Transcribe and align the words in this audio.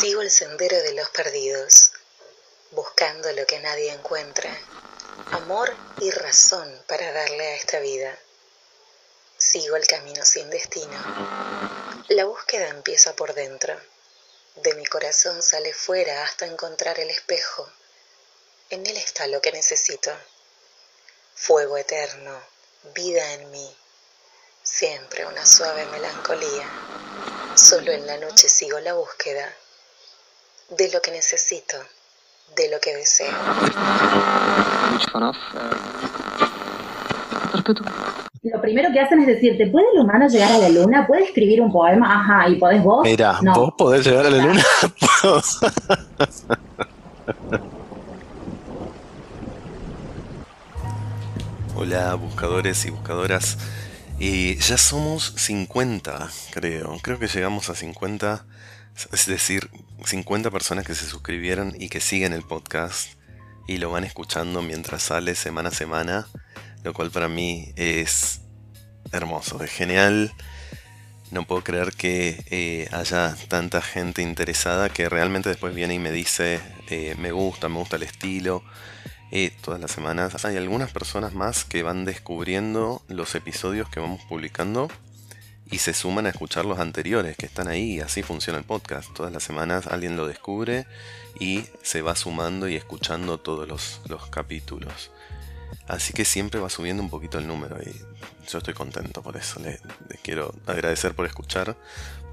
Sigo 0.00 0.22
el 0.22 0.30
sendero 0.30 0.76
de 0.82 0.94
los 0.94 1.08
perdidos, 1.10 1.92
buscando 2.72 3.32
lo 3.32 3.46
que 3.46 3.60
nadie 3.60 3.92
encuentra, 3.92 4.50
amor 5.32 5.74
y 6.00 6.10
razón 6.10 6.82
para 6.86 7.12
darle 7.12 7.46
a 7.46 7.56
esta 7.56 7.80
vida. 7.80 8.16
Sigo 9.36 9.76
el 9.76 9.86
camino 9.86 10.24
sin 10.24 10.48
destino. 10.50 10.96
La 12.08 12.24
búsqueda 12.24 12.68
empieza 12.68 13.14
por 13.16 13.34
dentro. 13.34 13.74
De 14.56 14.74
mi 14.74 14.84
corazón 14.86 15.42
sale 15.42 15.74
fuera 15.74 16.22
hasta 16.24 16.46
encontrar 16.46 17.00
el 17.00 17.10
espejo. 17.10 17.68
En 18.70 18.86
él 18.86 18.96
está 18.96 19.26
lo 19.26 19.40
que 19.40 19.52
necesito. 19.52 20.12
Fuego 21.34 21.76
eterno, 21.76 22.40
vida 22.94 23.32
en 23.32 23.50
mí. 23.50 23.76
Siempre 24.64 25.26
una 25.26 25.44
suave 25.44 25.84
melancolía. 25.92 26.64
Solo 27.54 27.92
en 27.92 28.06
la 28.06 28.16
noche 28.16 28.48
sigo 28.48 28.80
la 28.80 28.94
búsqueda 28.94 29.44
de 30.70 30.90
lo 30.90 31.02
que 31.02 31.10
necesito, 31.10 31.76
de 32.56 32.70
lo 32.70 32.80
que 32.80 32.96
deseo. 32.96 33.28
Lo 38.42 38.60
primero 38.62 38.88
que 38.92 39.00
hacen 39.00 39.20
es 39.20 39.26
decirte, 39.26 39.66
¿puede 39.66 39.86
el 39.94 40.00
humano 40.00 40.26
llegar 40.28 40.50
a 40.52 40.58
la 40.58 40.68
luna? 40.70 41.06
¿Puede 41.06 41.24
escribir 41.24 41.60
un 41.60 41.70
poema? 41.70 42.20
Ajá, 42.20 42.48
¿y 42.48 42.56
podés 42.56 42.82
vos? 42.82 43.04
Mira, 43.04 43.38
No. 43.42 43.52
vos 43.54 43.74
podés 43.76 44.06
llegar 44.06 44.24
a 44.26 44.30
la 44.30 44.38
luna. 44.44 44.64
Hola, 51.76 52.14
buscadores 52.14 52.84
y 52.86 52.90
buscadoras. 52.90 53.58
Eh, 54.20 54.56
ya 54.60 54.78
somos 54.78 55.34
50, 55.36 56.30
creo. 56.52 56.98
Creo 57.02 57.18
que 57.18 57.26
llegamos 57.26 57.68
a 57.68 57.74
50. 57.74 58.46
Es 59.12 59.26
decir, 59.26 59.70
50 60.04 60.50
personas 60.50 60.86
que 60.86 60.94
se 60.94 61.06
suscribieron 61.06 61.74
y 61.78 61.88
que 61.88 62.00
siguen 62.00 62.32
el 62.32 62.42
podcast 62.42 63.14
y 63.66 63.78
lo 63.78 63.90
van 63.90 64.04
escuchando 64.04 64.62
mientras 64.62 65.02
sale 65.02 65.34
semana 65.34 65.70
a 65.70 65.72
semana. 65.72 66.28
Lo 66.84 66.94
cual 66.94 67.10
para 67.10 67.28
mí 67.28 67.72
es 67.76 68.40
hermoso, 69.10 69.62
es 69.64 69.70
genial. 69.70 70.32
No 71.30 71.44
puedo 71.46 71.64
creer 71.64 71.92
que 71.92 72.44
eh, 72.50 72.88
haya 72.92 73.36
tanta 73.48 73.82
gente 73.82 74.22
interesada 74.22 74.90
que 74.90 75.08
realmente 75.08 75.48
después 75.48 75.74
viene 75.74 75.94
y 75.94 75.98
me 75.98 76.12
dice, 76.12 76.60
eh, 76.88 77.16
me 77.18 77.32
gusta, 77.32 77.68
me 77.68 77.78
gusta 77.78 77.96
el 77.96 78.04
estilo. 78.04 78.62
Eh, 79.36 79.52
todas 79.62 79.80
las 79.80 79.90
semanas 79.90 80.44
hay 80.44 80.56
algunas 80.56 80.92
personas 80.92 81.34
más 81.34 81.64
que 81.64 81.82
van 81.82 82.04
descubriendo 82.04 83.02
los 83.08 83.34
episodios 83.34 83.88
que 83.88 83.98
vamos 83.98 84.20
publicando 84.28 84.88
y 85.68 85.78
se 85.78 85.92
suman 85.92 86.26
a 86.26 86.28
escuchar 86.28 86.64
los 86.64 86.78
anteriores 86.78 87.36
que 87.36 87.46
están 87.46 87.66
ahí 87.66 87.98
así 87.98 88.22
funciona 88.22 88.60
el 88.60 88.64
podcast. 88.64 89.12
Todas 89.12 89.32
las 89.32 89.42
semanas 89.42 89.88
alguien 89.88 90.16
lo 90.16 90.28
descubre 90.28 90.86
y 91.40 91.64
se 91.82 92.00
va 92.00 92.14
sumando 92.14 92.68
y 92.68 92.76
escuchando 92.76 93.38
todos 93.38 93.66
los, 93.66 94.02
los 94.06 94.28
capítulos. 94.28 95.10
Así 95.88 96.12
que 96.12 96.24
siempre 96.24 96.60
va 96.60 96.70
subiendo 96.70 97.02
un 97.02 97.10
poquito 97.10 97.36
el 97.38 97.48
número 97.48 97.76
y 97.82 97.92
yo 98.48 98.58
estoy 98.58 98.74
contento 98.74 99.20
por 99.20 99.36
eso. 99.36 99.58
Les 99.58 99.80
quiero 100.22 100.54
agradecer 100.64 101.12
por 101.14 101.26
escuchar, 101.26 101.76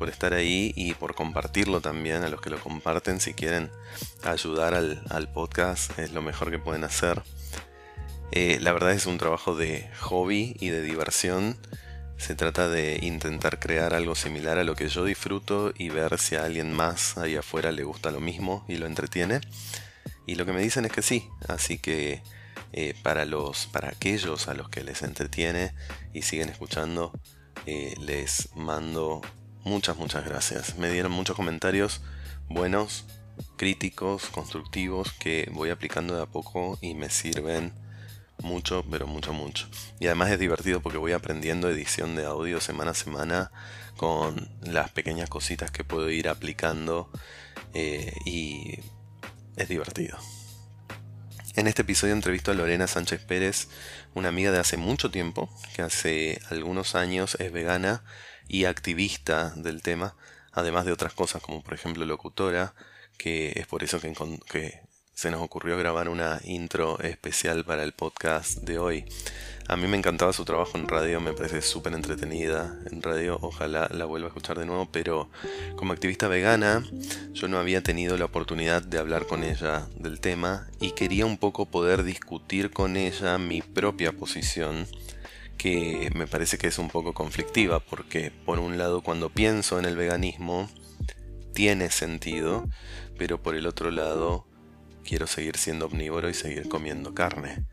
por 0.01 0.09
estar 0.09 0.33
ahí 0.33 0.73
y 0.75 0.95
por 0.95 1.13
compartirlo 1.13 1.79
también 1.79 2.23
a 2.23 2.29
los 2.29 2.41
que 2.41 2.49
lo 2.49 2.59
comparten. 2.59 3.19
Si 3.19 3.35
quieren 3.35 3.69
ayudar 4.23 4.73
al, 4.73 5.29
podcast 5.31 5.99
es 5.99 6.11
lo 6.11 6.23
mejor 6.23 6.49
que 6.49 6.57
pueden 6.57 6.83
hacer. 6.83 7.21
Eh, 8.31 8.57
la 8.61 8.71
verdad 8.71 8.93
es 8.93 9.05
un 9.05 9.19
trabajo 9.19 9.55
de 9.55 9.91
hobby 9.99 10.55
y 10.59 10.69
de 10.69 10.81
diversión. 10.81 11.55
Se 12.17 12.33
trata 12.33 12.67
de 12.67 12.97
intentar 13.03 13.59
crear 13.59 13.93
algo 13.93 14.15
similar 14.15 14.57
a 14.57 14.63
lo 14.63 14.73
que 14.73 14.89
yo 14.89 15.05
disfruto 15.05 15.71
y 15.77 15.89
ver 15.89 16.17
si 16.17 16.35
a 16.35 16.45
alguien 16.45 16.73
más 16.73 17.19
ahí 17.19 17.35
afuera 17.35 17.71
le 17.71 17.83
gusta 17.83 18.09
lo 18.09 18.21
mismo 18.21 18.65
y 18.67 18.77
lo 18.77 18.87
entretiene. 18.87 19.39
Y 20.25 20.33
lo 20.33 20.47
que 20.47 20.53
me 20.53 20.63
dicen 20.63 20.83
es 20.85 20.91
que 20.91 21.03
sí, 21.03 21.29
así 21.47 21.77
que 21.77 22.23
eh, 22.73 22.95
para, 23.03 23.25
los, 23.25 23.67
para 23.67 23.89
aquellos 23.89 24.47
a 24.47 24.55
los 24.55 24.67
que 24.67 24.83
les 24.83 25.03
entretiene 25.03 25.75
y 26.11 26.23
siguen 26.23 26.49
escuchando, 26.49 27.11
eh, 27.67 27.93
les 27.99 28.49
mando 28.55 29.21
muchas, 29.63 29.97
muchas 29.97 30.25
gracias. 30.25 30.77
Me 30.77 30.89
dieron 30.89 31.11
muchos 31.11 31.35
comentarios 31.35 32.01
buenos, 32.49 33.05
críticos, 33.57 34.25
constructivos, 34.27 35.11
que 35.13 35.49
voy 35.53 35.69
aplicando 35.69 36.15
de 36.15 36.23
a 36.23 36.25
poco 36.25 36.77
y 36.81 36.93
me 36.93 37.09
sirven 37.09 37.73
mucho, 38.39 38.83
pero 38.89 39.07
mucho, 39.07 39.33
mucho. 39.33 39.67
Y 39.99 40.07
además 40.07 40.31
es 40.31 40.39
divertido 40.39 40.81
porque 40.81 40.97
voy 40.97 41.13
aprendiendo 41.13 41.69
edición 41.69 42.15
de 42.15 42.25
audio 42.25 42.59
semana 42.59 42.91
a 42.91 42.95
semana 42.95 43.51
con 43.97 44.49
las 44.61 44.89
pequeñas 44.91 45.29
cositas 45.29 45.71
que 45.71 45.83
puedo 45.83 46.09
ir 46.09 46.27
aplicando 46.27 47.09
eh, 47.73 48.13
y 48.25 48.79
es 49.55 49.69
divertido. 49.69 50.17
En 51.55 51.67
este 51.67 51.81
episodio 51.81 52.13
entrevisto 52.13 52.51
a 52.51 52.53
Lorena 52.53 52.87
Sánchez 52.87 53.23
Pérez, 53.25 53.67
una 54.13 54.29
amiga 54.29 54.51
de 54.51 54.59
hace 54.59 54.77
mucho 54.77 55.11
tiempo, 55.11 55.49
que 55.75 55.81
hace 55.81 56.39
algunos 56.49 56.95
años 56.95 57.35
es 57.39 57.51
vegana 57.51 58.03
y 58.51 58.65
activista 58.65 59.53
del 59.55 59.81
tema, 59.81 60.13
además 60.51 60.85
de 60.85 60.91
otras 60.91 61.13
cosas 61.13 61.41
como 61.41 61.63
por 61.63 61.73
ejemplo 61.73 62.05
locutora, 62.05 62.73
que 63.17 63.53
es 63.55 63.65
por 63.65 63.81
eso 63.81 63.97
que, 64.01 64.81
se 65.13 65.31
nos 65.31 65.41
ocurrió 65.41 65.77
grabar 65.77 66.09
una 66.09 66.41
intro 66.43 66.99
especial 66.99 67.63
para 67.63 67.83
el 67.83 67.93
podcast 67.93 68.57
de 68.57 68.77
hoy. 68.77 69.05
A 69.67 69.77
mí 69.77 69.87
me 69.87 69.95
encantaba 69.95 70.33
su 70.33 70.43
trabajo 70.43 70.77
en 70.77 70.89
radio, 70.89 71.21
me 71.21 71.31
parece 71.31 71.61
súper 71.61 71.93
entretenida 71.93 72.77
en 72.91 73.01
radio, 73.01 73.37
ojalá 73.41 73.87
la 73.93 74.03
vuelva 74.03 74.27
a 74.27 74.31
escuchar 74.31 74.59
de 74.59 74.65
nuevo, 74.65 74.89
pero 74.91 75.29
como 75.77 75.93
activista 75.93 76.27
vegana 76.27 76.83
yo 77.31 77.47
no 77.47 77.57
había 77.57 77.81
tenido 77.81 78.17
la 78.17 78.25
oportunidad 78.25 78.81
de 78.81 78.97
hablar 78.97 79.27
con 79.27 79.45
ella 79.45 79.87
del 79.95 80.19
tema 80.19 80.67
y 80.81 80.91
quería 80.91 81.25
un 81.25 81.37
poco 81.37 81.67
poder 81.67 82.03
discutir 82.03 82.71
con 82.71 82.97
ella 82.97 83.37
mi 83.37 83.61
propia 83.61 84.11
posición 84.11 84.87
que 85.61 86.09
me 86.15 86.25
parece 86.25 86.57
que 86.57 86.65
es 86.65 86.79
un 86.79 86.87
poco 86.87 87.13
conflictiva 87.13 87.79
porque 87.79 88.31
por 88.31 88.57
un 88.57 88.79
lado 88.79 89.03
cuando 89.03 89.29
pienso 89.29 89.77
en 89.77 89.85
el 89.85 89.95
veganismo 89.95 90.67
tiene 91.53 91.91
sentido, 91.91 92.67
pero 93.15 93.43
por 93.43 93.53
el 93.53 93.67
otro 93.67 93.91
lado 93.91 94.47
quiero 95.03 95.27
seguir 95.27 95.57
siendo 95.57 95.85
omnívoro 95.85 96.29
y 96.29 96.33
seguir 96.33 96.67
comiendo 96.67 97.13
carne, 97.13 97.67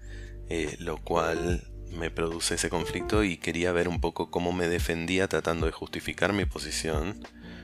eh, 0.51 0.77
lo 0.81 0.99
cual 0.99 1.67
me 1.91 2.11
produce 2.11 2.57
ese 2.57 2.69
conflicto 2.69 3.25
y 3.25 3.39
quería 3.39 3.73
ver 3.73 3.89
un 3.89 4.03
poco 4.03 4.31
cómo 4.31 4.53
me 4.53 4.69
defendía 4.69 5.27
tratando 5.27 5.65
de 5.65 5.73
justificar 5.73 6.35
mi 6.35 6.45
posición 6.45 7.19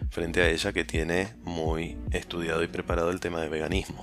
frente 0.09 0.41
a 0.41 0.49
ella 0.49 0.73
que 0.73 0.87
tiene 0.87 1.35
muy 1.43 1.99
estudiado 2.13 2.63
y 2.63 2.69
preparado 2.69 3.11
el 3.11 3.21
tema 3.21 3.43
de 3.43 3.51
veganismo. 3.51 4.03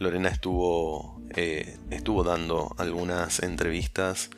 Lorena 0.00 0.30
estuvo, 0.30 1.20
eh, 1.36 1.76
estuvo 1.90 2.24
dando 2.24 2.74
algunas 2.78 3.40
entrevistas 3.42 4.30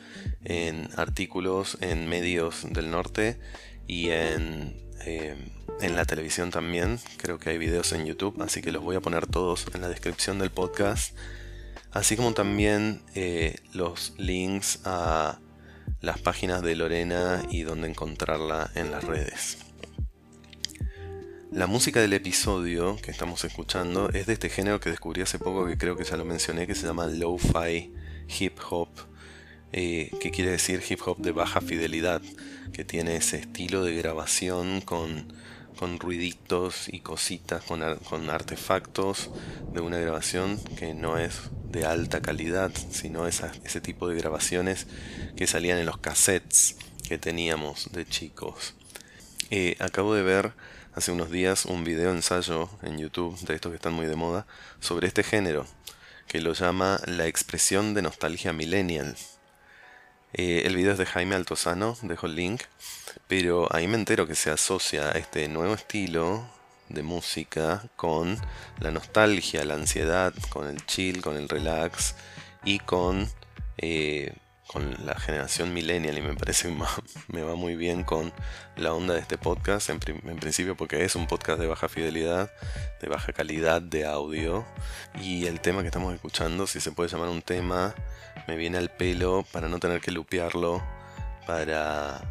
en 0.43 0.89
artículos 0.97 1.77
en 1.79 2.09
medios 2.09 2.67
del 2.69 2.91
norte 2.91 3.39
y 3.87 4.09
en, 4.09 4.77
eh, 5.05 5.37
en 5.79 5.95
la 5.95 6.03
televisión 6.03 6.51
también. 6.51 6.99
Creo 7.15 7.39
que 7.39 7.51
hay 7.51 7.57
videos 7.57 7.93
en 7.93 8.05
YouTube, 8.05 8.41
así 8.41 8.61
que 8.61 8.73
los 8.73 8.83
voy 8.83 8.97
a 8.97 9.01
poner 9.01 9.25
todos 9.25 9.65
en 9.73 9.79
la 9.79 9.87
descripción 9.87 10.37
del 10.37 10.51
podcast. 10.51 11.17
Así 11.91 12.17
como 12.17 12.33
también 12.33 13.01
eh, 13.15 13.55
los 13.71 14.13
links 14.17 14.81
a 14.83 15.39
las 16.01 16.19
páginas 16.19 16.61
de 16.61 16.75
Lorena 16.75 17.41
y 17.49 17.61
donde 17.61 17.87
encontrarla 17.87 18.69
en 18.75 18.91
las 18.91 19.05
redes. 19.05 19.62
La 21.53 21.67
música 21.67 22.01
del 22.01 22.13
episodio 22.13 22.97
que 22.97 23.11
estamos 23.11 23.43
escuchando 23.43 24.09
es 24.09 24.25
de 24.25 24.33
este 24.33 24.49
género 24.49 24.79
que 24.79 24.89
descubrí 24.89 25.21
hace 25.21 25.37
poco, 25.37 25.67
que 25.67 25.77
creo 25.77 25.95
que 25.95 26.03
ya 26.03 26.17
lo 26.17 26.25
mencioné, 26.25 26.65
que 26.65 26.73
se 26.73 26.87
llama 26.87 27.05
Lo-Fi 27.05 27.93
Hip 28.39 28.57
Hop, 28.71 28.89
eh, 29.71 30.09
que 30.19 30.31
quiere 30.31 30.49
decir 30.49 30.81
hip 30.89 30.99
hop 31.05 31.19
de 31.19 31.31
baja 31.31 31.61
fidelidad, 31.61 32.23
que 32.73 32.83
tiene 32.83 33.17
ese 33.17 33.37
estilo 33.37 33.83
de 33.83 33.95
grabación 33.95 34.81
con, 34.81 35.31
con 35.77 35.99
ruiditos 35.99 36.89
y 36.91 37.01
cositas, 37.01 37.63
con, 37.63 37.81
con 38.09 38.31
artefactos 38.31 39.29
de 39.71 39.81
una 39.81 39.99
grabación 39.99 40.59
que 40.79 40.95
no 40.95 41.19
es 41.19 41.51
de 41.69 41.85
alta 41.85 42.19
calidad, 42.23 42.71
sino 42.89 43.27
ese 43.27 43.79
tipo 43.79 44.07
de 44.07 44.15
grabaciones 44.15 44.87
que 45.35 45.45
salían 45.45 45.77
en 45.77 45.85
los 45.85 45.99
cassettes 45.99 46.77
que 47.07 47.19
teníamos 47.19 47.91
de 47.91 48.07
chicos. 48.07 48.73
Eh, 49.51 49.75
acabo 49.77 50.15
de 50.15 50.23
ver 50.23 50.53
hace 50.95 51.11
unos 51.11 51.31
días 51.31 51.65
un 51.65 51.83
video 51.83 52.11
ensayo 52.11 52.69
en 52.81 52.97
YouTube 52.97 53.37
de 53.41 53.55
estos 53.55 53.71
que 53.71 53.77
están 53.77 53.93
muy 53.93 54.05
de 54.05 54.15
moda 54.15 54.45
sobre 54.79 55.07
este 55.07 55.23
género 55.23 55.65
que 56.27 56.39
lo 56.39 56.53
llama 56.53 56.99
la 57.05 57.27
expresión 57.27 57.93
de 57.93 58.01
nostalgia 58.01 58.53
millennial. 58.53 59.15
Eh, 60.33 60.63
el 60.65 60.75
video 60.75 60.93
es 60.93 60.97
de 60.97 61.05
Jaime 61.05 61.35
Altozano, 61.35 61.97
dejo 62.01 62.27
el 62.27 62.35
link, 62.35 62.63
pero 63.27 63.67
ahí 63.73 63.87
me 63.87 63.95
entero 63.95 64.25
que 64.25 64.35
se 64.35 64.49
asocia 64.49 65.11
este 65.11 65.47
nuevo 65.47 65.73
estilo 65.73 66.47
de 66.89 67.03
música 67.03 67.83
con 67.95 68.39
la 68.79 68.91
nostalgia, 68.91 69.65
la 69.65 69.75
ansiedad, 69.75 70.33
con 70.49 70.67
el 70.67 70.85
chill, 70.85 71.21
con 71.21 71.37
el 71.37 71.49
relax 71.49 72.15
y 72.63 72.79
con, 72.79 73.29
eh, 73.77 74.33
con 74.73 75.05
la 75.05 75.13
generación 75.19 75.71
millennial 75.71 76.17
y 76.17 76.21
me 76.21 76.33
parece 76.33 76.75
me 77.27 77.43
va 77.43 77.55
muy 77.55 77.75
bien 77.75 78.03
con 78.03 78.33
la 78.75 78.93
onda 78.93 79.13
de 79.13 79.19
este 79.19 79.37
podcast, 79.37 79.89
en, 79.89 79.99
en, 80.07 80.37
principio 80.37 80.75
porque 80.75 81.05
es 81.05 81.15
un 81.15 81.27
podcast 81.27 81.59
de 81.59 81.67
baja 81.67 81.87
fidelidad, 81.87 82.51
de 82.99 83.07
baja 83.07 83.31
calidad 83.31 83.83
de 83.83 84.05
audio 84.05 84.65
y 85.21 85.45
el 85.45 85.61
tema 85.61 85.81
que 85.81 85.87
estamos 85.87 86.13
escuchando, 86.13 86.65
si 86.65 86.81
se 86.81 86.91
puede 86.91 87.09
llamar 87.09 87.29
un 87.29 87.43
tema, 87.43 87.93
me 88.47 88.55
viene 88.55 88.79
al 88.79 88.89
pelo 88.89 89.45
para 89.51 89.69
no 89.69 89.79
tener 89.79 90.01
que 90.01 90.11
lupearlo, 90.11 90.83
para, 91.45 92.21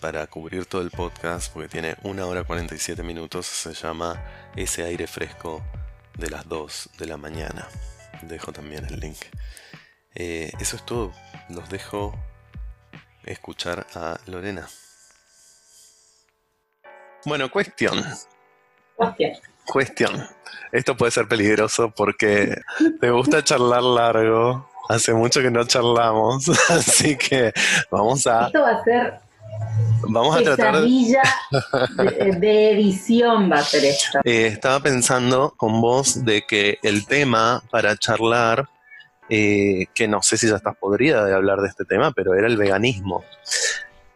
para 0.00 0.26
cubrir 0.26 0.66
todo 0.66 0.82
el 0.82 0.90
podcast, 0.90 1.52
porque 1.52 1.68
tiene 1.68 1.96
una 2.02 2.26
hora 2.26 2.42
47 2.42 3.02
minutos, 3.04 3.46
se 3.46 3.72
llama 3.74 4.20
Ese 4.56 4.82
aire 4.82 5.06
fresco 5.06 5.62
de 6.18 6.30
las 6.30 6.48
2 6.48 6.90
de 6.98 7.06
la 7.06 7.16
mañana. 7.16 7.68
Dejo 8.22 8.52
también 8.52 8.84
el 8.84 8.98
link. 8.98 9.18
Eh, 10.14 10.50
eso 10.58 10.76
es 10.76 10.84
todo. 10.84 11.12
Los 11.48 11.68
dejo 11.68 12.14
escuchar 13.24 13.86
a 13.94 14.18
Lorena. 14.26 14.68
Bueno, 17.24 17.50
cuestión. 17.50 18.02
Cuestión. 18.96 19.32
Cuestión. 19.66 20.28
Esto 20.72 20.96
puede 20.96 21.12
ser 21.12 21.28
peligroso 21.28 21.90
porque 21.90 22.56
te 23.00 23.10
gusta 23.10 23.44
charlar 23.44 23.82
largo. 23.82 24.68
Hace 24.88 25.14
mucho 25.14 25.40
que 25.40 25.50
no 25.50 25.64
charlamos, 25.64 26.48
así 26.70 27.16
que 27.16 27.52
vamos 27.90 28.26
a. 28.26 28.46
Esto 28.46 28.62
va 28.62 28.70
a 28.70 28.84
ser. 28.84 29.20
Vamos 30.02 30.36
a 30.36 30.42
tratar. 30.42 30.80
De, 30.80 32.36
de, 32.38 32.70
edición 32.72 33.50
va 33.52 33.58
a 33.58 33.62
ser 33.62 33.84
esto. 33.84 34.18
Eh, 34.24 34.46
estaba 34.46 34.80
pensando 34.80 35.54
con 35.56 35.80
vos 35.80 36.24
de 36.24 36.42
que 36.42 36.78
el 36.82 37.06
tema 37.06 37.62
para 37.70 37.96
charlar 37.96 38.68
eh, 39.32 39.86
que 39.94 40.08
no 40.08 40.22
sé 40.22 40.36
si 40.36 40.48
ya 40.48 40.56
estás 40.56 40.76
podrida 40.76 41.24
de 41.24 41.32
hablar 41.32 41.60
de 41.60 41.68
este 41.68 41.84
tema, 41.84 42.10
pero 42.10 42.34
era 42.34 42.48
el 42.48 42.56
veganismo. 42.56 43.22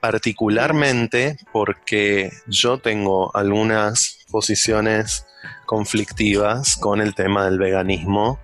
Particularmente 0.00 1.38
porque 1.52 2.30
yo 2.48 2.78
tengo 2.78 3.34
algunas 3.34 4.18
posiciones 4.30 5.24
conflictivas 5.66 6.76
con 6.76 7.00
el 7.00 7.14
tema 7.14 7.44
del 7.44 7.58
veganismo 7.58 8.40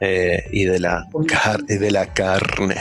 eh, 0.00 0.44
y, 0.50 0.64
de 0.64 0.80
la 0.80 1.04
de 1.68 1.90
la 1.90 2.06
carne. 2.12 2.76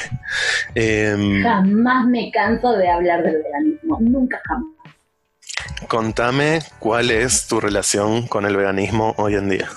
Em, 0.74 1.44
jamás 1.44 2.08
me 2.08 2.32
canso 2.32 2.72
de 2.78 2.90
hablar 2.90 3.22
del 3.22 3.44
veganismo, 3.44 3.98
nunca 4.00 4.42
jamás. 4.46 4.70
Contame 5.90 6.60
cuál 6.80 7.12
es 7.12 7.48
tu 7.48 7.60
relación 7.60 8.28
con 8.28 8.46
el 8.46 8.56
veganismo 8.56 9.14
hoy 9.18 9.36
en 9.36 9.50
día 9.50 9.70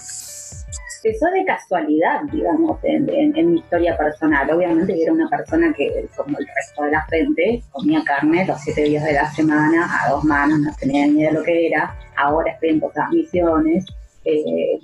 empezó 1.02 1.26
de 1.26 1.44
casualidad, 1.44 2.22
digamos, 2.32 2.78
en, 2.82 3.52
mi 3.52 3.60
historia 3.60 3.96
personal. 3.96 4.50
Obviamente 4.50 5.00
era 5.00 5.12
una 5.12 5.28
persona 5.28 5.72
que, 5.76 6.08
como 6.16 6.38
el 6.38 6.46
resto 6.46 6.82
de 6.84 6.90
la 6.90 7.02
gente, 7.02 7.62
comía 7.70 8.02
carne 8.04 8.46
los 8.46 8.60
siete 8.60 8.82
días 8.82 9.04
de 9.04 9.12
la 9.12 9.30
semana, 9.30 9.86
a 10.00 10.10
dos 10.10 10.24
manos, 10.24 10.58
no 10.58 10.70
tenía 10.78 11.06
ni 11.06 11.20
idea 11.20 11.30
de 11.30 11.38
lo 11.38 11.42
que 11.42 11.66
era. 11.68 11.94
Ahora 12.16 12.52
estoy 12.52 12.70
en 12.70 12.82
otras 12.82 13.10
misiones. 13.10 13.86
Eh, 14.24 14.78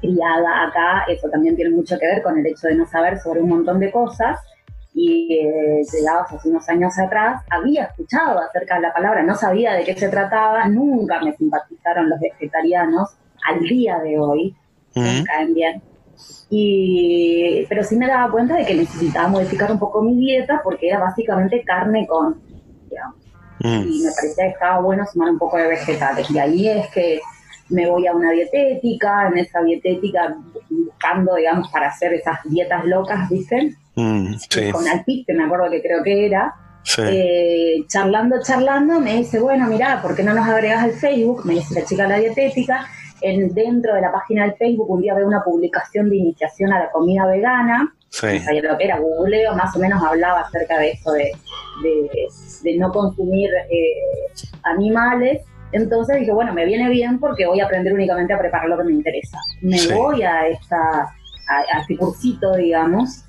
criada 0.00 0.68
acá, 0.68 1.04
eso 1.08 1.28
también 1.28 1.56
tiene 1.56 1.74
mucho 1.74 1.98
que 1.98 2.06
ver 2.06 2.22
con 2.22 2.38
el 2.38 2.46
hecho 2.46 2.68
de 2.68 2.76
no 2.76 2.86
saber 2.86 3.18
sobre 3.18 3.42
un 3.42 3.48
montón 3.48 3.80
de 3.80 3.90
cosas. 3.90 4.40
Y 4.94 5.38
eh, 5.40 5.82
llegados 5.92 6.32
hace 6.32 6.48
unos 6.48 6.68
años 6.68 6.98
atrás, 6.98 7.42
había 7.50 7.84
escuchado 7.84 8.40
acerca 8.40 8.76
de 8.76 8.80
la 8.80 8.92
palabra, 8.92 9.22
no 9.22 9.36
sabía 9.36 9.74
de 9.74 9.84
qué 9.84 9.94
se 9.94 10.08
trataba, 10.08 10.66
nunca 10.66 11.20
me 11.22 11.32
simpatizaron 11.36 12.08
los 12.08 12.18
vegetarianos 12.18 13.16
al 13.46 13.60
día 13.60 13.98
de 14.00 14.18
hoy 14.18 14.56
caen 14.92 15.54
bien. 15.54 15.82
Y, 16.50 17.66
pero 17.68 17.84
sí 17.84 17.96
me 17.96 18.06
daba 18.06 18.30
cuenta 18.30 18.56
de 18.56 18.64
que 18.64 18.74
necesitaba 18.74 19.28
modificar 19.28 19.70
un 19.70 19.78
poco 19.78 20.02
mi 20.02 20.16
dieta 20.16 20.60
porque 20.64 20.88
era 20.88 20.98
básicamente 20.98 21.62
carne 21.62 22.06
con, 22.06 22.40
mm. 23.60 23.82
Y 23.86 24.02
me 24.04 24.10
parecía 24.12 24.44
que 24.44 24.50
estaba 24.50 24.80
bueno 24.80 25.04
sumar 25.12 25.30
un 25.30 25.38
poco 25.38 25.58
de 25.58 25.68
vegetales. 25.68 26.30
Y 26.30 26.38
ahí 26.38 26.68
es 26.68 26.88
que 26.88 27.20
me 27.70 27.86
voy 27.88 28.06
a 28.06 28.14
una 28.14 28.30
dietética, 28.30 29.28
en 29.28 29.38
esa 29.38 29.62
dietética 29.62 30.36
buscando, 30.70 31.34
digamos, 31.34 31.68
para 31.70 31.88
hacer 31.88 32.14
esas 32.14 32.38
dietas 32.44 32.84
locas, 32.86 33.28
¿viste? 33.28 33.74
Mm, 33.94 34.34
con 34.72 34.88
Alpic, 34.88 35.26
que 35.26 35.34
me 35.34 35.44
acuerdo 35.44 35.70
que 35.70 35.82
creo 35.82 36.02
que 36.02 36.26
era. 36.26 36.54
Eh, 36.96 37.84
charlando, 37.86 38.36
charlando, 38.42 38.98
me 38.98 39.18
dice, 39.18 39.38
bueno, 39.38 39.66
mira, 39.66 40.00
¿por 40.00 40.16
qué 40.16 40.22
no 40.22 40.32
nos 40.32 40.48
agregas 40.48 40.84
al 40.84 40.92
Facebook? 40.92 41.44
Me 41.44 41.54
dice 41.54 41.78
la 41.78 41.84
chica 41.84 42.04
de 42.04 42.08
la 42.08 42.18
dietética 42.18 42.88
en, 43.20 43.54
dentro 43.54 43.94
de 43.94 44.00
la 44.00 44.12
página 44.12 44.44
del 44.44 44.54
Facebook 44.54 44.90
un 44.90 45.02
día 45.02 45.14
veo 45.14 45.26
una 45.26 45.42
publicación 45.42 46.08
de 46.10 46.16
iniciación 46.16 46.72
a 46.72 46.78
la 46.80 46.90
comida 46.90 47.26
vegana. 47.26 47.94
Sí. 48.10 48.26
lo 48.62 48.78
que 48.78 48.84
era 48.84 48.98
googleo, 48.98 49.54
más 49.54 49.76
o 49.76 49.78
menos 49.78 50.02
hablaba 50.02 50.40
acerca 50.40 50.78
de 50.78 50.92
eso 50.92 51.12
de, 51.12 51.30
de, 52.62 52.76
no 52.78 52.90
consumir 52.90 53.50
eh, 53.70 54.48
animales. 54.62 55.42
Entonces 55.72 56.20
dije, 56.20 56.32
bueno, 56.32 56.54
me 56.54 56.64
viene 56.64 56.88
bien 56.88 57.20
porque 57.20 57.46
voy 57.46 57.60
a 57.60 57.66
aprender 57.66 57.92
únicamente 57.92 58.32
a 58.32 58.38
preparar 58.38 58.66
lo 58.68 58.78
que 58.78 58.84
me 58.84 58.92
interesa. 58.92 59.36
Me 59.60 59.78
voy 59.94 60.22
a, 60.22 60.48
esta, 60.48 61.02
a, 61.48 61.80
este 61.80 61.98
cursito, 61.98 62.56
digamos, 62.56 63.24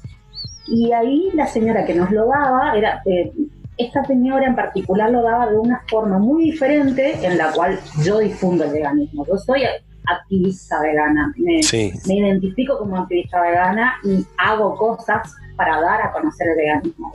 y 0.66 0.94
ahí 0.94 1.30
la 1.34 1.48
señora 1.48 1.86
que 1.86 1.96
nos 1.96 2.10
lo 2.12 2.28
daba 2.28 2.78
era... 2.78 3.02
Eh, 3.06 3.34
esta 3.80 4.04
señora 4.06 4.46
en 4.46 4.56
particular 4.56 5.10
lo 5.10 5.24
daba 5.24 5.50
de 5.50 5.58
una 5.58 5.82
forma 5.90 6.20
muy 6.20 6.52
diferente 6.52 7.26
en 7.26 7.38
la 7.38 7.52
cual 7.54 7.80
yo 8.04 8.20
difundo 8.20 8.66
el 8.66 8.72
veganismo. 8.72 9.26
Yo 9.26 9.38
soy 9.38 9.64
activista 10.06 10.82
vegana, 10.82 11.34
me, 11.38 11.62
me 12.08 12.16
identifico 12.16 12.78
como 12.78 12.98
activista 12.98 13.42
vegana 13.42 13.94
y 14.04 14.26
hago 14.38 14.76
cosas 14.76 15.34
para 15.56 15.80
dar 15.80 16.02
a 16.02 16.12
conocer 16.12 16.50
el 16.50 16.58
veganismo. 16.58 17.12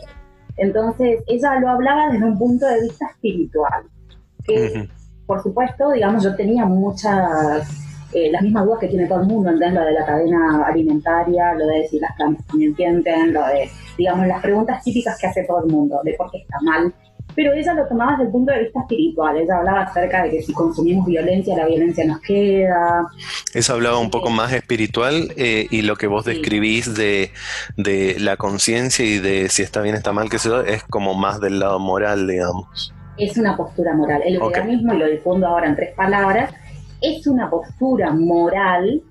Entonces, 0.56 1.22
ella 1.26 1.60
lo 1.60 1.68
hablaba 1.68 2.10
desde 2.10 2.24
un 2.24 2.38
punto 2.38 2.66
de 2.66 2.80
vista 2.82 3.06
espiritual, 3.06 3.84
que 4.44 4.88
por 5.26 5.42
supuesto, 5.42 5.90
digamos, 5.92 6.22
yo 6.22 6.34
tenía 6.34 6.64
muchas 6.64 7.83
eh, 8.14 8.30
las 8.30 8.42
mismas 8.42 8.64
dudas 8.64 8.78
que 8.80 8.88
tiene 8.88 9.06
todo 9.06 9.20
el 9.20 9.26
mundo, 9.26 9.50
¿entendés? 9.50 9.74
Lo 9.74 9.84
de 9.84 9.92
la 9.92 10.06
cadena 10.06 10.64
alimentaria, 10.66 11.54
lo 11.54 11.66
de 11.66 11.88
si 11.88 11.98
las 11.98 12.14
plantas 12.16 12.46
también 12.46 12.74
sienten, 12.76 13.32
lo 13.32 13.44
de, 13.46 13.68
digamos, 13.98 14.26
las 14.26 14.40
preguntas 14.40 14.82
típicas 14.84 15.18
que 15.18 15.26
hace 15.26 15.44
todo 15.44 15.64
el 15.64 15.72
mundo, 15.72 16.00
de 16.04 16.14
por 16.14 16.30
qué 16.30 16.38
está 16.38 16.58
mal. 16.62 16.94
Pero 17.34 17.52
ella 17.52 17.74
lo 17.74 17.88
tomaba 17.88 18.12
desde 18.12 18.26
el 18.26 18.30
punto 18.30 18.52
de 18.52 18.62
vista 18.62 18.80
espiritual, 18.80 19.36
ella 19.36 19.56
hablaba 19.56 19.82
acerca 19.82 20.22
de 20.22 20.30
que 20.30 20.42
si 20.42 20.52
consumimos 20.52 21.06
violencia, 21.06 21.56
la 21.56 21.66
violencia 21.66 22.04
nos 22.04 22.20
queda. 22.20 23.08
Esa 23.52 23.72
hablaba 23.72 23.98
un 23.98 24.10
poco 24.10 24.30
más 24.30 24.52
espiritual 24.52 25.32
eh, 25.36 25.66
y 25.70 25.82
lo 25.82 25.96
que 25.96 26.06
vos 26.06 26.24
describís 26.24 26.94
de, 26.94 27.32
de 27.76 28.16
la 28.20 28.36
conciencia 28.36 29.04
y 29.04 29.18
de 29.18 29.48
si 29.48 29.62
está 29.62 29.80
bien, 29.80 29.96
está 29.96 30.12
mal, 30.12 30.30
que 30.30 30.38
se 30.38 30.50
es 30.72 30.84
como 30.84 31.14
más 31.14 31.40
del 31.40 31.58
lado 31.58 31.80
moral, 31.80 32.28
digamos. 32.28 32.94
Es 33.16 33.36
una 33.36 33.56
postura 33.56 33.94
moral. 33.94 34.22
El 34.24 34.38
veganismo, 34.38 34.94
y 34.94 34.98
lo 34.98 35.08
difundo 35.08 35.46
ahora 35.48 35.66
en 35.66 35.76
tres 35.76 35.94
palabras, 35.94 36.52
es 37.04 37.26
una 37.26 37.50
postura 37.50 38.12
moral 38.12 39.02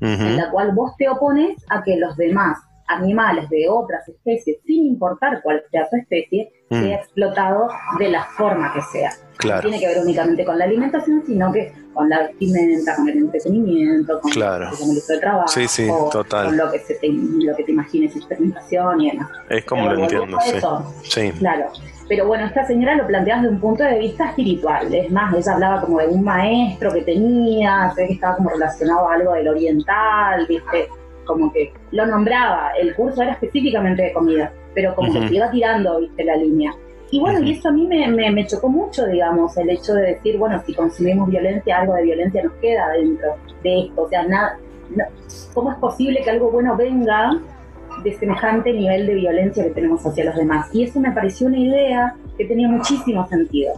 en 0.00 0.36
la 0.36 0.50
cual 0.50 0.72
vos 0.72 0.96
te 0.96 1.08
opones 1.08 1.64
a 1.68 1.82
que 1.84 1.96
los 1.96 2.16
demás 2.16 2.58
animales 2.88 3.48
de 3.50 3.68
otras 3.68 4.06
especies, 4.08 4.58
sin 4.66 4.86
importar 4.86 5.40
cuál 5.42 5.62
sea 5.70 5.88
su 5.88 5.96
especie, 5.96 6.52
mm. 6.70 6.80
sea 6.80 6.96
explotado 6.96 7.68
de 7.98 8.10
la 8.10 8.24
forma 8.24 8.72
que 8.72 8.80
sea. 8.92 9.10
No 9.44 9.60
tiene 9.60 9.80
que 9.80 9.86
ver 9.86 9.98
únicamente 10.02 10.44
con 10.44 10.58
la 10.58 10.64
alimentación, 10.64 11.22
sino 11.26 11.52
que 11.52 11.72
con 11.94 12.08
la 12.08 12.20
vestimenta, 12.20 12.96
con 12.96 13.08
el 13.08 13.18
entretenimiento, 13.18 14.20
con, 14.20 14.32
el 14.32 14.96
uso 14.96 15.12
de 15.12 15.18
trabajo, 15.18 15.48
sí, 15.48 15.66
sí, 15.68 15.88
total. 16.10 16.46
con 16.46 16.56
lo 16.56 16.70
que, 16.70 16.78
se 16.78 16.94
te, 16.94 17.08
lo 17.08 17.54
que 17.56 17.64
te 17.64 17.72
imagines, 17.72 18.14
experimentación 18.16 19.00
y 19.00 19.10
demás. 19.10 19.30
Es 19.48 19.64
como 19.64 19.88
lo 19.88 20.02
entiendo, 20.02 20.38
sí. 20.40 20.58
sí. 21.02 21.32
Claro. 21.38 21.66
Pero 22.08 22.26
bueno, 22.26 22.46
esta 22.46 22.64
señora 22.64 22.94
lo 22.94 23.06
plantea 23.06 23.36
desde 23.36 23.48
un 23.48 23.60
punto 23.60 23.84
de 23.84 23.98
vista 23.98 24.28
espiritual. 24.28 24.92
Es 24.92 25.10
más, 25.10 25.34
ella 25.34 25.54
hablaba 25.54 25.80
como 25.80 25.98
de 25.98 26.08
un 26.08 26.22
maestro 26.24 26.92
que 26.92 27.02
tenía, 27.02 27.92
que 27.96 28.04
estaba 28.04 28.36
como 28.36 28.50
relacionado 28.50 29.08
a 29.08 29.14
algo 29.14 29.32
del 29.32 29.48
oriental, 29.48 30.46
¿viste? 30.48 30.88
Como 31.24 31.52
que 31.52 31.72
lo 31.92 32.06
nombraba. 32.06 32.72
El 32.78 32.94
curso 32.94 33.22
era 33.22 33.32
específicamente 33.32 34.02
de 34.02 34.12
comida, 34.12 34.52
pero 34.74 34.94
como 34.94 35.12
que 35.12 35.34
iba 35.34 35.50
tirando, 35.50 36.00
¿viste? 36.00 36.24
La 36.24 36.36
línea. 36.36 36.72
Y 37.10 37.20
bueno, 37.20 37.40
y 37.42 37.52
eso 37.52 37.68
a 37.68 37.72
mí 37.72 37.86
me, 37.86 38.08
me, 38.08 38.46
chocó 38.46 38.70
mucho, 38.70 39.06
digamos, 39.06 39.54
el 39.58 39.68
hecho 39.68 39.92
de 39.94 40.14
decir, 40.14 40.38
bueno, 40.38 40.62
si 40.64 40.74
consumimos 40.74 41.28
violencia, 41.28 41.80
algo 41.80 41.94
de 41.94 42.04
violencia 42.04 42.42
nos 42.42 42.54
queda 42.54 42.88
dentro 42.88 43.36
de 43.62 43.80
esto. 43.80 44.02
O 44.02 44.08
sea, 44.08 44.26
nada, 44.26 44.58
¿cómo 45.52 45.72
es 45.72 45.78
posible 45.78 46.22
que 46.22 46.30
algo 46.30 46.50
bueno 46.50 46.74
venga 46.74 47.38
de 48.02 48.12
semejante 48.18 48.72
nivel 48.72 49.06
de 49.06 49.14
violencia 49.14 49.64
que 49.64 49.70
tenemos 49.70 50.04
hacia 50.04 50.24
los 50.24 50.36
demás. 50.36 50.68
Y 50.72 50.84
eso 50.84 51.00
me 51.00 51.10
pareció 51.12 51.46
una 51.46 51.58
idea 51.58 52.14
que 52.36 52.44
tenía 52.44 52.68
muchísimo 52.68 53.26
sentido. 53.28 53.72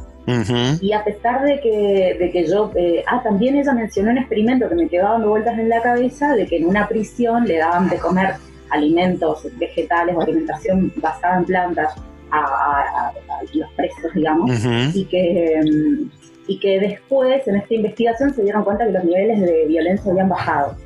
Y 0.81 0.93
a 0.93 1.04
pesar 1.04 1.43
de 1.43 1.61
que, 1.61 2.16
de 2.19 2.31
que 2.31 2.47
yo, 2.47 2.71
eh, 2.76 3.04
ah, 3.07 3.23
también 3.23 3.57
ella 3.57 3.73
mencionó 3.75 4.11
un 4.11 4.19
experimento 4.19 4.69
que 4.69 4.75
me 4.75 4.88
quedó 4.88 5.11
dando 5.11 5.28
vueltas 5.28 5.59
en 5.59 5.69
la 5.69 5.83
cabeza, 5.83 6.35
de 6.35 6.47
que 6.47 6.57
en 6.57 6.66
una 6.66 6.88
prisión 6.88 7.45
le 7.45 7.59
daban 7.59 7.90
de 7.90 7.99
comer 7.99 8.35
alimentos 8.71 9.47
vegetales 9.59 10.16
o 10.16 10.23
alimentación 10.23 10.93
basada 10.97 11.38
en 11.38 11.45
plantas 11.45 11.95
a, 12.31 13.12
los 13.52 13.71
presos, 13.73 14.14
digamos, 14.14 14.50
y 14.95 15.04
que... 15.04 15.61
Mm, 15.62 16.25
y 16.47 16.59
que 16.59 16.78
después 16.78 17.47
en 17.49 17.57
esta 17.57 17.75
investigación 17.75 18.35
se 18.35 18.43
dieron 18.43 18.64
cuenta 18.64 18.85
que 18.85 18.93
los 18.93 19.04
niveles 19.04 19.40
de 19.40 19.64
violencia 19.66 20.11
habían 20.11 20.28
bajado. 20.28 20.76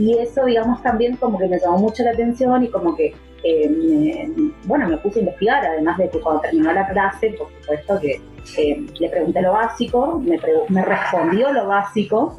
Y 0.00 0.16
eso, 0.18 0.46
digamos, 0.46 0.82
también 0.82 1.16
como 1.16 1.38
que 1.38 1.46
me 1.46 1.60
llamó 1.60 1.76
mucho 1.76 2.02
la 2.02 2.12
atención 2.12 2.64
y 2.64 2.68
como 2.68 2.96
que 2.96 3.14
eh, 3.44 4.28
bueno, 4.64 4.88
me 4.88 4.96
puse 4.98 5.18
a 5.18 5.22
investigar, 5.22 5.64
además 5.64 5.98
de 5.98 6.08
que 6.08 6.20
cuando 6.20 6.40
terminó 6.40 6.72
la 6.72 6.86
clase, 6.88 7.34
por 7.38 7.48
supuesto 7.60 8.00
que 8.00 8.20
eh, 8.56 8.86
le 8.98 9.08
pregunté 9.10 9.42
lo 9.42 9.52
básico, 9.52 10.18
me, 10.18 10.38
me 10.68 10.82
respondió 10.82 11.52
lo 11.52 11.66
básico 11.66 12.36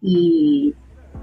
y, 0.00 0.74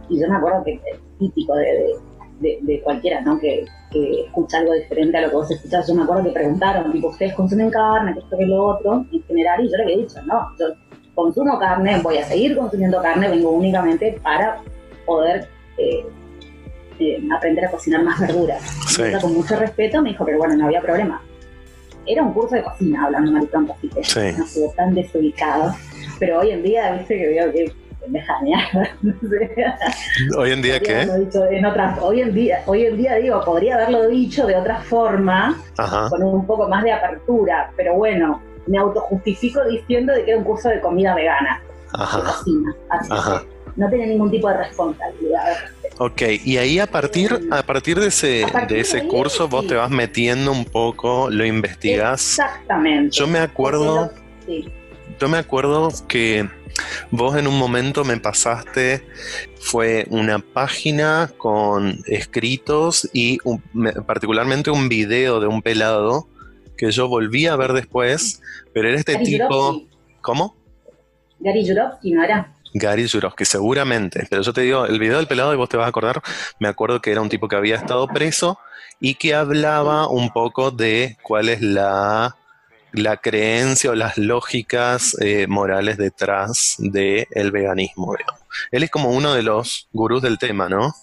yo 0.10 0.30
me 0.30 0.36
acuerdo 0.36 0.64
que 0.64 0.74
es 0.74 1.00
típico 1.18 1.56
de, 1.56 1.96
de, 2.40 2.82
cualquiera, 2.82 3.22
¿no? 3.22 3.40
Que, 3.40 3.66
escucha 3.92 4.58
algo 4.58 4.74
diferente 4.74 5.18
a 5.18 5.22
lo 5.22 5.30
que 5.30 5.36
vos 5.36 5.52
escuchás. 5.52 5.88
Yo 5.88 5.94
me 5.94 6.02
acuerdo 6.02 6.24
que 6.24 6.32
preguntaron, 6.32 6.92
tipo, 6.92 7.10
¿ustedes 7.10 7.34
consumen 7.36 7.70
carne? 7.70 8.14
¿Qué 8.14 8.20
esto, 8.20 8.38
que 8.38 8.46
lo 8.48 8.66
otro? 8.66 9.06
En 9.12 9.24
general, 9.24 9.64
y 9.64 9.70
yo 9.70 9.78
le 9.78 9.84
había 9.84 9.98
dicho, 9.98 10.20
no, 10.24 10.50
yo 10.60 10.66
consumo 11.14 11.60
carne, 11.60 12.00
voy 12.02 12.18
a 12.18 12.24
seguir 12.24 12.58
consumiendo 12.58 13.02
carne, 13.04 13.30
vengo 13.30 13.52
únicamente 13.52 14.20
para 14.24 14.62
poder 15.06 15.48
eh, 15.78 16.06
eh, 17.00 17.22
aprender 17.36 17.66
a 17.66 17.72
cocinar 17.72 18.04
más 18.04 18.20
verduras. 18.20 18.62
con 19.22 19.34
mucho 19.34 19.56
respeto 19.56 20.02
me 20.02 20.10
dijo, 20.10 20.26
pero 20.26 20.38
bueno, 20.38 20.56
no 20.56 20.66
había 20.66 20.82
problema. 20.82 21.22
Era 22.06 22.22
un 22.22 22.34
curso 22.34 22.56
de 22.56 22.64
cocina, 22.64 23.06
hablando 23.06 23.32
maricón, 23.32 23.70
así 23.72 23.88
que 23.88 24.34
no 24.34 24.44
estuvo 24.44 24.74
tan 24.76 24.94
desubicado. 24.94 25.74
Pero 26.20 26.40
hoy 26.40 26.52
en 26.52 26.64
día, 26.64 26.92
viste 26.92 27.18
que 27.18 27.28
veo 27.28 27.52
que 27.52 27.74
deja 28.08 28.34
Hoy 30.38 30.52
en 30.52 30.62
día 30.62 30.80
qué? 30.80 31.02
En 31.02 31.66
otras, 31.66 32.00
hoy 32.02 32.22
en 32.22 32.34
día, 32.34 32.62
hoy 32.66 32.86
en 32.86 32.98
día 32.98 33.16
digo, 33.16 33.44
podría 33.46 33.76
haberlo 33.76 34.08
dicho 34.08 34.46
de 34.46 34.56
otra 34.56 34.82
forma, 34.82 35.58
con 36.10 36.24
un 36.24 36.46
poco 36.46 36.68
más 36.68 36.84
de 36.84 36.92
apertura, 36.92 37.72
pero 37.76 37.96
bueno, 37.96 38.42
me 38.68 38.78
autojustifico 38.78 39.64
diciendo 39.66 40.14
de 40.14 40.26
que 40.26 40.32
era 40.32 40.40
un 40.40 40.46
curso 40.46 40.70
de 40.70 40.82
comida 40.82 41.16
vegana, 41.16 41.62
de 41.92 42.22
cocina, 42.22 42.76
así 42.90 43.10
que 43.10 43.53
no 43.76 43.90
tiene 43.90 44.08
ningún 44.08 44.30
tipo 44.32 44.48
de 44.50 44.58
responsabilidad. 44.58 45.58
Ok, 45.98 46.22
y 46.44 46.58
ahí 46.58 46.80
a 46.80 46.88
partir, 46.88 47.40
a 47.52 47.64
partir 47.64 48.00
de 48.00 48.08
ese, 48.08 48.46
de 48.68 48.80
ese 48.80 49.08
curso 49.08 49.48
vos 49.48 49.68
te 49.68 49.76
vas 49.76 49.90
metiendo 49.90 50.52
un 50.52 50.66
poco, 50.66 51.30
lo 51.30 51.46
investigas. 51.46 52.40
Exactamente. 52.40 53.16
Yo 53.16 53.28
me 53.28 53.40
acuerdo, 53.40 54.12
yo 55.20 55.30
me 55.30 55.38
acuerdo 55.38 55.90
que 56.08 56.50
vos 57.12 57.38
en 57.38 57.48
un 57.48 57.58
momento 57.60 58.04
me 58.04 58.18
pasaste, 58.18 59.06
fue 59.60 60.06
una 60.10 60.40
página 60.40 61.32
con 61.38 62.00
escritos 62.08 63.08
y 63.14 63.38
particularmente 64.08 64.72
un 64.72 64.90
video 64.90 65.40
de 65.40 65.48
un 65.48 65.62
pelado 65.62 66.28
que 66.76 66.92
yo 66.92 67.08
volví 67.08 67.46
a 67.46 67.56
ver 67.56 67.74
después, 67.74 68.42
pero 68.74 68.90
era 68.90 68.98
este 68.98 69.18
tipo... 69.18 69.84
¿Cómo? 70.22 70.56
Gary 71.40 71.68
Jurovsky, 71.68 72.12
¿no 72.12 72.24
era? 72.24 72.54
Gary 72.74 73.08
Jurovsky, 73.08 73.46
seguramente. 73.46 74.28
Pero 74.30 74.42
yo 74.42 74.54
te 74.54 74.62
digo, 74.62 74.86
el 74.86 75.00
video 75.00 75.18
del 75.18 75.28
pelado, 75.28 75.54
y 75.54 75.58
vos 75.58 75.70
te 75.70 75.78
vas 75.78 75.86
a 75.86 75.90
acordar, 75.90 76.22
me 76.60 76.68
acuerdo 76.68 77.02
que 77.02 77.12
era 77.12 77.22
un 77.22 77.30
tipo 77.30 77.48
que 77.48 77.56
había 77.56 77.76
estado 77.76 78.08
preso 78.08 78.60
y 79.00 79.16
que 79.16 79.36
hablaba 79.36 80.08
un 80.08 80.32
poco 80.32 80.72
de 80.72 81.18
cuál 81.22 81.50
es 81.50 81.62
la, 81.62 82.36
la 82.92 83.18
creencia 83.18 83.92
o 83.92 83.96
las 83.96 84.18
lógicas 84.18 85.18
eh, 85.20 85.48
morales 85.48 85.98
detrás 85.98 86.76
del 86.80 87.52
veganismo. 87.52 88.16
Él 88.72 88.84
es 88.84 88.90
como 88.90 89.10
uno 89.10 89.34
de 89.34 89.44
los 89.44 89.88
gurús 89.92 90.22
del 90.22 90.38
tema, 90.38 90.70
¿no? 90.70 90.94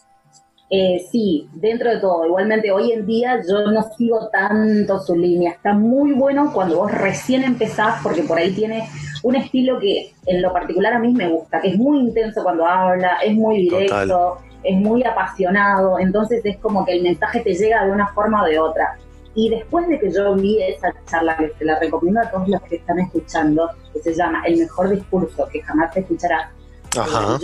Eh, 0.73 1.05
sí, 1.11 1.49
dentro 1.55 1.91
de 1.91 1.99
todo. 1.99 2.25
Igualmente 2.25 2.71
hoy 2.71 2.93
en 2.93 3.05
día 3.05 3.41
yo 3.47 3.73
no 3.73 3.83
sigo 3.97 4.29
tanto 4.29 5.01
su 5.01 5.17
línea. 5.17 5.51
Está 5.51 5.75
muy 5.75 6.13
bueno 6.13 6.53
cuando 6.53 6.77
vos 6.77 6.93
recién 6.93 7.43
empezás, 7.43 8.01
porque 8.05 8.23
por 8.23 8.39
ahí 8.39 8.53
tiene 8.53 8.89
un 9.25 9.35
estilo 9.35 9.81
que 9.81 10.15
en 10.27 10.41
lo 10.41 10.53
particular 10.53 10.93
a 10.93 11.01
mí 11.01 11.13
me 11.13 11.29
gusta, 11.29 11.61
que 11.61 11.71
es 11.71 11.77
muy 11.77 11.99
intenso 11.99 12.45
cuando 12.45 12.65
habla, 12.65 13.17
es 13.17 13.35
muy 13.35 13.63
directo, 13.63 14.39
es 14.63 14.77
muy 14.77 15.03
apasionado. 15.03 15.99
Entonces 15.99 16.41
es 16.45 16.57
como 16.59 16.85
que 16.85 16.93
el 16.93 17.03
mensaje 17.03 17.41
te 17.41 17.53
llega 17.53 17.85
de 17.85 17.91
una 17.91 18.07
forma 18.15 18.45
o 18.45 18.47
de 18.47 18.61
otra. 18.61 18.97
Y 19.35 19.49
después 19.49 19.89
de 19.89 19.99
que 19.99 20.13
yo 20.13 20.35
vi 20.37 20.63
esa 20.63 20.93
charla, 21.07 21.37
que 21.37 21.53
se 21.59 21.65
la 21.65 21.81
recomiendo 21.81 22.21
a 22.21 22.31
todos 22.31 22.49
los 22.49 22.63
que 22.63 22.77
están 22.77 23.01
escuchando, 23.01 23.69
que 23.93 24.01
se 24.01 24.15
llama 24.15 24.43
El 24.47 24.59
mejor 24.59 24.91
discurso 24.91 25.49
que 25.49 25.63
jamás 25.63 25.93
te 25.93 26.01
escucharás, 26.01 26.49
Ajá. 26.97 27.39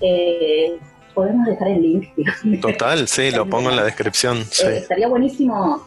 Eh, 0.00 0.78
podemos 1.18 1.46
dejar 1.46 1.66
el 1.66 1.82
link. 1.82 2.08
Total, 2.62 3.08
sí, 3.08 3.32
lo 3.32 3.44
pongo 3.44 3.70
en 3.70 3.76
la 3.76 3.82
descripción. 3.82 4.36
Eh, 4.36 4.76
estaría 4.76 5.08
buenísimo, 5.08 5.84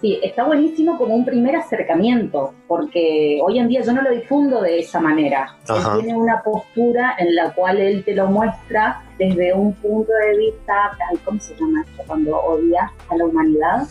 sí, 0.00 0.18
está 0.22 0.44
buenísimo 0.44 0.96
como 0.96 1.14
un 1.14 1.26
primer 1.26 1.56
acercamiento, 1.56 2.54
porque 2.66 3.38
hoy 3.44 3.58
en 3.58 3.68
día 3.68 3.82
yo 3.82 3.92
no 3.92 4.00
lo 4.00 4.10
difundo 4.10 4.62
de 4.62 4.78
esa 4.78 4.98
manera. 4.98 5.58
Él 5.68 6.00
tiene 6.00 6.16
una 6.16 6.42
postura 6.42 7.16
en 7.18 7.34
la 7.34 7.52
cual 7.52 7.82
él 7.82 8.02
te 8.02 8.14
lo 8.14 8.28
muestra 8.28 9.04
desde 9.18 9.52
un 9.52 9.74
punto 9.74 10.10
de 10.10 10.38
vista, 10.38 10.96
¿cómo 11.22 11.38
se 11.38 11.54
llama 11.54 11.84
esto? 11.86 12.04
Cuando 12.06 12.34
odias 12.38 12.90
a 13.10 13.16
la 13.16 13.26
humanidad. 13.26 13.86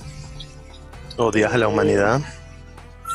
¿Odias 1.15 1.53
a 1.53 1.59
la 1.59 1.67
humanidad? 1.67 2.21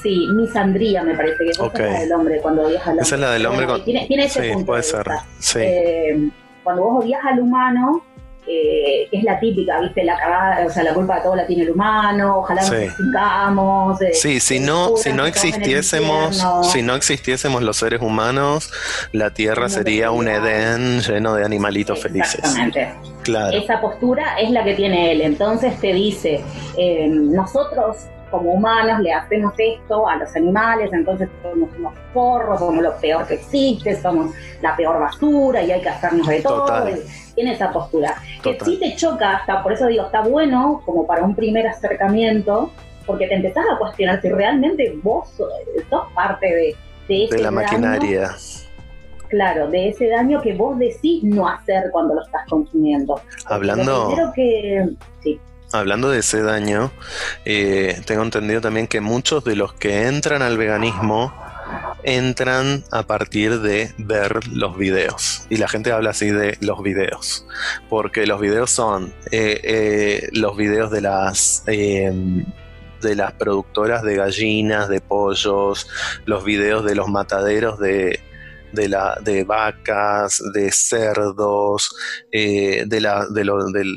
Sí, 0.05 0.25
misandría 0.37 1.03
me 1.03 1.17
parece 1.17 1.39
que 1.39 1.51
es 1.51 1.59
la 1.59 1.99
del 1.99 2.13
hombre, 2.13 2.39
cuando 2.41 2.63
odias 2.63 2.87
a 2.87 2.95
la 2.95 3.03
Esa 3.03 3.17
es 3.17 3.21
la 3.21 3.33
del 3.33 3.45
hombre. 3.45 3.67
Tiene, 3.85 4.07
tiene 4.07 4.27
ese 4.27 4.55
sí, 4.55 4.65
puede 4.65 4.85
ser. 4.85 5.07
Sí. 5.41 5.59
Eh, 5.61 6.31
cuando 6.67 6.83
vos 6.83 7.05
odias 7.05 7.21
al 7.25 7.39
humano, 7.39 8.03
eh, 8.45 9.07
que 9.09 9.19
es 9.19 9.23
la 9.23 9.39
típica, 9.39 9.81
¿viste? 9.81 10.03
La 10.03 10.19
cagada, 10.19 10.67
o 10.67 10.71
sea, 10.71 10.83
la 10.83 10.95
culpa 10.95 11.15
de 11.15 11.23
todo 11.23 11.37
la 11.37 11.47
tiene 11.47 11.63
el 11.63 11.71
humano, 11.71 12.39
ojalá 12.39 12.61
nos 12.63 12.73
extingamos. 12.73 14.03
Eh, 14.03 14.13
sí, 14.15 14.41
si 14.41 14.59
no, 14.59 14.97
si 14.97 15.13
no 15.13 15.27
existiésemos, 15.27 16.45
si 16.65 16.83
no 16.83 16.97
existiésemos 16.97 17.63
los 17.63 17.77
seres 17.77 18.03
humanos, 18.03 18.73
la 19.13 19.31
Tierra 19.31 19.69
sería 19.69 20.11
un 20.11 20.27
Edén 20.27 21.03
lleno 21.03 21.35
de 21.35 21.45
animalitos 21.45 22.03
felices. 22.03 22.41
Exactamente. 22.41 22.95
Claro. 23.23 23.57
Esa 23.57 23.81
postura 23.81 24.37
es 24.41 24.51
la 24.51 24.65
que 24.65 24.75
tiene 24.75 25.13
él. 25.13 25.21
Entonces 25.21 25.79
te 25.81 25.93
dice, 25.93 26.43
eh, 26.77 27.07
nosotros 27.09 28.09
como 28.31 28.53
humanos 28.53 29.01
le 29.01 29.13
hacemos 29.13 29.55
esto 29.57 30.09
a 30.09 30.17
los 30.17 30.35
animales, 30.35 30.93
entonces 30.93 31.29
somos 31.43 31.71
unos 31.79 31.95
porros, 32.13 32.59
somos 32.59 32.83
lo 32.83 32.97
peor 32.97 33.27
que 33.27 33.35
existe, 33.35 34.01
somos 34.01 34.35
la 34.61 34.75
peor 34.77 35.01
basura 35.01 35.63
y 35.63 35.71
hay 35.71 35.81
que 35.81 35.89
hacernos 35.89 36.27
de 36.27 36.43
todo. 36.43 36.67
Tiene 37.35 37.53
esa 37.53 37.73
postura. 37.73 38.15
Que 38.43 38.59
sí 38.65 38.79
te 38.79 38.97
choca, 38.97 39.37
hasta 39.37 39.63
por 39.63 39.73
eso 39.73 39.87
digo, 39.87 40.07
está 40.07 40.23
bueno 40.23 40.83
como 40.85 41.07
para 41.07 41.23
un 41.23 41.35
primer 41.35 41.67
acercamiento, 41.67 42.71
porque 43.07 43.29
te 43.29 43.35
empezás 43.35 43.65
a 43.73 43.79
cuestionar 43.79 44.21
si 44.21 44.29
realmente 44.29 44.99
vos 45.03 45.29
sos 45.37 45.49
parte 46.15 46.47
de, 46.47 46.77
de, 47.09 47.25
ese 47.25 47.37
de 47.37 47.43
la 47.43 47.51
maquinaria. 47.51 48.31
Claro, 49.29 49.69
de 49.69 49.89
ese 49.89 50.09
daño 50.09 50.41
que 50.41 50.55
vos 50.55 50.79
decís 50.79 51.23
no 51.23 51.49
hacer 51.49 51.91
cuando 51.91 52.15
lo 52.15 52.23
estás 52.23 52.47
consumiendo. 52.49 53.21
Hablando. 53.47 54.33
que. 54.35 54.89
Sí 55.21 55.41
hablando 55.73 56.11
de 56.11 56.21
ese 56.21 56.43
daño, 56.43 56.93
eh, 57.45 58.01
tengo 58.07 58.23
entendido 58.23 58.61
también 58.61 58.87
que 58.87 59.01
muchos 59.01 59.45
de 59.45 59.57
los 59.57 59.73
que 59.75 60.07
entran 60.07 60.43
al 60.43 60.57
veganismo 60.57 61.33
entran 62.05 62.85
a 62.93 63.03
partir 63.03 63.61
de 63.61 63.93
ver 63.99 64.47
los 64.49 64.77
videos. 64.77 65.47
Y 65.51 65.57
la 65.57 65.69
gente 65.69 65.91
habla 65.91 66.11
así 66.11 66.31
de 66.31 66.57
los 66.61 66.83
videos. 66.83 67.47
Porque 67.89 68.27
los 68.27 68.41
videos 68.41 68.71
son 68.71 69.13
eh, 69.33 69.61
eh, 69.65 70.29
los 70.33 70.57
videos 70.57 70.91
de 70.91 71.01
las 71.01 71.65
de 71.67 73.15
las 73.15 73.33
productoras 73.35 74.03
de 74.03 74.17
gallinas, 74.17 74.89
de 74.89 75.01
pollos, 75.01 75.87
los 76.25 76.45
videos 76.45 76.85
de 76.85 76.95
los 76.95 77.09
mataderos 77.09 77.79
de, 77.79 78.21
de, 78.73 78.89
la, 78.89 79.19
de 79.21 79.45
vacas, 79.45 80.43
de 80.55 80.73
cerdos, 80.73 81.95
de, 82.33 82.87
la, 83.01 83.27
de, 83.27 83.45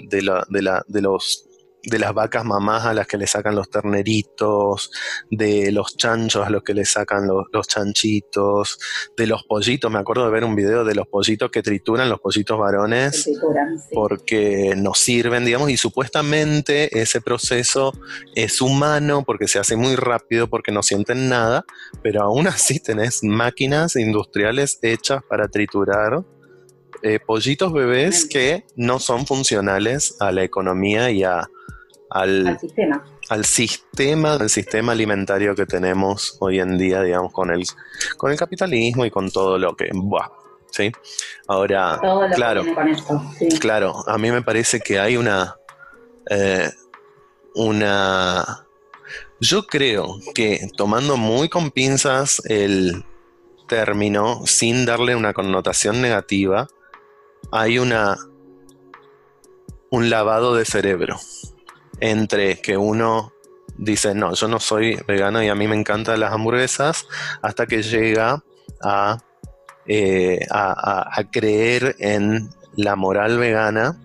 de, 0.09 0.21
la, 0.21 0.45
de, 0.49 0.61
la, 0.61 0.83
de 0.87 1.01
los 1.01 1.48
de 1.83 1.99
las 1.99 2.13
vacas 2.13 2.43
mamás 2.43 2.85
a 2.85 2.93
las 2.93 3.07
que 3.07 3.17
le 3.17 3.27
sacan 3.27 3.55
los 3.55 3.69
terneritos, 3.69 4.91
de 5.29 5.71
los 5.71 5.95
chanchos 5.95 6.45
a 6.45 6.49
los 6.49 6.63
que 6.63 6.73
le 6.73 6.85
sacan 6.85 7.27
los, 7.27 7.67
chanchitos, 7.67 8.79
de 9.15 9.27
los 9.27 9.43
pollitos. 9.43 9.89
Me 9.91 9.99
acuerdo 9.99 10.25
de 10.25 10.31
ver 10.31 10.43
un 10.43 10.55
video 10.55 10.83
de 10.83 10.95
los 10.95 11.07
pollitos 11.07 11.51
que 11.51 11.63
trituran, 11.63 12.09
los 12.09 12.19
pollitos 12.19 12.59
varones, 12.59 13.29
porque 13.93 14.73
nos 14.75 14.99
sirven, 14.99 15.45
digamos, 15.45 15.69
y 15.69 15.77
supuestamente 15.77 16.99
ese 16.99 17.21
proceso 17.21 17.93
es 18.35 18.61
humano 18.61 19.23
porque 19.25 19.47
se 19.47 19.59
hace 19.59 19.75
muy 19.75 19.95
rápido, 19.95 20.49
porque 20.49 20.71
no 20.71 20.83
sienten 20.83 21.29
nada, 21.29 21.65
pero 22.03 22.23
aún 22.23 22.47
así 22.47 22.79
tenés 22.79 23.23
máquinas 23.23 23.95
industriales 23.95 24.79
hechas 24.81 25.23
para 25.27 25.47
triturar. 25.47 26.23
Eh, 27.01 27.19
pollitos 27.25 27.71
bebés 27.71 28.25
que 28.25 28.65
no 28.75 28.99
son 28.99 29.25
funcionales 29.25 30.17
a 30.19 30.33
la 30.33 30.43
economía 30.43 31.11
y 31.11 31.23
a, 31.23 31.47
al, 32.09 32.57
sistema. 32.59 33.05
Al 33.29 33.45
sistema, 33.45 34.33
al 34.33 34.49
sistema 34.49 34.91
alimentario 34.93 35.55
que 35.55 35.65
tenemos 35.65 36.37
hoy 36.39 36.59
en 36.59 36.77
día, 36.77 37.01
digamos, 37.01 37.31
con 37.31 37.51
el, 37.51 37.63
con 38.17 38.31
el 38.31 38.37
capitalismo 38.37 39.05
y 39.05 39.11
con 39.11 39.29
todo 39.31 39.57
lo 39.57 39.75
que. 39.75 39.89
Buah, 39.93 40.29
¿sí? 40.71 40.91
Ahora, 41.47 41.99
claro, 42.35 42.63
claro, 43.59 44.03
a 44.07 44.17
mí 44.17 44.31
me 44.31 44.41
parece 44.41 44.79
que 44.79 44.99
hay 44.99 45.17
una. 45.17 45.55
Eh, 46.29 46.69
una. 47.55 48.65
Yo 49.39 49.67
creo 49.67 50.19
que 50.35 50.67
tomando 50.75 51.15
muy 51.15 51.47
con 51.49 51.71
pinzas 51.71 52.41
el 52.45 53.05
término, 53.67 54.41
sin 54.45 54.85
darle 54.85 55.15
una 55.15 55.33
connotación 55.33 56.01
negativa, 56.01 56.67
hay 57.51 57.79
una 57.79 58.17
un 59.91 60.09
lavado 60.09 60.53
de 60.55 60.65
cerebro 60.65 61.17
entre 61.99 62.59
que 62.61 62.77
uno 62.77 63.33
dice, 63.77 64.13
no, 64.13 64.33
yo 64.33 64.47
no 64.47 64.59
soy 64.59 64.99
vegano 65.07 65.41
y 65.41 65.47
a 65.47 65.55
mí 65.55 65.67
me 65.67 65.75
encantan 65.75 66.19
las 66.19 66.33
hamburguesas, 66.33 67.07
hasta 67.41 67.65
que 67.65 67.81
llega 67.81 68.43
a, 68.81 69.19
eh, 69.87 70.45
a, 70.51 71.23
creer 71.31 71.95
en 71.99 72.49
la 72.75 72.95
moral 72.95 73.37
vegana 73.37 73.97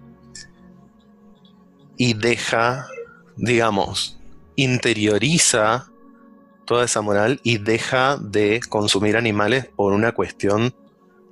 y 1.97 2.15
deja, 2.15 2.87
digamos, 3.37 4.19
interioriza 4.57 5.91
toda 6.65 6.85
esa 6.85 7.03
moral 7.03 7.41
y 7.43 7.59
deja 7.59 8.17
de 8.17 8.61
consumir 8.69 9.17
animales 9.17 9.67
por 9.77 9.93
una 9.93 10.13
cuestión 10.13 10.75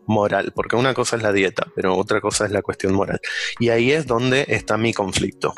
moral, 0.06 0.52
porque 0.54 0.76
una 0.76 0.94
cosa 0.94 1.16
es 1.16 1.22
la 1.22 1.32
dieta, 1.32 1.68
pero 1.74 1.96
otra 1.96 2.20
cosa 2.20 2.44
es 2.44 2.50
la 2.50 2.62
cuestión 2.62 2.94
moral. 2.94 3.20
Y 3.58 3.70
ahí 3.70 3.92
es 3.92 4.06
donde 4.06 4.44
está 4.48 4.76
mi 4.76 4.92
conflicto, 4.92 5.54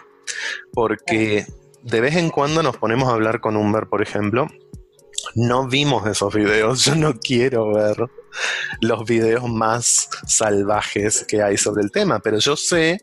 porque 0.72 1.46
de 1.82 2.00
vez 2.00 2.16
en 2.16 2.30
cuando 2.30 2.62
nos 2.62 2.76
ponemos 2.76 3.08
a 3.08 3.12
hablar 3.12 3.40
con 3.40 3.56
Humber, 3.56 3.86
por 3.88 4.02
ejemplo, 4.02 4.48
no 5.34 5.68
vimos 5.68 6.06
esos 6.06 6.34
videos, 6.34 6.84
yo 6.84 6.94
no 6.94 7.14
quiero 7.18 7.72
ver 7.72 7.96
los 8.80 9.04
videos 9.04 9.48
más 9.48 10.08
salvajes 10.26 11.24
que 11.26 11.42
hay 11.42 11.56
sobre 11.56 11.82
el 11.82 11.90
tema, 11.90 12.20
pero 12.20 12.38
yo 12.38 12.56
sé 12.56 12.98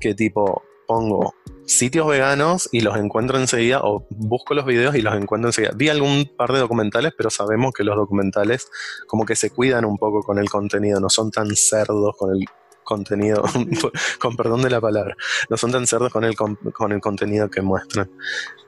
que 0.00 0.14
tipo 0.14 0.62
pongo 0.86 1.34
sitios 1.64 2.06
veganos 2.06 2.68
y 2.72 2.80
los 2.80 2.96
encuentro 2.96 3.38
enseguida 3.38 3.80
o 3.82 4.06
busco 4.10 4.54
los 4.54 4.66
videos 4.66 4.94
y 4.96 5.00
los 5.02 5.14
encuentro 5.14 5.48
enseguida. 5.48 5.72
Vi 5.74 5.88
algún 5.88 6.30
par 6.36 6.52
de 6.52 6.58
documentales, 6.58 7.12
pero 7.16 7.30
sabemos 7.30 7.72
que 7.72 7.84
los 7.84 7.96
documentales 7.96 8.68
como 9.06 9.24
que 9.24 9.36
se 9.36 9.50
cuidan 9.50 9.84
un 9.84 9.96
poco 9.96 10.22
con 10.22 10.38
el 10.38 10.50
contenido, 10.50 11.00
no 11.00 11.08
son 11.08 11.30
tan 11.30 11.54
cerdos 11.54 12.16
con 12.18 12.34
el 12.34 12.44
contenido, 12.84 13.44
con 14.18 14.36
perdón 14.36 14.62
de 14.62 14.70
la 14.70 14.80
palabra, 14.80 15.16
no 15.48 15.56
son 15.56 15.72
tan 15.72 15.86
cerdos 15.86 16.12
con 16.12 16.24
el, 16.24 16.36
con 16.36 16.92
el 16.92 17.00
contenido 17.00 17.50
que 17.50 17.62
muestran. 17.62 18.10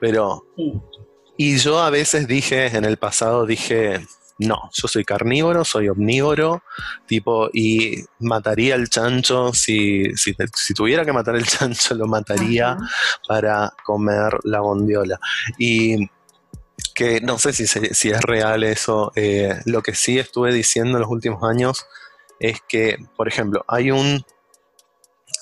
Pero... 0.00 0.46
Y 1.36 1.58
yo 1.58 1.80
a 1.80 1.90
veces 1.90 2.28
dije, 2.28 2.66
en 2.76 2.84
el 2.84 2.96
pasado 2.96 3.44
dije, 3.44 4.06
no, 4.38 4.70
yo 4.72 4.88
soy 4.88 5.04
carnívoro, 5.04 5.64
soy 5.64 5.88
omnívoro, 5.88 6.62
tipo, 7.06 7.50
y 7.52 8.04
mataría 8.18 8.74
al 8.74 8.88
chancho, 8.88 9.52
si, 9.52 10.12
si, 10.16 10.34
tuviera 10.74 11.04
que 11.04 11.12
matar 11.12 11.36
el 11.36 11.46
chancho, 11.46 11.94
lo 11.94 12.06
mataría 12.06 12.76
para 13.28 13.72
comer 13.84 14.38
la 14.44 14.60
bondiola. 14.60 15.20
Y 15.58 16.08
que 16.94 17.20
no 17.20 17.38
sé 17.38 17.52
si, 17.52 17.66
si 17.66 18.10
es 18.10 18.20
real 18.22 18.64
eso, 18.64 19.12
eh, 19.14 19.60
lo 19.66 19.82
que 19.82 19.94
sí 19.94 20.18
estuve 20.18 20.52
diciendo 20.52 20.96
en 20.96 21.02
los 21.02 21.10
últimos 21.10 21.42
años 21.44 21.86
es 22.44 22.60
que, 22.68 22.98
por 23.16 23.26
ejemplo, 23.26 23.64
hay 23.68 23.90
un 23.90 24.22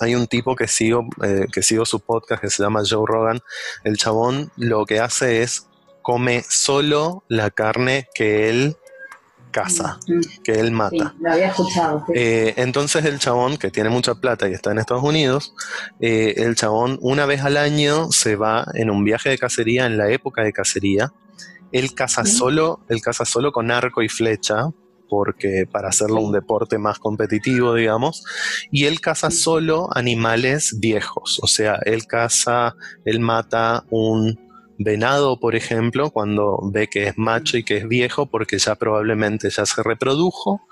hay 0.01 0.15
un 0.15 0.27
tipo 0.27 0.57
que 0.57 0.67
sigo, 0.67 1.07
eh, 1.23 1.47
que 1.53 1.63
sigo 1.63 1.85
su 1.85 2.01
podcast 2.01 2.41
que 2.41 2.51
se 2.51 2.63
llama 2.63 2.83
Joe 2.89 3.05
Rogan. 3.07 3.41
El 3.85 3.97
chabón 3.97 4.51
lo 4.57 4.85
que 4.85 5.01
hace 5.01 5.43
es 5.43 5.69
come 6.03 6.43
solo 6.49 7.25
la 7.29 7.51
carne 7.51 8.09
que 8.15 8.49
él 8.49 8.77
casa, 9.53 9.99
que 10.43 10.53
él 10.53 10.71
mata. 10.71 11.15
lo 11.21 11.31
había 11.31 11.49
escuchado. 11.49 12.05
Eh, 12.15 12.55
entonces 12.57 13.05
el 13.05 13.19
chabón, 13.19 13.59
que 13.59 13.71
tiene 13.71 13.91
mucha 13.91 14.15
plata 14.15 14.49
y 14.49 14.55
está 14.55 14.73
en 14.73 14.79
Estados 14.79 15.05
Unidos, 15.05 15.55
eh, 16.01 16.35
el 16.39 16.55
chabón 16.55 16.99
una 17.03 17.27
vez 17.27 17.43
al 17.43 17.57
año 17.57 18.11
se 18.11 18.35
va 18.37 18.67
en 18.75 18.91
un 18.91 19.05
viaje 19.05 19.29
de 19.29 19.39
cacería, 19.39 19.87
en 19.87 19.99
la 19.99 20.11
época 20.11 20.43
de 20.43 20.53
cacería. 20.53 21.13
Él 21.71 21.95
caza 21.95 22.25
solo, 22.25 22.81
él 22.89 23.01
caza 23.03 23.25
solo 23.25 23.53
con 23.53 23.71
arco 23.71 24.03
y 24.03 24.09
flecha, 24.09 24.71
porque 25.13 25.67
para 25.71 25.91
hacerlo 25.91 26.23
un 26.23 26.33
deporte 26.33 26.79
más 26.79 26.99
competitivo, 26.99 27.75
digamos, 27.75 28.25
y 28.71 28.87
él 28.87 29.03
caza 29.03 29.31
solo 29.31 29.91
animales 29.95 30.79
viejos, 30.81 31.39
o 31.43 31.47
sea, 31.47 31.75
él 31.85 32.07
caza, 32.07 32.77
él 33.05 33.21
mata 33.21 33.85
un 33.91 34.41
venado, 34.79 35.39
por 35.39 35.55
ejemplo, 35.55 36.09
cuando 36.09 36.59
ve 36.73 36.89
que 36.89 37.09
es 37.09 37.19
macho 37.19 37.59
y 37.59 37.63
que 37.63 37.77
es 37.77 37.87
viejo, 37.87 38.25
porque 38.25 38.59
ya 38.59 38.75
probablemente 38.75 39.51
ya 39.51 39.67
se 39.67 39.83
reprodujo, 39.83 40.63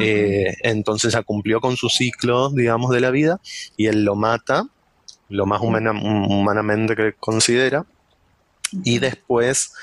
eh, 0.00 0.54
entonces 0.62 1.12
ya 1.12 1.22
cumplió 1.22 1.60
con 1.60 1.76
su 1.76 1.90
ciclo, 1.90 2.48
digamos, 2.48 2.90
de 2.92 3.00
la 3.00 3.10
vida, 3.10 3.42
y 3.76 3.88
él 3.88 4.04
lo 4.04 4.14
mata, 4.14 4.66
lo 5.28 5.44
más 5.44 5.60
humanamente 5.60 6.96
que 6.96 7.12
considera, 7.12 7.84
y 8.84 9.00
después, 9.00 9.74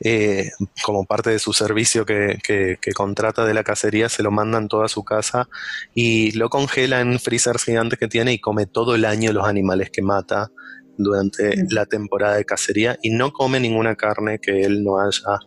eh, 0.00 0.50
como 0.82 1.04
parte 1.04 1.30
de 1.30 1.38
su 1.38 1.52
servicio 1.52 2.04
que, 2.04 2.38
que, 2.42 2.92
contrata 2.94 3.44
de 3.44 3.54
la 3.54 3.62
cacería, 3.64 4.08
se 4.08 4.22
lo 4.22 4.30
mandan 4.30 4.68
toda 4.68 4.88
su 4.88 5.04
casa 5.04 5.48
y 5.94 6.32
lo 6.32 6.48
congela 6.48 7.00
en 7.00 7.18
freezers 7.20 7.64
gigantes 7.64 7.98
que 7.98 8.08
tiene 8.08 8.32
y 8.32 8.40
come 8.40 8.66
todo 8.66 8.94
el 8.94 9.04
año 9.04 9.32
los 9.32 9.46
animales 9.46 9.90
que 9.90 10.02
mata 10.02 10.50
durante 10.98 11.54
la 11.70 11.86
temporada 11.86 12.36
de 12.36 12.44
cacería 12.44 12.98
y 13.02 13.10
no 13.10 13.32
come 13.32 13.60
ninguna 13.60 13.96
carne 13.96 14.38
que 14.40 14.62
él 14.62 14.84
no 14.84 14.98
haya 14.98 15.38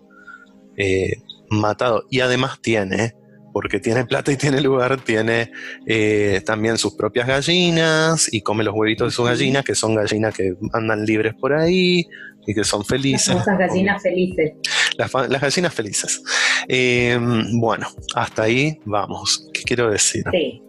eh, 0.78 1.22
matado. 1.50 2.06
Y 2.10 2.22
además 2.22 2.60
tiene, 2.62 3.16
porque 3.54 3.80
tiene 3.80 4.06
plata 4.06 4.32
y 4.32 4.38
tiene 4.38 4.62
lugar, 4.62 5.02
tiene 5.02 5.52
eh, 5.86 6.42
también 6.46 6.78
sus 6.78 6.96
propias 6.96 7.28
gallinas 7.28 8.34
y 8.34 8.42
come 8.42 8.64
los 8.64 8.76
huevitos 8.76 9.08
de 9.08 9.12
sus 9.12 9.28
gallinas, 9.28 9.66
que 9.66 9.76
son 9.76 9.96
gallinas 9.96 10.34
que 10.34 10.56
andan 10.74 11.06
libres 11.06 11.34
por 11.36 11.54
ahí 11.54 12.08
y 12.48 12.54
que 12.54 12.64
son 12.64 12.84
felices. 12.84 13.36
Las 13.36 13.58
gallinas 13.58 14.02
felices. 14.02 14.54
Las, 14.98 15.12
gallinas 15.42 15.74
felices. 15.74 16.24
Eh, 16.68 17.20
bueno, 17.60 17.88
hasta 18.16 18.44
ahí 18.44 18.80
vamos. 18.86 19.48
¿Qué 19.54 19.64
quiero 19.64 19.92
decir? 19.92 20.24
Sí. 20.32 20.64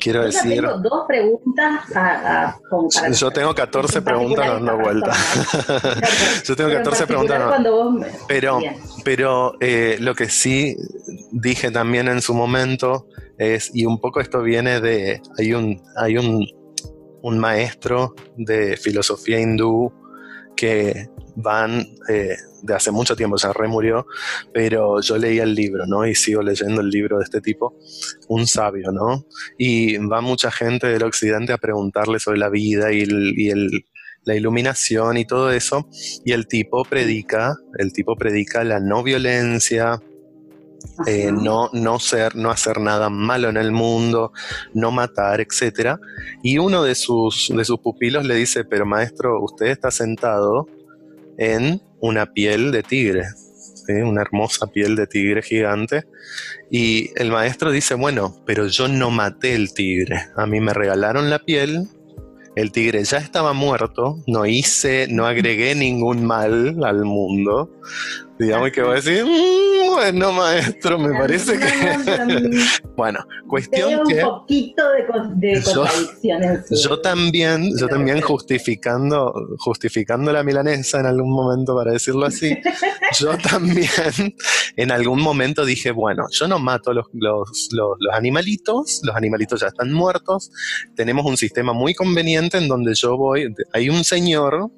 Quiero 0.00 0.24
decir. 0.24 0.60
Tengo 0.60 0.78
dos 0.78 1.04
preguntas. 1.08 1.82
yo 3.18 3.30
tengo 3.30 3.54
14 3.54 4.02
preguntas 4.02 4.46
dando 4.46 4.78
vuelta. 4.78 5.12
yo 6.44 6.54
tengo 6.54 6.70
14 6.70 7.06
preguntas. 7.06 7.62
Pero, 8.28 8.60
pero 9.02 9.54
eh, 9.58 9.96
lo 9.98 10.14
que 10.14 10.28
sí 10.28 10.76
dije 11.32 11.70
también 11.70 12.08
en 12.08 12.20
su 12.20 12.34
momento 12.34 13.08
es, 13.38 13.70
y 13.74 13.86
un 13.86 13.98
poco 14.00 14.20
esto 14.20 14.42
viene 14.42 14.80
de. 14.80 15.20
Hay 15.38 15.54
un, 15.54 15.82
hay 15.96 16.18
un, 16.18 16.46
un 17.22 17.38
maestro 17.38 18.14
de 18.36 18.76
filosofía 18.76 19.40
hindú 19.40 19.92
que 20.60 21.08
van 21.36 21.86
eh, 22.10 22.36
de 22.62 22.74
hace 22.74 22.90
mucho 22.90 23.16
tiempo, 23.16 23.38
ya 23.38 23.50
remurió, 23.50 24.06
pero 24.52 25.00
yo 25.00 25.16
leía 25.16 25.44
el 25.44 25.54
libro, 25.54 25.86
¿no? 25.86 26.06
Y 26.06 26.14
sigo 26.14 26.42
leyendo 26.42 26.82
el 26.82 26.90
libro 26.90 27.16
de 27.16 27.24
este 27.24 27.40
tipo, 27.40 27.78
un 28.28 28.46
sabio, 28.46 28.92
¿no? 28.92 29.24
Y 29.56 29.96
va 29.96 30.20
mucha 30.20 30.50
gente 30.50 30.88
del 30.88 31.02
occidente 31.02 31.54
a 31.54 31.58
preguntarle 31.58 32.18
sobre 32.18 32.38
la 32.38 32.50
vida 32.50 32.92
y, 32.92 33.06
la 34.24 34.34
iluminación 34.36 35.16
y 35.16 35.24
todo 35.24 35.50
eso, 35.50 35.88
y 36.26 36.32
el 36.32 36.46
tipo 36.46 36.84
predica, 36.84 37.56
el 37.78 37.90
tipo 37.94 38.16
predica 38.16 38.62
la 38.64 38.78
no 38.78 39.02
violencia, 39.02 40.02
eh, 41.06 41.30
no, 41.32 41.70
no, 41.72 41.98
ser, 41.98 42.36
no 42.36 42.50
hacer 42.50 42.80
nada 42.80 43.08
malo 43.08 43.48
en 43.48 43.56
el 43.56 43.72
mundo, 43.72 44.32
no 44.74 44.90
matar, 44.90 45.40
etc. 45.40 45.98
Y 46.42 46.58
uno 46.58 46.82
de 46.82 46.94
sus, 46.94 47.52
de 47.54 47.64
sus 47.64 47.80
pupilos 47.80 48.24
le 48.24 48.34
dice, 48.34 48.64
pero 48.64 48.86
maestro, 48.86 49.42
usted 49.42 49.66
está 49.66 49.90
sentado 49.90 50.68
en 51.38 51.80
una 52.00 52.26
piel 52.32 52.70
de 52.70 52.82
tigre, 52.82 53.24
una 53.88 54.22
hermosa 54.22 54.66
piel 54.66 54.94
de 54.96 55.06
tigre 55.06 55.42
gigante. 55.42 56.04
Y 56.70 57.10
el 57.16 57.30
maestro 57.30 57.70
dice, 57.70 57.94
bueno, 57.94 58.36
pero 58.46 58.66
yo 58.66 58.88
no 58.88 59.10
maté 59.10 59.54
el 59.54 59.72
tigre, 59.72 60.26
a 60.36 60.46
mí 60.46 60.60
me 60.60 60.74
regalaron 60.74 61.30
la 61.30 61.40
piel, 61.40 61.88
el 62.56 62.72
tigre 62.72 63.04
ya 63.04 63.18
estaba 63.18 63.52
muerto, 63.52 64.22
no 64.26 64.44
hice, 64.44 65.06
no 65.08 65.26
agregué 65.26 65.74
ningún 65.74 66.26
mal 66.26 66.82
al 66.84 67.04
mundo, 67.04 67.70
digamos 68.40 68.70
que 68.72 68.82
voy 68.82 68.92
a 68.92 68.94
decir, 68.94 69.24
mm, 69.24 69.90
bueno, 69.90 70.32
maestro, 70.32 70.98
me 70.98 71.16
parece 71.18 71.58
que. 71.58 71.66
bueno, 72.96 73.18
cuestión 73.46 74.06
que. 74.08 74.24
Un 74.24 74.30
poquito 74.30 74.82
de, 74.92 75.06
contradicciones. 75.62 76.64
Yo, 76.82 77.00
también, 77.00 77.70
yo 77.78 77.86
también 77.86 78.22
justificando, 78.22 79.32
justificando 79.58 80.32
la 80.32 80.42
milanesa 80.42 81.00
en 81.00 81.06
algún 81.06 81.30
momento, 81.30 81.76
para 81.76 81.92
decirlo 81.92 82.24
así, 82.24 82.56
yo 83.20 83.36
también 83.36 83.88
en 84.76 84.90
algún 84.90 85.20
momento 85.20 85.66
dije, 85.66 85.90
bueno, 85.90 86.24
yo 86.30 86.48
no 86.48 86.58
mato 86.58 86.94
los, 86.94 87.06
los, 87.12 87.68
los, 87.72 87.96
los 87.98 88.14
animalitos, 88.14 89.02
los 89.04 89.14
animalitos 89.14 89.60
ya 89.60 89.66
están 89.66 89.92
muertos, 89.92 90.50
tenemos 90.96 91.26
un 91.26 91.36
sistema 91.36 91.74
muy 91.74 91.94
conveniente 91.94 92.56
en 92.56 92.68
donde 92.68 92.94
yo 92.94 93.18
voy, 93.18 93.52
hay 93.74 93.90
un 93.90 94.02
señor 94.02 94.70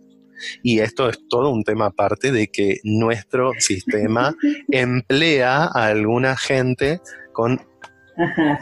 y 0.62 0.80
esto 0.80 1.08
es 1.08 1.18
todo 1.28 1.50
un 1.50 1.64
tema 1.64 1.86
aparte 1.86 2.32
de 2.32 2.48
que 2.48 2.80
nuestro 2.84 3.52
sistema 3.58 4.34
emplea 4.68 5.64
a 5.64 5.86
alguna 5.86 6.36
gente 6.36 7.00
con 7.32 7.60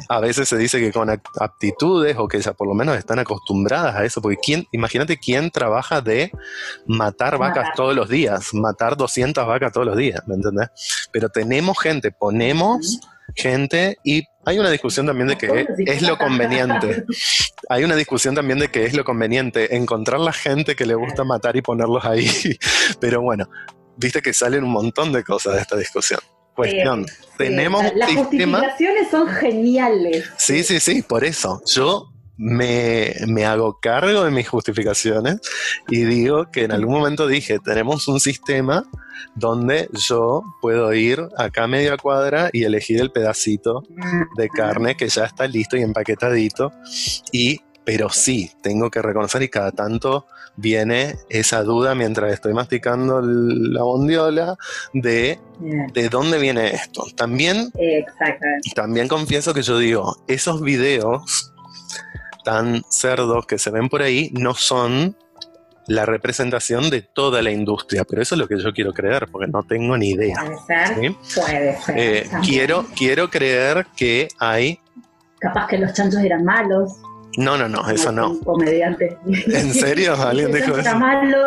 A 0.09 0.21
veces 0.21 0.49
se 0.49 0.57
dice 0.57 0.79
que 0.79 0.93
con 0.93 1.11
aptitudes 1.11 2.17
o 2.19 2.29
que 2.29 2.41
ya 2.41 2.53
por 2.53 2.69
lo 2.69 2.75
menos 2.75 2.97
están 2.97 3.19
acostumbradas 3.19 3.97
a 3.97 4.05
eso, 4.05 4.23
porque 4.23 4.39
quién, 4.43 4.67
imagínate 4.73 5.19
quién 5.19 5.51
trabaja 5.51 6.01
de 6.01 6.31
matar 6.87 7.39
vacas 7.39 7.71
todos 7.75 7.95
los 7.95 8.09
días, 8.09 8.55
matar 8.55 8.97
200 8.97 9.47
vacas 9.47 9.73
todos 9.73 9.87
los 9.87 9.97
días, 9.97 10.23
¿me 10.27 10.37
entendés? 10.37 10.69
Pero 11.13 11.29
tenemos 11.29 11.79
gente, 11.81 12.13
ponemos 12.13 13.01
gente 13.35 13.97
y 14.05 14.25
hay 14.45 14.59
una 14.59 14.71
discusión 14.71 15.07
también 15.07 15.29
de 15.29 15.37
que 15.37 15.67
es 15.87 16.03
lo 16.03 16.17
conveniente. 16.17 17.05
Hay 17.69 17.85
una 17.85 17.95
discusión 17.95 18.35
también 18.35 18.59
de 18.59 18.69
que 18.69 18.85
es 18.85 18.95
lo 18.95 19.05
conveniente 19.05 19.77
encontrar 19.77 20.21
la 20.21 20.33
gente 20.33 20.75
que 20.75 20.87
le 20.87 20.95
gusta 20.95 21.25
matar 21.25 21.57
y 21.57 21.63
ponerlos 21.63 22.05
ahí. 22.05 22.27
Pero 23.01 23.21
bueno, 23.23 23.49
viste 23.97 24.23
que 24.23 24.33
salen 24.33 24.65
un 24.65 24.71
montón 24.71 25.13
de 25.13 25.23
cosas 25.23 25.55
de 25.55 25.61
esta 25.61 25.77
discusión. 25.77 26.21
Cuestión, 26.55 27.07
tenemos 27.39 27.85
Las 27.95 28.13
justificaciones 28.13 29.11
son 29.11 29.29
geniales. 29.29 30.31
Sí, 30.37 30.63
sí, 30.65 30.81
sí, 30.81 31.03
por 31.03 31.25
eso. 31.25 31.63
Yo 31.67 32.13
me, 32.41 33.13
me, 33.27 33.45
hago 33.45 33.79
cargo 33.81 34.25
de 34.25 34.31
mis 34.31 34.49
justificaciones 34.49 35.41
y 35.89 36.05
digo 36.05 36.51
que 36.51 36.65
en 36.65 36.73
algún 36.73 36.95
momento 36.95 37.27
dije, 37.27 37.59
tenemos 37.59 38.09
un 38.09 38.19
sistema 38.19 38.85
donde 39.35 39.91
yo 39.93 40.43
puedo 40.63 40.95
ir 40.95 41.21
acá 41.37 41.65
a 41.65 41.69
media 41.69 41.99
cuadra 41.99 42.49
y 42.51 42.65
elegir 42.65 42.99
el 42.99 43.13
pedacito 43.13 43.83
de 44.39 44.49
carne 44.49 44.97
que 44.97 45.11
ya 45.11 45.27
está 45.27 45.47
listo 45.47 45.77
y 45.77 45.83
empaquetadito. 45.83 46.73
Y, 47.31 47.61
pero 47.85 48.09
sí, 48.09 48.51
tengo 48.63 48.91
que 48.91 49.03
reconocer 49.03 49.43
y 49.43 49.51
cada 49.51 49.73
tanto 49.73 50.27
viene 50.57 51.17
esa 51.29 51.63
duda 51.63 51.95
mientras 51.95 52.33
estoy 52.33 52.55
masticando 52.55 53.21
la 53.21 53.83
bondiola 53.83 54.57
de 54.95 55.39
de 55.93 56.09
dónde 56.09 56.39
viene 56.39 56.75
esto. 56.75 57.05
También, 57.15 57.71
también 58.75 59.09
confieso 59.09 59.53
que 59.53 59.61
yo 59.61 59.77
digo, 59.77 60.17
esos 60.27 60.63
videos 60.63 61.53
tan 62.45 62.83
cerdos 62.89 63.47
que 63.47 63.59
se 63.59 63.71
ven 63.71 63.89
por 63.89 64.03
ahí 64.03 64.31
no 64.33 64.55
son 64.55 65.17
la 65.87 66.07
representación 66.07 66.89
de 66.89 67.03
toda 67.03 67.43
la 67.43 67.51
industria, 67.51 68.05
pero 68.05 68.23
eso 68.23 68.37
es 68.37 68.39
lo 68.39 68.47
que 68.47 68.59
yo 68.61 68.73
quiero 68.73 68.93
creer, 68.93 69.27
porque 69.31 69.51
no 69.51 69.65
tengo 69.65 69.97
ni 69.97 70.11
idea. 70.11 70.37
Puede 70.37 70.59
ser, 70.67 71.15
puede 71.35 71.83
ser. 71.83 71.99
Eh, 71.99 72.31
quiero, 72.45 72.87
quiero 72.97 73.29
creer 73.29 73.87
que 73.97 74.29
hay... 74.39 74.79
Capaz 75.41 75.67
que 75.67 75.79
los 75.79 75.93
chanchos 75.93 76.21
eran 76.23 76.45
malos. 76.45 76.93
No, 77.37 77.57
no, 77.57 77.69
no, 77.69 77.89
eso 77.89 78.13
no. 78.13 78.39
Comediante. 78.41 79.17
¿En 79.27 79.73
serio? 79.73 80.15
¿Alguien 80.23 80.53
dijo 80.53 80.77
eso? 80.77 80.97
malo, 80.97 81.47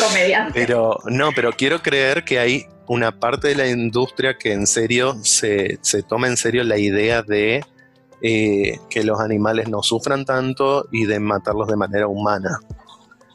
comediante. 0.00 0.52
Pero 0.54 0.98
no, 1.06 1.30
pero 1.34 1.52
quiero 1.52 1.82
creer 1.82 2.24
que 2.24 2.38
hay 2.38 2.66
una 2.86 3.18
parte 3.18 3.48
de 3.48 3.54
la 3.54 3.68
industria 3.68 4.36
que 4.38 4.52
en 4.52 4.66
serio 4.66 5.16
se, 5.22 5.78
se 5.82 6.02
toma 6.02 6.28
en 6.28 6.36
serio 6.36 6.62
la 6.64 6.78
idea 6.78 7.22
de 7.22 7.64
eh, 8.22 8.78
que 8.88 9.04
los 9.04 9.20
animales 9.20 9.68
no 9.68 9.82
sufran 9.82 10.24
tanto 10.24 10.86
y 10.92 11.06
de 11.06 11.18
matarlos 11.20 11.68
de 11.68 11.76
manera 11.76 12.06
humana. 12.06 12.60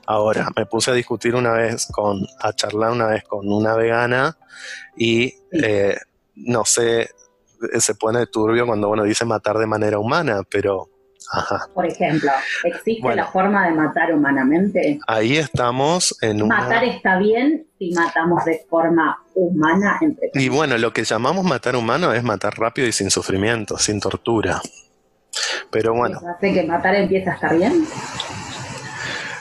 Ahora, 0.05 0.49
me 0.55 0.65
puse 0.65 0.91
a 0.91 0.93
discutir 0.93 1.35
una 1.35 1.51
vez 1.51 1.87
con, 1.91 2.25
a 2.39 2.53
charlar 2.53 2.91
una 2.91 3.07
vez 3.07 3.23
con 3.25 3.51
una 3.51 3.75
vegana 3.75 4.37
y 4.95 5.33
eh, 5.51 5.97
no 6.35 6.63
sé, 6.63 7.09
se 7.79 7.95
pone 7.95 8.27
turbio 8.27 8.65
cuando 8.65 8.89
uno 8.89 9.03
dice 9.03 9.25
matar 9.25 9.57
de 9.57 9.67
manera 9.67 9.99
humana, 9.99 10.43
pero 10.49 10.89
Por 11.73 11.85
ejemplo, 11.85 12.31
¿existe 12.63 13.15
la 13.15 13.27
forma 13.27 13.67
de 13.67 13.73
matar 13.73 14.13
humanamente? 14.13 14.99
Ahí 15.07 15.37
estamos 15.37 16.17
en 16.21 16.41
un. 16.41 16.47
Matar 16.49 16.83
está 16.85 17.17
bien 17.17 17.67
si 17.77 17.91
matamos 17.93 18.45
de 18.45 18.65
forma 18.69 19.21
humana. 19.35 19.97
Entre 20.01 20.31
y 20.33 20.49
bueno, 20.49 20.77
lo 20.77 20.93
que 20.93 21.03
llamamos 21.03 21.43
matar 21.43 21.75
humano 21.75 22.13
es 22.13 22.23
matar 22.23 22.57
rápido 22.57 22.87
y 22.87 22.91
sin 22.91 23.11
sufrimiento, 23.11 23.77
sin 23.77 23.99
tortura. 23.99 24.61
Pero 25.69 25.93
bueno. 25.93 26.19
¿Hace 26.35 26.53
que 26.53 26.63
matar 26.63 26.95
empieza 26.95 27.31
a 27.31 27.33
estar 27.35 27.57
bien? 27.57 27.85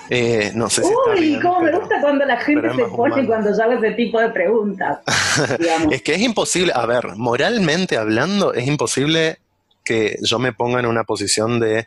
Eh, 0.09 0.53
no 0.55 0.71
sé 0.71 0.83
si 0.85 0.93
Uy, 1.11 1.41
cómo 1.41 1.63
me 1.63 1.73
gusta 1.73 2.01
cuando 2.01 2.25
la 2.25 2.37
gente 2.37 2.73
se 2.75 2.85
pone 2.85 3.27
cuando 3.27 3.57
yo 3.57 3.63
hago 3.63 3.73
ese 3.73 3.93
tipo 3.93 4.21
de 4.21 4.31
preguntas. 4.31 5.01
es 5.91 6.03
que 6.03 6.15
es 6.15 6.21
imposible, 6.21 6.73
a 6.75 6.87
ver, 6.87 7.17
moralmente 7.17 7.97
hablando, 7.97 8.55
es 8.55 8.67
imposible 8.67 9.39
que 9.87 10.19
yo 10.21 10.39
me 10.39 10.53
ponga 10.53 10.81
en 10.81 10.87
una 10.87 11.05
posición 11.05 11.61
de 11.61 11.87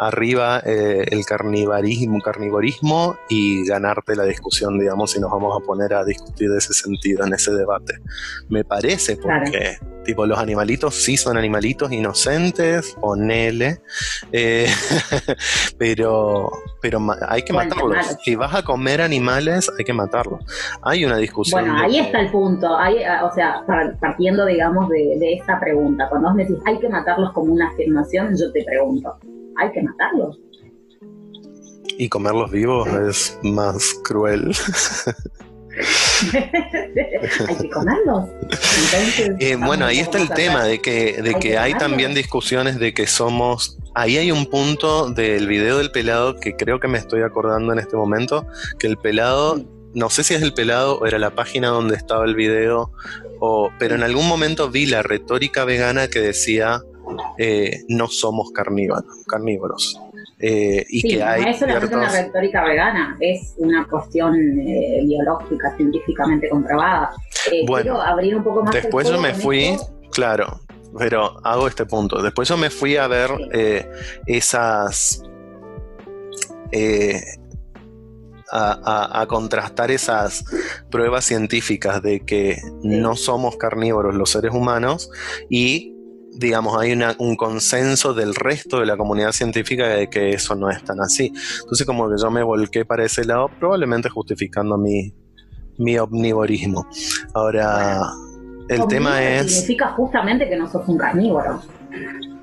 arriba 0.00 0.62
eh, 0.64 1.04
el 1.10 1.26
carnivarismo, 1.26 2.22
carnivorismo 2.22 3.16
y 3.28 3.66
ganarte 3.66 4.16
la 4.16 4.24
discusión, 4.24 4.78
digamos, 4.78 5.10
si 5.10 5.20
nos 5.20 5.30
vamos 5.30 5.54
a 5.54 5.64
poner 5.64 5.92
a 5.92 6.04
discutir 6.04 6.48
de 6.48 6.56
ese 6.56 6.72
sentido, 6.72 7.26
en 7.26 7.34
ese 7.34 7.52
debate. 7.52 8.00
Me 8.48 8.64
parece, 8.64 9.18
porque, 9.18 9.76
tipo, 10.02 10.24
los 10.24 10.38
animalitos 10.38 10.94
sí 10.94 11.18
son 11.18 11.36
animalitos 11.36 11.92
inocentes, 11.92 12.96
ponele, 12.98 13.82
eh, 14.32 14.68
pero, 15.78 16.50
pero 16.80 16.98
hay 17.28 17.42
que 17.42 17.52
matarlos. 17.52 18.16
Si 18.24 18.34
vas 18.36 18.54
a 18.54 18.62
comer 18.62 19.02
animales, 19.02 19.70
hay 19.78 19.84
que 19.84 19.92
matarlos. 19.92 20.42
Hay 20.80 21.04
una 21.04 21.18
discusión. 21.18 21.60
Bueno, 21.60 21.78
ahí 21.78 21.98
está 21.98 22.20
el 22.20 22.30
punto. 22.30 22.74
Hay, 22.74 23.04
ah, 23.04 23.26
o 23.26 23.34
sea, 23.34 23.66
partiendo, 24.00 24.46
digamos, 24.46 24.88
de, 24.88 25.18
de 25.18 25.34
esta 25.34 25.60
pregunta, 25.60 26.08
cuando 26.08 26.28
vos 26.28 26.36
me 26.38 26.46
decís 26.46 26.58
hay 26.64 26.78
que 26.78 26.88
matarlos 26.88 27.34
como 27.34 27.52
una 27.52 27.68
afirmación, 27.68 28.34
yo 28.34 28.50
te 28.50 28.64
pregunto 28.64 29.18
hay 29.60 29.72
que 29.72 29.82
matarlos. 29.82 29.89
Y 31.98 32.08
comerlos 32.08 32.50
vivos 32.50 32.88
es 32.88 33.38
más 33.42 33.94
cruel. 34.04 34.52
hay 37.48 37.56
que 37.56 37.70
comerlos. 37.70 38.28
Eh, 39.38 39.56
bueno, 39.56 39.86
ahí 39.86 39.98
está 39.98 40.18
el 40.18 40.28
tema 40.30 40.64
de 40.64 40.80
que, 40.80 41.20
de 41.22 41.34
que, 41.34 41.58
hay 41.58 41.74
también 41.74 42.14
discusiones 42.14 42.78
de 42.78 42.92
que 42.94 43.06
somos. 43.06 43.78
Ahí 43.94 44.16
hay 44.18 44.30
un 44.30 44.46
punto 44.46 45.10
del 45.10 45.46
video 45.46 45.78
del 45.78 45.90
pelado 45.90 46.36
que 46.36 46.56
creo 46.56 46.80
que 46.80 46.88
me 46.88 46.98
estoy 46.98 47.22
acordando 47.22 47.72
en 47.72 47.78
este 47.78 47.96
momento, 47.96 48.46
que 48.78 48.86
el 48.86 48.96
pelado, 48.96 49.64
no 49.94 50.10
sé 50.10 50.24
si 50.24 50.34
es 50.34 50.42
el 50.42 50.54
pelado 50.54 50.98
o 50.98 51.06
era 51.06 51.18
la 51.18 51.34
página 51.34 51.68
donde 51.68 51.96
estaba 51.96 52.24
el 52.24 52.34
video, 52.34 52.92
o, 53.40 53.70
pero 53.78 53.94
en 53.94 54.02
algún 54.02 54.28
momento 54.28 54.70
vi 54.70 54.86
la 54.86 55.02
retórica 55.02 55.64
vegana 55.64 56.08
que 56.08 56.20
decía 56.20 56.82
eh, 57.38 57.84
no 57.88 58.08
somos 58.08 58.50
carnívoros. 58.52 59.04
carnívoros. 59.26 60.00
Eh, 60.38 60.84
y 60.88 61.02
que 61.02 61.22
hay 61.22 61.42
no 61.42 61.50
es 61.50 61.62
una 61.62 62.10
retórica 62.10 62.64
vegana, 62.64 63.16
es 63.20 63.54
una 63.58 63.86
cuestión 63.86 64.34
eh, 64.58 65.02
biológica, 65.04 65.76
científicamente 65.76 66.48
comprobada. 66.48 67.10
bueno, 67.66 68.00
abrir 68.00 68.36
un 68.36 68.44
poco 68.44 68.62
más 68.64 68.74
después 68.74 69.08
yo 69.08 69.20
me 69.20 69.34
fui, 69.34 69.76
claro, 70.10 70.60
pero 70.98 71.38
hago 71.44 71.68
este 71.68 71.84
punto. 71.84 72.22
Después 72.22 72.48
yo 72.48 72.56
me 72.56 72.70
fui 72.70 72.96
a 72.96 73.06
ver 73.06 73.30
esas... 74.26 75.22
A, 78.52 79.20
a, 79.22 79.26
contrastar 79.28 79.92
esas 79.92 80.44
pruebas 80.90 81.24
científicas 81.24 82.02
de 82.02 82.18
que 82.18 82.58
no 82.82 83.14
somos 83.14 83.56
carnívoros 83.56 84.12
los 84.16 84.30
seres 84.30 84.52
humanos 84.52 85.08
y 85.48 85.99
digamos, 86.40 86.80
hay 86.80 86.98
un 87.18 87.36
consenso 87.36 88.14
del 88.14 88.34
resto 88.34 88.80
de 88.80 88.86
la 88.86 88.96
comunidad 88.96 89.32
científica 89.32 89.86
de 89.88 90.08
que 90.08 90.30
eso 90.30 90.54
no 90.54 90.70
es 90.70 90.82
tan 90.82 91.00
así. 91.00 91.32
Entonces 91.60 91.86
como 91.86 92.08
que 92.08 92.16
yo 92.20 92.30
me 92.30 92.42
volqué 92.42 92.84
para 92.84 93.04
ese 93.04 93.24
lado, 93.24 93.50
probablemente 93.58 94.08
justificando 94.08 94.78
mi, 94.78 95.14
mi 95.78 95.98
omnivorismo. 95.98 96.86
Ahora, 97.34 98.00
el 98.68 98.86
tema 98.86 99.22
es... 99.22 99.52
Significa 99.52 99.88
justamente 99.88 100.48
que 100.48 100.56
no 100.56 100.68
sos 100.68 100.88
un 100.88 100.96
carnívoro. 100.96 101.60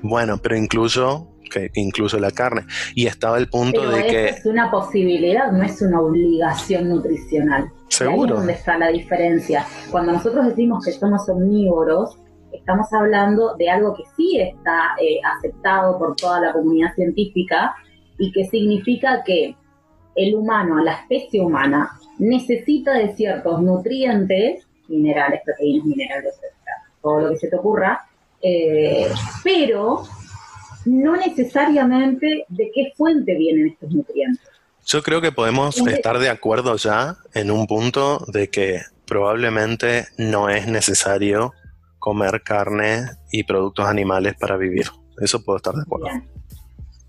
Bueno, 0.02 0.38
pero 0.38 0.56
incluyo 0.56 1.26
que 1.50 1.70
incluso 1.74 2.18
la 2.18 2.30
carne. 2.30 2.66
Y 2.94 3.06
estaba 3.06 3.38
el 3.38 3.48
punto 3.48 3.90
de 3.90 4.06
que... 4.06 4.28
Es 4.28 4.46
una 4.46 4.70
posibilidad, 4.70 5.50
no 5.50 5.64
es 5.64 5.82
una 5.82 6.00
obligación 6.00 6.88
nutricional. 6.88 7.70
Seguro. 7.88 8.22
Ahí 8.22 8.30
es 8.30 8.36
donde 8.36 8.52
está 8.52 8.78
la 8.78 8.88
diferencia. 8.88 9.66
Cuando 9.90 10.12
nosotros 10.12 10.46
decimos 10.46 10.84
que 10.84 10.92
somos 10.92 11.28
omnívoros, 11.28 12.18
estamos 12.52 12.92
hablando 12.92 13.54
de 13.56 13.70
algo 13.70 13.94
que 13.94 14.04
sí 14.16 14.40
está 14.40 14.94
eh, 15.00 15.20
aceptado 15.36 15.98
por 15.98 16.16
toda 16.16 16.40
la 16.40 16.52
comunidad 16.52 16.94
científica 16.94 17.74
y 18.18 18.32
que 18.32 18.44
significa 18.46 19.22
que 19.24 19.56
el 20.16 20.34
humano, 20.34 20.82
la 20.82 20.94
especie 20.94 21.40
humana, 21.40 21.90
necesita 22.18 22.94
de 22.94 23.14
ciertos 23.14 23.62
nutrientes, 23.62 24.66
minerales, 24.88 25.42
proteínas, 25.44 25.86
minerales, 25.86 26.34
todo 27.00 27.20
lo 27.20 27.30
que 27.30 27.36
se 27.36 27.48
te 27.48 27.56
ocurra, 27.56 28.06
eh, 28.42 29.08
pero 29.44 30.02
no 30.84 31.16
necesariamente 31.16 32.44
de 32.48 32.70
qué 32.74 32.92
fuente 32.96 33.34
vienen 33.36 33.68
estos 33.68 33.90
nutrientes. 33.92 34.42
Yo 34.86 35.02
creo 35.02 35.20
que 35.20 35.32
podemos 35.32 35.78
estar 35.86 36.18
de 36.18 36.30
acuerdo 36.30 36.76
ya 36.76 37.16
en 37.34 37.50
un 37.50 37.66
punto 37.66 38.24
de 38.26 38.48
que 38.48 38.80
probablemente 39.06 40.06
no 40.16 40.48
es 40.48 40.66
necesario 40.66 41.52
comer 41.98 42.42
carne 42.42 43.06
y 43.30 43.44
productos 43.44 43.86
animales 43.86 44.34
para 44.38 44.56
vivir. 44.56 44.86
Eso 45.20 45.42
puedo 45.44 45.56
estar 45.56 45.74
de 45.74 45.82
acuerdo. 45.82 46.06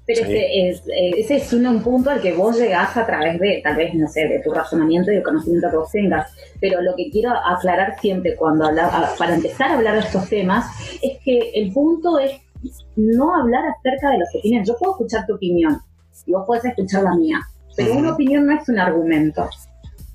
Pero 0.06 0.22
ese, 0.22 0.70
es, 0.70 0.80
eh, 0.88 1.12
ese 1.18 1.36
es 1.36 1.54
un, 1.54 1.84
punto 1.84 2.10
al 2.10 2.20
que 2.20 2.34
vos 2.34 2.58
llegás 2.58 2.98
a 2.98 3.06
través 3.06 3.40
de, 3.40 3.62
tal 3.64 3.76
vez, 3.76 3.94
no 3.94 4.08
sé, 4.08 4.28
de 4.28 4.40
tu 4.40 4.52
razonamiento 4.52 5.12
y 5.12 5.18
el 5.18 5.24
conocimiento 5.24 5.70
que 5.70 5.78
vos 5.78 5.92
tengas. 5.92 6.34
Pero 6.60 6.82
lo 6.82 6.96
que 6.96 7.12
quiero 7.12 7.32
aclarar 7.32 8.00
siempre 8.00 8.36
cuando 8.36 8.66
habla, 8.66 9.14
para 9.20 9.36
empezar 9.36 9.70
a 9.70 9.76
hablar 9.76 9.94
de 9.94 10.00
estos 10.00 10.28
temas 10.28 10.66
es 11.04 11.20
que 11.24 11.52
el 11.54 11.72
punto 11.72 12.18
es 12.18 12.32
no 12.96 13.36
hablar 13.36 13.64
acerca 13.68 14.10
de 14.10 14.18
las 14.18 14.34
opiniones. 14.34 14.68
Yo 14.68 14.76
puedo 14.80 14.94
escuchar 14.94 15.28
tu 15.28 15.36
opinión 15.36 15.80
y 16.26 16.32
vos 16.32 16.44
podés 16.48 16.66
escuchar 16.66 17.04
la 17.04 17.16
mía, 17.16 17.40
pero 17.78 17.94
una 17.94 18.14
opinión 18.14 18.48
no 18.48 18.60
es 18.60 18.68
un 18.68 18.80
argumento. 18.80 19.48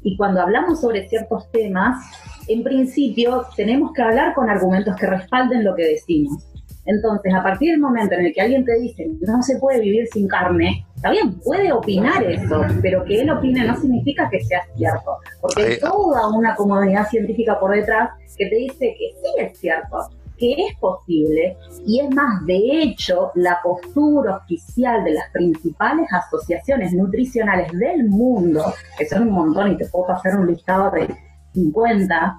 Y 0.02 0.16
cuando 0.16 0.42
hablamos 0.42 0.80
sobre 0.80 1.08
ciertos 1.08 1.50
temas, 1.52 2.04
en 2.48 2.62
principio 2.62 3.46
tenemos 3.56 3.92
que 3.92 4.02
hablar 4.02 4.34
con 4.34 4.48
argumentos 4.48 4.96
que 4.96 5.06
respalden 5.06 5.64
lo 5.64 5.74
que 5.74 5.84
decimos. 5.84 6.44
Entonces, 6.86 7.32
a 7.32 7.42
partir 7.42 7.70
del 7.70 7.80
momento 7.80 8.14
en 8.14 8.26
el 8.26 8.34
que 8.34 8.42
alguien 8.42 8.64
te 8.64 8.78
dice 8.78 9.08
no 9.20 9.42
se 9.42 9.58
puede 9.58 9.80
vivir 9.80 10.06
sin 10.12 10.28
carne, 10.28 10.84
está 10.94 11.10
bien, 11.10 11.38
puede 11.40 11.72
opinar 11.72 12.22
eso, 12.24 12.62
pero 12.82 13.04
que 13.04 13.22
él 13.22 13.30
opine 13.30 13.66
no 13.66 13.80
significa 13.80 14.28
que 14.30 14.40
sea 14.44 14.60
cierto, 14.76 15.16
porque 15.40 15.62
hay 15.62 15.80
toda 15.80 16.28
una 16.28 16.54
comunidad 16.54 17.08
científica 17.08 17.58
por 17.58 17.74
detrás 17.74 18.10
que 18.36 18.46
te 18.48 18.56
dice 18.56 18.94
que 18.98 19.14
sí 19.20 19.34
es 19.38 19.58
cierto, 19.58 19.96
que 20.36 20.52
es 20.52 20.76
posible, 20.78 21.56
y 21.86 22.00
es 22.00 22.10
más, 22.14 22.44
de 22.44 22.56
hecho, 22.56 23.30
la 23.34 23.60
postura 23.62 24.38
oficial 24.38 25.04
de 25.04 25.12
las 25.12 25.30
principales 25.32 26.06
asociaciones 26.12 26.92
nutricionales 26.92 27.70
del 27.72 28.08
mundo, 28.08 28.74
que 28.98 29.06
son 29.06 29.28
un 29.28 29.30
montón 29.30 29.72
y 29.72 29.76
te 29.76 29.86
puedo 29.86 30.08
pasar 30.08 30.36
un 30.36 30.48
listado 30.48 30.90
de 30.90 31.08
50, 31.54 32.36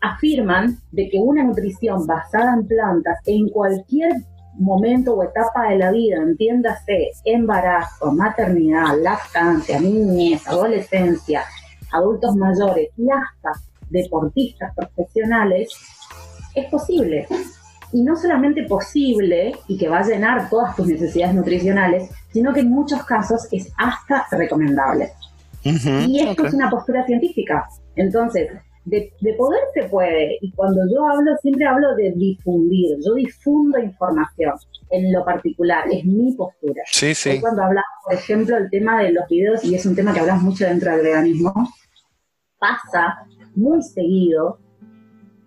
afirman 0.00 0.78
de 0.92 1.08
que 1.08 1.18
una 1.18 1.44
nutrición 1.44 2.06
basada 2.06 2.54
en 2.54 2.66
plantas 2.66 3.18
en 3.26 3.48
cualquier 3.48 4.12
momento 4.58 5.14
o 5.14 5.22
etapa 5.22 5.68
de 5.70 5.78
la 5.78 5.90
vida, 5.90 6.16
entiéndase 6.16 7.10
embarazo, 7.24 8.12
maternidad, 8.12 8.98
lactancia, 9.00 9.80
niñez, 9.80 10.46
adolescencia, 10.46 11.44
adultos 11.92 12.36
mayores 12.36 12.90
y 12.96 13.06
hasta 13.10 13.60
deportistas 13.88 14.74
profesionales, 14.74 15.68
es 16.54 16.70
posible. 16.70 17.26
Y 17.92 18.02
no 18.02 18.16
solamente 18.16 18.64
posible 18.64 19.52
y 19.66 19.76
que 19.76 19.88
va 19.88 19.98
a 19.98 20.06
llenar 20.06 20.48
todas 20.48 20.76
tus 20.76 20.86
necesidades 20.86 21.34
nutricionales, 21.34 22.10
sino 22.32 22.52
que 22.52 22.60
en 22.60 22.70
muchos 22.70 23.02
casos 23.04 23.48
es 23.50 23.72
hasta 23.76 24.26
recomendable. 24.30 25.10
y 25.64 26.20
esto 26.20 26.46
es 26.46 26.54
una 26.54 26.70
postura 26.70 27.04
científica. 27.04 27.68
Entonces, 27.96 28.48
de, 28.84 29.12
poder 29.36 29.60
se 29.74 29.88
puede, 29.88 30.38
y 30.40 30.52
cuando 30.52 30.80
yo 30.92 31.06
hablo, 31.06 31.36
siempre 31.42 31.66
hablo 31.66 31.94
de 31.94 32.12
difundir, 32.12 32.96
yo 33.04 33.14
difundo 33.14 33.78
información 33.78 34.54
en 34.90 35.12
lo 35.12 35.24
particular, 35.24 35.84
es 35.90 36.04
mi 36.04 36.34
postura. 36.34 36.82
Sí, 36.86 37.14
sí. 37.14 37.40
cuando 37.40 37.62
hablamos, 37.62 37.90
por 38.04 38.14
ejemplo, 38.14 38.56
el 38.56 38.70
tema 38.70 39.02
de 39.02 39.12
los 39.12 39.28
videos, 39.28 39.64
y 39.64 39.74
es 39.74 39.86
un 39.86 39.94
tema 39.94 40.12
que 40.12 40.20
hablamos 40.20 40.42
mucho 40.42 40.64
dentro 40.64 40.90
del 40.92 41.02
veganismo, 41.02 41.52
pasa 42.58 43.26
muy 43.54 43.82
seguido 43.82 44.58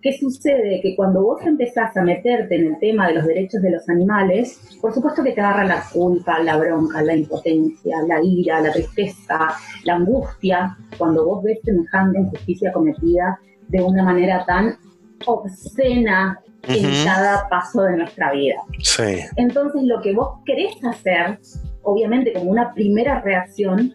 ¿Qué 0.04 0.12
sucede? 0.18 0.82
Que 0.82 0.94
cuando 0.94 1.22
vos 1.22 1.40
empezás 1.46 1.96
a 1.96 2.02
meterte 2.02 2.56
en 2.56 2.66
el 2.66 2.78
tema 2.78 3.08
de 3.08 3.14
los 3.14 3.24
derechos 3.24 3.62
de 3.62 3.70
los 3.70 3.88
animales, 3.88 4.60
por 4.78 4.92
supuesto 4.92 5.24
que 5.24 5.32
te 5.32 5.40
agarra 5.40 5.64
la 5.64 5.82
culpa, 5.90 6.40
la 6.40 6.58
bronca, 6.58 7.00
la 7.00 7.16
impotencia, 7.16 7.96
la 8.06 8.22
ira, 8.22 8.60
la 8.60 8.70
tristeza, 8.70 9.54
la 9.84 9.94
angustia, 9.94 10.76
cuando 10.98 11.24
vos 11.24 11.42
ves 11.42 11.58
semejante 11.64 12.18
injusticia 12.18 12.70
cometida 12.70 13.40
de 13.68 13.82
una 13.82 14.02
manera 14.02 14.44
tan 14.44 14.76
obscena 15.24 16.38
en 16.64 17.04
cada 17.06 17.48
paso 17.48 17.84
de 17.84 17.96
nuestra 17.96 18.30
vida. 18.32 18.56
Sí. 18.82 19.20
Entonces 19.36 19.84
lo 19.84 20.02
que 20.02 20.12
vos 20.12 20.40
querés 20.44 20.84
hacer, 20.84 21.38
obviamente 21.82 22.34
como 22.34 22.50
una 22.50 22.74
primera 22.74 23.22
reacción, 23.22 23.94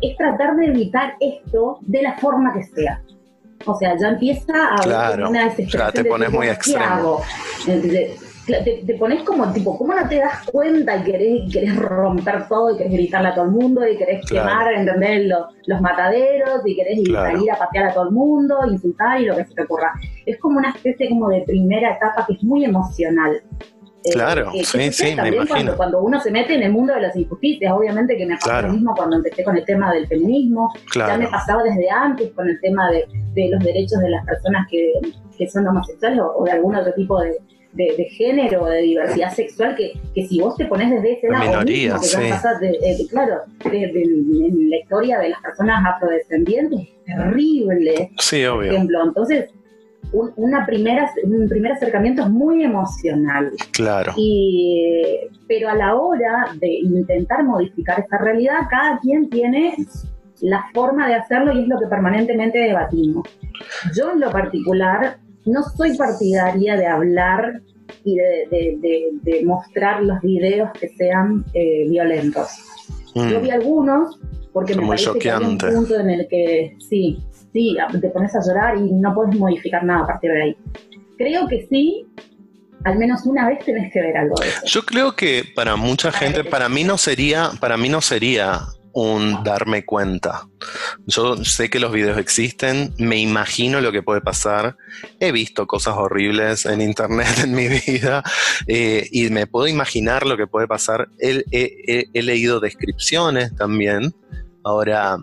es 0.00 0.16
tratar 0.16 0.54
de 0.54 0.66
evitar 0.66 1.14
esto 1.18 1.80
de 1.80 2.02
la 2.02 2.16
forma 2.18 2.54
que 2.54 2.62
sea. 2.62 3.02
O 3.66 3.74
sea, 3.74 3.96
ya 3.98 4.08
empieza 4.08 4.74
a 4.74 4.78
claro, 4.78 5.28
una 5.28 5.44
desesperación. 5.44 5.94
Ya 5.94 6.02
te 6.02 6.08
pones 6.08 6.30
muy 6.30 6.48
extremo. 6.48 7.22
Te, 8.46 8.94
pones 8.98 9.24
como 9.24 9.52
tipo, 9.52 9.76
¿cómo 9.76 9.92
no 9.92 10.08
te 10.08 10.20
das 10.20 10.46
cuenta 10.50 10.96
y 10.96 11.02
querés, 11.02 11.52
querés 11.52 11.76
romper 11.76 12.48
todo 12.48 12.74
y 12.74 12.78
querés 12.78 12.92
gritarle 12.94 13.28
a 13.28 13.34
todo 13.34 13.44
el 13.44 13.50
mundo 13.50 13.86
y 13.86 13.98
querés 13.98 14.24
quemar, 14.26 14.72
entender 14.72 15.26
los, 15.26 15.48
los 15.66 15.80
mataderos 15.82 16.62
y 16.64 16.74
querés 16.74 17.00
salir 17.12 17.50
a 17.52 17.58
patear 17.58 17.88
a 17.90 17.92
todo 17.92 18.04
el 18.04 18.14
mundo, 18.14 18.60
insultar 18.66 19.20
y 19.20 19.26
lo 19.26 19.36
que 19.36 19.44
se 19.44 19.54
te 19.54 19.62
ocurra? 19.64 19.92
Es 20.24 20.38
como 20.38 20.56
una 20.56 20.70
especie 20.70 21.10
como 21.10 21.28
de 21.28 21.42
primera 21.42 21.92
etapa 21.92 22.24
que 22.26 22.34
es 22.34 22.42
muy 22.42 22.64
emocional. 22.64 23.42
Eh, 24.08 24.12
claro, 24.12 24.50
sí, 24.64 24.92
sí, 24.92 25.14
me 25.14 25.28
imagino. 25.28 25.76
Cuando, 25.76 26.00
uno 26.02 26.20
se 26.20 26.30
mete 26.30 26.54
en 26.54 26.62
el 26.62 26.72
mundo 26.72 26.94
de 26.94 27.00
las 27.00 27.16
injusticias, 27.16 27.72
obviamente 27.72 28.16
que 28.16 28.26
me 28.26 28.36
pasó 28.36 28.62
lo 28.62 28.72
mismo 28.72 28.94
cuando 28.96 29.16
empecé 29.16 29.44
con 29.44 29.56
el 29.56 29.64
tema 29.64 29.92
del 29.92 30.06
feminismo, 30.06 30.72
ya 30.94 31.16
me 31.16 31.28
pasaba 31.28 31.62
desde 31.62 31.90
antes 31.90 32.30
con 32.32 32.48
el 32.48 32.60
tema 32.60 32.90
de, 32.90 33.06
los 33.50 33.62
derechos 33.62 34.00
de 34.00 34.10
las 34.10 34.24
personas 34.24 34.66
que, 34.70 34.92
son 35.48 35.66
homosexuales 35.68 36.20
o, 36.20 36.44
de 36.44 36.50
algún 36.50 36.74
otro 36.74 36.92
tipo 36.94 37.20
de, 37.20 37.38
género 38.16 38.64
o 38.64 38.66
de 38.66 38.82
diversidad 38.82 39.32
sexual 39.32 39.76
que, 39.76 39.92
que 40.12 40.26
si 40.26 40.40
vos 40.40 40.56
te 40.56 40.64
pones 40.64 40.90
desde 40.90 41.12
ese 41.12 41.28
lado, 41.28 41.44
minoría, 41.44 41.94
que 41.94 42.06
sí. 42.06 42.16
de, 42.18 43.06
claro, 43.08 43.42
en 43.64 44.70
la 44.70 44.76
historia 44.78 45.18
de 45.20 45.28
las 45.28 45.40
personas 45.40 45.84
afrodescendientes, 45.86 46.80
es 46.80 47.04
terrible. 47.04 48.10
Sí, 48.18 48.44
obvio. 48.46 48.56
Por 48.56 48.74
ejemplo, 48.74 49.04
entonces 49.04 49.50
un, 50.12 50.32
una 50.36 50.64
primera, 50.66 51.10
un 51.24 51.48
primer 51.48 51.72
acercamiento 51.72 52.22
es 52.22 52.30
muy 52.30 52.62
emocional. 52.64 53.52
Claro. 53.72 54.12
Y, 54.16 55.18
pero 55.46 55.70
a 55.70 55.74
la 55.74 55.94
hora 55.96 56.54
de 56.58 56.68
intentar 56.68 57.44
modificar 57.44 58.00
esta 58.00 58.18
realidad, 58.18 58.60
cada 58.70 58.98
quien 59.00 59.28
tiene 59.28 59.76
la 60.40 60.64
forma 60.72 61.08
de 61.08 61.14
hacerlo 61.14 61.52
y 61.52 61.62
es 61.62 61.68
lo 61.68 61.78
que 61.78 61.86
permanentemente 61.86 62.58
debatimos. 62.58 63.28
Yo 63.94 64.12
en 64.12 64.20
lo 64.20 64.30
particular 64.30 65.18
no 65.46 65.62
soy 65.62 65.96
partidaria 65.96 66.76
de 66.76 66.86
hablar 66.86 67.60
y 68.04 68.16
de, 68.16 69.42
mostrar 69.44 70.02
los 70.02 70.20
videos 70.20 70.70
que 70.78 70.88
sean 70.88 71.44
eh, 71.54 71.88
violentos. 71.88 72.48
Yo 73.14 73.40
mm. 73.40 73.42
vi 73.42 73.50
algunos 73.50 74.18
porque 74.52 74.74
me 74.74 74.86
parece 74.86 75.18
que 75.18 75.30
hay 75.30 75.44
un 75.44 75.58
punto 75.58 75.98
en 75.98 76.10
el 76.10 76.28
que 76.28 76.76
sí, 76.78 77.18
sí, 77.58 77.76
te 78.00 78.08
pones 78.10 78.34
a 78.36 78.40
llorar 78.46 78.76
y 78.76 78.92
no 78.92 79.12
puedes 79.14 79.36
modificar 79.36 79.84
nada 79.84 80.04
a 80.04 80.06
partir 80.06 80.30
de 80.30 80.42
ahí. 80.42 80.56
Creo 81.16 81.48
que 81.48 81.66
sí, 81.68 82.06
al 82.84 82.96
menos 82.98 83.26
una 83.26 83.48
vez 83.48 83.64
tenés 83.64 83.92
que 83.92 84.00
ver 84.00 84.16
algo 84.16 84.36
de 84.40 84.48
eso. 84.48 84.60
Yo 84.64 84.82
creo 84.82 85.16
que 85.16 85.44
para 85.54 85.74
mucha 85.74 86.12
gente, 86.12 86.44
para 86.44 86.68
mí 86.68 86.84
no 86.84 86.96
sería, 86.96 87.50
para 87.60 87.76
mí 87.76 87.88
no 87.88 88.00
sería 88.00 88.60
un 88.92 89.42
darme 89.42 89.84
cuenta. 89.84 90.48
Yo 91.06 91.44
sé 91.44 91.68
que 91.68 91.80
los 91.80 91.92
videos 91.92 92.18
existen, 92.18 92.94
me 92.98 93.18
imagino 93.18 93.80
lo 93.80 93.90
que 93.90 94.02
puede 94.02 94.20
pasar, 94.20 94.76
he 95.18 95.32
visto 95.32 95.66
cosas 95.66 95.94
horribles 95.96 96.64
en 96.64 96.80
internet 96.80 97.28
en 97.42 97.54
mi 97.54 97.68
vida 97.68 98.22
eh, 98.68 99.08
y 99.10 99.28
me 99.30 99.46
puedo 99.46 99.66
imaginar 99.66 100.26
lo 100.26 100.36
que 100.36 100.46
puede 100.46 100.68
pasar. 100.68 101.08
He, 101.18 102.22
leído 102.22 102.60
descripciones 102.60 103.54
también. 103.56 104.14
Ahora, 104.64 105.18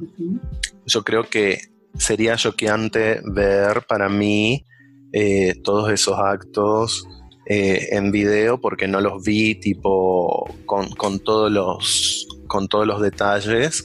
yo 0.85 1.03
creo 1.03 1.23
que 1.23 1.74
sería 1.97 2.35
choqueante 2.35 3.21
ver 3.23 3.85
para 3.87 4.09
mí 4.09 4.65
eh, 5.13 5.55
todos 5.63 5.91
esos 5.91 6.17
actos 6.19 7.07
eh, 7.47 7.89
en 7.91 8.11
video 8.11 8.59
porque 8.59 8.87
no 8.87 9.01
los 9.01 9.23
vi 9.23 9.55
tipo 9.55 10.49
con, 10.65 11.19
todos 11.19 11.51
los 11.51 12.27
con 12.47 12.67
todos 12.67 12.87
los 12.87 13.01
detalles, 13.01 13.83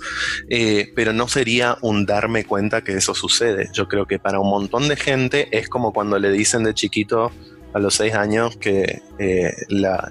eh, 0.49 0.91
pero 0.95 1.13
no 1.13 1.29
sería 1.29 1.77
un 1.83 2.07
darme 2.07 2.45
cuenta 2.45 2.83
que 2.83 2.95
eso 2.95 3.15
sucede. 3.15 3.69
Yo 3.73 3.87
creo 3.87 4.07
que 4.07 4.19
para 4.19 4.41
un 4.41 4.49
montón 4.49 4.89
de 4.89 4.97
gente 4.97 5.49
es 5.57 5.69
como 5.69 5.93
cuando 5.93 6.19
le 6.19 6.31
dicen 6.31 6.65
de 6.65 6.75
chiquito, 6.75 7.33
a 7.73 7.79
los 7.79 7.95
seis 7.95 8.15
años 8.15 8.57
que 8.57 9.03
eh, 9.19 9.53
la, 9.69 10.11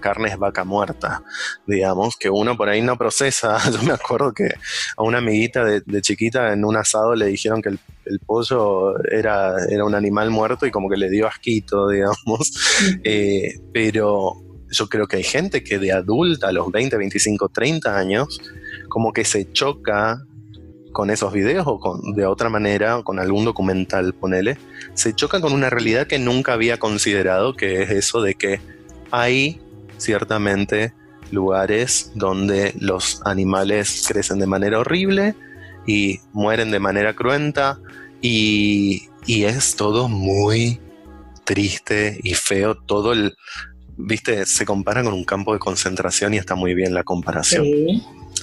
carne 0.00 0.28
es 0.28 0.38
vaca 0.38 0.64
muerta, 0.64 1.22
digamos, 1.66 2.16
que 2.16 2.30
uno 2.30 2.56
por 2.56 2.68
ahí 2.68 2.82
no 2.82 2.96
procesa. 2.96 3.58
Yo 3.72 3.82
me 3.82 3.92
acuerdo 3.92 4.32
que 4.32 4.48
a 4.96 5.02
una 5.02 5.18
amiguita 5.18 5.64
de, 5.64 6.02
chiquita 6.02 6.52
en 6.52 6.64
un 6.64 6.76
asado 6.76 7.14
le 7.14 7.26
dijeron 7.26 7.62
que 7.62 7.70
el, 7.70 7.78
pollo 8.26 8.98
era, 9.04 9.54
era 9.68 9.84
un 9.84 9.94
animal 9.94 10.30
muerto 10.30 10.66
y 10.66 10.70
como 10.70 10.88
que 10.88 10.96
le 10.96 11.10
dio 11.10 11.26
asquito, 11.26 11.88
digamos. 11.90 12.52
Eh, 13.04 13.60
pero 13.72 14.42
yo 14.70 14.88
creo 14.88 15.06
que 15.06 15.16
hay 15.16 15.24
gente 15.24 15.62
que 15.62 15.78
de 15.78 15.92
adulta 15.92 16.48
a 16.48 16.52
los 16.52 16.70
20, 16.70 16.96
25, 16.96 17.48
30 17.48 17.96
años, 17.96 18.40
como 18.88 19.12
que 19.12 19.24
se 19.24 19.50
choca 19.52 20.24
con 20.92 21.10
esos 21.10 21.32
videos 21.32 21.66
o 21.66 21.78
con, 21.78 22.14
de 22.14 22.26
otra 22.26 22.48
manera, 22.48 23.02
con 23.02 23.18
algún 23.18 23.44
documental, 23.44 24.14
ponele, 24.14 24.58
se 24.94 25.14
choca 25.14 25.40
con 25.40 25.52
una 25.52 25.70
realidad 25.70 26.06
que 26.06 26.18
nunca 26.18 26.52
había 26.52 26.78
considerado, 26.78 27.54
que 27.54 27.82
es 27.82 27.90
eso 27.90 28.22
de 28.22 28.34
que 28.34 28.60
hay 29.10 29.60
ciertamente 29.96 30.92
lugares 31.30 32.12
donde 32.14 32.74
los 32.78 33.20
animales 33.24 34.04
crecen 34.08 34.38
de 34.38 34.46
manera 34.46 34.78
horrible 34.78 35.34
y 35.86 36.20
mueren 36.32 36.70
de 36.70 36.78
manera 36.78 37.14
cruenta 37.14 37.78
y, 38.20 39.08
y 39.26 39.44
es 39.44 39.76
todo 39.76 40.08
muy 40.08 40.80
triste 41.44 42.18
y 42.22 42.34
feo, 42.34 42.76
todo 42.76 43.12
el, 43.12 43.36
viste, 43.96 44.46
se 44.46 44.64
compara 44.64 45.02
con 45.02 45.12
un 45.12 45.24
campo 45.24 45.52
de 45.52 45.58
concentración 45.58 46.34
y 46.34 46.38
está 46.38 46.54
muy 46.54 46.74
bien 46.74 46.94
la 46.94 47.04
comparación. 47.04 47.64
Sí. 47.64 48.02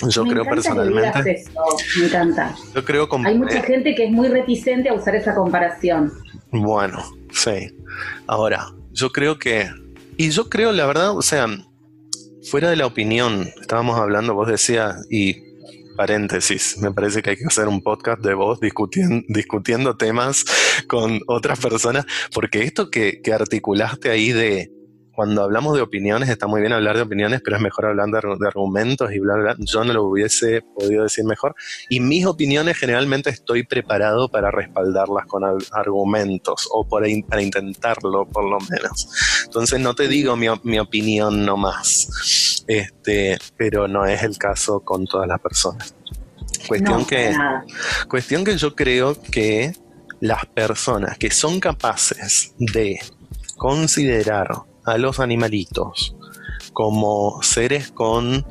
Yo 0.09 0.25
creo 0.25 0.45
personalmente. 0.45 1.43
me 1.99 2.05
encanta. 2.05 2.55
Yo 2.73 2.83
creo 2.83 3.07
Hay 3.25 3.37
mucha 3.37 3.61
gente 3.61 3.95
que 3.95 4.05
es 4.05 4.11
muy 4.11 4.27
reticente 4.27 4.89
a 4.89 4.93
usar 4.93 5.15
esa 5.15 5.35
comparación. 5.35 6.11
Bueno, 6.51 7.03
sí. 7.31 7.75
Ahora, 8.27 8.67
yo 8.91 9.11
creo 9.11 9.37
que. 9.37 9.69
Y 10.17 10.29
yo 10.29 10.49
creo, 10.49 10.71
la 10.71 10.85
verdad, 10.85 11.17
o 11.17 11.21
sea, 11.21 11.47
fuera 12.49 12.69
de 12.69 12.75
la 12.75 12.85
opinión, 12.85 13.49
estábamos 13.59 13.99
hablando, 13.99 14.33
vos 14.33 14.47
decías, 14.47 14.95
y 15.09 15.43
paréntesis, 15.95 16.77
me 16.77 16.91
parece 16.91 17.21
que 17.21 17.31
hay 17.31 17.35
que 17.37 17.45
hacer 17.45 17.67
un 17.67 17.81
podcast 17.81 18.21
de 18.21 18.33
vos 18.33 18.59
discutiendo, 18.59 19.25
discutiendo 19.29 19.97
temas 19.97 20.45
con 20.87 21.19
otras 21.27 21.59
personas, 21.59 22.05
porque 22.33 22.63
esto 22.63 22.89
que, 22.89 23.21
que 23.21 23.33
articulaste 23.33 24.09
ahí 24.09 24.31
de 24.31 24.71
cuando 25.15 25.43
hablamos 25.43 25.75
de 25.75 25.81
opiniones, 25.81 26.29
está 26.29 26.45
muy 26.45 26.61
bien 26.61 26.73
hablar 26.73 26.97
de 26.97 27.03
opiniones, 27.03 27.41
pero 27.43 27.55
es 27.55 27.63
mejor 27.63 27.85
hablar 27.85 28.09
de, 28.09 28.47
argumentos 28.47 29.13
y 29.13 29.19
bla, 29.19 29.35
bla, 29.35 29.55
Yo 29.59 29.83
no 29.83 29.93
lo 29.93 30.03
hubiese 30.03 30.61
podido 30.61 31.03
decir 31.03 31.23
mejor. 31.23 31.55
Y 31.89 32.01
mis 32.01 32.25
opiniones 32.25 32.77
generalmente 32.77 33.29
estoy 33.29 33.63
preparado 33.63 34.29
para 34.29 34.51
respaldarlas 34.51 35.25
con 35.27 35.43
argumentos 35.71 36.67
o 36.71 36.87
para 36.87 37.07
intentarlo 37.09 38.25
por 38.25 38.43
lo 38.43 38.59
menos. 38.69 39.09
Entonces 39.45 39.79
no 39.79 39.95
te 39.95 40.07
digo 40.07 40.35
mi, 40.35 40.47
mi 40.63 40.79
opinión 40.79 41.45
nomás, 41.45 42.63
este, 42.67 43.37
pero 43.57 43.87
no 43.87 44.05
es 44.05 44.21
el 44.23 44.37
caso 44.37 44.81
con 44.81 45.05
todas 45.05 45.27
las 45.27 45.39
personas. 45.39 45.95
Cuestión, 46.67 47.05
que, 47.05 47.33
cuestión 48.09 48.43
que 48.43 48.57
yo 48.57 48.75
creo 48.75 49.15
que 49.21 49.73
las 50.19 50.45
personas 50.47 51.17
que 51.17 51.29
son 51.29 51.59
capaces 51.59 52.53
de 52.57 52.99
considerar 53.57 54.49
a 54.85 54.97
los 54.97 55.19
animalitos 55.19 56.15
como 56.73 57.41
seres 57.41 57.91
con 57.91 58.45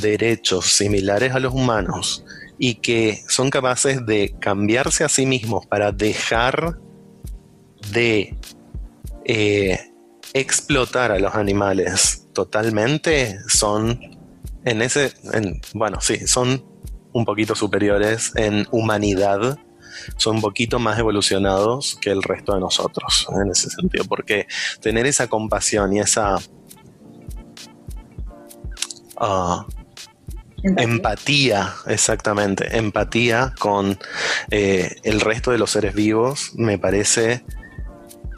derechos 0.00 0.66
similares 0.66 1.34
a 1.34 1.40
los 1.40 1.54
humanos 1.54 2.24
y 2.58 2.76
que 2.76 3.22
son 3.28 3.50
capaces 3.50 4.04
de 4.04 4.34
cambiarse 4.40 5.04
a 5.04 5.08
sí 5.08 5.26
mismos 5.26 5.66
para 5.66 5.92
dejar 5.92 6.78
de 7.92 8.36
eh, 9.24 9.78
explotar 10.34 11.12
a 11.12 11.18
los 11.18 11.34
animales 11.34 12.26
totalmente, 12.32 13.38
son 13.48 14.00
en 14.64 14.82
ese, 14.82 15.12
bueno, 15.74 16.00
sí, 16.00 16.26
son 16.26 16.64
un 17.12 17.24
poquito 17.24 17.54
superiores 17.54 18.32
en 18.36 18.66
humanidad 18.70 19.58
son 20.16 20.36
un 20.36 20.42
poquito 20.42 20.78
más 20.78 20.98
evolucionados 20.98 21.98
que 22.00 22.10
el 22.10 22.22
resto 22.22 22.54
de 22.54 22.60
nosotros 22.60 23.26
en 23.42 23.50
ese 23.50 23.70
sentido, 23.70 24.04
porque 24.04 24.46
tener 24.80 25.06
esa 25.06 25.26
compasión 25.26 25.92
y 25.92 26.00
esa 26.00 26.36
ah, 29.18 29.66
¿Empatía? 30.62 31.74
exactamente, 31.86 32.76
empatía 32.76 33.54
con 33.58 33.98
eh, 34.50 34.96
el 35.04 35.20
resto 35.20 35.52
de 35.52 35.58
los 35.58 35.70
seres 35.70 35.94
vivos, 35.94 36.52
me 36.54 36.78
parece, 36.78 37.44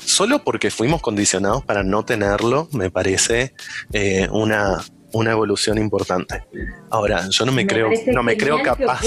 solo 0.05 0.44
porque 0.44 0.70
fuimos 0.70 1.01
condicionados 1.01 1.64
para 1.64 1.83
no 1.83 2.05
tenerlo, 2.05 2.68
me 2.73 2.90
parece 2.90 3.55
eh, 3.92 4.29
una 4.31 4.85
una 5.12 5.33
evolución 5.33 5.79
importante. 5.79 6.42
Ahora, 6.90 7.29
yo 7.31 7.44
no 7.46 7.53
me, 7.53 7.66
creo, 7.66 7.90
no 8.12 8.23
me 8.23 8.37
creo 8.37 8.62
capaz. 8.62 9.01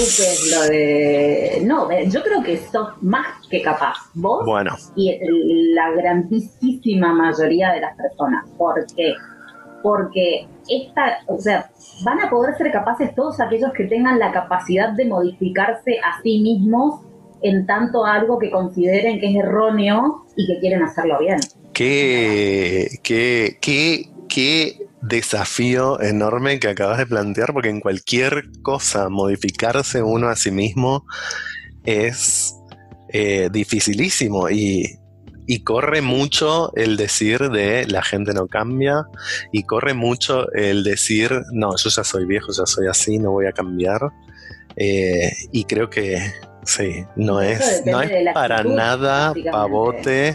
no, 1.62 1.88
yo 2.02 2.22
creo 2.22 2.42
que 2.42 2.58
sos 2.58 2.88
más 3.00 3.26
que 3.48 3.62
capaz. 3.62 3.96
Vos 4.14 4.44
bueno. 4.44 4.76
y 4.96 5.18
la 5.74 5.90
grandísima 5.92 7.12
mayoría 7.14 7.72
de 7.72 7.80
las 7.80 7.96
personas. 7.96 8.48
¿Por 8.56 8.86
qué? 8.94 9.14
Porque 9.82 10.46
esta, 10.68 11.18
o 11.26 11.38
sea, 11.38 11.70
van 12.04 12.20
a 12.20 12.30
poder 12.30 12.56
ser 12.56 12.72
capaces 12.72 13.14
todos 13.14 13.40
aquellos 13.40 13.72
que 13.72 13.84
tengan 13.84 14.18
la 14.18 14.32
capacidad 14.32 14.90
de 14.90 15.04
modificarse 15.04 15.98
a 15.98 16.22
sí 16.22 16.40
mismos 16.40 17.00
en 17.42 17.66
tanto 17.66 18.06
algo 18.06 18.38
que 18.38 18.50
consideren 18.50 19.20
que 19.20 19.28
es 19.28 19.36
erróneo 19.36 20.24
y 20.36 20.46
que 20.46 20.60
quieren 20.60 20.82
hacerlo 20.82 21.18
bien. 21.18 21.38
Qué, 21.74 22.88
qué, 23.02 23.58
qué, 23.60 24.08
qué 24.28 24.83
desafío 25.06 26.00
enorme 26.00 26.58
que 26.58 26.68
acabas 26.68 26.98
de 26.98 27.06
plantear, 27.06 27.52
porque 27.52 27.68
en 27.68 27.80
cualquier 27.80 28.44
cosa 28.62 29.08
modificarse 29.08 30.02
uno 30.02 30.28
a 30.28 30.36
sí 30.36 30.50
mismo 30.50 31.04
es 31.84 32.54
eh, 33.10 33.48
dificilísimo 33.52 34.48
y, 34.48 34.98
y, 35.46 35.62
corre 35.62 36.00
mucho 36.00 36.72
el 36.74 36.96
decir 36.96 37.50
de 37.50 37.86
la 37.86 38.02
gente 38.02 38.32
no 38.32 38.46
cambia 38.46 39.04
y 39.52 39.64
corre 39.64 39.92
mucho 39.92 40.50
el 40.52 40.82
decir, 40.82 41.30
no, 41.52 41.76
yo 41.76 41.90
ya 41.90 42.02
soy 42.02 42.24
viejo, 42.24 42.52
ya 42.52 42.66
soy 42.66 42.86
así, 42.86 43.18
no 43.18 43.32
voy 43.32 43.46
a 43.46 43.52
cambiar. 43.52 44.00
Eh, 44.76 45.30
y 45.52 45.64
creo 45.64 45.90
que 45.90 46.32
sí, 46.64 47.04
no 47.14 47.42
es, 47.42 47.82
no 47.86 48.00
es 48.00 48.10
para 48.32 48.64
nada 48.64 49.34
pavote, 49.52 50.34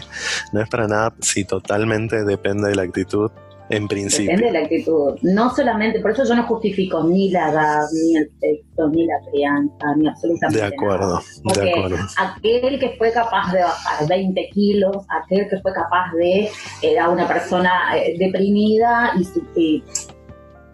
no 0.52 0.62
es 0.62 0.68
para 0.68 0.86
nada, 0.86 1.12
sí, 1.20 1.44
totalmente 1.44 2.24
depende 2.24 2.68
de 2.68 2.76
la 2.76 2.82
actitud 2.82 3.30
en 3.70 3.86
principio. 3.86 4.32
Depende 4.32 4.46
de 4.46 4.52
la 4.52 4.64
actitud. 4.64 5.18
No 5.22 5.54
solamente, 5.54 6.00
por 6.00 6.10
eso 6.10 6.24
yo 6.24 6.34
no 6.34 6.42
justifico 6.42 7.04
ni 7.04 7.30
la 7.30 7.50
edad, 7.50 7.82
ni 7.92 8.16
el 8.16 8.30
sexo, 8.40 8.88
ni 8.88 9.06
la 9.06 9.14
crianza, 9.30 9.94
ni 9.96 10.08
absolutamente 10.08 10.60
De 10.60 10.66
acuerdo, 10.66 11.20
nada. 11.44 11.62
de 11.62 11.70
acuerdo. 11.70 11.96
Aquel 12.18 12.78
que 12.80 12.90
fue 12.98 13.12
capaz 13.12 13.52
de 13.52 13.62
bajar 13.62 14.08
20 14.08 14.50
kilos, 14.52 14.96
aquel 15.08 15.48
que 15.48 15.58
fue 15.60 15.72
capaz 15.72 16.12
de, 16.14 16.48
era 16.82 17.08
una 17.08 17.28
persona 17.28 17.96
eh, 17.96 18.16
deprimida 18.18 19.12
y, 19.56 19.84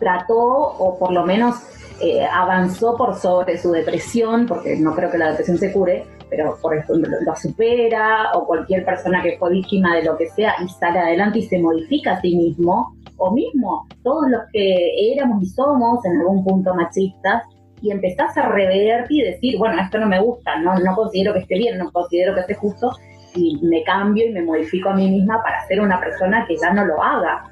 trató, 0.01 0.39
o 0.39 0.99
por 0.99 1.13
lo 1.13 1.25
menos 1.25 1.57
eh, 2.01 2.25
avanzó 2.25 2.97
por 2.97 3.15
sobre 3.15 3.59
su 3.59 3.73
depresión, 3.73 4.47
porque 4.47 4.77
no 4.77 4.95
creo 4.95 5.11
que 5.11 5.19
la 5.19 5.31
depresión 5.31 5.59
se 5.59 5.73
cure, 5.73 6.07
pero 6.31 6.57
por 6.61 6.77
ejemplo 6.77 7.17
lo 7.25 7.37
supera, 7.37 8.33
o 8.35 8.47
cualquier 8.47 8.85
persona 8.85 9.23
que 9.23 9.37
fue 9.39 9.53
víctima 9.53 9.97
de 9.97 10.05
lo 10.05 10.17
que 10.17 10.29
sea 10.29 10.55
y 10.65 10.69
sale 10.69 10.99
adelante 10.99 11.41
y 11.41 11.43
se 11.43 11.59
modifica 11.59 12.12
a 12.12 12.21
sí 12.21 12.37
mismo, 12.37 12.95
o 13.19 13.31
mismo 13.31 13.87
todos 14.03 14.29
los 14.29 14.43
que 14.53 15.12
éramos 15.12 15.43
y 15.43 15.47
somos 15.47 16.05
en 16.05 16.19
algún 16.19 16.45
punto 16.45 16.75
machistas, 16.75 17.45
y 17.83 17.91
empezás 17.91 18.37
a 18.39 18.49
revertir 18.49 19.25
y 19.25 19.31
decir, 19.33 19.59
bueno, 19.59 19.81
esto 19.81 19.99
no 19.99 20.07
me 20.07 20.21
gusta, 20.21 20.59
no, 20.59 20.79
no 20.79 20.95
considero 20.95 21.35
que 21.35 21.41
esté 21.41 21.59
bien, 21.59 21.79
no 21.79 21.91
considero 21.93 22.35
que 22.35 22.41
esté 22.41 22.55
justo, 22.55 22.91
y 23.35 23.59
me 23.62 23.83
cambio 23.85 24.27
y 24.27 24.33
me 24.33 24.43
modifico 24.43 24.89
a 24.89 24.95
mí 24.95 25.11
misma 25.11 25.43
para 25.43 25.67
ser 25.67 25.81
una 25.81 26.01
persona 26.01 26.47
que 26.49 26.57
ya 26.57 26.73
no 26.73 26.85
lo 26.87 27.03
haga. 27.03 27.45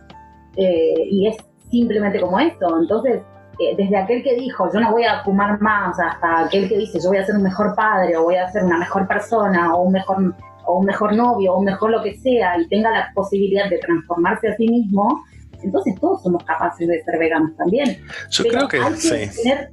Eh, 0.56 1.08
y 1.10 1.26
es 1.28 1.36
simplemente 1.70 2.20
como 2.20 2.40
esto. 2.40 2.66
Entonces, 2.80 3.22
eh, 3.58 3.74
desde 3.76 3.96
aquel 3.96 4.22
que 4.22 4.34
dijo 4.34 4.70
yo 4.72 4.80
no 4.80 4.90
voy 4.90 5.04
a 5.04 5.22
fumar 5.22 5.60
más 5.60 5.98
hasta 5.98 6.46
aquel 6.46 6.68
que 6.68 6.78
dice 6.78 6.98
yo 7.02 7.08
voy 7.08 7.18
a 7.18 7.26
ser 7.26 7.36
un 7.36 7.42
mejor 7.42 7.74
padre 7.74 8.16
o 8.16 8.24
voy 8.24 8.36
a 8.36 8.50
ser 8.50 8.64
una 8.64 8.78
mejor 8.78 9.06
persona 9.06 9.74
o 9.74 9.82
un 9.82 9.92
mejor 9.92 10.34
o 10.66 10.78
un 10.78 10.86
mejor 10.86 11.14
novio 11.14 11.52
o 11.52 11.58
un 11.58 11.64
mejor 11.64 11.90
lo 11.90 12.02
que 12.02 12.16
sea 12.16 12.58
y 12.60 12.66
tenga 12.68 12.90
la 12.90 13.10
posibilidad 13.14 13.68
de 13.68 13.78
transformarse 13.78 14.48
a 14.48 14.56
sí 14.56 14.68
mismo, 14.68 15.22
entonces 15.62 15.94
todos 16.00 16.22
somos 16.22 16.42
capaces 16.44 16.86
de 16.86 17.02
ser 17.02 17.18
veganos 17.18 17.56
también. 17.56 17.98
Yo 18.30 18.44
creo 18.44 18.68
que, 18.68 18.78
hay 18.78 18.94
que 18.94 19.30
Tener, 19.42 19.70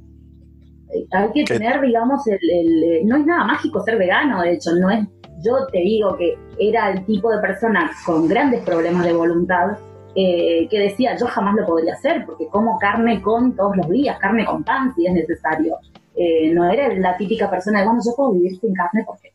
hay 1.12 1.30
que 1.32 1.44
tener, 1.44 1.80
digamos, 1.80 2.26
el, 2.26 3.06
no 3.06 3.16
es 3.16 3.26
nada 3.26 3.44
mágico 3.44 3.82
ser 3.82 3.98
vegano, 3.98 4.42
de 4.42 4.54
hecho, 4.54 4.72
no 4.74 4.90
es, 4.90 5.06
yo 5.42 5.66
te 5.72 5.78
digo 5.78 6.16
que 6.16 6.38
era 6.58 6.90
el 6.90 7.04
tipo 7.06 7.30
de 7.30 7.40
persona 7.40 7.90
con 8.04 8.28
grandes 8.28 8.62
problemas 8.62 9.04
de 9.04 9.12
voluntad 9.12 9.78
eh, 10.14 10.68
que 10.70 10.78
decía, 10.78 11.16
yo 11.16 11.26
jamás 11.26 11.54
lo 11.54 11.66
podría 11.66 11.94
hacer, 11.94 12.24
porque 12.26 12.46
como 12.48 12.78
carne 12.78 13.22
con 13.22 13.56
todos 13.56 13.76
los 13.76 13.88
días, 13.88 14.18
carne 14.18 14.44
con 14.44 14.62
pan 14.62 14.94
si 14.94 15.06
es 15.06 15.12
necesario. 15.12 15.78
Eh, 16.14 16.52
no 16.52 16.70
era 16.70 16.92
la 16.94 17.16
típica 17.16 17.48
persona 17.48 17.80
de, 17.80 17.86
bueno, 17.86 18.00
yo 18.04 18.12
puedo 18.14 18.32
vivir 18.32 18.58
sin 18.60 18.74
carne 18.74 19.04
porque 19.06 19.32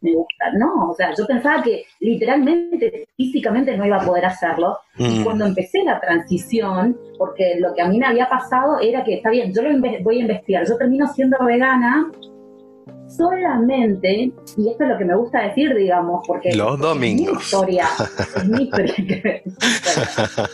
me 0.00 0.14
gusta. 0.14 0.52
No, 0.52 0.90
o 0.90 0.94
sea, 0.94 1.14
yo 1.14 1.26
pensaba 1.26 1.62
que 1.62 1.84
literalmente, 2.00 3.08
físicamente 3.16 3.76
no 3.76 3.86
iba 3.86 3.96
a 3.96 4.06
poder 4.06 4.26
hacerlo. 4.26 4.78
Y 4.96 5.20
mm. 5.20 5.24
cuando 5.24 5.46
empecé 5.46 5.82
la 5.84 6.00
transición, 6.00 6.96
porque 7.16 7.56
lo 7.58 7.74
que 7.74 7.82
a 7.82 7.88
mí 7.88 7.98
me 7.98 8.06
había 8.06 8.28
pasado 8.28 8.78
era 8.80 9.04
que, 9.04 9.14
está 9.14 9.30
bien, 9.30 9.52
yo 9.54 9.62
lo 9.62 9.70
voy 10.02 10.18
a 10.18 10.20
investigar, 10.20 10.66
yo 10.66 10.76
termino 10.76 11.06
siendo 11.08 11.38
vegana 11.44 12.10
solamente, 13.08 14.32
y 14.56 14.68
esto 14.68 14.84
es 14.84 14.90
lo 14.90 14.98
que 14.98 15.04
me 15.04 15.16
gusta 15.16 15.42
decir, 15.42 15.74
digamos, 15.74 16.22
porque 16.26 16.54
los 16.54 16.78
domingos. 16.78 17.28
Es 17.28 17.34
mi 17.34 17.42
historia, 17.42 17.86
es 18.36 18.44
mi 18.48 18.62
historia, 18.64 18.94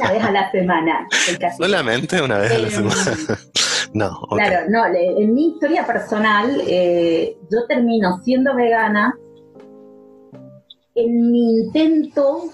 una 0.00 0.12
vez 0.12 0.24
a 0.24 0.30
la 0.30 0.50
semana. 0.50 1.08
Solamente 1.56 2.22
una 2.22 2.38
vez 2.38 2.52
a 2.52 2.58
la 2.58 2.70
semana. 2.70 3.38
no, 3.94 4.20
Claro, 4.30 4.70
no, 4.70 4.86
en 4.86 5.34
mi 5.34 5.48
historia 5.48 5.86
personal, 5.86 6.60
eh, 6.66 7.36
yo 7.50 7.66
termino 7.66 8.20
siendo 8.22 8.54
vegana 8.54 9.14
en 10.94 11.32
mi 11.32 11.58
intento 11.58 12.44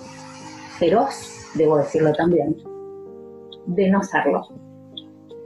feroz, 0.79 1.51
debo 1.55 1.77
decirlo 1.77 2.13
también, 2.15 2.57
de 3.67 3.91
no 3.91 4.03
serlo 4.03 4.49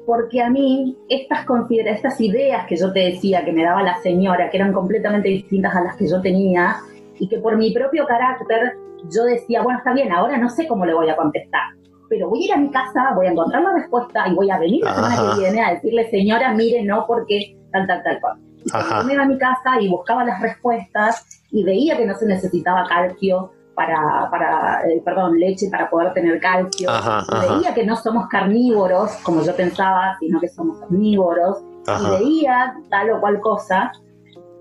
porque 0.07 0.43
a 0.43 0.51
mí 0.51 0.97
estas, 1.09 1.47
estas 1.69 2.21
ideas 2.21 2.67
que 2.67 2.77
yo 2.77 2.93
te 2.93 3.01
decía 3.01 3.45
que 3.45 3.53
me 3.53 3.65
daba 3.65 3.83
la 3.83 3.97
señora, 4.03 4.51
que 4.51 4.59
eran 4.59 4.73
completamente 4.73 5.29
distintas 5.29 5.75
a 5.75 5.83
las 5.83 5.97
que 5.97 6.09
yo 6.09 6.21
tenía, 6.21 6.77
y 7.19 7.29
que 7.29 7.39
por 7.39 7.57
mi 7.57 7.73
propio 7.73 8.07
carácter 8.07 8.77
yo 9.11 9.25
decía, 9.25 9.63
bueno, 9.63 9.79
está 9.79 9.93
bien, 9.93 10.13
ahora 10.13 10.37
no 10.37 10.49
sé 10.49 10.67
cómo 10.67 10.85
le 10.85 10.95
voy 10.95 11.09
a 11.09 11.17
contestar, 11.17 11.63
pero 12.09 12.29
voy 12.29 12.43
a 12.43 12.45
ir 12.47 12.53
a 12.53 12.57
mi 12.57 12.71
casa, 12.71 13.13
voy 13.15 13.27
a 13.27 13.31
encontrar 13.31 13.63
la 13.63 13.75
respuesta 13.75 14.29
y 14.29 14.35
voy 14.35 14.51
a 14.51 14.59
venir 14.59 14.85
la 14.85 14.95
semana 14.95 15.17
que 15.17 15.41
viene 15.41 15.63
a 15.63 15.75
decirle, 15.75 16.11
señora, 16.11 16.53
mire, 16.53 16.83
no, 16.85 17.07
porque 17.07 17.57
tal, 17.73 17.87
tal, 17.87 18.03
tal, 18.03 18.21
tal. 18.21 18.39
Y 18.65 18.71
yo 18.71 19.05
me 19.05 19.13
iba 19.13 19.23
a 19.23 19.27
mi 19.27 19.39
casa 19.39 19.81
y 19.81 19.89
buscaba 19.89 20.25
las 20.25 20.41
respuestas 20.41 21.43
y 21.51 21.65
veía 21.65 21.97
que 21.97 22.07
no 22.07 22.15
se 22.15 22.27
necesitaba 22.27 22.87
calcio, 22.89 23.53
para, 23.75 24.29
para 24.31 24.89
eh, 24.89 25.03
perdón, 25.05 25.39
leche 25.39 25.69
para 25.71 25.91
poder 25.91 26.13
tener 26.13 26.41
calcio. 26.41 26.91
Veía 27.49 27.75
que 27.75 27.85
no 27.85 27.97
somos 27.97 28.29
carnívoros, 28.29 29.13
como 29.23 29.43
yo 29.43 29.55
pensaba, 29.55 30.17
sino 30.21 30.41
que 30.41 30.49
somos 30.49 30.81
omnívoros. 30.83 31.59
y 31.87 32.25
veía 32.25 32.75
tal 32.91 33.11
o 33.11 33.21
cual 33.21 33.41
cosa, 33.41 33.93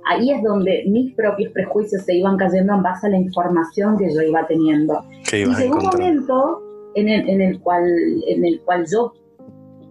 ahí 0.05 0.32
es 0.32 0.43
donde 0.43 0.84
mis 0.88 1.16
propios 1.16 1.51
prejuicios 1.53 2.03
se 2.03 2.16
iban 2.16 2.38
cayendo 2.38 2.74
en 2.74 2.84
base 2.84 3.07
a 3.07 3.09
la 3.11 3.18
información 3.18 3.97
que 3.97 4.14
yo 4.14 4.22
iba 4.22 4.45
teniendo. 4.47 5.03
Y 5.32 5.45
llegó 5.45 5.78
un 5.78 5.86
momento 5.86 6.61
en 6.95 7.09
el, 7.09 7.30
en 7.30 7.41
el, 7.41 7.59
cual, 7.59 7.86
en 8.28 8.45
el 8.45 8.61
cual 8.61 8.86
yo 8.91 9.14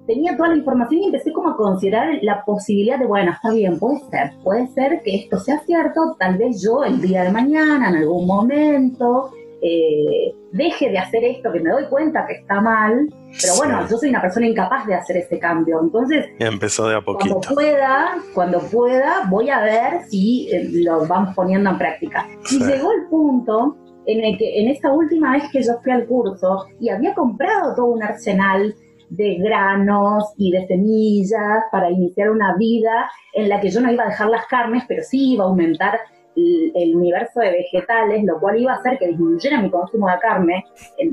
tenía 0.06 0.36
toda 0.36 0.50
la 0.50 0.56
información 0.56 1.02
y 1.02 1.06
empecé 1.06 1.32
como 1.32 1.50
a 1.50 1.56
considerar 1.56 2.18
la 2.22 2.44
posibilidad 2.44 2.98
de, 2.98 3.06
bueno, 3.06 3.32
está 3.32 3.50
bien, 3.50 3.78
puede 3.78 4.00
ser, 4.10 4.32
puede 4.42 4.66
ser 4.68 5.02
que 5.02 5.16
esto 5.16 5.38
sea 5.38 5.60
cierto, 5.60 6.16
tal 6.18 6.38
vez 6.38 6.62
yo 6.62 6.84
el 6.84 7.00
día 7.00 7.24
de 7.24 7.30
mañana, 7.30 7.88
en 7.88 7.96
algún 7.96 8.26
momento, 8.26 9.30
eh, 9.64 10.34
deje 10.50 10.90
de 10.90 10.98
hacer 10.98 11.22
esto, 11.24 11.52
que 11.52 11.60
me 11.60 11.70
doy 11.70 11.84
cuenta 11.84 12.26
que 12.26 12.34
está 12.34 12.60
mal, 12.60 13.08
pero 13.40 13.56
bueno, 13.58 13.88
yo 13.88 13.96
soy 13.96 14.08
una 14.08 14.20
persona 14.20 14.48
incapaz 14.48 14.86
de 14.86 14.94
hacer 14.94 15.18
ese 15.18 15.38
cambio, 15.38 15.80
entonces... 15.80 16.26
empezó 16.38 16.88
de 16.88 16.96
a 16.96 17.00
poquito. 17.00 17.36
Cuando 17.36 17.54
pueda, 17.54 18.16
cuando 18.34 18.58
pueda, 18.58 19.26
voy 19.30 19.50
a 19.50 19.60
ver 19.60 20.02
si 20.08 20.48
eh, 20.50 20.68
lo 20.84 21.06
vamos 21.06 21.34
poniendo 21.34 21.70
en 21.70 21.78
práctica. 21.78 22.26
Y 22.50 22.58
llegó 22.58 22.90
el 22.92 23.08
punto 23.08 23.76
en 24.04 24.24
el 24.24 24.36
que 24.36 24.60
en 24.60 24.68
esta 24.68 24.92
última 24.92 25.32
vez 25.32 25.44
que 25.52 25.62
yo 25.62 25.74
fui 25.82 25.92
al 25.92 26.06
curso 26.06 26.66
y 26.80 26.88
había 26.88 27.14
comprado 27.14 27.74
todo 27.76 27.86
un 27.86 28.02
arsenal 28.02 28.74
de 29.16 29.34
granos 29.36 30.32
y 30.38 30.50
de 30.52 30.66
semillas 30.66 31.64
para 31.70 31.90
iniciar 31.90 32.30
una 32.30 32.56
vida 32.56 33.10
en 33.34 33.48
la 33.48 33.60
que 33.60 33.68
yo 33.68 33.80
no 33.80 33.92
iba 33.92 34.04
a 34.04 34.08
dejar 34.08 34.28
las 34.28 34.46
carnes, 34.46 34.84
pero 34.88 35.02
sí 35.02 35.34
iba 35.34 35.44
a 35.44 35.48
aumentar 35.48 36.00
el, 36.34 36.96
universo 36.96 37.40
de 37.40 37.50
vegetales, 37.50 38.24
lo 38.24 38.40
cual 38.40 38.58
iba 38.58 38.72
a 38.72 38.76
hacer 38.76 38.98
que 38.98 39.08
disminuyera 39.08 39.60
mi 39.60 39.70
consumo 39.70 40.08
de 40.08 40.18
carne. 40.18 40.64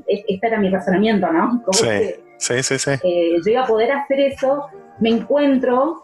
Este 0.08 0.48
era 0.48 0.60
mi 0.60 0.70
razonamiento, 0.70 1.30
¿no? 1.32 1.62
sí, 1.72 1.88
sí, 2.38 2.64
sí, 2.64 2.80
sí. 2.80 2.92
Eh, 3.04 3.36
yo 3.46 3.52
iba 3.52 3.64
a 3.64 3.68
poder 3.68 3.92
hacer 3.92 4.20
eso. 4.22 4.68
Me 5.00 5.10
encuentro 5.10 6.04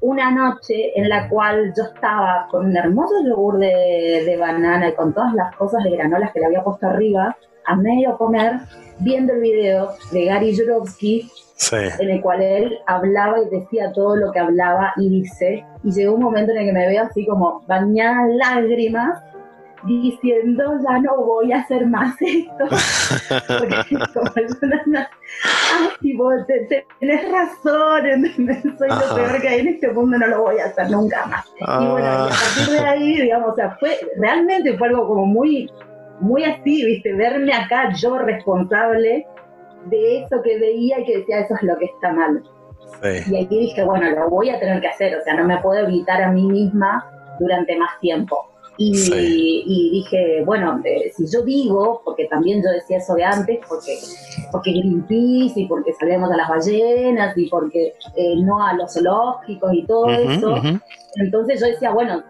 una 0.00 0.30
noche 0.30 0.92
en 0.94 1.08
la 1.08 1.28
cual 1.28 1.72
yo 1.76 1.82
estaba 1.82 2.46
con 2.48 2.66
un 2.66 2.76
hermoso 2.76 3.14
yogur 3.26 3.58
de, 3.58 4.22
de 4.24 4.36
banana 4.36 4.90
y 4.90 4.94
con 4.94 5.12
todas 5.12 5.34
las 5.34 5.56
cosas 5.56 5.82
de 5.82 5.90
granolas 5.90 6.32
que 6.32 6.38
le 6.38 6.46
había 6.46 6.62
puesto 6.62 6.86
arriba, 6.86 7.36
a 7.68 7.76
medio 7.76 8.16
comer, 8.16 8.60
viendo 8.98 9.32
el 9.34 9.40
video 9.40 9.92
de 10.10 10.24
Gary 10.24 10.56
Jurovsky, 10.56 11.30
en 11.72 12.10
el 12.10 12.20
cual 12.20 12.42
él 12.42 12.78
hablaba 12.86 13.38
y 13.40 13.48
decía 13.48 13.92
todo 13.92 14.16
lo 14.16 14.32
que 14.32 14.38
hablaba 14.38 14.92
y 14.96 15.08
dice, 15.08 15.64
y 15.82 15.92
llegó 15.92 16.14
un 16.14 16.22
momento 16.22 16.52
en 16.52 16.58
el 16.58 16.66
que 16.66 16.72
me 16.72 16.86
veo 16.88 17.04
así 17.04 17.26
como 17.26 17.62
bañada 17.66 18.22
en 18.24 18.38
lágrimas, 18.38 19.22
diciendo, 19.84 20.78
ya 20.82 20.98
no 20.98 21.24
voy 21.24 21.52
a 21.52 21.60
hacer 21.60 21.86
más 21.86 22.14
esto. 22.20 22.64
Porque 23.58 23.76
como 24.12 24.30
ay, 24.34 26.16
vos 26.16 26.34
tenés 26.46 27.30
razón, 27.30 28.02
soy 28.78 28.88
lo 28.88 29.14
peor 29.14 29.40
que 29.40 29.48
hay 29.48 29.60
en 29.60 29.68
este 29.68 29.92
mundo, 29.92 30.18
no 30.18 30.26
lo 30.26 30.42
voy 30.42 30.58
a 30.58 30.66
hacer 30.66 30.90
nunca 30.90 31.26
más. 31.26 31.46
Y 31.58 31.86
bueno, 31.86 32.06
a 32.06 32.24
ah. 32.24 32.28
partir 32.28 32.74
de 32.74 32.80
ahí, 32.80 33.20
digamos, 33.22 33.52
o 33.52 33.54
sea, 33.54 33.76
fue, 33.78 33.98
realmente 34.16 34.76
fue 34.76 34.88
algo 34.88 35.06
como 35.06 35.26
muy 35.26 35.70
muy 36.20 36.44
así, 36.44 36.84
¿viste? 36.84 37.12
Verme 37.14 37.52
acá 37.52 37.92
yo 37.94 38.18
responsable 38.18 39.26
de 39.86 40.22
eso 40.22 40.42
que 40.42 40.58
veía 40.58 41.00
y 41.00 41.04
que 41.04 41.18
decía, 41.18 41.40
eso 41.40 41.54
es 41.54 41.62
lo 41.62 41.76
que 41.78 41.86
está 41.86 42.12
mal. 42.12 42.42
Y 43.02 43.44
aquí 43.44 43.58
dije, 43.58 43.84
bueno, 43.84 44.10
lo 44.10 44.28
voy 44.28 44.50
a 44.50 44.58
tener 44.58 44.80
que 44.80 44.88
hacer, 44.88 45.16
o 45.16 45.22
sea, 45.22 45.34
no 45.34 45.44
me 45.44 45.58
puedo 45.58 45.86
evitar 45.86 46.22
a 46.22 46.30
mí 46.32 46.42
misma 46.46 47.04
durante 47.38 47.76
más 47.76 47.98
tiempo. 48.00 48.48
Y, 48.80 49.90
dije, 49.90 50.44
bueno, 50.44 50.80
eh, 50.84 51.12
si 51.14 51.26
yo 51.26 51.42
digo, 51.42 52.00
porque 52.04 52.26
también 52.26 52.62
yo 52.62 52.70
decía 52.70 52.98
eso 52.98 53.14
de 53.14 53.24
antes, 53.24 53.58
porque, 53.68 53.98
porque 54.52 54.70
Greenpeace 54.70 55.60
y 55.60 55.66
porque 55.66 55.92
salemos 55.94 56.30
a 56.30 56.36
las 56.36 56.48
ballenas 56.48 57.36
y 57.36 57.48
porque 57.48 57.94
eh, 58.14 58.36
no 58.36 58.64
a 58.64 58.74
los 58.74 58.94
zoológicos 58.94 59.74
y 59.74 59.84
todo 59.84 60.08
eso, 60.08 60.54
entonces 61.16 61.60
yo 61.60 61.66
decía, 61.66 61.90
bueno, 61.90 62.22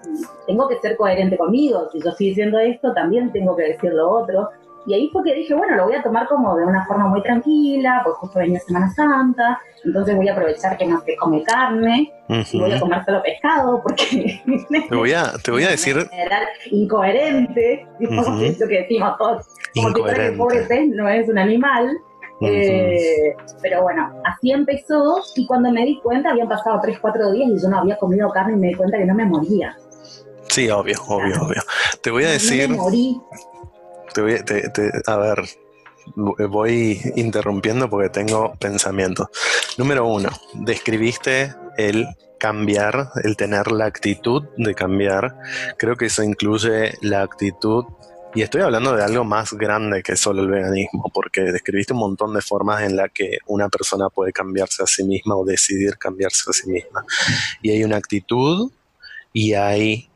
tengo 0.46 0.66
que 0.68 0.78
ser 0.78 0.96
coherente 0.96 1.36
conmigo, 1.36 1.90
si 1.92 2.00
yo 2.00 2.10
estoy 2.10 2.28
diciendo 2.28 2.58
esto, 2.58 2.94
también 2.94 3.30
tengo 3.30 3.54
que 3.54 3.64
decir 3.64 3.92
lo 3.92 4.10
otro. 4.10 4.48
Y 4.88 4.94
ahí 4.94 5.10
fue 5.12 5.22
que 5.22 5.34
dije, 5.34 5.54
bueno, 5.54 5.76
lo 5.76 5.84
voy 5.84 5.96
a 5.96 6.02
tomar 6.02 6.26
como 6.28 6.56
de 6.56 6.64
una 6.64 6.86
forma 6.86 7.08
muy 7.08 7.22
tranquila, 7.22 8.00
porque 8.02 8.20
justo 8.20 8.38
venía 8.38 8.58
Semana 8.58 8.90
Santa, 8.94 9.60
entonces 9.84 10.16
voy 10.16 10.28
a 10.28 10.32
aprovechar 10.32 10.78
que 10.78 10.86
no 10.86 10.98
se 11.02 11.14
come 11.16 11.42
carne, 11.42 12.10
y 12.26 12.58
voy 12.58 12.72
a 12.72 12.80
comer 12.80 13.04
solo 13.04 13.22
pescado, 13.22 13.82
porque 13.82 14.40
te 14.88 14.96
voy 14.96 15.12
a, 15.12 15.32
te 15.44 15.50
voy 15.50 15.64
a 15.64 15.68
decir... 15.68 16.08
Incoherente, 16.70 17.86
uh 18.00 18.38
que 18.66 18.78
decimos 18.78 19.18
todos, 19.18 19.46
como 19.74 19.92
que 19.92 20.10
el 20.10 20.36
pobre 20.38 20.62
pez 20.62 20.88
no 20.88 21.06
es 21.06 21.28
un 21.28 21.36
animal, 21.36 21.90
eh, 22.40 23.36
pero 23.60 23.82
bueno, 23.82 24.10
así 24.24 24.52
empezó 24.52 25.22
y 25.36 25.46
cuando 25.46 25.70
me 25.70 25.84
di 25.84 26.00
cuenta 26.00 26.30
habían 26.30 26.48
pasado 26.48 26.80
3, 26.80 26.98
4 26.98 27.32
días 27.32 27.50
y 27.50 27.62
yo 27.62 27.68
no 27.68 27.80
había 27.80 27.98
comido 27.98 28.30
carne 28.30 28.54
y 28.54 28.56
me 28.56 28.68
di 28.68 28.74
cuenta 28.74 28.96
que 28.96 29.04
no 29.04 29.14
me 29.14 29.26
moría. 29.26 29.76
Sí, 30.48 30.70
obvio, 30.70 30.96
obvio, 31.08 31.42
obvio. 31.42 31.62
Te 32.02 32.10
voy 32.10 32.24
a 32.24 32.30
decir... 32.30 32.70
me 32.70 32.76
morí 32.76 33.20
te 34.44 34.82
voy, 34.82 34.90
a 35.06 35.16
ver, 35.16 35.44
voy 36.48 37.00
interrumpiendo 37.16 37.88
porque 37.88 38.08
tengo 38.08 38.54
pensamientos. 38.58 39.28
Número 39.76 40.06
uno, 40.06 40.30
describiste 40.54 41.54
el 41.76 42.06
cambiar, 42.38 43.10
el 43.24 43.36
tener 43.36 43.70
la 43.72 43.86
actitud 43.86 44.44
de 44.56 44.74
cambiar. 44.74 45.36
Creo 45.76 45.96
que 45.96 46.06
eso 46.06 46.22
incluye 46.22 46.94
la 47.02 47.22
actitud, 47.22 47.84
y 48.34 48.42
estoy 48.42 48.60
hablando 48.60 48.94
de 48.94 49.02
algo 49.02 49.24
más 49.24 49.54
grande 49.54 50.02
que 50.02 50.14
solo 50.14 50.42
el 50.42 50.48
veganismo, 50.48 51.10
porque 51.12 51.40
describiste 51.42 51.94
un 51.94 52.00
montón 52.00 52.34
de 52.34 52.42
formas 52.42 52.82
en 52.82 52.96
las 52.96 53.10
que 53.12 53.38
una 53.46 53.68
persona 53.68 54.10
puede 54.10 54.32
cambiarse 54.32 54.82
a 54.82 54.86
sí 54.86 55.02
misma 55.04 55.34
o 55.36 55.44
decidir 55.44 55.96
cambiarse 55.96 56.50
a 56.50 56.52
sí 56.52 56.68
misma. 56.70 57.04
Y 57.62 57.70
hay 57.70 57.84
una 57.84 57.96
actitud 57.96 58.70
y 59.32 59.54
hay 59.54 60.07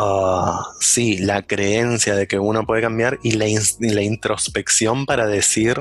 Ah, 0.00 0.74
sí, 0.78 1.18
la 1.18 1.42
creencia 1.42 2.14
de 2.14 2.28
que 2.28 2.38
uno 2.38 2.64
puede 2.64 2.82
cambiar 2.82 3.18
y 3.24 3.32
la, 3.32 3.46
la, 3.80 4.02
introspección 4.02 5.06
para 5.06 5.26
decir 5.26 5.76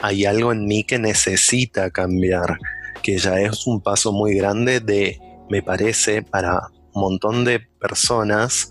hay 0.00 0.24
algo 0.24 0.52
en 0.52 0.66
mí 0.66 0.84
que 0.84 1.00
necesita 1.00 1.90
cambiar, 1.90 2.58
que 3.02 3.18
ya 3.18 3.40
es 3.40 3.66
un 3.66 3.80
paso 3.80 4.12
muy 4.12 4.36
grande 4.36 4.78
de, 4.78 5.18
me 5.50 5.64
parece, 5.64 6.22
para 6.22 6.68
un 6.94 7.02
montón 7.02 7.44
de 7.44 7.58
personas 7.58 8.70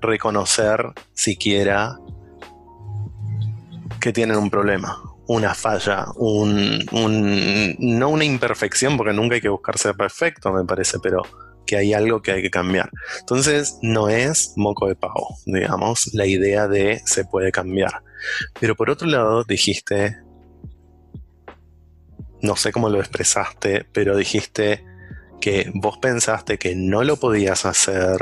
reconocer 0.00 0.86
siquiera 1.12 1.98
que 4.00 4.10
tienen 4.10 4.38
un 4.38 4.48
problema, 4.48 5.02
una 5.26 5.52
falla, 5.52 6.06
un, 6.16 6.82
un, 6.92 7.76
no 7.78 8.08
una 8.08 8.24
imperfección, 8.24 8.96
porque 8.96 9.12
nunca 9.12 9.34
hay 9.34 9.42
que 9.42 9.50
buscar 9.50 9.76
ser 9.76 9.94
perfecto, 9.96 10.50
me 10.50 10.64
parece, 10.64 10.98
pero 10.98 11.20
que 11.70 11.76
hay 11.76 11.94
algo 11.94 12.20
que 12.20 12.32
hay 12.32 12.42
que 12.42 12.50
cambiar. 12.50 12.90
Entonces, 13.20 13.78
no 13.80 14.08
es 14.08 14.54
moco 14.56 14.88
de 14.88 14.96
pavo, 14.96 15.36
digamos, 15.46 16.12
la 16.14 16.26
idea 16.26 16.66
de 16.66 17.00
se 17.04 17.24
puede 17.24 17.52
cambiar. 17.52 18.02
Pero 18.58 18.74
por 18.74 18.90
otro 18.90 19.06
lado, 19.06 19.44
dijiste, 19.44 20.16
no 22.42 22.56
sé 22.56 22.72
cómo 22.72 22.88
lo 22.88 22.98
expresaste, 22.98 23.86
pero 23.92 24.16
dijiste 24.16 24.84
que 25.40 25.70
vos 25.72 25.98
pensaste 25.98 26.58
que 26.58 26.74
no 26.74 27.04
lo 27.04 27.18
podías 27.18 27.64
hacer 27.64 28.18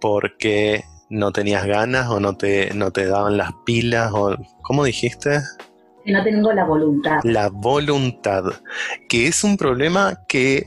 porque 0.00 0.84
no 1.10 1.32
tenías 1.32 1.66
ganas 1.66 2.08
o 2.08 2.18
no 2.18 2.38
te, 2.38 2.72
no 2.72 2.92
te 2.92 3.04
daban 3.04 3.36
las 3.36 3.52
pilas 3.66 4.10
o 4.14 4.38
¿cómo 4.62 4.84
dijiste? 4.84 5.40
No 6.06 6.24
tengo 6.24 6.50
la 6.54 6.64
voluntad. 6.64 7.20
La 7.24 7.50
voluntad, 7.50 8.44
que 9.06 9.26
es 9.26 9.44
un 9.44 9.58
problema 9.58 10.24
que 10.26 10.64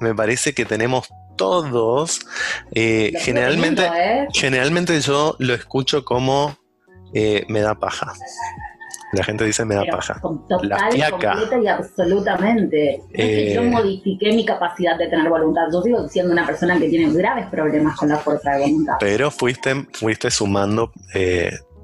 me 0.00 0.14
parece 0.14 0.54
que 0.54 0.64
tenemos 0.64 1.08
todos. 1.38 2.20
Eh, 2.74 3.12
generalmente, 3.20 3.82
¿eh? 3.86 4.26
generalmente 4.34 5.00
yo 5.00 5.36
lo 5.38 5.54
escucho 5.54 6.04
como 6.04 6.58
eh, 7.14 7.46
me 7.48 7.60
da 7.60 7.74
paja. 7.74 8.12
La 9.14 9.24
gente 9.24 9.44
dice 9.44 9.64
me 9.64 9.74
da 9.74 9.84
paja. 9.90 10.20
Total, 10.20 10.68
la 10.68 11.10
completa 11.10 11.58
y 11.62 11.66
absolutamente. 11.66 13.02
que 13.14 13.54
yo 13.54 13.62
modifiqué 13.62 14.32
mi 14.32 14.44
capacidad 14.44 14.98
de 14.98 15.08
tener 15.08 15.30
voluntad. 15.30 15.62
Yo 15.72 15.80
sigo 15.80 16.06
siendo 16.08 16.32
una 16.32 16.44
persona 16.44 16.78
que 16.78 16.90
tiene 16.90 17.10
graves 17.14 17.46
problemas 17.46 17.96
con 17.96 18.10
la 18.10 18.18
fuerza 18.18 18.52
de 18.52 18.64
voluntad. 18.64 18.96
Pero 19.00 19.30
fuiste, 19.30 19.86
fuiste 19.94 20.30
sumando 20.30 20.92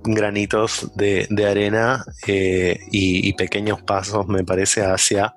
granitos 0.07 0.91
de, 0.97 1.47
arena 1.49 2.05
y, 2.27 3.29
y, 3.29 3.33
pequeños 3.33 3.81
pasos, 3.81 4.29
me 4.29 4.45
parece, 4.45 4.85
hacia 4.85 5.35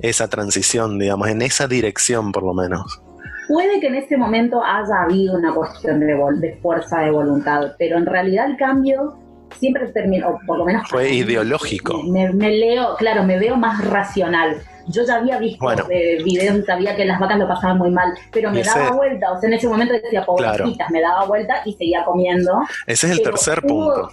esa 0.00 0.28
transición, 0.28 0.98
digamos, 0.98 1.28
en 1.28 1.42
esa 1.42 1.68
dirección 1.68 2.32
por 2.32 2.42
lo 2.42 2.54
menos. 2.54 3.02
Puede 3.48 3.80
que 3.80 3.88
en 3.88 3.96
ese 3.96 4.16
momento 4.16 4.62
haya 4.64 5.02
habido 5.02 5.36
una 5.36 5.52
cuestión 5.54 6.00
de, 6.00 6.14
de 6.36 6.58
fuerza 6.62 7.00
de 7.00 7.10
voluntad, 7.10 7.72
pero 7.78 7.98
en 7.98 8.06
realidad 8.06 8.46
el 8.46 8.56
cambio 8.56 9.18
siempre 9.58 9.86
terminó, 9.88 10.38
por 10.46 10.58
lo 10.58 10.64
menos... 10.64 10.88
Fue 10.88 11.10
ideológico. 11.10 12.02
Me, 12.04 12.30
leo, 12.32 12.96
claro, 12.96 13.24
me 13.24 13.38
veo 13.38 13.56
más 13.56 13.84
racional. 13.84 14.56
Yo 14.88 15.04
ya 15.04 15.16
había 15.16 15.38
visto 15.38 15.64
videos 16.24 16.56
y 16.56 16.62
sabía 16.62 16.96
que 16.96 17.04
las 17.04 17.20
vacas 17.20 17.38
lo 17.38 17.46
pasaban 17.46 17.78
muy 17.78 17.90
mal, 17.90 18.12
pero 18.32 18.50
me 18.50 18.64
daba 18.64 18.90
vuelta, 18.90 19.30
o 19.30 19.40
sea, 19.40 19.48
en 19.48 19.54
ese 19.54 19.68
momento 19.68 19.94
decía, 19.94 20.24
pobrecitas, 20.24 20.90
me 20.90 21.00
daba 21.00 21.24
vuelta 21.26 21.62
y 21.64 21.74
seguía 21.74 22.04
comiendo. 22.04 22.62
Ese 22.86 23.06
es 23.06 23.12
el 23.12 23.22
tercer 23.22 23.62
punto 23.62 24.08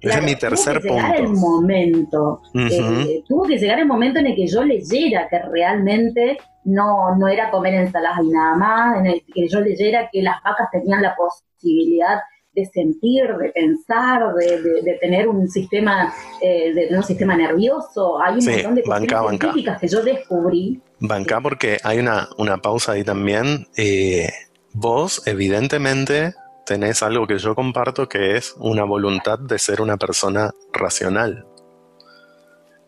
Ese 0.00 0.18
es 0.18 0.24
mi 0.24 0.36
tercer 0.36 0.80
tuvo 0.80 0.82
que 0.82 0.88
llegar 1.00 1.16
el 1.16 1.24
punto. 1.26 1.40
momento, 1.40 2.42
Ujú. 2.54 2.66
eh, 2.70 3.22
tuvo 3.28 3.42
que 3.44 3.58
llegar 3.58 3.78
el 3.80 3.86
momento 3.86 4.18
en 4.18 4.26
el 4.28 4.34
que 4.34 4.46
yo 4.46 4.62
leyera 4.64 5.28
que 5.28 5.38
realmente 5.40 6.38
no, 6.64 7.16
no 7.16 7.28
era 7.28 7.50
comer 7.50 7.74
ensaladas 7.74 8.20
y 8.24 8.28
nada 8.30 8.54
más, 8.56 8.98
en 8.98 9.06
el 9.06 9.22
que 9.34 9.48
yo 9.48 9.60
leyera 9.60 10.08
que 10.12 10.22
las 10.22 10.36
vacas 10.42 10.68
tenían 10.72 11.02
la 11.02 11.14
posibilidad 11.16 12.20
de 12.52 12.64
sentir, 12.66 13.24
de 13.40 13.50
pensar, 13.50 14.34
de, 14.34 14.60
de- 14.60 14.82
de 14.82 14.98
tener 15.00 15.28
un 15.28 15.48
sistema, 15.48 16.12
eh, 16.42 16.72
de 16.74 16.82
tener 16.86 16.96
un 16.98 17.04
sistema 17.04 17.36
nervioso. 17.36 18.20
Hay 18.20 18.34
un 18.34 18.42
Sí, 18.42 18.50
montón 18.50 18.74
de 18.74 18.82
banca, 18.86 19.22
cuestiones 19.22 19.64
banca. 19.66 19.78
que 19.80 19.88
yo 19.88 20.02
descubrí. 20.02 20.82
Banca 20.98 21.40
porque 21.40 21.78
hay 21.84 21.98
una, 22.00 22.28
una 22.38 22.58
pausa 22.58 22.92
ahí 22.92 23.04
también. 23.04 23.68
Eh, 23.76 24.28
vos, 24.72 25.22
evidentemente, 25.26 26.34
tenés 26.70 27.02
algo 27.02 27.26
que 27.26 27.36
yo 27.36 27.56
comparto 27.56 28.08
que 28.08 28.36
es 28.36 28.54
una 28.56 28.84
voluntad 28.84 29.40
de 29.40 29.58
ser 29.58 29.80
una 29.80 29.96
persona 29.96 30.52
racional. 30.72 31.44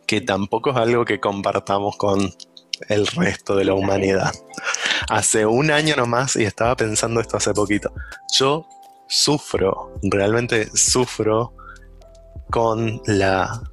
Que 0.07 0.21
tampoco 0.21 0.69
es 0.69 0.77
algo 0.77 1.03
que 1.03 1.19
compartamos 1.19 1.97
con 1.97 2.31
el 2.87 3.07
resto 3.07 3.57
de 3.57 3.65
la 3.65 3.73
humanidad. 3.73 4.33
Hace 5.09 5.45
un 5.45 5.69
año 5.69 5.97
nomás, 5.97 6.37
y 6.37 6.45
estaba 6.45 6.77
pensando 6.77 7.19
esto 7.19 7.35
hace 7.35 7.53
poquito, 7.53 7.93
yo 8.39 8.65
sufro, 9.09 9.99
realmente 10.01 10.69
sufro 10.73 11.53
con 12.51 13.01
la 13.05 13.69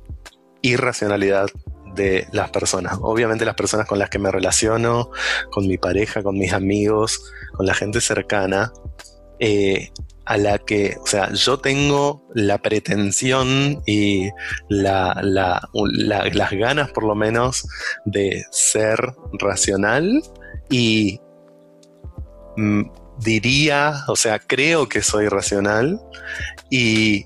irracionalidad 0.60 1.46
de 1.94 2.26
las 2.32 2.50
personas. 2.50 2.98
Obviamente 3.00 3.44
las 3.44 3.54
personas 3.54 3.86
con 3.86 4.00
las 4.00 4.10
que 4.10 4.18
me 4.18 4.32
relaciono, 4.32 5.12
con 5.52 5.68
mi 5.68 5.78
pareja, 5.78 6.24
con 6.24 6.36
mis 6.36 6.52
amigos, 6.52 7.30
con 7.52 7.64
la 7.64 7.74
gente 7.74 8.00
cercana, 8.00 8.72
eh, 9.40 9.90
a 10.26 10.36
la 10.36 10.58
que, 10.58 10.96
o 11.02 11.06
sea, 11.06 11.32
yo 11.32 11.58
tengo 11.58 12.22
la 12.34 12.58
pretensión 12.58 13.82
y 13.86 14.28
la, 14.68 15.18
la- 15.22 15.60
la- 15.72 16.26
las 16.32 16.50
ganas 16.52 16.90
por 16.92 17.04
lo 17.04 17.14
menos 17.16 17.66
de 18.04 18.44
ser 18.52 18.98
racional 19.40 20.22
y 20.70 21.18
mm, 22.56 22.82
diría, 23.18 24.04
o 24.08 24.14
sea, 24.16 24.38
creo 24.38 24.88
que 24.88 25.02
soy 25.02 25.28
racional 25.28 26.00
y 26.70 27.24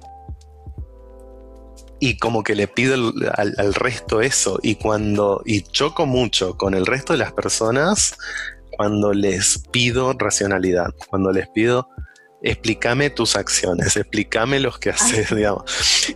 y 2.01 2.19
como 2.19 2.43
que 2.43 2.55
le 2.55 2.69
pido 2.69 3.13
al, 3.37 3.55
al 3.57 3.75
resto 3.75 4.21
eso. 4.21 4.59
Y 4.63 4.75
cuando 4.75 5.43
y 5.47 5.63
choco 5.63 6.05
mucho 6.07 6.57
con 6.59 6.75
el 6.75 6.85
resto 6.87 7.13
de 7.15 7.19
las 7.21 7.33
personas 7.33 8.17
cuando 8.77 9.13
les 9.15 9.59
pido 9.71 10.13
racionalidad 10.19 10.93
cuando 11.09 11.31
les 11.33 11.49
pido 11.49 11.89
explícame 12.45 13.11
tus 13.11 13.37
acciones 13.37 13.97
explícame 13.97 14.61
los 14.61 14.79
que 14.79 14.91
haces 14.91 15.35
digamos 15.35 15.65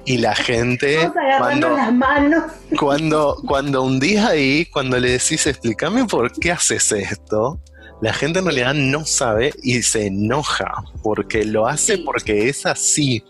y 0.05 0.19
la 0.19 0.35
gente 0.35 1.11
cuando 1.39 1.71
las 1.71 1.93
manos. 1.93 2.45
cuando, 2.79 3.37
cuando 3.47 3.83
hundís 3.83 4.19
ahí, 4.21 4.67
cuando 4.67 4.99
le 5.01 5.11
decís 5.11 5.47
explícame 5.47 6.05
por 6.05 6.31
qué 6.33 6.53
haces 6.53 6.93
esto, 6.93 7.61
la 8.01 8.13
gente 8.13 8.39
en 8.39 8.45
realidad 8.45 8.75
no 8.75 9.05
sabe 9.05 9.53
y 9.63 9.83
se 9.83 10.07
enoja 10.07 10.85
porque 11.03 11.45
lo 11.45 11.67
hace 11.67 11.97
Sí. 11.97 12.03
porque 12.05 12.49
es 12.49 12.67
así. 12.67 13.25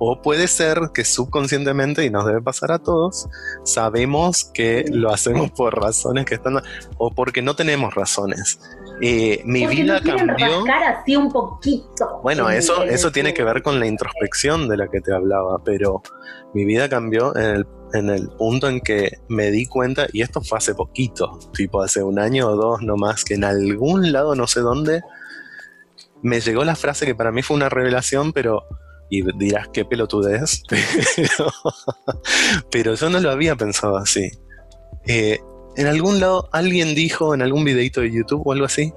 O 0.00 0.20
puede 0.20 0.48
ser 0.48 0.90
que 0.92 1.04
subconscientemente, 1.04 2.04
y 2.04 2.10
nos 2.10 2.26
debe 2.26 2.42
pasar 2.42 2.72
a 2.72 2.80
todos, 2.80 3.28
sabemos 3.64 4.44
que 4.52 4.84
lo 4.90 5.12
hacemos 5.12 5.52
por 5.52 5.80
razones 5.80 6.24
que 6.24 6.34
están... 6.34 6.60
o 6.98 7.10
porque 7.12 7.40
no 7.40 7.54
tenemos 7.54 7.94
razones. 7.94 8.58
Eh, 9.00 9.42
mi 9.44 9.62
Porque 9.62 9.82
vida 9.82 10.00
no 10.00 10.16
cambió. 10.16 10.64
así 10.88 11.16
un 11.16 11.30
poquito. 11.30 12.20
Bueno, 12.22 12.48
en- 12.50 12.58
eso, 12.58 12.84
eso 12.84 13.08
el- 13.08 13.12
tiene 13.12 13.34
que 13.34 13.42
ver 13.44 13.62
con 13.62 13.80
la 13.80 13.86
introspección 13.86 14.68
de 14.68 14.76
la 14.76 14.88
que 14.88 15.00
te 15.00 15.12
hablaba, 15.12 15.58
pero 15.64 16.02
mi 16.54 16.64
vida 16.64 16.88
cambió 16.88 17.34
en 17.36 17.44
el, 17.44 17.66
en 17.92 18.08
el 18.10 18.28
punto 18.28 18.68
en 18.68 18.80
que 18.80 19.18
me 19.28 19.50
di 19.50 19.66
cuenta, 19.66 20.06
y 20.12 20.22
esto 20.22 20.40
fue 20.40 20.58
hace 20.58 20.74
poquito, 20.74 21.38
tipo 21.52 21.82
hace 21.82 22.02
un 22.02 22.18
año 22.18 22.48
o 22.48 22.56
dos 22.56 22.82
nomás, 22.82 23.24
que 23.24 23.34
en 23.34 23.44
algún 23.44 24.12
lado, 24.12 24.34
no 24.36 24.46
sé 24.46 24.60
dónde, 24.60 25.02
me 26.22 26.40
llegó 26.40 26.64
la 26.64 26.76
frase 26.76 27.04
que 27.04 27.14
para 27.14 27.32
mí 27.32 27.42
fue 27.42 27.56
una 27.56 27.68
revelación, 27.68 28.32
pero, 28.32 28.62
y 29.10 29.22
dirás 29.38 29.68
qué 29.72 29.84
pelotudez, 29.84 30.62
pero, 30.68 31.50
pero 32.70 32.94
yo 32.94 33.10
no 33.10 33.20
lo 33.20 33.30
había 33.30 33.56
pensado 33.56 33.96
así. 33.96 34.30
Eh, 35.06 35.38
en 35.76 35.86
algún 35.86 36.20
lado 36.20 36.48
alguien 36.52 36.94
dijo 36.94 37.34
en 37.34 37.42
algún 37.42 37.64
videito 37.64 38.00
de 38.00 38.10
YouTube 38.10 38.42
o 38.44 38.52
algo 38.52 38.66
así, 38.66 38.92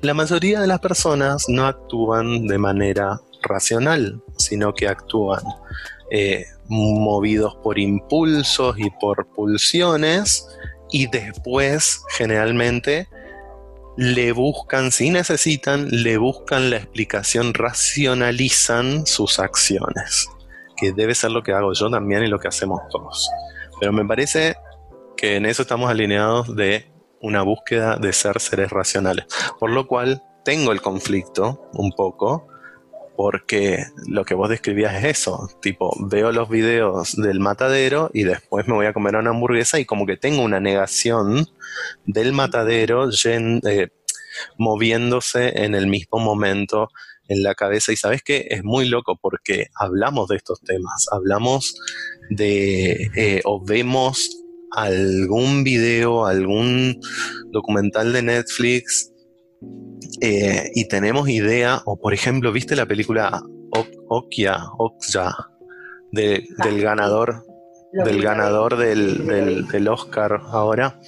la 0.00 0.14
mayoría 0.14 0.60
de 0.60 0.66
las 0.66 0.80
personas 0.80 1.48
no 1.48 1.66
actúan 1.66 2.46
de 2.46 2.58
manera 2.58 3.20
racional, 3.42 4.22
sino 4.36 4.74
que 4.74 4.88
actúan 4.88 5.42
eh, 6.10 6.44
movidos 6.68 7.56
por 7.62 7.78
impulsos 7.78 8.78
y 8.78 8.90
por 9.00 9.26
pulsiones 9.28 10.46
y 10.90 11.06
después 11.08 12.02
generalmente 12.10 13.08
le 13.96 14.32
buscan, 14.32 14.92
si 14.92 15.10
necesitan, 15.10 15.88
le 15.90 16.16
buscan 16.16 16.70
la 16.70 16.76
explicación, 16.76 17.54
racionalizan 17.54 19.06
sus 19.06 19.38
acciones, 19.38 20.26
que 20.76 20.92
debe 20.92 21.14
ser 21.14 21.32
lo 21.32 21.42
que 21.42 21.52
hago 21.52 21.72
yo 21.74 21.90
también 21.90 22.22
y 22.22 22.28
lo 22.28 22.38
que 22.38 22.48
hacemos 22.48 22.80
todos. 22.90 23.28
Pero 23.78 23.92
me 23.92 24.04
parece 24.04 24.56
que 25.20 25.36
en 25.36 25.44
eso 25.44 25.62
estamos 25.62 25.90
alineados 25.90 26.56
de 26.56 26.90
una 27.20 27.42
búsqueda 27.42 27.96
de 27.96 28.14
ser 28.14 28.40
seres 28.40 28.70
racionales. 28.70 29.26
Por 29.58 29.70
lo 29.70 29.86
cual 29.86 30.22
tengo 30.46 30.72
el 30.72 30.80
conflicto 30.80 31.68
un 31.74 31.92
poco, 31.92 32.48
porque 33.16 33.84
lo 34.06 34.24
que 34.24 34.32
vos 34.32 34.48
describías 34.48 34.94
es 34.94 35.18
eso, 35.18 35.50
tipo, 35.60 35.94
veo 36.08 36.32
los 36.32 36.48
videos 36.48 37.16
del 37.16 37.38
matadero 37.38 38.10
y 38.14 38.22
después 38.22 38.66
me 38.66 38.72
voy 38.72 38.86
a 38.86 38.94
comer 38.94 39.14
una 39.16 39.28
hamburguesa 39.28 39.78
y 39.78 39.84
como 39.84 40.06
que 40.06 40.16
tengo 40.16 40.40
una 40.42 40.58
negación 40.58 41.46
del 42.06 42.32
matadero 42.32 43.10
eh, 43.24 43.88
moviéndose 44.56 45.64
en 45.64 45.74
el 45.74 45.86
mismo 45.86 46.18
momento 46.18 46.88
en 47.28 47.42
la 47.42 47.54
cabeza. 47.54 47.92
Y 47.92 47.96
sabes 47.96 48.22
que 48.22 48.46
es 48.48 48.64
muy 48.64 48.88
loco 48.88 49.18
porque 49.20 49.66
hablamos 49.74 50.28
de 50.28 50.36
estos 50.36 50.62
temas, 50.62 51.08
hablamos 51.12 51.74
de 52.30 53.10
eh, 53.16 53.42
o 53.44 53.62
vemos 53.62 54.39
algún 54.72 55.64
video, 55.64 56.26
algún 56.26 57.00
documental 57.50 58.12
de 58.12 58.22
Netflix 58.22 59.12
eh, 60.20 60.70
y 60.74 60.88
tenemos 60.88 61.28
idea, 61.28 61.82
o 61.84 61.96
por 61.98 62.14
ejemplo, 62.14 62.52
¿viste 62.52 62.76
la 62.76 62.86
película 62.86 63.42
Ok- 63.76 63.88
Okja, 64.08 64.64
Okja, 64.78 65.36
de- 66.12 66.44
Ah, 66.58 66.64
del 66.66 66.82
ganador, 66.82 67.44
del 67.92 68.20
ganador 68.22 68.76
del, 68.76 69.26
del- 69.26 69.66
del 69.68 69.88
Oscar 69.88 70.40
ahora, 70.50 70.98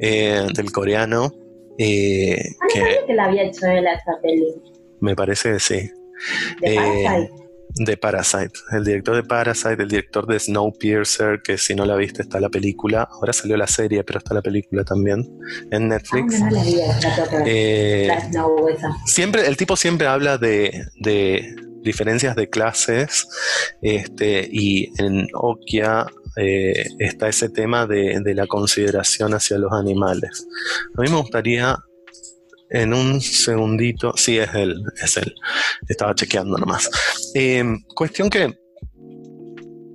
eh, 0.00 0.46
del 0.54 0.72
coreano, 0.72 1.30
eh, 1.78 2.36
que 2.72 2.98
que 3.06 3.12
la 3.14 3.24
había 3.24 3.42
hecho 3.44 3.66
él 3.66 3.86
peli. 4.22 4.46
me 5.00 5.14
parece 5.16 5.52
que 5.52 5.60
sí, 5.60 5.90
Eh. 6.62 7.28
De 7.74 7.96
Parasite, 7.96 8.52
el 8.72 8.84
director 8.84 9.16
de 9.16 9.22
Parasite, 9.22 9.82
el 9.82 9.88
director 9.88 10.26
de 10.26 10.38
Snowpiercer, 10.38 11.40
que 11.42 11.56
si 11.58 11.74
no 11.74 11.84
la 11.86 11.96
viste 11.96 12.22
está 12.22 12.38
la 12.40 12.48
película, 12.50 13.08
ahora 13.10 13.32
salió 13.32 13.56
la 13.56 13.66
serie, 13.66 14.04
pero 14.04 14.18
está 14.18 14.34
la 14.34 14.42
película 14.42 14.84
también 14.84 15.26
en 15.70 15.84
Ah, 15.84 15.96
Netflix. 15.96 16.40
no, 16.40 16.46
no 16.50 16.56
la 16.56 16.62
ver. 16.64 17.42
Eh, 17.46 18.08
siempre, 19.06 19.46
el 19.46 19.56
tipo 19.56 19.76
siempre 19.76 20.06
habla 20.06 20.38
de, 20.38 20.86
de 21.00 21.54
diferencias 21.82 22.36
de 22.36 22.48
clases, 22.48 23.26
este, 23.80 24.48
y 24.50 24.92
en 25.02 25.26
Okia 25.34 26.06
eh, 26.36 26.86
está 26.98 27.28
ese 27.28 27.48
tema 27.48 27.86
de, 27.86 28.20
de 28.22 28.34
la 28.34 28.46
consideración 28.46 29.34
hacia 29.34 29.58
los 29.58 29.72
animales. 29.72 30.46
A 30.96 31.02
mí 31.02 31.08
me 31.10 31.16
gustaría 31.16 31.76
en 32.74 32.94
un 32.94 33.20
segundito, 33.20 34.12
sí 34.16 34.38
es 34.38 34.52
él, 34.54 34.82
es 35.02 35.16
él, 35.18 35.34
estaba 35.88 36.14
chequeando 36.14 36.56
nomás. 36.58 36.90
Eh, 37.34 37.64
cuestión 37.94 38.30
que 38.30 38.54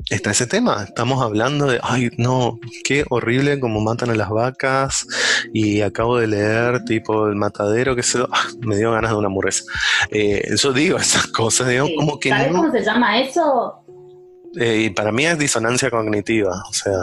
está 0.09 0.31
ese 0.31 0.47
tema, 0.47 0.83
estamos 0.87 1.21
hablando 1.21 1.65
de, 1.67 1.79
ay 1.83 2.09
no, 2.17 2.59
qué 2.85 3.03
horrible 3.09 3.59
como 3.59 3.81
matan 3.81 4.09
a 4.09 4.15
las 4.15 4.29
vacas 4.29 5.05
y 5.53 5.81
acabo 5.81 6.17
de 6.17 6.27
leer 6.27 6.85
tipo 6.85 7.27
el 7.27 7.35
matadero 7.35 7.93
que 7.95 8.03
se 8.03 8.19
ah, 8.19 8.47
me 8.61 8.77
dio 8.77 8.91
ganas 8.93 9.11
de 9.11 9.17
una 9.17 9.27
hamburguesa. 9.27 9.63
Eh, 10.11 10.55
yo 10.55 10.71
digo 10.71 10.97
esas 10.97 11.27
cosas, 11.27 11.67
digo 11.67 11.87
Sí. 11.87 11.95
como 11.97 12.19
que 12.19 12.29
¿Sabes 12.29 12.51
no, 12.53 12.59
cómo 12.61 12.71
se 12.71 12.83
llama 12.85 13.19
eso? 13.19 13.83
eh, 14.59 14.83
y 14.85 14.89
para 14.91 15.11
mí 15.11 15.25
es 15.25 15.37
disonancia 15.37 15.89
cognitiva, 15.91 16.51
o 16.69 16.73
sea, 16.73 16.93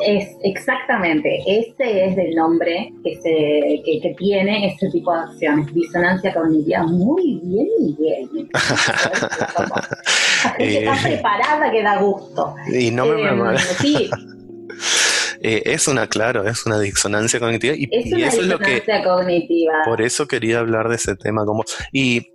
Es 0.00 0.36
exactamente, 0.42 1.42
ese 1.46 2.06
es 2.06 2.18
el 2.18 2.34
nombre 2.34 2.92
que, 3.04 3.14
se, 3.16 3.82
que, 3.84 4.00
que 4.00 4.14
tiene 4.18 4.66
ese 4.66 4.88
tipo 4.90 5.12
de 5.12 5.20
acciones, 5.20 5.74
disonancia 5.74 6.32
cognitiva. 6.32 6.82
Muy 6.84 7.40
bien, 7.42 7.68
Miguel. 7.80 8.48
Eh. 10.58 10.78
está 10.78 11.00
preparada 11.00 11.70
que 11.70 11.82
da 11.84 12.00
gusto. 12.02 12.56
y 12.68 12.90
no 12.90 13.06
me 13.06 13.54
Eh, 13.54 13.58
sí, 13.78 14.10
Eh, 15.44 15.62
es 15.64 15.88
una, 15.88 16.06
claro, 16.06 16.46
es 16.46 16.64
una 16.66 16.78
disonancia 16.78 17.40
cognitiva 17.40 17.74
y, 17.76 17.88
es 17.90 18.06
y 18.06 18.14
una 18.14 18.28
eso 18.28 18.40
es 18.42 18.46
lo 18.46 18.58
que, 18.60 18.74
disonancia 18.74 19.02
cognitiva. 19.02 19.72
por 19.84 20.00
eso 20.00 20.28
quería 20.28 20.60
hablar 20.60 20.88
de 20.88 20.94
ese 20.94 21.16
tema 21.16 21.44
como 21.44 21.64
y 21.90 22.31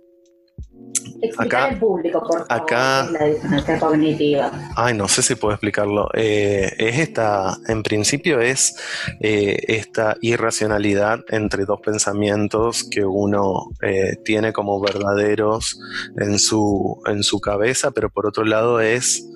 Explicar 1.20 1.70
al 1.70 1.78
público, 1.78 2.20
por 2.20 2.46
favor, 2.46 2.46
acá, 2.48 3.10
la 3.10 3.26
disonancia 3.26 3.78
cognitiva. 3.78 4.52
Ay, 4.76 4.94
no 4.94 5.08
sé 5.08 5.22
si 5.22 5.34
puedo 5.34 5.52
explicarlo. 5.54 6.08
Eh, 6.14 6.72
es 6.78 6.98
esta, 6.98 7.58
en 7.66 7.82
principio 7.82 8.40
es 8.40 8.76
eh, 9.20 9.56
esta 9.68 10.16
irracionalidad 10.20 11.20
entre 11.28 11.64
dos 11.64 11.80
pensamientos 11.80 12.84
que 12.84 13.04
uno 13.04 13.70
eh, 13.82 14.16
tiene 14.24 14.52
como 14.52 14.80
verdaderos 14.80 15.80
en 16.18 16.38
su, 16.38 17.00
en 17.06 17.22
su 17.22 17.40
cabeza, 17.40 17.90
pero 17.90 18.10
por 18.10 18.26
otro 18.26 18.44
lado 18.44 18.80
es, 18.80 19.26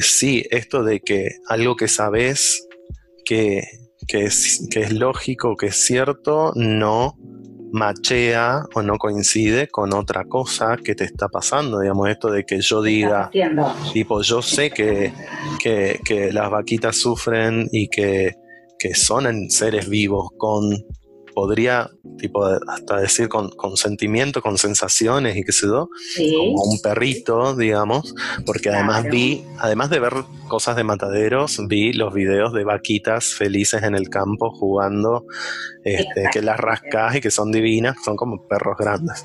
sí, 0.00 0.46
esto 0.50 0.84
de 0.84 1.00
que 1.00 1.30
algo 1.48 1.74
que 1.74 1.88
sabes 1.88 2.68
que, 3.24 3.64
que, 4.06 4.24
es, 4.24 4.68
que 4.70 4.80
es 4.80 4.92
lógico, 4.92 5.56
que 5.56 5.66
es 5.66 5.84
cierto, 5.84 6.52
no 6.54 7.16
machea 7.72 8.64
o 8.74 8.82
no 8.82 8.98
coincide 8.98 9.68
con 9.68 9.92
otra 9.94 10.24
cosa 10.24 10.76
que 10.76 10.94
te 10.94 11.04
está 11.04 11.28
pasando, 11.28 11.80
digamos, 11.80 12.08
esto 12.08 12.30
de 12.30 12.44
que 12.44 12.60
yo 12.60 12.82
diga, 12.82 13.30
tipo, 13.92 14.22
yo 14.22 14.42
sé 14.42 14.70
que, 14.70 15.12
que, 15.60 16.30
las 16.32 16.50
vaquitas 16.50 16.96
sufren 16.96 17.68
y 17.72 17.88
que, 17.88 18.36
que 18.78 18.94
son 18.94 19.50
seres 19.50 19.88
vivos 19.88 20.30
con 20.36 20.84
podría, 21.34 21.90
tipo, 22.18 22.44
hasta 22.44 22.98
decir 22.98 23.28
con, 23.28 23.50
con 23.50 23.76
sentimiento, 23.76 24.42
con 24.42 24.58
sensaciones 24.58 25.36
y 25.36 25.44
qué 25.44 25.52
sé 25.52 25.66
yo, 25.66 25.88
como 26.16 26.62
un 26.64 26.80
perrito, 26.80 27.56
digamos, 27.56 28.14
porque 28.46 28.70
además 28.70 29.04
vi, 29.04 29.44
además 29.58 29.90
de 29.90 30.00
ver 30.00 30.12
cosas 30.48 30.76
de 30.76 30.84
mataderos, 30.84 31.60
vi 31.68 31.92
los 31.92 32.12
videos 32.12 32.52
de 32.52 32.64
vaquitas 32.64 33.34
felices 33.34 33.82
en 33.82 33.94
el 33.94 34.08
campo 34.08 34.50
jugando, 34.50 35.26
este, 35.84 36.28
que 36.32 36.42
las 36.42 36.58
rascas 36.58 37.16
y 37.16 37.20
que 37.20 37.30
son 37.30 37.52
divinas, 37.52 37.96
son 38.04 38.16
como 38.16 38.46
perros 38.46 38.76
grandes. 38.78 39.24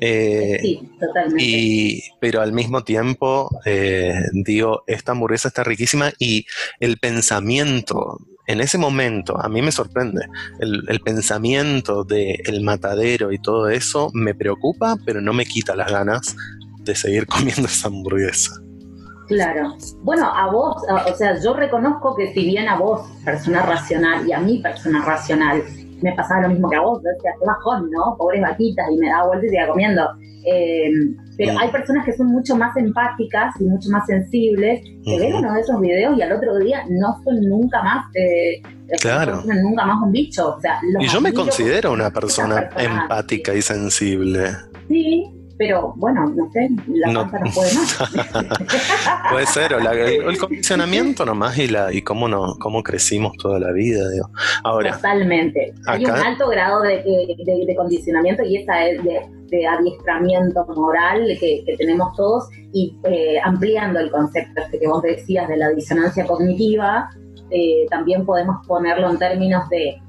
Eh, 0.00 0.58
sí, 0.62 0.90
totalmente. 0.98 1.44
Y, 1.44 2.02
pero 2.20 2.40
al 2.40 2.52
mismo 2.52 2.84
tiempo, 2.84 3.50
eh, 3.66 4.14
digo, 4.32 4.82
esta 4.86 5.12
hamburguesa 5.12 5.48
está 5.48 5.62
riquísima 5.62 6.10
y 6.18 6.46
el 6.80 6.98
pensamiento 6.98 8.18
en 8.50 8.60
ese 8.60 8.78
momento, 8.78 9.40
a 9.40 9.48
mí 9.48 9.62
me 9.62 9.70
sorprende, 9.70 10.26
el, 10.58 11.00
pensamiento 11.04 12.02
del 12.02 12.62
matadero 12.62 13.30
y 13.30 13.38
todo 13.38 13.68
eso 13.68 14.10
me 14.12 14.34
preocupa, 14.34 14.96
pero 15.04 15.20
no 15.20 15.32
me 15.32 15.46
quita 15.46 15.76
las 15.76 15.90
ganas 15.90 16.36
de 16.80 16.94
seguir 16.96 17.26
comiendo 17.28 17.66
esa 17.66 17.88
hamburguesa. 17.88 18.60
Claro. 19.28 19.76
Bueno, 20.02 20.26
a 20.34 20.50
vos, 20.50 20.82
o 21.06 21.14
sea, 21.14 21.40
yo 21.40 21.54
reconozco 21.54 22.16
que 22.16 22.34
si 22.34 22.44
bien 22.44 22.68
a 22.68 22.76
vos, 22.76 23.08
persona 23.24 23.62
racional, 23.62 24.26
y 24.26 24.32
a 24.32 24.40
mí, 24.40 24.58
persona 24.58 25.04
racional, 25.04 25.62
me 26.02 26.12
pasaba 26.14 26.42
lo 26.42 26.48
mismo 26.48 26.68
que 26.68 26.76
a 26.76 26.80
vos, 26.80 27.02
decía, 27.02 27.32
qué 27.38 27.46
bajón, 27.46 27.90
¿no? 27.90 28.16
Pobres 28.16 28.42
vaquitas, 28.42 28.86
y 28.90 28.96
me 28.98 29.08
daba 29.08 29.28
vueltas 29.28 29.52
y 29.52 29.54
iba 29.54 29.66
comiendo. 29.68 30.02
Eh, 30.44 30.90
pero 31.36 31.58
hay 31.58 31.70
personas 31.70 32.04
que 32.04 32.12
son 32.12 32.28
mucho 32.28 32.56
más 32.56 32.76
empáticas 32.76 33.54
y 33.60 33.64
mucho 33.64 33.90
más 33.90 34.06
sensibles, 34.06 34.82
que 35.04 35.18
ven 35.18 35.34
uno 35.34 35.52
de 35.54 35.60
esos 35.60 35.80
videos 35.80 36.16
y 36.18 36.22
al 36.22 36.32
otro 36.32 36.56
día 36.58 36.84
no 36.88 37.18
son 37.24 37.40
nunca 37.42 37.82
más, 37.82 38.06
eh, 38.14 38.62
claro. 39.00 39.36
no 39.36 39.42
son 39.42 39.62
nunca 39.62 39.86
más 39.86 40.02
un 40.02 40.12
bicho. 40.12 40.56
O 40.56 40.60
sea, 40.60 40.80
y 40.98 41.06
yo 41.06 41.20
me 41.20 41.32
considero 41.32 41.92
una 41.92 42.10
persona, 42.10 42.68
empática 42.76 43.54
y 43.54 43.62
sensible. 43.62 44.50
Sí, 44.88 45.30
pero 45.60 45.92
bueno, 45.96 46.26
no 46.34 46.50
sé, 46.52 46.70
la 46.88 47.12
no. 47.12 47.24
no 47.26 47.30
puede 47.30 47.74
más. 47.74 48.10
puede 49.30 49.44
ser, 49.44 49.74
o 49.74 49.78
el, 49.78 50.38
condicionamiento 50.38 51.26
nomás 51.26 51.58
y 51.58 51.68
la 51.68 51.92
y 51.92 52.00
cómo 52.00 52.28
no, 52.28 52.56
cómo 52.58 52.82
crecimos 52.82 53.34
toda 53.36 53.60
la 53.60 53.70
vida. 53.70 54.08
Digo. 54.08 54.30
Ahora, 54.64 54.92
Totalmente. 54.92 55.74
Hay 55.86 56.06
un 56.06 56.12
alto 56.12 56.48
grado 56.48 56.80
de, 56.80 57.02
de, 57.04 57.74
condicionamiento 57.76 58.42
y 58.42 58.56
esa 58.56 58.86
es 58.86 59.04
de, 59.04 59.66
adiestramiento 59.66 60.64
moral 60.74 61.26
que, 61.38 61.62
tenemos 61.76 62.16
todos 62.16 62.48
y 62.72 62.96
eh, 63.04 63.38
ampliando 63.44 64.00
el 64.00 64.10
concepto 64.10 64.62
este 64.62 64.78
que 64.78 64.88
vos 64.88 65.02
decías 65.02 65.46
de 65.46 65.58
la 65.58 65.68
disonancia 65.68 66.24
cognitiva, 66.24 67.10
eh, 67.50 67.84
también 67.90 68.24
podemos 68.24 68.66
ponerlo 68.66 69.10
en 69.10 69.18
términos 69.18 69.68
de 69.68 70.00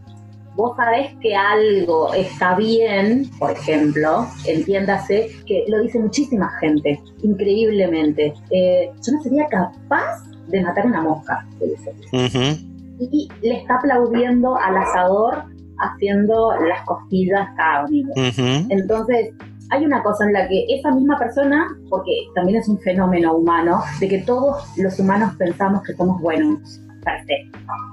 vos 0.55 0.75
sabés 0.75 1.13
que 1.21 1.35
algo 1.35 2.13
está 2.13 2.55
bien, 2.55 3.29
por 3.39 3.51
ejemplo, 3.51 4.27
entiéndase, 4.45 5.29
que 5.45 5.65
lo 5.67 5.81
dice 5.81 5.99
muchísima 5.99 6.49
gente, 6.59 7.01
increíblemente. 7.23 8.33
Eh, 8.49 8.91
yo 9.05 9.13
no 9.13 9.21
sería 9.21 9.47
capaz 9.47 10.23
de 10.47 10.61
matar 10.61 10.85
una 10.85 11.01
mosca, 11.01 11.45
dice. 11.61 11.93
Y 12.99 13.29
le 13.41 13.57
está 13.57 13.77
aplaudiendo 13.77 14.57
al 14.57 14.77
asador 14.77 15.45
haciendo 15.79 16.53
las 16.67 16.85
costillas 16.85 17.49
cárnicas. 17.55 18.37
Entonces, 18.69 19.33
hay 19.71 19.85
una 19.85 20.03
cosa 20.03 20.25
en 20.25 20.33
la 20.33 20.47
que 20.47 20.65
esa 20.69 20.91
misma 20.91 21.17
persona, 21.17 21.75
porque 21.89 22.11
también 22.35 22.59
es 22.59 22.67
un 22.67 22.77
fenómeno 22.79 23.37
humano, 23.37 23.81
de 23.99 24.07
que 24.07 24.19
todos 24.19 24.63
los 24.77 24.99
humanos 24.99 25.33
pensamos 25.37 25.81
que 25.83 25.93
somos 25.93 26.21
buenos 26.21 26.81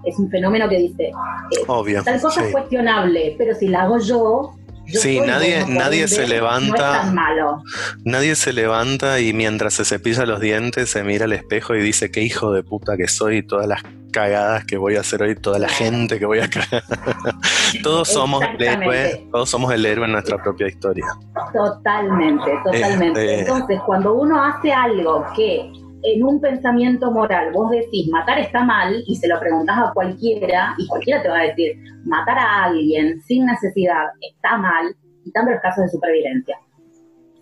es 0.05 0.19
un 0.19 0.31
fenómeno 0.31 0.69
que 0.69 0.79
dice, 0.79 1.05
eh, 1.05 2.03
tal 2.05 2.21
cosa 2.21 2.45
es 2.45 2.53
cuestionable, 2.53 3.35
pero 3.39 3.55
si 3.55 3.69
la 3.69 3.83
hago 3.83 3.99
yo, 3.99 4.55
sí, 4.87 5.21
nadie, 5.21 5.65
nadie 5.69 6.09
se 6.09 6.27
levanta. 6.27 7.11
malo. 7.13 7.63
Nadie 8.05 8.35
se 8.35 8.53
levanta 8.53 9.21
y 9.21 9.33
mientras 9.33 9.75
se 9.75 9.85
cepilla 9.85 10.25
los 10.27 10.41
dientes 10.41 10.91
se 10.91 11.05
mira 11.05 11.25
al 11.25 11.33
espejo 11.33 11.75
y 11.75 11.83
dice 11.83 12.11
qué 12.11 12.23
hijo 12.23 12.53
de 12.53 12.63
puta 12.63 12.97
que 12.97 13.09
soy 13.09 13.39
y 13.39 13.43
todas 13.43 13.67
las 13.67 13.83
cagadas 14.11 14.65
que 14.65 14.79
voy 14.79 14.97
a 14.97 15.01
hacer 15.01 15.23
hoy, 15.23 15.35
toda 15.35 15.59
la 15.59 15.69
gente 15.69 16.19
que 16.19 16.27
voy 16.27 16.41
a 16.41 16.49
cagar. 16.49 16.83
todos 17.83 18.09
somos 18.09 18.43
el 18.43 18.63
héroe, 18.63 19.27
todos 19.31 19.51
somos 19.51 19.73
el 19.73 19.85
héroe 19.85 20.07
en 20.07 20.13
nuestra 20.13 20.43
propia 20.43 20.69
historia. 20.69 21.05
Totalmente, 21.53 22.51
totalmente. 22.65 23.25
Este, 23.25 23.41
Entonces, 23.41 23.81
cuando 23.85 24.15
uno 24.15 24.43
hace 24.43 24.73
algo 24.73 25.27
que 25.37 25.71
en 26.03 26.23
un 26.23 26.41
pensamiento 26.41 27.11
moral 27.11 27.53
vos 27.53 27.71
decís 27.71 28.09
matar 28.11 28.39
está 28.39 28.65
mal 28.65 29.03
y 29.07 29.17
se 29.17 29.29
lo 29.29 29.39
preguntás 29.41 29.79
a 29.79 29.93
cualquiera 29.93 30.75
y 30.79 30.87
cualquiera 30.87 31.23
te 31.23 31.29
va 31.29 31.41
a 31.41 31.43
decir 31.45 31.77
matar 32.05 32.39
a 32.39 32.65
alguien 32.65 33.21
sin 33.23 33.47
necesidad 33.47 34.07
está 34.21 34.57
mal, 34.57 34.95
quitando 35.25 35.53
los 35.53 35.61
casos 35.61 35.85
de 35.85 35.91
supervivencia. 35.91 36.57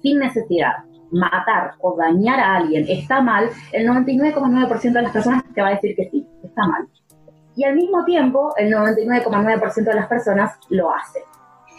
Sin 0.02 0.18
necesidad, 0.18 0.72
matar 1.10 1.74
o 1.80 1.96
dañar 1.96 2.40
a 2.40 2.56
alguien 2.56 2.86
está 2.88 3.20
mal, 3.20 3.50
el 3.72 3.86
99,9% 3.88 4.92
de 4.92 5.02
las 5.02 5.12
personas 5.12 5.44
te 5.54 5.62
va 5.62 5.68
a 5.68 5.74
decir 5.74 5.94
que 5.96 6.08
sí, 6.10 6.26
está 6.42 6.66
mal. 6.66 6.86
Y 7.56 7.64
al 7.64 7.74
mismo 7.74 8.04
tiempo, 8.04 8.52
el 8.56 8.72
99,9% 8.72 9.84
de 9.84 9.94
las 9.94 10.06
personas 10.06 10.58
lo 10.68 10.94
hace. 10.94 11.20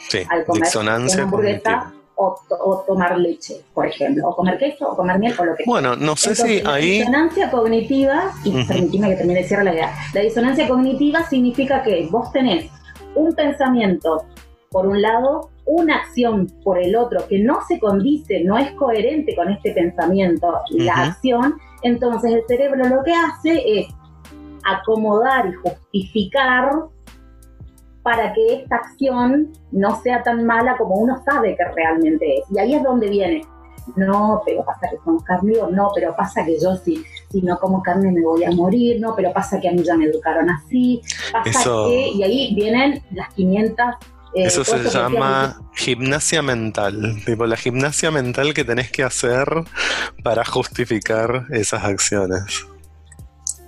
Sí, 0.10 0.20
al 0.30 0.46
comer 0.46 0.64
disonancia 0.64 1.24
hamburguesa 1.24 1.94
o, 2.18 2.84
tomar 2.88 3.18
leche, 3.18 3.62
por 3.74 3.86
ejemplo, 3.86 4.28
o 4.28 4.36
comer 4.36 4.58
queso, 4.58 4.90
o 4.90 4.96
comer 4.96 5.20
miel, 5.20 5.34
o 5.38 5.46
lo 5.46 5.56
que 5.56 5.64
sea. 5.64 5.72
Bueno, 5.72 5.96
no 5.96 6.16
sé 6.16 6.36
si 6.36 6.62
ahí... 6.66 7.00
La 7.00 7.06
disonancia 7.06 7.52
cognitiva, 7.52 8.32
y 8.44 8.64
permitime 8.64 9.10
que 9.10 9.16
termine 9.18 9.42
de 9.42 9.48
cierre 9.48 9.64
la 9.64 9.74
idea, 9.74 9.94
la 10.14 10.22
disonancia 10.22 10.68
cognitiva 10.68 11.24
significa 11.30 11.84
que 11.84 12.08
vos 12.12 12.32
tenés 12.32 12.72
un 13.16 13.34
pensamiento 13.34 14.26
por 14.72 14.88
un 14.88 15.02
lado, 15.02 15.50
una 15.66 15.98
acción 15.98 16.48
por 16.64 16.80
el 16.80 16.96
otro 16.96 17.28
que 17.28 17.40
no 17.40 17.60
se 17.68 17.80
condice, 17.80 18.44
no 18.44 18.58
es 18.58 18.72
coherente 18.72 19.36
con 19.36 19.50
este 19.50 19.72
pensamiento 19.72 20.62
y 20.70 20.82
la 20.82 20.94
acción, 20.94 21.58
entonces 21.84 22.34
el 22.34 22.44
cerebro 22.48 22.88
lo 22.88 23.04
que 23.04 23.14
hace 23.14 23.80
es 23.80 23.88
acomodar 24.66 25.48
y 25.48 25.54
justificar 25.54 26.72
para 28.08 28.32
que 28.32 28.54
esta 28.54 28.78
acción 28.78 29.52
no 29.74 30.02
sea 30.02 30.24
tan 30.24 30.46
mala 30.46 30.78
como 30.78 30.96
uno 30.96 31.22
sabe 31.26 31.58
que 31.58 31.64
realmente 31.76 32.38
es. 32.38 32.46
Y 32.50 32.58
ahí 32.58 32.74
es 32.74 32.82
donde 32.82 33.10
viene. 33.10 33.46
No, 33.98 34.42
pero 34.46 34.64
pasa 34.64 34.88
que 34.90 34.96
somos 35.04 35.26
carnívoros, 35.26 35.74
no, 35.74 35.92
pero 35.94 36.16
pasa 36.16 36.46
que 36.46 36.58
yo 36.58 36.78
si, 36.78 37.04
si 37.30 37.42
no 37.42 37.60
como 37.60 37.84
carne 37.84 38.14
me 38.14 38.22
voy 38.22 38.46
a 38.46 38.52
morir, 38.52 39.02
no, 39.02 39.14
pero 39.14 39.34
pasa 39.34 39.60
que 39.60 39.68
a 39.68 39.74
mí 39.74 39.84
ya 39.84 39.98
me 39.98 40.06
educaron 40.06 40.50
así, 40.50 41.02
pasa 41.34 41.70
que, 41.90 42.12
y 42.14 42.24
ahí 42.24 42.56
vienen 42.56 43.04
las 43.12 43.34
500 43.34 43.86
eh, 44.36 44.44
Eso 44.46 44.64
se 44.64 44.90
llama 44.90 45.60
gimnasia 45.76 46.42
mental, 46.42 47.22
tipo 47.26 47.46
la 47.46 47.58
gimnasia 47.58 48.10
mental 48.10 48.54
que 48.54 48.64
tenés 48.64 48.90
que 48.90 49.04
hacer 49.04 49.48
para 50.24 50.46
justificar 50.46 51.48
esas 51.50 51.84
acciones. 51.84 52.66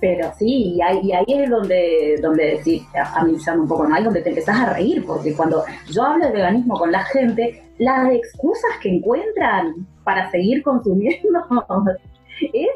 Pero 0.00 0.32
sí, 0.38 0.76
y 0.76 0.80
ahí, 0.82 1.24
es 1.26 1.50
donde, 1.50 2.18
donde 2.22 2.62
sí, 2.62 2.86
a 2.94 3.22
mí 3.24 3.36
un 3.54 3.68
poco, 3.68 3.86
¿no? 3.86 3.94
Ahí 3.94 4.02
donde 4.02 4.22
te 4.22 4.30
empezás 4.30 4.58
a 4.58 4.72
reír, 4.72 5.04
porque 5.06 5.34
cuando 5.34 5.62
yo 5.88 6.02
hablo 6.02 6.26
de 6.26 6.32
veganismo 6.32 6.78
con 6.78 6.90
la 6.90 7.04
gente, 7.04 7.62
las 7.78 8.10
excusas 8.12 8.70
que 8.82 8.88
encuentran 8.88 9.86
para 10.02 10.30
seguir 10.30 10.62
consumiendo 10.62 11.40
es 12.40 12.68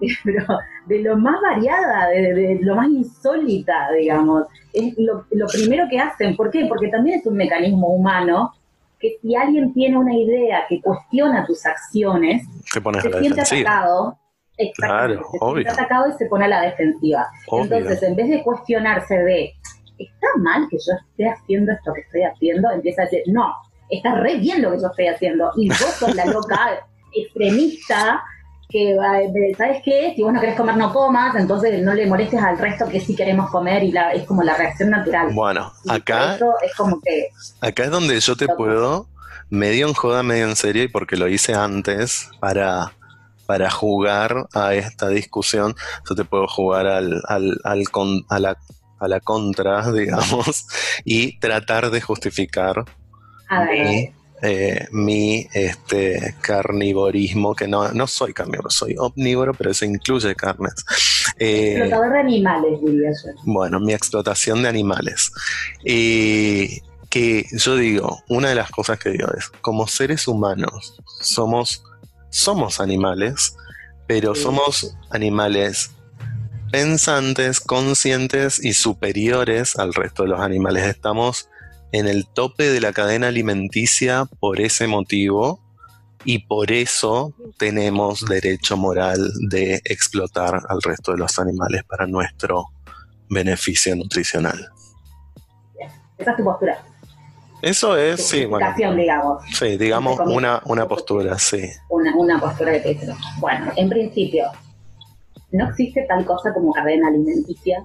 pero 0.24 0.46
de 0.86 1.00
lo 1.00 1.16
más 1.16 1.40
variada, 1.40 2.08
de, 2.08 2.58
lo 2.62 2.74
más 2.74 2.88
insólita, 2.88 3.90
digamos. 3.92 4.46
Es 4.72 4.94
lo, 4.98 5.24
primero 5.46 5.86
que 5.88 5.98
hacen. 5.98 6.36
¿Por 6.36 6.50
qué? 6.50 6.66
Porque 6.66 6.88
también 6.88 7.20
es 7.20 7.26
un 7.26 7.36
mecanismo 7.36 7.88
humano 7.88 8.52
que 8.98 9.16
si 9.22 9.34
alguien 9.34 9.72
tiene 9.72 9.96
una 9.96 10.14
idea 10.14 10.64
que 10.68 10.80
cuestiona 10.80 11.46
tus 11.46 11.64
acciones, 11.64 12.46
se 12.64 13.18
siente 13.18 13.40
atacado 13.40 14.18
Claro, 14.76 15.22
se 15.54 15.60
está 15.60 15.72
atacado 15.72 16.08
y 16.08 16.12
se 16.12 16.26
pone 16.26 16.44
a 16.44 16.48
la 16.48 16.62
defensiva. 16.62 17.26
Entonces, 17.50 18.02
en 18.02 18.16
vez 18.16 18.28
de 18.28 18.42
cuestionarse 18.42 19.14
de, 19.14 19.54
¿está 19.98 20.26
mal 20.38 20.66
que 20.70 20.76
yo 20.76 20.92
esté 21.08 21.28
haciendo 21.28 21.72
esto 21.72 21.92
que 21.94 22.00
estoy 22.02 22.22
haciendo? 22.22 22.70
Empieza 22.70 23.02
a 23.02 23.04
decir, 23.06 23.22
no, 23.26 23.54
está 23.88 24.14
re 24.14 24.36
bien 24.36 24.62
lo 24.62 24.72
que 24.72 24.80
yo 24.80 24.86
estoy 24.88 25.06
haciendo. 25.08 25.50
Y 25.56 25.68
vos 25.68 25.78
sos 25.78 26.14
la 26.14 26.26
loca 26.26 26.86
extremista 27.12 28.22
que, 28.68 28.96
¿sabes 29.58 29.82
qué? 29.84 30.12
Si 30.14 30.22
vos 30.22 30.32
no 30.32 30.40
querés 30.40 30.56
comer, 30.56 30.76
no 30.76 30.92
comas, 30.92 31.34
entonces 31.34 31.82
no 31.82 31.92
le 31.92 32.06
molestes 32.06 32.40
al 32.40 32.56
resto 32.56 32.88
que 32.88 33.00
sí 33.00 33.16
queremos 33.16 33.50
comer 33.50 33.82
y 33.82 33.90
la, 33.90 34.12
es 34.12 34.24
como 34.24 34.42
la 34.42 34.56
reacción 34.56 34.90
natural. 34.90 35.30
Bueno, 35.32 35.72
acá 35.88 36.36
es 36.62 36.74
como 36.76 37.00
que... 37.00 37.28
Acá 37.60 37.84
es 37.84 37.90
donde 37.90 38.18
yo 38.20 38.36
te 38.36 38.46
puedo, 38.46 39.08
medio 39.48 39.88
en 39.88 39.94
joda, 39.94 40.22
medio 40.22 40.48
en 40.48 40.54
serio, 40.54 40.84
y 40.84 40.88
porque 40.88 41.16
lo 41.16 41.26
hice 41.28 41.54
antes 41.54 42.30
para, 42.38 42.92
para 43.50 43.68
jugar 43.68 44.46
a 44.54 44.74
esta 44.74 45.08
discusión, 45.08 45.74
yo 46.08 46.14
te 46.14 46.24
puedo 46.24 46.46
jugar 46.46 46.86
al, 46.86 47.20
al, 47.26 47.60
al 47.64 47.84
a, 48.28 48.38
la, 48.38 48.56
a 49.00 49.08
la 49.08 49.18
contra, 49.18 49.90
digamos, 50.00 50.68
y 51.04 51.36
tratar 51.40 51.90
de 51.90 52.00
justificar 52.00 52.84
a 53.48 53.64
ver. 53.64 54.12
Eh, 54.42 54.86
mi 54.92 55.48
este, 55.52 56.36
carnivorismo, 56.40 57.56
que 57.56 57.66
no, 57.66 57.90
no 57.90 58.06
soy 58.06 58.32
carnívoro, 58.32 58.70
soy 58.70 58.94
omnívoro, 58.96 59.52
pero 59.52 59.72
eso 59.72 59.84
incluye 59.84 60.36
carnes. 60.36 60.84
Eh, 61.36 61.72
Explotador 61.76 62.12
de 62.12 62.20
animales, 62.20 62.78
diría 62.80 63.10
yo. 63.10 63.32
Bueno, 63.46 63.80
mi 63.80 63.94
explotación 63.94 64.62
de 64.62 64.68
animales. 64.68 65.32
Y 65.84 66.82
que 67.10 67.46
yo 67.50 67.74
digo, 67.74 68.22
una 68.28 68.50
de 68.50 68.54
las 68.54 68.70
cosas 68.70 69.00
que 69.00 69.10
digo 69.10 69.26
es, 69.36 69.48
como 69.60 69.88
seres 69.88 70.28
humanos, 70.28 71.02
somos, 71.20 71.82
somos 72.30 72.80
animales, 72.80 73.56
pero 74.06 74.34
somos 74.34 74.96
animales 75.10 75.90
pensantes, 76.72 77.60
conscientes 77.60 78.64
y 78.64 78.74
superiores 78.74 79.76
al 79.76 79.92
resto 79.92 80.22
de 80.22 80.30
los 80.30 80.40
animales. 80.40 80.86
Estamos 80.86 81.48
en 81.92 82.06
el 82.06 82.26
tope 82.26 82.70
de 82.70 82.80
la 82.80 82.92
cadena 82.92 83.28
alimenticia 83.28 84.24
por 84.38 84.60
ese 84.60 84.86
motivo 84.86 85.60
y 86.24 86.40
por 86.46 86.70
eso 86.70 87.34
tenemos 87.58 88.24
derecho 88.24 88.76
moral 88.76 89.32
de 89.48 89.80
explotar 89.84 90.60
al 90.68 90.82
resto 90.82 91.12
de 91.12 91.18
los 91.18 91.38
animales 91.38 91.82
para 91.84 92.06
nuestro 92.06 92.66
beneficio 93.28 93.96
nutricional. 93.96 94.70
Esa 96.18 96.32
es 96.32 96.36
tu 96.36 96.44
postura. 96.44 96.89
Eso 97.62 97.96
es, 97.96 98.26
sí, 98.26 98.46
bueno. 98.46 98.74
digamos. 98.96 99.44
Sí, 99.52 99.76
digamos 99.76 100.18
una, 100.20 100.62
una 100.64 100.88
postura, 100.88 101.38
sí. 101.38 101.68
Una, 101.88 102.14
una 102.16 102.40
postura 102.40 102.72
de 102.72 102.80
Petro. 102.80 103.14
Bueno, 103.38 103.72
en 103.76 103.88
principio, 103.88 104.44
no 105.52 105.68
existe 105.68 106.04
tal 106.08 106.24
cosa 106.24 106.52
como 106.54 106.72
cadena 106.72 107.08
alimenticia 107.08 107.84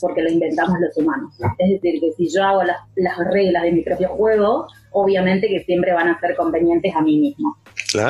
porque 0.00 0.22
lo 0.22 0.30
inventamos 0.30 0.78
los 0.80 0.96
humanos. 0.96 1.32
Es 1.58 1.70
decir, 1.70 2.00
que 2.00 2.12
si 2.12 2.28
yo 2.28 2.44
hago 2.44 2.62
las, 2.62 3.18
reglas 3.30 3.62
de 3.62 3.72
mi 3.72 3.82
propio 3.82 4.08
juego, 4.10 4.66
obviamente 4.92 5.48
que 5.48 5.64
siempre 5.64 5.92
van 5.92 6.08
a 6.08 6.20
ser 6.20 6.36
convenientes 6.36 6.94
a 6.94 7.00
mí 7.00 7.18
mismo. 7.18 7.56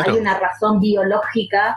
Hay 0.05 0.13
una 0.19 0.39
razón 0.39 0.81
biológica 0.81 1.77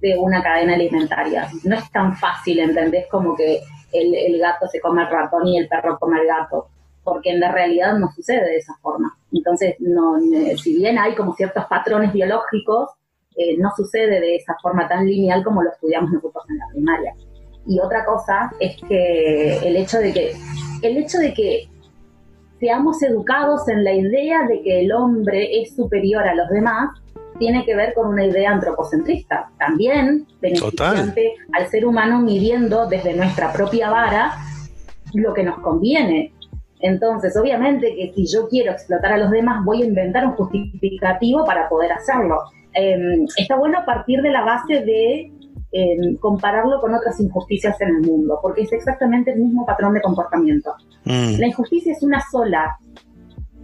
de 0.00 0.18
una 0.18 0.42
cadena 0.42 0.74
alimentaria. 0.74 1.48
No 1.64 1.76
es 1.76 1.90
tan 1.90 2.16
fácil, 2.16 2.60
¿entendés? 2.60 3.06
Como 3.10 3.36
que 3.36 3.60
el, 3.92 4.38
gato 4.38 4.66
se 4.68 4.80
come 4.80 5.02
al 5.02 5.10
ratón 5.10 5.46
y 5.46 5.58
el 5.58 5.68
perro 5.68 5.98
come 5.98 6.20
al 6.20 6.26
gato, 6.26 6.68
porque 7.04 7.30
en 7.30 7.40
la 7.40 7.50
realidad 7.50 7.98
no 7.98 8.10
sucede 8.12 8.44
de 8.44 8.56
esa 8.56 8.74
forma. 8.80 9.16
Entonces, 9.32 9.76
no, 9.80 10.18
si 10.56 10.76
bien 10.76 10.98
hay 10.98 11.14
como 11.14 11.34
ciertos 11.34 11.64
patrones 11.66 12.12
biológicos, 12.12 12.90
eh, 13.36 13.56
no 13.58 13.70
sucede 13.76 14.20
de 14.20 14.36
esa 14.36 14.54
forma 14.62 14.88
tan 14.88 15.06
lineal 15.06 15.42
como 15.42 15.62
lo 15.62 15.70
estudiamos 15.70 16.10
nosotros 16.10 16.44
en 16.48 16.58
la 16.58 16.66
primaria. 16.72 17.14
Y 17.66 17.78
otra 17.80 18.04
cosa 18.04 18.52
es 18.60 18.76
que 18.88 19.58
el 19.58 19.76
hecho 19.76 19.98
de 19.98 20.12
que, 20.12 20.32
el 20.82 20.96
hecho 20.96 21.18
de 21.18 21.32
que 21.32 21.68
seamos 22.60 23.02
educados 23.02 23.68
en 23.68 23.82
la 23.84 23.92
idea 23.92 24.46
de 24.46 24.62
que 24.62 24.80
el 24.80 24.92
hombre 24.92 25.62
es 25.62 25.74
superior 25.74 26.22
a 26.22 26.34
los 26.34 26.48
demás 26.48 26.90
tiene 27.38 27.64
que 27.64 27.74
ver 27.74 27.94
con 27.94 28.08
una 28.08 28.24
idea 28.24 28.52
antropocentrista, 28.52 29.50
también 29.58 30.26
beneficiante 30.40 31.34
al 31.52 31.66
ser 31.68 31.86
humano 31.86 32.20
midiendo 32.20 32.86
desde 32.86 33.14
nuestra 33.14 33.52
propia 33.52 33.90
vara 33.90 34.34
lo 35.14 35.34
que 35.34 35.42
nos 35.42 35.58
conviene. 35.60 36.32
Entonces, 36.82 37.36
obviamente 37.36 37.94
que 37.94 38.12
si 38.14 38.26
yo 38.26 38.48
quiero 38.48 38.72
explotar 38.72 39.12
a 39.12 39.18
los 39.18 39.30
demás, 39.30 39.64
voy 39.64 39.82
a 39.82 39.86
inventar 39.86 40.26
un 40.26 40.32
justificativo 40.32 41.44
para 41.44 41.68
poder 41.68 41.92
hacerlo. 41.92 42.40
Em, 42.74 43.26
está 43.36 43.56
bueno 43.56 43.78
a 43.78 43.84
partir 43.84 44.20
de 44.20 44.30
la 44.30 44.42
base 44.42 44.84
de 44.84 45.32
compararlo 46.20 46.80
con 46.80 46.94
otras 46.94 47.18
injusticias 47.18 47.80
en 47.80 47.88
el 47.88 48.00
mundo, 48.02 48.38
porque 48.42 48.62
es 48.62 48.72
exactamente 48.72 49.32
el 49.32 49.40
mismo 49.40 49.64
patrón 49.64 49.94
de 49.94 50.02
comportamiento. 50.02 50.74
Mm. 51.04 51.38
La 51.38 51.46
injusticia 51.46 51.92
es 51.92 52.02
una 52.02 52.22
sola, 52.30 52.76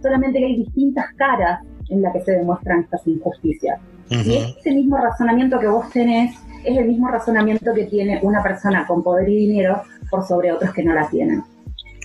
solamente 0.01 0.39
que 0.39 0.45
hay 0.45 0.55
distintas 0.57 1.05
caras 1.15 1.61
en 1.89 2.01
las 2.01 2.13
que 2.13 2.21
se 2.21 2.31
demuestran 2.31 2.81
estas 2.81 3.05
injusticias. 3.05 3.79
Y 4.09 4.37
ese 4.57 4.71
mismo 4.71 4.97
razonamiento 4.97 5.59
que 5.59 5.67
vos 5.67 5.87
tenés 5.91 6.35
es 6.65 6.77
el 6.77 6.87
mismo 6.87 7.09
razonamiento 7.09 7.73
que 7.73 7.85
tiene 7.85 8.19
una 8.23 8.41
persona 8.41 8.87
con 8.87 9.03
poder 9.03 9.29
y 9.29 9.47
dinero 9.47 9.83
por 10.09 10.25
sobre 10.25 10.51
otros 10.51 10.73
que 10.73 10.83
no 10.83 10.95
la 10.95 11.07
tienen. 11.07 11.43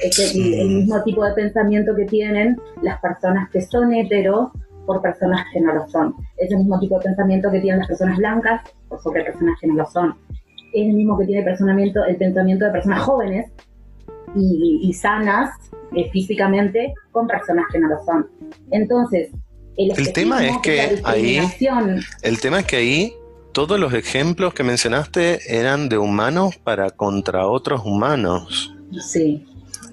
Es 0.03 0.35
el, 0.35 0.55
el 0.55 0.69
mismo 0.69 1.03
tipo 1.03 1.25
de 1.25 1.33
pensamiento 1.33 1.95
que 1.95 2.05
tienen 2.05 2.61
las 2.83 3.01
personas 3.01 3.51
que 3.51 3.61
son 3.63 3.93
heteros 3.95 4.51
por 4.87 5.01
personas 5.01 5.47
que 5.53 5.61
no 5.61 5.75
lo 5.75 5.89
son. 5.89 6.15
Es 6.37 6.51
el 6.51 6.59
mismo 6.59 6.79
tipo 6.79 6.99
de 6.99 7.05
pensamiento 7.05 7.51
que 7.51 7.61
tienen 7.61 7.81
las 7.81 7.89
personas 7.89 8.19
blancas 8.19 8.63
por 8.89 9.03
sobre 9.03 9.25
personas 9.25 9.59
que 9.61 9.67
no 9.67 9.75
lo 9.75 9.87
son. 9.87 10.15
Es 10.73 10.87
el 10.89 10.95
mismo 10.95 11.19
que 11.19 11.27
tiene 11.27 11.41
el 11.41 11.47
pensamiento, 11.47 12.05
el 12.05 12.17
pensamiento 12.17 12.65
de 12.65 12.71
personas 12.73 13.03
jóvenes 13.03 13.51
y, 14.37 14.93
sanas 14.93 15.51
eh, 15.95 16.11
físicamente 16.11 16.95
con 17.13 17.27
personas 17.27 17.67
que 17.73 17.79
no 17.79 17.89
lo 17.89 18.05
son. 18.05 18.29
Entonces, 18.71 19.31
el, 19.77 20.13
tema 20.13 20.47
es 20.47 20.59
que 20.59 21.01
ahí, 21.05 21.41
el 22.23 22.41
tema 22.41 22.61
es 22.61 22.67
que 22.67 22.77
ahí 22.77 23.13
todos 23.53 23.79
los 23.79 23.93
ejemplos 23.93 24.55
que 24.55 24.63
mencionaste 24.63 25.39
eran 25.49 25.89
de 25.89 25.99
humanos 25.99 26.57
para 26.57 26.91
contra 26.91 27.47
otros 27.47 27.83
humanos. 27.85 28.75
Sí. 29.01 29.47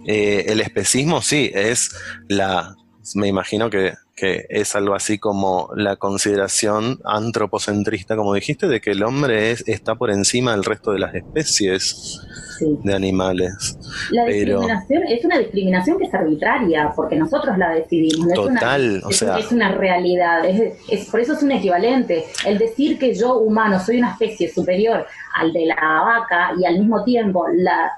Eh, 0.05 0.45
el 0.47 0.61
especismo 0.61 1.21
sí, 1.21 1.51
es 1.53 1.91
la, 2.27 2.75
me 3.15 3.27
imagino 3.27 3.69
que 3.69 3.93
que 4.21 4.45
es 4.49 4.75
algo 4.75 4.93
así 4.93 5.17
como 5.17 5.71
la 5.75 5.95
consideración 5.95 6.99
antropocentrista, 7.05 8.15
como 8.15 8.35
dijiste, 8.35 8.67
de 8.67 8.79
que 8.79 8.91
el 8.91 9.01
hombre 9.01 9.49
es, 9.49 9.67
está 9.67 9.95
por 9.95 10.11
encima 10.11 10.51
del 10.51 10.63
resto 10.63 10.91
de 10.91 10.99
las 10.99 11.15
especies 11.15 12.21
de 12.59 12.93
animales. 12.93 13.79
La 14.11 14.25
discriminación 14.25 15.03
es 15.07 15.25
una 15.25 15.39
discriminación 15.39 15.97
que 15.97 16.05
es 16.05 16.13
arbitraria, 16.13 16.93
porque 16.95 17.15
nosotros 17.15 17.57
la 17.57 17.71
decidimos. 17.71 18.31
Total, 18.35 18.97
es 18.97 19.05
o 19.05 19.11
sea. 19.11 19.39
Es 19.39 19.51
una 19.51 19.71
realidad, 19.71 20.45
es, 20.45 21.09
por 21.09 21.19
eso 21.19 21.33
es 21.33 21.41
un 21.41 21.53
equivalente. 21.53 22.25
El 22.45 22.59
decir 22.59 22.99
que 22.99 23.15
yo, 23.15 23.39
humano, 23.39 23.79
soy 23.79 23.97
una 23.97 24.11
especie 24.11 24.53
superior 24.53 25.07
al 25.33 25.51
de 25.51 25.65
la 25.65 25.75
vaca 25.75 26.51
y 26.59 26.65
al 26.65 26.77
mismo 26.77 27.03
tiempo 27.03 27.47
la, 27.55 27.91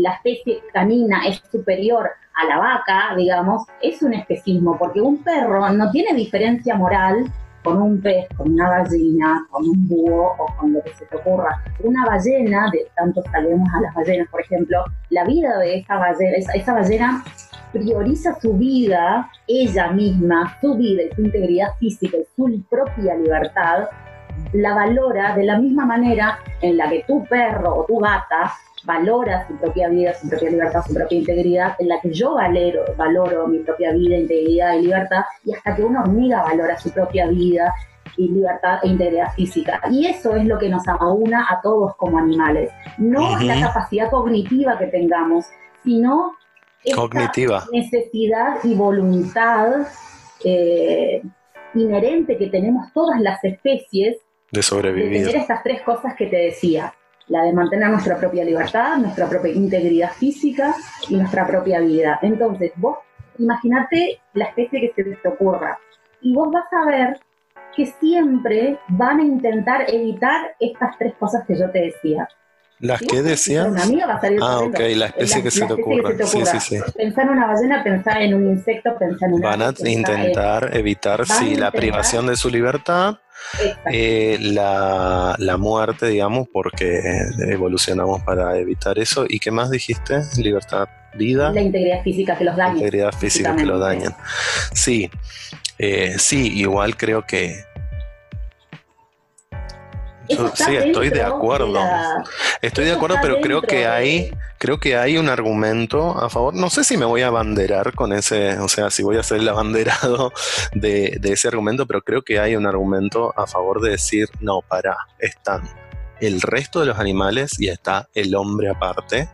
la 0.00 0.14
especie 0.14 0.62
canina 0.72 1.26
es 1.26 1.42
superior 1.50 2.10
a 2.34 2.44
la 2.46 2.58
vaca, 2.58 3.14
digamos, 3.16 3.62
es 3.80 4.02
un 4.02 4.14
especismo, 4.14 4.76
porque 4.78 5.00
un 5.00 5.22
perro 5.22 5.68
no 5.70 5.90
tiene 5.90 6.14
diferencia 6.14 6.74
moral 6.74 7.30
con 7.62 7.80
un 7.80 8.00
pez, 8.00 8.26
con 8.36 8.52
una 8.52 8.68
ballena, 8.68 9.46
con 9.50 9.66
un 9.66 9.88
búho 9.88 10.34
o 10.38 10.46
con 10.58 10.74
lo 10.74 10.82
que 10.82 10.92
se 10.94 11.06
te 11.06 11.16
ocurra. 11.16 11.62
Una 11.82 12.04
ballena, 12.04 12.68
de 12.70 12.86
tanto 12.94 13.22
sabemos 13.32 13.66
a 13.74 13.80
las 13.80 13.94
ballenas, 13.94 14.28
por 14.28 14.42
ejemplo, 14.42 14.84
la 15.10 15.24
vida 15.24 15.58
de 15.58 15.78
esa 15.78 15.96
ballena, 15.96 16.36
esa, 16.54 16.74
ballena 16.74 17.24
prioriza 17.72 18.38
su 18.40 18.52
vida, 18.52 19.30
ella 19.48 19.90
misma, 19.92 20.56
su 20.60 20.74
vida 20.74 21.04
y 21.04 21.14
su 21.14 21.22
integridad 21.22 21.68
física 21.78 22.18
y 22.18 22.24
su 22.36 22.62
propia 22.68 23.14
libertad, 23.16 23.88
la 24.52 24.74
valora 24.74 25.34
de 25.34 25.44
la 25.44 25.58
misma 25.58 25.86
manera 25.86 26.38
en 26.60 26.76
la 26.76 26.90
que 26.90 27.04
tu 27.06 27.24
perro 27.24 27.76
o 27.76 27.84
tu 27.84 27.98
gata 27.98 28.52
valora 28.84 29.46
su 29.46 29.56
propia 29.56 29.88
vida, 29.88 30.14
su 30.14 30.28
propia 30.28 30.50
libertad, 30.50 30.82
su 30.86 30.94
propia 30.94 31.18
integridad, 31.18 31.76
en 31.78 31.88
la 31.88 32.00
que 32.00 32.12
yo 32.12 32.34
valero, 32.34 32.84
valoro 32.96 33.46
mi 33.46 33.58
propia 33.60 33.92
vida, 33.92 34.16
integridad 34.16 34.74
y 34.74 34.82
libertad, 34.82 35.24
y 35.44 35.54
hasta 35.54 35.74
que 35.74 35.82
una 35.82 36.02
hormiga 36.02 36.42
valora 36.42 36.78
su 36.78 36.90
propia 36.90 37.26
vida 37.28 37.72
y 38.16 38.28
libertad 38.28 38.78
e 38.82 38.88
integridad 38.88 39.32
física. 39.32 39.80
Y 39.90 40.06
eso 40.06 40.36
es 40.36 40.44
lo 40.44 40.58
que 40.58 40.68
nos 40.68 40.86
aúna 40.86 41.46
a 41.50 41.60
todos 41.62 41.96
como 41.96 42.18
animales. 42.18 42.70
No 42.98 43.38
la 43.40 43.60
capacidad 43.60 44.10
cognitiva 44.10 44.78
que 44.78 44.86
tengamos, 44.86 45.46
sino 45.82 46.34
esta 46.84 47.66
necesidad 47.72 48.58
y 48.62 48.74
voluntad 48.74 49.86
eh, 50.44 51.22
inherente 51.74 52.36
que 52.36 52.48
tenemos 52.48 52.92
todas 52.92 53.20
las 53.20 53.42
especies 53.42 54.18
de 54.52 54.62
sobrevivir. 54.62 55.20
De 55.20 55.26
tener 55.26 55.36
estas 55.36 55.62
tres 55.62 55.82
cosas 55.82 56.14
que 56.14 56.26
te 56.26 56.36
decía 56.36 56.94
la 57.28 57.42
de 57.42 57.52
mantener 57.52 57.90
nuestra 57.90 58.16
propia 58.18 58.44
libertad, 58.44 58.96
nuestra 58.98 59.28
propia 59.28 59.52
integridad 59.52 60.12
física 60.12 60.74
y 61.08 61.16
nuestra 61.16 61.46
propia 61.46 61.80
vida. 61.80 62.18
Entonces, 62.22 62.72
vos 62.76 62.98
imagínate 63.38 64.20
la 64.34 64.46
especie 64.46 64.80
que 64.80 64.92
se 65.02 65.16
te 65.16 65.28
ocurra 65.28 65.78
y 66.20 66.34
vos 66.34 66.50
vas 66.52 66.72
a 66.72 66.86
ver 66.86 67.20
que 67.74 67.86
siempre 67.86 68.78
van 68.88 69.20
a 69.20 69.24
intentar 69.24 69.84
evitar 69.88 70.54
estas 70.60 70.96
tres 70.98 71.14
cosas 71.18 71.44
que 71.46 71.56
yo 71.58 71.70
te 71.70 71.80
decía. 71.80 72.28
¿Las 72.84 73.00
que 73.00 73.22
decías? 73.22 73.66
ah, 74.42 74.58
ok, 74.58 74.78
la 74.94 75.06
especie 75.06 75.42
que, 75.42 75.50
se 75.50 75.64
te 75.64 75.72
ocurra. 75.72 76.10
Sí, 76.26 76.44
sí, 76.44 76.60
sí. 76.60 76.76
Pensar 76.94 77.24
en 77.24 77.30
una 77.30 77.46
ballena, 77.46 77.82
pensar 77.82 78.20
en 78.20 78.34
un 78.34 78.46
insecto, 78.50 78.90
pensar 78.98 79.30
en 79.30 79.36
una... 79.36 79.48
Van 79.48 79.62
a 79.62 79.74
intentar 79.88 80.76
evitar, 80.76 81.26
sí, 81.26 81.54
la 81.54 81.70
privación 81.70 82.26
de 82.26 82.36
su 82.36 82.50
libertad, 82.50 83.16
eh, 83.90 84.36
la, 84.38 85.34
la, 85.38 85.56
muerte, 85.56 86.08
digamos, 86.08 86.46
porque 86.52 87.00
evolucionamos 87.48 88.22
para 88.22 88.58
evitar 88.58 88.98
eso. 88.98 89.24
¿Y 89.26 89.38
qué 89.38 89.50
más 89.50 89.70
dijiste? 89.70 90.20
Libertad, 90.36 90.86
vida. 91.14 91.52
La 91.52 91.62
integridad 91.62 92.02
física 92.02 92.36
que 92.36 92.44
los 92.44 92.54
daña. 92.54 92.74
integridad 92.74 93.12
física 93.12 93.56
que 93.56 93.64
los 93.64 93.80
dañan. 93.80 94.14
Sí, 94.74 95.10
eh, 95.78 96.16
sí, 96.18 96.52
igual 96.58 96.98
creo 96.98 97.24
que 97.24 97.64
sí, 100.28 100.76
estoy 100.76 101.10
de 101.10 101.22
acuerdo. 101.22 101.78
Estoy 102.62 102.86
de 102.86 102.92
acuerdo, 102.92 103.16
pero 103.20 103.40
creo 103.40 103.62
que 103.62 103.86
hay, 103.86 104.30
creo 104.58 104.78
que 104.78 104.96
hay 104.96 105.18
un 105.18 105.28
argumento 105.28 106.18
a 106.18 106.28
favor. 106.30 106.54
No 106.54 106.70
sé 106.70 106.84
si 106.84 106.96
me 106.96 107.04
voy 107.04 107.22
a 107.22 107.28
abanderar 107.28 107.94
con 107.94 108.12
ese, 108.12 108.58
o 108.58 108.68
sea, 108.68 108.90
si 108.90 109.02
voy 109.02 109.16
a 109.16 109.22
ser 109.22 109.38
el 109.38 109.48
abanderado 109.48 110.32
de, 110.74 111.18
ese 111.22 111.48
argumento, 111.48 111.86
pero 111.86 112.02
creo 112.02 112.22
que 112.22 112.38
hay 112.38 112.56
un 112.56 112.66
argumento 112.66 113.32
a 113.38 113.46
favor 113.46 113.80
de 113.80 113.90
decir, 113.90 114.28
no, 114.40 114.60
para, 114.62 114.96
están 115.18 115.62
el 116.20 116.40
resto 116.40 116.80
de 116.80 116.86
los 116.86 116.98
animales 116.98 117.60
y 117.60 117.68
está 117.68 118.08
el 118.14 118.34
hombre 118.34 118.70
aparte. 118.70 119.28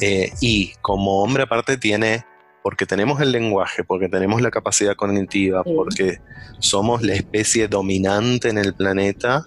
Eh, 0.00 0.32
y 0.40 0.72
como 0.80 1.22
hombre 1.22 1.42
aparte 1.42 1.76
tiene 1.76 2.24
porque 2.62 2.84
tenemos 2.86 3.20
el 3.20 3.32
lenguaje, 3.32 3.82
porque 3.82 4.10
tenemos 4.10 4.42
la 4.42 4.50
capacidad 4.50 4.94
cognitiva, 4.94 5.64
porque 5.64 6.18
somos 6.58 7.02
la 7.02 7.14
especie 7.14 7.66
dominante 7.66 8.50
en 8.50 8.58
el 8.58 8.74
planeta, 8.74 9.46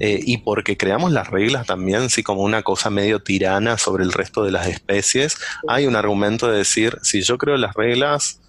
eh, 0.00 0.18
y 0.22 0.38
porque 0.38 0.78
creamos 0.78 1.12
las 1.12 1.28
reglas 1.28 1.66
también, 1.66 2.08
sí, 2.08 2.22
como 2.22 2.40
una 2.40 2.62
cosa 2.62 2.88
medio 2.88 3.22
tirana 3.22 3.76
sobre 3.76 4.02
el 4.02 4.12
resto 4.12 4.42
de 4.42 4.50
las 4.50 4.66
especies, 4.66 5.36
hay 5.68 5.86
un 5.86 5.94
argumento 5.94 6.50
de 6.50 6.56
decir, 6.56 6.98
si 7.02 7.20
yo 7.20 7.36
creo 7.36 7.58
las 7.58 7.74
reglas, 7.74 8.40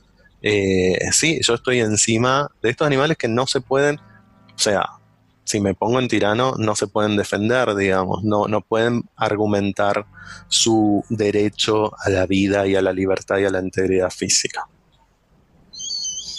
eh, 0.41 0.97
sí, 1.11 1.41
yo 1.43 1.55
estoy 1.55 1.81
encima 1.81 2.49
de 2.61 2.69
estos 2.69 2.87
animales 2.87 3.17
que 3.17 3.27
no 3.27 3.47
se 3.47 3.59
pueden, 3.59 3.97
o 3.97 4.57
sea, 4.57 4.85
si 5.43 5.59
me 5.59 5.73
pongo 5.73 5.99
en 5.99 6.07
tirano, 6.07 6.53
no 6.57 6.73
se 6.75 6.87
pueden 6.87 7.17
defender, 7.17 7.75
digamos, 7.75 8.23
no, 8.23 8.47
no 8.47 8.61
pueden 8.61 9.03
argumentar 9.17 10.05
su 10.47 11.03
derecho 11.09 11.91
a 11.99 12.09
la 12.09 12.25
vida 12.27 12.65
y 12.65 12.75
a 12.75 12.81
la 12.81 12.93
libertad 12.93 13.39
y 13.39 13.45
a 13.45 13.49
la 13.49 13.59
integridad 13.59 14.09
física. 14.09 14.69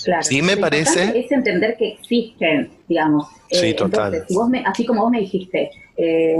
Claro. 0.04 0.22
Sí, 0.22 0.42
me 0.42 0.56
parece. 0.56 1.18
Es 1.18 1.30
entender 1.30 1.76
que 1.76 1.92
existen, 1.92 2.70
digamos. 2.88 3.28
Sí, 3.50 3.66
eh, 3.66 3.74
total. 3.74 4.24
así 4.66 4.86
como 4.86 5.02
vos 5.02 5.10
me 5.10 5.20
dijiste, 5.20 5.70
eh, 5.96 6.36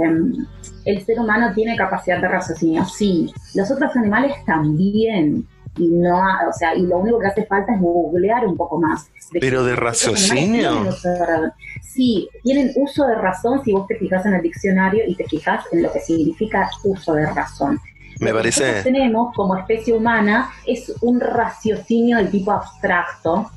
el 0.85 1.05
ser 1.05 1.19
humano 1.19 1.51
tiene 1.53 1.75
capacidad 1.75 2.19
de 2.19 2.27
raciocinio. 2.27 2.85
Sí, 2.85 3.31
los 3.55 3.69
otros 3.71 3.95
animales 3.95 4.33
también. 4.45 5.47
Y 5.77 5.87
no, 5.87 6.19
o 6.47 6.53
sea, 6.53 6.75
y 6.75 6.83
lo 6.83 6.99
único 6.99 7.19
que 7.19 7.27
hace 7.27 7.45
falta 7.45 7.73
es 7.73 7.81
googlear 7.81 8.45
un 8.45 8.55
poco 8.55 8.79
más. 8.79 9.09
Pero 9.39 9.63
de 9.63 9.75
raciocinio. 9.75 10.91
sí, 11.81 12.29
tienen 12.43 12.71
uso 12.75 13.07
de 13.07 13.15
razón 13.15 13.63
si 13.63 13.71
vos 13.71 13.87
te 13.87 13.95
fijas 13.95 14.25
en 14.25 14.35
el 14.35 14.41
diccionario 14.41 15.03
y 15.07 15.15
te 15.15 15.25
fijas 15.25 15.65
en 15.71 15.83
lo 15.83 15.91
que 15.91 15.99
significa 15.99 16.69
uso 16.83 17.13
de 17.15 17.25
razón. 17.25 17.79
Me 18.23 18.31
lo 18.31 18.37
parece. 18.37 18.75
Que 18.75 18.81
tenemos 18.83 19.33
como 19.35 19.55
especie 19.55 19.93
humana 19.93 20.49
es 20.65 20.93
un 21.01 21.19
raciocinio 21.19 22.17
del 22.17 22.29
tipo 22.29 22.51
abstracto, 22.51 23.49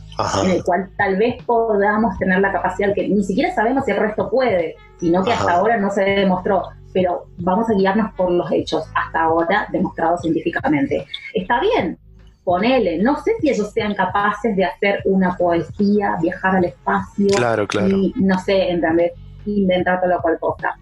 en 0.42 0.50
el 0.50 0.64
cual 0.64 0.90
tal 0.96 1.16
vez 1.16 1.42
podamos 1.44 2.18
tener 2.18 2.40
la 2.40 2.52
capacidad 2.52 2.94
que 2.94 3.08
ni 3.08 3.22
siquiera 3.22 3.54
sabemos 3.54 3.84
si 3.84 3.90
el 3.90 3.98
resto 3.98 4.30
puede, 4.30 4.76
sino 4.98 5.22
que 5.22 5.32
hasta 5.32 5.52
ahora 5.52 5.76
no 5.76 5.90
se 5.90 6.02
demostró. 6.02 6.62
Pero 6.92 7.26
vamos 7.38 7.68
a 7.68 7.74
guiarnos 7.74 8.12
por 8.14 8.30
los 8.30 8.50
hechos, 8.50 8.84
hasta 8.94 9.24
ahora 9.24 9.66
demostrados 9.70 10.22
científicamente. 10.22 11.06
Está 11.34 11.60
bien, 11.60 11.98
ponele, 12.42 12.98
no 13.02 13.20
sé 13.22 13.32
si 13.40 13.50
ellos 13.50 13.70
sean 13.72 13.94
capaces 13.94 14.56
de 14.56 14.64
hacer 14.64 15.02
una 15.04 15.36
poesía, 15.36 16.16
viajar 16.22 16.56
al 16.56 16.64
espacio 16.64 17.28
claro, 17.36 17.66
claro. 17.66 17.88
y 17.88 18.14
no 18.16 18.38
sé, 18.38 18.70
¿entendés? 18.70 19.12
inventar 19.46 20.00
toda 20.00 20.16
la 20.16 20.20
cual 20.20 20.38
cosa 20.38 20.76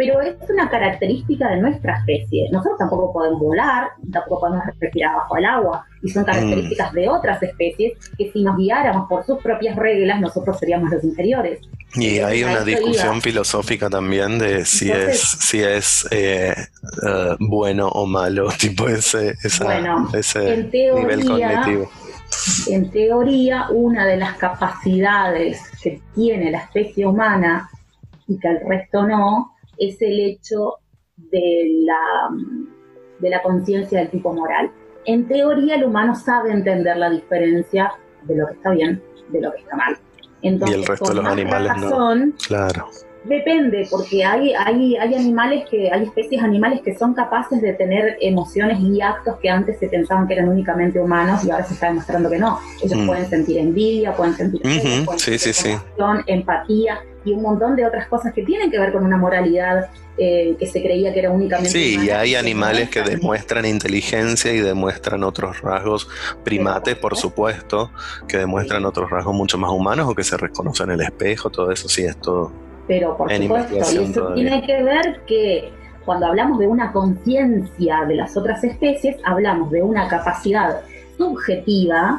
pero 0.00 0.18
es 0.22 0.34
una 0.48 0.70
característica 0.70 1.50
de 1.50 1.60
nuestra 1.60 1.98
especie. 1.98 2.48
Nosotros 2.50 2.78
tampoco 2.78 3.12
podemos 3.12 3.38
volar, 3.38 3.90
tampoco 4.10 4.40
podemos 4.40 4.64
respirar 4.80 5.14
bajo 5.14 5.36
el 5.36 5.44
agua, 5.44 5.84
y 6.02 6.08
son 6.08 6.24
características 6.24 6.94
de 6.94 7.06
otras 7.06 7.42
especies 7.42 7.98
que 8.16 8.32
si 8.32 8.42
nos 8.42 8.56
guiáramos 8.56 9.06
por 9.10 9.26
sus 9.26 9.42
propias 9.42 9.76
reglas, 9.76 10.18
nosotros 10.22 10.58
seríamos 10.58 10.90
los 10.90 11.04
inferiores. 11.04 11.60
Y 11.96 12.20
hay 12.20 12.44
una 12.44 12.62
discusión 12.62 13.20
filosófica 13.20 13.90
también 13.90 14.38
de 14.38 14.64
si 14.64 14.90
es 14.90 15.20
si 15.20 15.60
es 15.60 16.08
eh, 16.10 16.54
eh, 17.06 17.36
bueno 17.38 17.88
o 17.88 18.06
malo, 18.06 18.48
tipo 18.58 18.88
ese, 18.88 19.34
ese 19.44 20.66
nivel 20.72 21.26
cognitivo. 21.26 21.90
En 22.68 22.90
teoría, 22.90 23.66
una 23.68 24.06
de 24.06 24.16
las 24.16 24.38
capacidades 24.38 25.60
que 25.82 26.00
tiene 26.14 26.50
la 26.50 26.60
especie 26.60 27.06
humana 27.06 27.68
y 28.26 28.38
que 28.38 28.48
el 28.48 28.60
resto 28.66 29.06
no, 29.06 29.56
es 29.80 30.00
el 30.02 30.20
hecho 30.20 30.74
de 31.16 31.82
la, 31.84 32.28
de 33.18 33.30
la 33.30 33.42
conciencia 33.42 33.98
del 33.98 34.10
tipo 34.10 34.32
moral. 34.32 34.70
En 35.06 35.26
teoría, 35.26 35.76
el 35.76 35.84
humano 35.84 36.14
sabe 36.14 36.52
entender 36.52 36.96
la 36.96 37.10
diferencia 37.10 37.90
de 38.22 38.36
lo 38.36 38.46
que 38.46 38.54
está 38.54 38.70
bien, 38.70 39.02
de 39.30 39.40
lo 39.40 39.50
que 39.52 39.58
está 39.58 39.76
mal. 39.76 39.96
Entonces, 40.42 40.76
y 40.76 40.80
el 40.80 40.86
resto 40.86 41.08
de 41.08 41.14
los 41.14 41.26
animales 41.26 41.72
no. 41.78 42.14
Claro. 42.46 42.86
Depende, 43.24 43.86
porque 43.90 44.24
hay, 44.24 44.54
hay, 44.54 44.96
hay 44.96 45.14
animales 45.14 45.68
que, 45.68 45.90
hay 45.90 46.04
especies 46.04 46.42
animales 46.42 46.80
que 46.82 46.96
son 46.96 47.12
capaces 47.12 47.60
de 47.60 47.74
tener 47.74 48.16
emociones 48.20 48.80
y 48.80 49.02
actos 49.02 49.36
que 49.40 49.50
antes 49.50 49.78
se 49.78 49.88
pensaban 49.88 50.26
que 50.26 50.34
eran 50.34 50.48
únicamente 50.48 50.98
humanos 50.98 51.44
y 51.44 51.50
ahora 51.50 51.64
se 51.64 51.74
está 51.74 51.88
demostrando 51.88 52.30
que 52.30 52.38
no. 52.38 52.58
Ellos 52.82 52.98
mm. 52.98 53.06
pueden 53.06 53.26
sentir 53.26 53.58
envidia, 53.58 54.14
pueden 54.14 54.34
sentir, 54.34 54.62
empatía 56.26 57.00
y 57.24 57.32
un 57.32 57.42
montón 57.42 57.76
de 57.76 57.86
otras 57.86 58.08
cosas 58.08 58.32
que 58.32 58.42
tienen 58.42 58.70
que 58.70 58.78
ver 58.78 58.92
con 58.92 59.04
una 59.04 59.16
moralidad 59.16 59.90
eh, 60.16 60.56
que 60.58 60.66
se 60.66 60.82
creía 60.82 61.12
que 61.12 61.20
era 61.20 61.30
únicamente. 61.30 61.70
Sí, 61.70 61.98
y 62.02 62.10
hay 62.10 62.34
animales 62.34 62.90
que 62.90 63.02
demuestran 63.02 63.64
inteligencia 63.64 64.52
y 64.52 64.60
demuestran 64.60 65.22
otros 65.24 65.60
rasgos 65.60 66.08
primates, 66.44 66.96
por 66.96 67.16
supuesto, 67.16 67.90
que 68.26 68.38
demuestran 68.38 68.84
otros 68.84 69.10
rasgos 69.10 69.34
mucho 69.34 69.58
más 69.58 69.70
humanos 69.70 70.08
o 70.08 70.14
que 70.14 70.24
se 70.24 70.36
reconocen 70.36 70.90
en 70.90 70.94
el 70.94 71.00
espejo, 71.02 71.50
todo 71.50 71.70
eso 71.70 71.88
sí 71.88 72.04
es 72.04 72.16
todo 72.16 72.52
pero 72.90 73.16
por 73.16 73.32
supuesto, 73.32 73.74
y 73.76 73.78
eso 73.78 74.34
tiene 74.34 74.66
que 74.66 74.82
ver 74.82 75.20
que 75.24 75.70
cuando 76.04 76.26
hablamos 76.26 76.58
de 76.58 76.66
una 76.66 76.90
conciencia 76.90 78.04
de 78.08 78.16
las 78.16 78.36
otras 78.36 78.64
especies, 78.64 79.16
hablamos 79.22 79.70
de 79.70 79.80
una 79.80 80.08
capacidad 80.08 80.80
subjetiva 81.16 82.18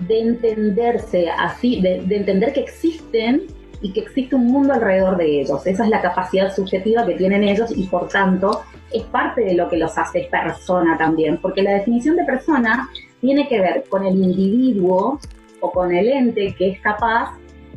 de 0.00 0.20
entenderse 0.20 1.28
así, 1.28 1.82
de, 1.82 1.96
entender 1.96 2.54
que 2.54 2.60
existen 2.60 3.42
y 3.80 3.92
que 3.92 4.00
existe 4.00 4.34
un 4.34 4.46
mundo 4.46 4.74
alrededor 4.74 5.16
de 5.16 5.40
ellos. 5.40 5.66
Esa 5.66 5.84
es 5.84 5.90
la 5.90 6.00
capacidad 6.00 6.54
subjetiva 6.54 7.06
que 7.06 7.14
tienen 7.14 7.44
ellos 7.44 7.70
y 7.76 7.86
por 7.86 8.08
tanto 8.08 8.62
es 8.92 9.04
parte 9.04 9.42
de 9.42 9.54
lo 9.54 9.68
que 9.68 9.76
los 9.76 9.96
hace 9.96 10.28
persona 10.30 10.96
también, 10.96 11.38
porque 11.38 11.62
la 11.62 11.72
definición 11.72 12.16
de 12.16 12.24
persona 12.24 12.88
tiene 13.20 13.48
que 13.48 13.60
ver 13.60 13.84
con 13.88 14.04
el 14.06 14.14
individuo 14.14 15.18
o 15.60 15.70
con 15.70 15.94
el 15.94 16.08
ente 16.08 16.54
que 16.56 16.70
es 16.70 16.80
capaz 16.80 17.36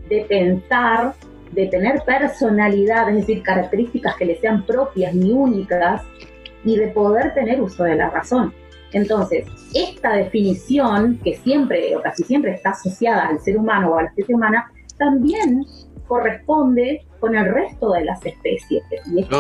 de 0.10 0.26
pensar 0.28 1.14
de 1.52 1.68
tener 1.68 2.02
personalidad, 2.06 3.10
es 3.10 3.16
decir, 3.16 3.44
características 3.44 4.16
que 4.16 4.26
le 4.26 4.40
sean 4.40 4.66
propias 4.66 5.14
y 5.14 5.32
únicas, 5.32 6.02
y 6.64 6.78
de 6.78 6.88
poder 6.88 7.34
tener 7.34 7.62
uso 7.62 7.84
de 7.84 7.96
la 7.96 8.10
razón. 8.10 8.54
Entonces, 8.94 9.46
esta 9.74 10.14
definición, 10.16 11.20
que 11.24 11.36
siempre 11.36 11.96
o 11.96 12.02
casi 12.02 12.24
siempre 12.24 12.54
está 12.54 12.72
asociada 12.72 13.28
al 13.28 13.40
ser 13.40 13.58
humano 13.58 13.92
o 13.92 13.98
a 13.98 14.04
la 14.04 14.10
especie 14.10 14.36
humana, 14.36 14.72
también 14.98 15.66
corresponde 16.12 17.06
con 17.22 17.38
el 17.38 17.46
resto 17.54 17.94
de 17.94 18.04
las 18.04 18.20
especies. 18.26 18.84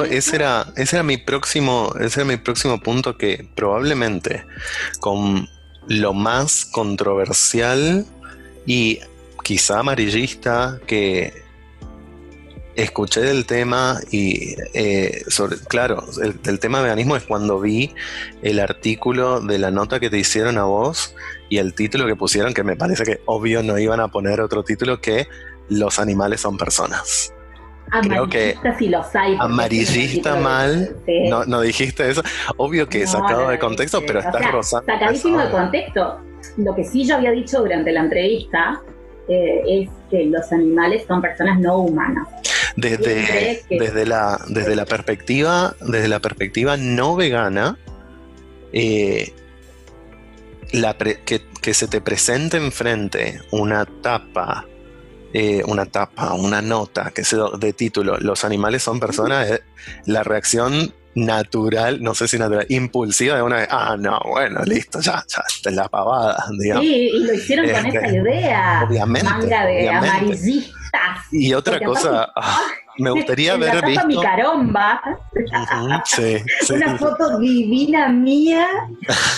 ese, 0.09 0.35
era, 0.37 0.67
ese, 0.77 0.95
era 0.95 1.03
mi 1.03 1.17
próximo, 1.17 1.93
ese 1.99 2.21
era 2.21 2.29
mi 2.29 2.37
próximo 2.37 2.79
punto 2.79 3.17
que 3.17 3.45
probablemente 3.55 4.45
con 5.01 5.49
lo 5.87 6.13
más 6.13 6.63
controversial 6.63 8.05
y 8.65 9.01
quizá 9.43 9.79
amarillista 9.79 10.79
que 10.87 11.33
escuché 12.75 13.19
del 13.19 13.45
tema 13.45 13.99
y, 14.09 14.55
eh, 14.73 15.23
sobre, 15.27 15.57
claro, 15.57 16.05
el, 16.23 16.59
tema 16.61 16.77
de 16.77 16.85
veganismo 16.85 17.17
es 17.17 17.23
cuando 17.23 17.59
vi 17.59 17.93
el 18.43 18.61
artículo 18.61 19.41
de 19.41 19.59
la 19.59 19.71
nota 19.71 19.99
que 19.99 20.09
te 20.09 20.17
hicieron 20.17 20.57
a 20.57 20.63
vos 20.63 21.15
y 21.49 21.57
el 21.57 21.73
título 21.73 22.07
que 22.07 22.15
pusieron, 22.15 22.53
que 22.53 22.63
me 22.63 22.77
parece 22.77 23.03
que 23.03 23.19
obvio 23.25 23.61
no 23.61 23.77
iban 23.77 23.99
a 23.99 24.07
poner 24.07 24.39
otro 24.39 24.63
título 24.63 25.01
que 25.01 25.27
Los 25.71 25.99
animales 25.99 26.41
son 26.41 26.57
personas. 26.57 27.33
Creo 28.03 28.27
que 28.27 28.55
amarillista 29.39 30.35
mal, 30.37 30.95
no, 31.29 31.43
no 31.45 31.61
dijiste 31.61 32.09
eso, 32.09 32.21
obvio 32.57 32.87
que 32.87 33.05
sacado 33.05 33.49
de 33.49 33.59
contexto, 33.59 34.01
pero 34.05 34.19
está 34.19 34.39
rozando. 34.51 34.85
Sacadísimo 34.85 35.39
de 35.39 35.49
contexto. 35.49 36.21
Lo 36.57 36.75
que 36.75 36.83
sí 36.83 37.05
yo 37.05 37.15
había 37.15 37.31
dicho 37.31 37.59
durante 37.59 37.91
la 37.91 38.01
entrevista 38.01 38.81
eh, 39.27 39.61
es 39.67 39.89
que 40.09 40.25
los 40.25 40.51
animales 40.51 41.03
son 41.07 41.21
personas 41.21 41.59
no 41.59 41.79
humanas. 41.79 42.27
desde, 42.75 43.63
desde, 43.69 44.05
la, 44.05 44.39
desde 44.47 44.75
la 44.75 44.85
perspectiva, 44.85 45.75
desde 45.81 46.07
la 46.07 46.19
perspectiva 46.19 46.77
no 46.77 47.15
vegana, 47.15 47.77
eh, 48.73 49.33
la 50.71 50.95
que, 50.97 51.73
se 51.73 51.87
te 51.87 52.01
presente 52.01 52.57
enfrente 52.57 53.41
una 53.51 53.85
tapa, 53.85 54.65
eh, 55.33 55.63
una 55.65 55.85
tapa, 55.85 56.33
una 56.33 56.61
nota 56.61 57.11
que 57.13 57.23
se 57.23 57.37
de 57.57 57.73
título, 57.73 58.17
los 58.17 58.43
animales 58.43 58.83
son 58.83 58.99
personas, 58.99 59.49
eh, 59.49 59.61
la 60.05 60.23
reacción 60.23 60.93
natural, 61.15 62.01
no 62.01 62.13
sé 62.13 62.27
si 62.27 62.37
natural, 62.37 62.65
impulsiva 62.69 63.35
de 63.35 63.41
una 63.41 63.57
vez, 63.57 63.67
ah, 63.71 63.95
no, 63.99 64.19
bueno, 64.25 64.61
listo, 64.63 64.99
ya, 65.01 65.23
ya, 65.27 65.43
está 65.47 65.71
la 65.71 65.87
pavada, 65.89 66.45
digamos. 66.57 66.85
Sí, 66.85 67.09
y 67.13 67.23
lo 67.23 67.33
hicieron 67.33 67.69
con 67.69 67.85
esta 67.85 68.07
idea. 68.15 68.85
Obviamente. 68.87 69.29
Manga 69.29 69.65
de 69.65 69.89
amarillistas. 69.89 70.71
Y 71.31 71.53
otra 71.53 71.79
cosa, 71.79 72.29
ah, 72.35 72.59
me 73.01 73.11
gustaría 73.11 73.57
ver 73.57 73.83
visto. 73.85 74.07
mi 74.07 74.21
caromba. 74.21 75.01
sí, 76.05 76.37
sí. 76.61 76.73
Una 76.73 76.97
foto 76.97 77.39
divina 77.39 78.09
mía, 78.09 78.67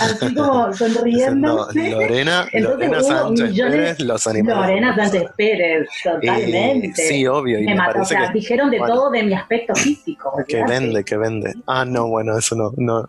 así 0.02 0.34
como 0.36 0.74
sonriendo. 0.74 1.68
Lorena, 1.74 2.48
Lorena 2.54 3.02
Sánchez 3.02 3.56
Pérez, 3.56 4.00
los 4.00 4.28
animales. 4.28 4.62
Lorena 4.62 4.96
Sánchez 4.96 5.24
Pérez, 5.38 5.88
totalmente. 6.04 6.94
sí, 6.94 7.26
obvio. 7.26 7.60
Y 7.60 7.66
me, 7.66 7.76
mató, 7.76 8.02
o 8.02 8.06
sea, 8.06 8.32
dijeron 8.32 8.70
de 8.70 8.80
todo 8.80 9.10
de 9.10 9.24
mi 9.24 9.34
aspecto 9.34 9.74
físico. 9.76 10.34
Que 10.48 10.64
vende, 10.64 11.04
que 11.04 11.18
vende. 11.18 11.54
Ah, 11.68 11.86
no, 11.86 12.08
bueno, 12.08 12.38
eso 12.38 12.56
no, 12.56 12.72
no. 12.78 13.08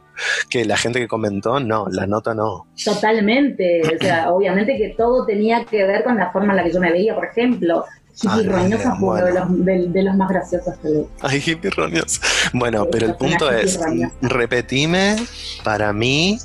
Que 0.49 0.65
la 0.65 0.77
gente 0.77 1.01
que 1.01 1.09
comentó, 1.09 1.59
no, 1.59 1.87
la 1.91 2.07
nota 2.07 2.35
no. 2.35 2.67
Totalmente. 2.83 3.83
O 3.83 4.03
sea, 4.03 4.31
obviamente 4.31 4.77
que 4.77 4.95
todo 4.97 5.27
tenía 5.27 5.65
que 5.65 5.85
ver 5.85 6.05
con 6.05 6.17
la 6.17 6.31
forma 6.31 6.53
en 6.53 6.57
la 6.59 6.65
que 6.65 6.73
yo 6.73 6.81
me 6.81 6.93
veía, 6.93 7.15
por 7.15 7.25
ejemplo 7.25 7.85
Hippie 8.23 8.49
Roñosa 8.49 8.95
fue 8.97 9.09
uno 9.09 9.25
de 9.27 9.33
los, 9.33 9.93
de, 9.93 10.03
los, 10.03 10.17
más 10.17 10.29
graciosos 10.29 10.77
que 10.79 11.07
Ay, 11.21 11.43
Hippie 11.45 11.71
Roñosa. 11.71 12.21
Bueno, 12.53 12.87
pero 12.91 13.07
el 13.07 13.17
punto 13.17 13.51
es, 13.51 13.81
repetime 14.23 15.17
para 15.65 15.93
mí 15.93 16.39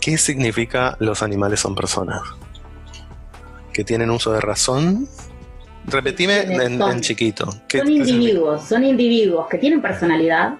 qué 0.00 0.16
significa 0.16 0.96
los 1.00 1.22
animales 1.22 1.60
son 1.60 1.74
personas. 1.74 2.22
Que 3.72 3.84
tienen 3.84 4.10
uso 4.10 4.32
de 4.32 4.40
razón. 4.40 5.06
Repetime 5.86 6.40
en, 6.40 7.00
chiquito. 7.00 7.50
Son 7.68 7.90
individuos, 7.90 8.64
son 8.64 8.84
individuos 8.84 9.46
que 9.48 9.58
tienen 9.58 9.82
personalidad, 9.82 10.54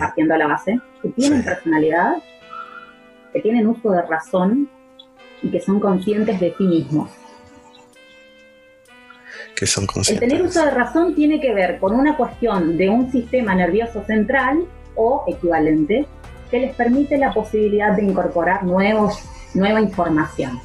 partiendo 0.00 0.34
a 0.34 0.38
la 0.38 0.46
base, 0.48 0.80
que 1.02 1.10
tienen 1.10 1.44
personalidad, 1.44 2.16
que 3.32 3.40
tienen 3.40 3.68
uso 3.68 3.92
de 3.92 4.02
razón 4.02 4.68
y 5.42 5.50
que 5.50 5.60
son 5.60 5.78
conscientes 5.78 6.40
de 6.40 6.52
sí 6.58 6.64
mismos 6.64 7.10
que 9.54 9.66
son 9.66 9.86
El 10.08 10.18
tener 10.18 10.42
uso 10.42 10.64
de 10.64 10.70
razón 10.70 11.14
tiene 11.14 11.40
que 11.40 11.54
ver 11.54 11.78
con 11.78 11.94
una 11.94 12.16
cuestión 12.16 12.76
de 12.76 12.88
un 12.88 13.10
sistema 13.10 13.54
nervioso 13.54 14.04
central 14.04 14.64
o 14.96 15.24
equivalente 15.26 16.06
que 16.50 16.60
les 16.60 16.74
permite 16.74 17.16
la 17.18 17.32
posibilidad 17.32 17.96
de 17.96 18.04
incorporar 18.04 18.64
nuevos, 18.64 19.22
nueva 19.54 19.80
información, 19.80 20.60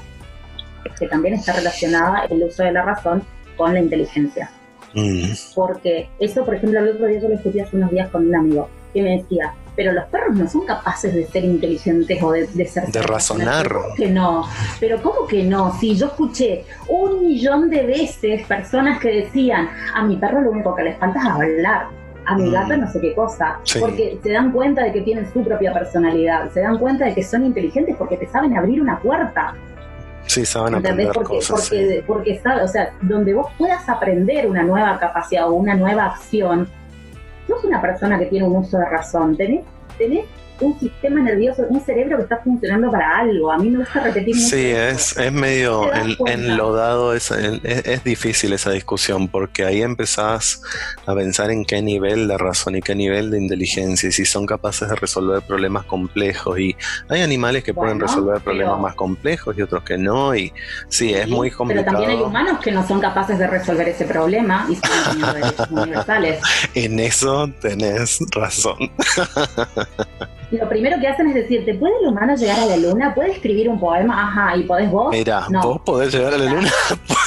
que 0.98 1.08
también 1.08 1.36
está 1.36 1.54
relacionada 1.54 2.26
el 2.26 2.44
uso 2.44 2.64
de 2.64 2.72
la 2.72 2.84
razón 2.84 3.24
con 3.56 3.74
la 3.74 3.80
inteligencia. 3.80 4.52
Mm. 4.94 5.32
Porque 5.54 6.10
eso, 6.20 6.44
por 6.44 6.56
ejemplo, 6.56 6.80
el 6.80 6.90
otro 6.90 7.08
día 7.08 7.20
yo 7.20 7.30
lo 7.30 7.36
escuché 7.36 7.62
hace 7.62 7.78
unos 7.78 7.92
días 7.92 8.10
con 8.10 8.28
un 8.28 8.36
amigo 8.36 8.70
que 8.94 9.04
me 9.04 9.18
decía, 9.18 9.54
pero 9.80 9.94
los 9.94 10.08
perros 10.08 10.36
no 10.36 10.46
son 10.46 10.66
capaces 10.66 11.16
de 11.16 11.26
ser 11.28 11.46
inteligentes 11.46 12.22
o 12.22 12.34
de, 12.34 12.66
ser... 12.66 12.92
De 12.92 13.02
razonar. 13.02 13.72
¿Cómo 13.72 13.96
que 13.96 14.10
no? 14.10 14.46
Pero 14.78 15.02
¿cómo 15.02 15.26
que 15.26 15.42
no? 15.42 15.74
Si 15.80 15.96
yo 15.96 16.08
escuché 16.08 16.66
un 16.90 17.24
millón 17.24 17.70
de 17.70 17.86
veces 17.86 18.46
personas 18.46 19.00
que 19.00 19.24
decían, 19.24 19.70
a 19.96 20.04
mi 20.04 20.18
perro 20.18 20.42
lo 20.42 20.52
único 20.52 20.76
que 20.76 20.84
le 20.84 20.96
falta 20.96 21.20
es 21.20 21.26
hablar, 21.26 21.88
a 22.26 22.36
mi 22.36 22.52
gato 22.52 22.76
mm. 22.76 22.82
no 22.82 22.92
sé 22.92 23.00
qué 23.00 23.16
cosa, 23.16 23.62
porque 23.80 24.20
se 24.22 24.34
dan 24.34 24.52
cuenta 24.52 24.84
de 24.84 24.92
que 24.92 25.00
tienen 25.00 25.32
su 25.32 25.46
propia 25.46 25.72
personalidad, 25.72 26.52
se 26.52 26.60
dan 26.60 26.78
cuenta 26.78 27.06
de 27.06 27.16
que 27.16 27.24
son 27.24 27.46
inteligentes 27.46 27.96
porque 27.96 28.18
te 28.18 28.28
saben 28.28 28.58
abrir 28.58 28.82
una 28.82 29.00
puerta. 29.00 29.56
Sí, 30.26 30.46
saben 30.46 30.76
aprender 30.76 31.12
porque, 31.14 31.38
cosas. 31.38 31.70
Porque, 31.70 32.04
porque, 32.06 32.42
o 32.62 32.68
sea, 32.68 32.92
donde 33.02 33.34
vos 33.34 33.48
puedas 33.58 33.88
aprender 33.88 34.46
una 34.46 34.62
nueva 34.62 35.00
capacidad 35.00 35.48
o 35.50 35.54
una 35.54 35.74
nueva 35.76 36.08
acción, 36.08 36.68
no 37.50 37.58
es 37.58 37.64
una 37.66 37.82
persona 37.82 38.18
que 38.18 38.28
tiene 38.28 38.46
un 38.48 38.56
uso 38.56 38.78
de 38.78 38.86
razón, 38.86 39.36
tenés, 39.36 39.66
tenés 39.98 40.26
un 40.62 40.80
sistema 40.80 41.22
nervioso, 41.22 41.64
un 41.70 41.82
cerebro 41.82 42.18
que 42.18 42.24
está 42.24 42.38
funcionando 42.38 42.92
para 42.92 43.20
algo. 43.20 43.52
A 43.52 43.58
mí 43.58 43.70
me 43.70 43.80
gusta 43.80 44.02
repetir 44.02 44.36
mucho. 44.36 44.48
Sí, 44.48 44.66
es, 44.66 45.18
es 45.18 45.32
medio 45.32 45.92
enlodado, 46.28 47.14
es, 47.14 47.32
es, 47.32 48.04
difícil 48.04 48.54
esa 48.54 48.72
discusión 48.72 49.28
porque 49.28 49.66
ahí 49.66 49.82
empezás 49.82 50.62
a 51.06 51.14
pensar 51.14 51.52
en 51.52 51.66
qué 51.66 51.82
nivel 51.82 52.28
de 52.28 52.38
razón 52.38 52.76
y 52.76 52.82
qué 52.82 52.96
nivel 52.96 53.32
de 53.32 53.40
inteligencia 53.40 54.10
y 54.10 54.12
si 54.12 54.26
son 54.26 54.46
capaces 54.46 54.90
de 54.90 54.96
resolver 54.96 55.42
problemas 55.42 55.86
complejos. 55.86 56.60
Y 56.60 56.76
hay 57.08 57.22
animales 57.22 57.64
que 57.64 57.74
pueden 57.74 58.00
resolver 58.00 58.42
problemas 58.42 58.80
más 58.80 58.96
complejos 58.96 59.58
y 59.58 59.62
otros 59.62 59.84
que 59.84 59.98
no. 59.98 60.36
Y 60.36 60.54
sí, 60.88 61.14
es 61.14 61.28
muy 61.28 61.52
complicado. 61.52 61.86
Pero 61.86 61.98
también 61.98 62.20
hay 62.20 62.26
humanos 62.26 62.60
que 62.60 62.72
no 62.72 62.86
son 62.88 63.00
capaces 63.00 63.38
de 63.40 63.48
resolver 63.48 63.88
ese 63.90 64.06
problema 64.06 64.68
y 64.70 64.76
son 64.76 65.34
derechos 65.34 65.68
universales. 65.72 66.42
En 66.74 67.00
eso 67.00 67.50
tenés 67.62 68.20
razón. 68.32 68.78
lo 70.52 70.70
primero 70.70 71.00
que 71.00 71.08
hacen 71.08 71.28
es 71.28 71.36
decirte, 71.36 71.76
¿puede 71.76 71.94
el 72.02 72.08
humano 72.08 72.36
llegar 72.36 72.60
a 72.60 72.66
la 72.66 72.78
luna? 72.78 73.14
¿Puede 73.14 73.32
escribir 73.32 73.70
un 73.70 73.80
poema? 73.80 74.24
Ajá, 74.24 74.58
¿y 74.58 74.64
podés 74.64 74.90
vos? 74.92 75.12
Mira, 75.12 75.46
¿vos 75.62 75.82
podés 75.82 76.12
llegar 76.14 76.34
a 76.34 76.38
la 76.38 76.52
luna? 76.52 76.72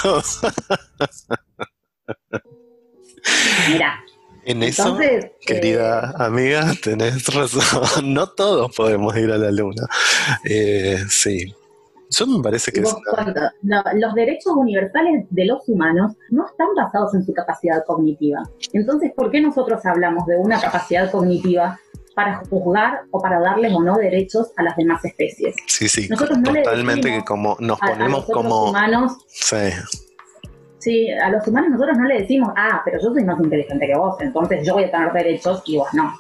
Mira. 3.71 4.05
En 4.45 4.61
eso, 4.65 4.99
querida 5.47 6.11
eh, 6.11 6.25
amiga, 6.25 6.73
tenés 6.83 7.33
razón. 7.33 8.05
No 8.13 8.27
todos 8.29 8.75
podemos 8.75 9.17
ir 9.17 9.31
a 9.31 9.39
la 9.39 9.53
luna. 9.53 9.87
Eh, 10.45 10.99
sí. 11.09 11.55
Yo 12.11 12.27
me 12.27 12.43
parece 12.43 12.73
que 12.73 12.81
es 12.81 12.95
los 13.63 14.15
derechos 14.15 14.53
universales 14.55 15.27
de 15.31 15.47
los 15.47 15.67
humanos 15.67 16.13
no 16.29 16.47
están 16.47 16.75
basados 16.77 17.15
en 17.15 17.25
su 17.25 17.33
capacidad 17.33 17.83
cognitiva. 17.87 18.43
Entonces, 18.73 19.13
¿por 19.17 19.31
qué 19.31 19.41
nosotros 19.41 19.81
hablamos 19.87 20.27
de 20.27 20.37
una 20.37 20.61
capacidad 20.61 21.11
cognitiva 21.11 21.81
para 22.15 22.43
juzgar 22.49 23.03
o 23.11 23.21
para 23.21 23.41
darles 23.41 23.73
o 23.73 23.83
no 23.83 23.97
derechos 23.97 24.53
a 24.57 24.63
las 24.63 24.77
demás 24.77 25.05
especies. 25.05 25.55
Sí, 25.67 25.89
sí, 25.89 26.09
totalmente 26.09 27.11
que 27.11 27.25
como 27.25 27.57
nos 27.61 27.79
ponemos 27.79 28.27
como 28.27 28.71
humanos. 28.71 29.19
Sí. 29.29 29.71
Sí, 30.79 31.11
a 31.11 31.31
los 31.31 31.47
humanos 31.47 31.71
nosotros 31.71 31.97
no 31.97 32.09
le 32.09 32.23
decimos, 32.23 32.53
ah, 32.57 32.83
pero 32.85 33.01
yo 33.01 33.13
soy 33.13 33.25
más 33.25 33.41
inteligente 33.41 33.87
que 33.87 33.97
vos, 33.97 34.17
entonces 34.21 34.67
yo 34.67 34.75
voy 34.75 34.85
a 34.85 34.91
tener 34.91 35.13
derechos 35.13 35.63
y 35.67 35.77
vos 35.77 35.89
no. 35.93 36.13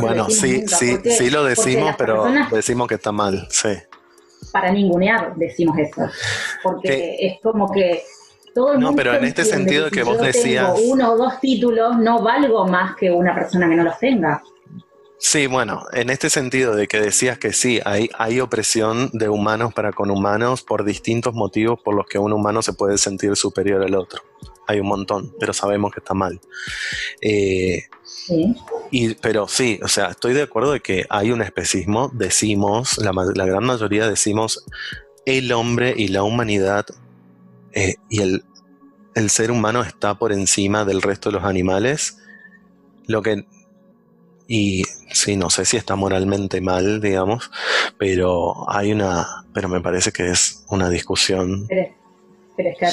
bueno, 0.00 0.28
sí, 0.28 0.66
sí, 0.66 0.98
sí 1.04 1.30
lo 1.30 1.44
decimos, 1.44 1.94
pero 1.96 2.26
decimos 2.50 2.88
que 2.88 2.96
está 2.96 3.12
mal, 3.12 3.46
sí. 3.50 3.68
Para 4.52 4.72
ningunear 4.72 5.36
decimos 5.36 5.78
eso, 5.78 6.08
porque 6.62 7.18
es 7.20 7.40
como 7.40 7.70
que 7.70 8.02
todo 8.54 8.74
el 8.74 8.80
no, 8.80 8.94
pero 8.94 9.14
en 9.14 9.24
este 9.24 9.44
sentido 9.44 9.90
que, 9.90 10.02
vos 10.02 10.20
decías. 10.20 10.78
uno 10.84 11.12
o 11.12 11.16
dos 11.16 11.40
títulos, 11.40 11.98
no 11.98 12.22
valgo 12.22 12.66
más 12.66 12.96
que 12.96 13.10
una 13.10 13.34
persona 13.34 13.68
que 13.68 13.76
no 13.76 13.84
los 13.84 13.98
tenga. 13.98 14.42
Sí, 15.22 15.46
bueno, 15.46 15.84
en 15.92 16.08
este 16.08 16.30
sentido 16.30 16.74
de 16.74 16.88
que 16.88 16.98
decías 16.98 17.38
que 17.38 17.52
sí, 17.52 17.78
hay, 17.84 18.08
hay 18.18 18.40
opresión 18.40 19.10
de 19.12 19.28
humanos 19.28 19.74
para 19.74 19.92
con 19.92 20.10
humanos 20.10 20.62
por 20.62 20.82
distintos 20.82 21.34
motivos 21.34 21.78
por 21.84 21.94
los 21.94 22.06
que 22.06 22.18
un 22.18 22.32
humano 22.32 22.62
se 22.62 22.72
puede 22.72 22.96
sentir 22.96 23.36
superior 23.36 23.82
al 23.82 23.94
otro. 23.96 24.22
Hay 24.66 24.80
un 24.80 24.86
montón, 24.86 25.34
pero 25.38 25.52
sabemos 25.52 25.92
que 25.92 26.00
está 26.00 26.14
mal. 26.14 26.40
Eh, 27.20 27.82
sí. 28.02 28.56
Y, 28.90 29.14
pero 29.16 29.46
sí, 29.46 29.78
o 29.82 29.88
sea, 29.88 30.06
estoy 30.06 30.32
de 30.32 30.42
acuerdo 30.42 30.72
de 30.72 30.80
que 30.80 31.04
hay 31.10 31.32
un 31.32 31.42
especismo, 31.42 32.10
decimos, 32.14 32.96
la, 32.96 33.12
la 33.12 33.44
gran 33.44 33.64
mayoría 33.64 34.08
decimos, 34.08 34.64
el 35.26 35.52
hombre 35.52 35.92
y 35.94 36.08
la 36.08 36.22
humanidad 36.22 36.86
eh, 37.72 37.94
y 38.08 38.22
el, 38.22 38.44
el 39.14 39.30
ser 39.30 39.50
humano 39.50 39.82
está 39.82 40.14
por 40.14 40.32
encima 40.32 40.84
del 40.84 41.02
resto 41.02 41.30
de 41.30 41.36
los 41.36 41.44
animales, 41.44 42.18
lo 43.06 43.22
que 43.22 43.44
y 44.52 44.82
sí, 45.12 45.36
no 45.36 45.48
sé 45.48 45.64
si 45.64 45.76
está 45.76 45.94
moralmente 45.94 46.60
mal, 46.60 47.00
digamos, 47.00 47.52
pero 47.98 48.68
hay 48.68 48.90
una, 48.90 49.44
pero 49.54 49.68
me 49.68 49.80
parece 49.80 50.10
que 50.10 50.28
es 50.28 50.64
una 50.68 50.90
discusión. 50.90 51.68
Pero, 51.68 51.88
es 52.56 52.76
que 52.76 52.86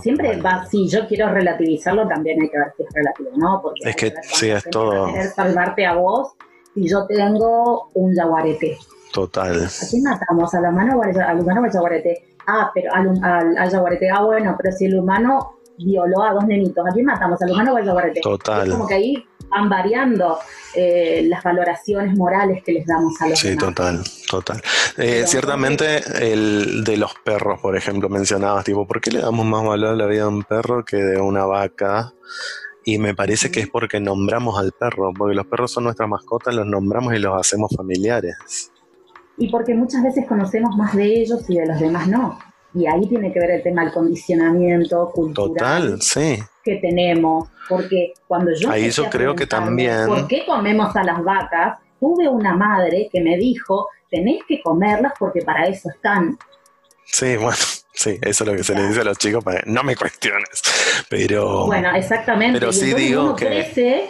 siempre 0.00 0.40
va, 0.40 0.66
si 0.66 0.88
yo 0.88 1.06
quiero 1.06 1.32
relativizarlo, 1.32 2.08
también 2.08 2.42
hay 2.42 2.50
que 2.50 2.58
ver 2.58 2.72
si 2.76 2.82
es 2.82 2.88
relativo, 2.92 3.30
¿no? 3.36 3.60
Porque 3.62 3.88
es 3.88 3.94
que 3.94 4.12
sí, 4.22 4.50
es 4.50 4.64
todo. 4.64 5.08
salvarte 5.36 5.86
a 5.86 5.94
vos 5.94 6.32
y 6.74 6.88
yo 6.88 7.06
tengo 7.06 7.90
un 7.94 8.12
jaguarete. 8.16 8.76
Total. 9.12 9.66
¿A 9.66 9.88
quién 9.88 10.02
matamos? 10.02 10.52
¿A 10.52 10.60
la 10.60 10.72
mano 10.72 10.98
o 10.98 11.02
al 11.04 11.40
humano 11.40 11.60
o 11.60 11.64
al 11.64 11.70
jaguarete? 11.70 12.27
Ah, 12.50 12.70
pero 12.74 12.94
al, 12.94 13.12
al, 13.22 13.58
al 13.58 13.70
jaguarete. 13.70 14.08
Ah, 14.08 14.22
bueno, 14.22 14.56
pero 14.60 14.74
si 14.74 14.86
el 14.86 14.98
humano 14.98 15.60
violó 15.78 16.22
a 16.22 16.32
dos 16.32 16.46
nenitos, 16.46 16.84
¿a 16.88 16.92
quién 16.92 17.04
matamos? 17.04 17.40
¿Al 17.42 17.50
humano 17.50 17.74
o 17.74 17.76
al 17.76 17.84
jaguarete? 17.84 18.20
Total. 18.20 18.66
Es 18.66 18.72
como 18.72 18.86
que 18.86 18.94
ahí 18.94 19.24
van 19.50 19.68
variando 19.68 20.38
eh, 20.74 21.24
las 21.26 21.42
valoraciones 21.42 22.16
morales 22.16 22.62
que 22.64 22.72
les 22.72 22.86
damos 22.86 23.20
a 23.20 23.28
los 23.28 23.38
Sí, 23.38 23.56
total, 23.56 24.02
total. 24.30 24.62
Eh, 24.96 25.24
ciertamente 25.26 26.00
el 26.32 26.84
de 26.84 26.96
los 26.96 27.14
perros, 27.24 27.60
por 27.60 27.76
ejemplo, 27.76 28.08
mencionabas, 28.08 28.64
tipo, 28.64 28.86
¿por 28.86 29.00
qué 29.00 29.10
le 29.10 29.20
damos 29.20 29.46
más 29.46 29.64
valor 29.64 29.90
a 29.90 29.96
la 29.96 30.06
vida 30.06 30.22
de 30.22 30.28
un 30.28 30.42
perro 30.42 30.84
que 30.84 30.96
de 30.96 31.20
una 31.20 31.44
vaca? 31.44 32.14
Y 32.84 32.98
me 32.98 33.14
parece 33.14 33.50
que 33.50 33.60
es 33.60 33.68
porque 33.68 34.00
nombramos 34.00 34.58
al 34.58 34.72
perro, 34.72 35.12
porque 35.16 35.34
los 35.34 35.46
perros 35.46 35.70
son 35.70 35.84
nuestras 35.84 36.08
mascotas, 36.08 36.54
los 36.54 36.66
nombramos 36.66 37.12
y 37.14 37.18
los 37.18 37.38
hacemos 37.38 37.70
familiares. 37.76 38.36
Y 39.38 39.48
porque 39.50 39.74
muchas 39.74 40.02
veces 40.02 40.26
conocemos 40.26 40.76
más 40.76 40.94
de 40.96 41.04
ellos 41.04 41.48
y 41.48 41.56
de 41.58 41.66
los 41.66 41.78
demás 41.80 42.08
no. 42.08 42.38
Y 42.74 42.86
ahí 42.86 43.06
tiene 43.08 43.32
que 43.32 43.38
ver 43.40 43.50
el 43.52 43.62
tema 43.62 43.82
del 43.84 43.92
condicionamiento 43.92 45.10
cultural 45.10 45.82
Total, 45.88 46.02
sí. 46.02 46.38
que 46.62 46.76
tenemos. 46.76 47.48
Porque 47.68 48.12
cuando 48.26 48.52
yo... 48.54 48.70
Ahí 48.70 48.90
yo 48.90 49.08
creo 49.08 49.34
que 49.34 49.46
también- 49.46 50.06
¿Por 50.06 50.26
qué 50.28 50.44
comemos 50.46 50.94
a 50.96 51.04
las 51.04 51.22
vacas? 51.22 51.78
Tuve 52.00 52.28
una 52.28 52.54
madre 52.56 53.08
que 53.12 53.20
me 53.20 53.36
dijo, 53.36 53.88
tenés 54.10 54.42
que 54.46 54.60
comerlas 54.62 55.12
porque 55.18 55.42
para 55.42 55.66
eso 55.66 55.88
están. 55.90 56.38
Sí, 57.04 57.36
bueno, 57.36 57.56
sí, 57.92 58.18
eso 58.22 58.44
es 58.44 58.50
lo 58.50 58.54
que 58.56 58.62
se 58.64 58.74
le 58.74 58.86
dice 58.86 59.00
a 59.00 59.04
los 59.04 59.18
chicos 59.18 59.42
para 59.42 59.62
no 59.66 59.82
me 59.82 59.96
cuestiones. 59.96 60.62
Pero 61.08 61.66
Bueno, 61.66 61.94
exactamente. 61.94 62.58
pero 62.58 62.70
Y 62.70 62.74
sí 62.74 62.92
digo 62.94 63.22
uno 63.24 63.36
que- 63.36 63.46
crece 63.46 64.06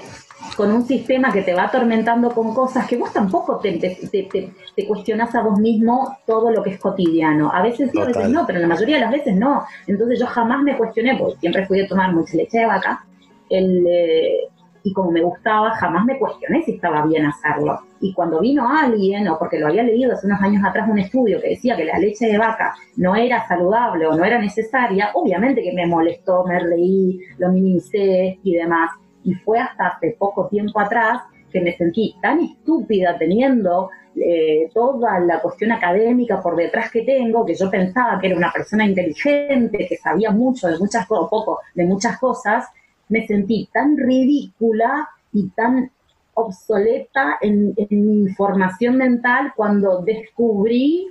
con 0.58 0.72
un 0.72 0.84
sistema 0.84 1.32
que 1.32 1.42
te 1.42 1.54
va 1.54 1.66
atormentando 1.66 2.30
con 2.32 2.52
cosas 2.52 2.84
que 2.88 2.96
vos 2.96 3.12
tampoco 3.12 3.58
te, 3.60 3.78
te, 3.78 3.96
te, 4.10 4.52
te- 4.74 4.86
cuestionás 4.88 5.32
a 5.36 5.42
vos 5.42 5.56
mismo 5.60 6.18
todo 6.26 6.50
lo 6.50 6.64
que 6.64 6.70
es 6.70 6.80
cotidiano. 6.80 7.48
A 7.54 7.62
veces 7.62 7.92
sí, 7.92 7.98
a 8.00 8.06
veces 8.06 8.28
no, 8.34 8.44
pero 8.44 8.58
la 8.58 8.66
mayoría 8.66 8.96
de 8.96 9.02
las 9.02 9.12
veces 9.12 9.36
no. 9.36 9.62
Entonces 9.86 10.18
yo 10.18 10.26
jamás 10.26 10.60
me 10.64 10.76
cuestioné, 10.76 11.16
porque 11.16 11.38
siempre 11.38 11.64
fui 11.64 11.80
a 11.80 11.86
tomar 11.86 12.12
mucha 12.12 12.36
leche 12.36 12.58
de 12.58 12.66
vaca, 12.66 13.04
el, 13.48 13.86
eh, 13.86 14.48
y 14.82 14.92
como 14.92 15.12
me 15.12 15.22
gustaba, 15.22 15.70
jamás 15.76 16.04
me 16.04 16.18
cuestioné 16.18 16.62
si 16.64 16.72
estaba 16.72 17.06
bien 17.06 17.24
hacerlo. 17.26 17.78
Y 18.00 18.12
cuando 18.12 18.40
vino 18.40 18.68
alguien, 18.68 19.28
o 19.28 19.38
porque 19.38 19.60
lo 19.60 19.68
había 19.68 19.84
leído 19.84 20.12
hace 20.12 20.26
unos 20.26 20.40
años 20.42 20.64
atrás 20.64 20.88
un 20.90 20.98
estudio 20.98 21.40
que 21.40 21.50
decía 21.50 21.76
que 21.76 21.84
la 21.84 22.00
leche 22.00 22.26
de 22.26 22.36
vaca 22.36 22.74
no 22.96 23.14
era 23.14 23.46
saludable 23.46 24.06
o 24.08 24.16
no 24.16 24.24
era 24.24 24.40
necesaria, 24.40 25.10
obviamente 25.14 25.62
que 25.62 25.72
me 25.72 25.86
molestó, 25.86 26.44
me 26.44 26.58
reí, 26.58 27.20
lo 27.38 27.48
minimicé 27.52 28.40
y 28.42 28.54
demás. 28.54 28.90
Y 29.24 29.34
fue 29.34 29.58
hasta 29.58 29.88
hace 29.88 30.16
poco 30.18 30.48
tiempo 30.48 30.80
atrás 30.80 31.22
que 31.50 31.60
me 31.60 31.76
sentí 31.76 32.14
tan 32.20 32.40
estúpida 32.40 33.16
teniendo 33.18 33.90
eh, 34.16 34.70
toda 34.74 35.20
la 35.20 35.40
cuestión 35.40 35.72
académica 35.72 36.42
por 36.42 36.56
detrás 36.56 36.90
que 36.90 37.02
tengo, 37.02 37.44
que 37.44 37.54
yo 37.54 37.70
pensaba 37.70 38.18
que 38.20 38.28
era 38.28 38.36
una 38.36 38.52
persona 38.52 38.84
inteligente, 38.84 39.86
que 39.88 39.96
sabía 39.96 40.30
mucho 40.30 40.68
de 40.68 40.78
muchas 40.78 41.06
cosas, 41.06 41.30
poco 41.30 41.60
de 41.74 41.84
muchas 41.84 42.18
cosas, 42.18 42.66
me 43.08 43.26
sentí 43.26 43.68
tan 43.72 43.96
ridícula 43.96 45.08
y 45.32 45.48
tan 45.50 45.90
obsoleta 46.34 47.38
en, 47.40 47.74
en 47.76 48.06
mi 48.06 48.20
información 48.28 48.96
mental 48.96 49.52
cuando 49.56 50.02
descubrí 50.02 51.08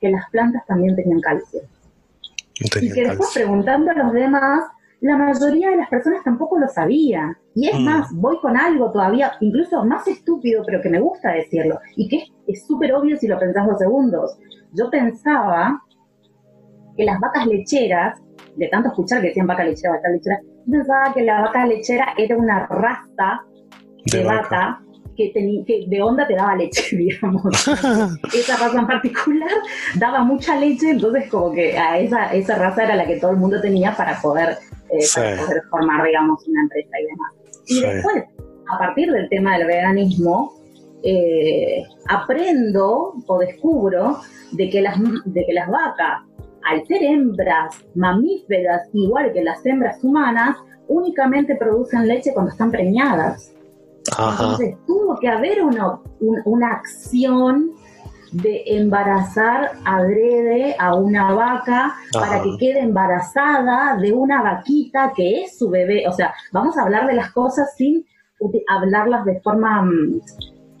que 0.00 0.10
las 0.10 0.28
plantas 0.30 0.64
también 0.66 0.96
tenían 0.96 1.20
calcio. 1.20 1.60
no 1.62 2.80
Y 2.82 2.92
que 2.92 3.06
después 3.06 3.30
preguntando 3.34 3.90
a 3.90 3.94
los 3.94 4.12
demás, 4.12 4.64
la 5.00 5.16
mayoría 5.16 5.70
de 5.70 5.76
las 5.76 5.88
personas 5.88 6.22
tampoco 6.24 6.58
lo 6.58 6.68
sabía. 6.68 7.36
Y 7.54 7.68
es 7.68 7.78
Mm. 7.78 7.84
más, 7.84 8.08
voy 8.14 8.38
con 8.40 8.56
algo 8.56 8.90
todavía, 8.92 9.32
incluso 9.40 9.84
más 9.84 10.06
estúpido, 10.06 10.62
pero 10.66 10.80
que 10.82 10.88
me 10.90 11.00
gusta 11.00 11.32
decirlo. 11.32 11.78
Y 11.96 12.08
que 12.08 12.24
es- 12.46 12.66
súper 12.66 12.92
obvio 12.94 13.16
si 13.16 13.26
lo 13.28 13.38
pensás 13.38 13.66
dos 13.66 13.78
segundos. 13.78 14.36
Yo 14.72 14.90
pensaba 14.90 15.80
que 16.96 17.04
las 17.04 17.18
vacas 17.20 17.46
lecheras, 17.46 18.20
de 18.56 18.68
tanto 18.68 18.88
escuchar 18.88 19.20
que 19.20 19.28
decían 19.28 19.46
vaca 19.46 19.64
lechera, 19.64 19.94
vaca 19.94 20.08
lechera, 20.10 20.40
pensaba 20.70 21.14
que 21.14 21.22
la 21.22 21.40
vaca 21.42 21.66
lechera 21.66 22.06
era 22.18 22.36
una 22.36 22.66
raza 22.66 23.42
de, 24.12 24.18
De 24.18 24.24
vaca. 24.24 24.42
vaca, 24.42 24.82
que, 25.16 25.32
teni- 25.32 25.64
que 25.66 25.84
de 25.88 26.02
onda 26.02 26.26
te 26.26 26.34
daba 26.34 26.56
leche, 26.56 26.82
digamos. 26.96 27.42
esa 28.34 28.56
raza 28.56 28.78
en 28.80 28.86
particular 28.86 29.50
daba 29.98 30.24
mucha 30.24 30.56
leche, 30.56 30.90
entonces 30.90 31.28
como 31.30 31.52
que 31.52 31.78
a 31.78 31.98
esa, 31.98 32.32
esa 32.34 32.56
raza 32.56 32.84
era 32.84 32.96
la 32.96 33.06
que 33.06 33.18
todo 33.18 33.30
el 33.30 33.36
mundo 33.38 33.60
tenía 33.60 33.94
para 33.96 34.20
poder, 34.20 34.56
eh, 34.92 35.00
Sí. 35.00 35.20
para 35.20 35.36
poder 35.46 35.62
formar, 35.70 36.06
digamos, 36.06 36.46
una 36.48 36.62
empresa 36.62 36.90
y 37.00 37.06
demás. 37.06 37.32
Y 37.66 37.74
Sí. 37.74 37.80
después, 37.86 38.24
a 38.72 38.78
partir 38.78 39.10
del 39.12 39.28
tema 39.28 39.56
del 39.58 39.66
veganismo, 39.66 40.52
eh, 41.02 41.82
aprendo 42.08 43.14
o 43.26 43.38
descubro 43.38 44.18
de 44.52 44.68
que, 44.68 44.82
las, 44.82 44.96
de 45.24 45.46
que 45.46 45.52
las 45.52 45.68
vacas, 45.68 46.22
al 46.70 46.86
ser 46.86 47.02
hembras 47.02 47.74
mamíferas, 47.94 48.88
igual 48.92 49.32
que 49.32 49.42
las 49.42 49.64
hembras 49.64 50.02
humanas, 50.04 50.56
únicamente 50.88 51.56
producen 51.56 52.06
leche 52.06 52.32
cuando 52.34 52.50
están 52.52 52.70
preñadas. 52.70 53.54
Ajá. 54.16 54.30
Entonces 54.42 54.76
tuvo 54.86 55.18
que 55.20 55.28
haber 55.28 55.62
una, 55.62 56.00
un- 56.20 56.42
una 56.44 56.68
acción 56.72 57.70
de 58.32 58.62
embarazar 58.66 59.72
adrede 59.84 60.76
a 60.78 60.94
una 60.94 61.32
vaca 61.34 61.94
para 62.12 62.42
que 62.42 62.56
quede 62.58 62.80
embarazada 62.80 63.96
de 63.96 64.12
una 64.12 64.42
vaquita 64.42 65.12
que 65.14 65.42
es 65.42 65.58
su 65.58 65.68
bebé. 65.68 66.06
O 66.08 66.12
sea, 66.12 66.32
vamos 66.52 66.76
a 66.78 66.82
hablar 66.82 67.06
de 67.06 67.14
las 67.14 67.32
cosas 67.32 67.74
sin 67.76 68.04
hablarlas 68.68 69.24
de 69.24 69.40
forma, 69.40 69.82
mm, 69.82 70.20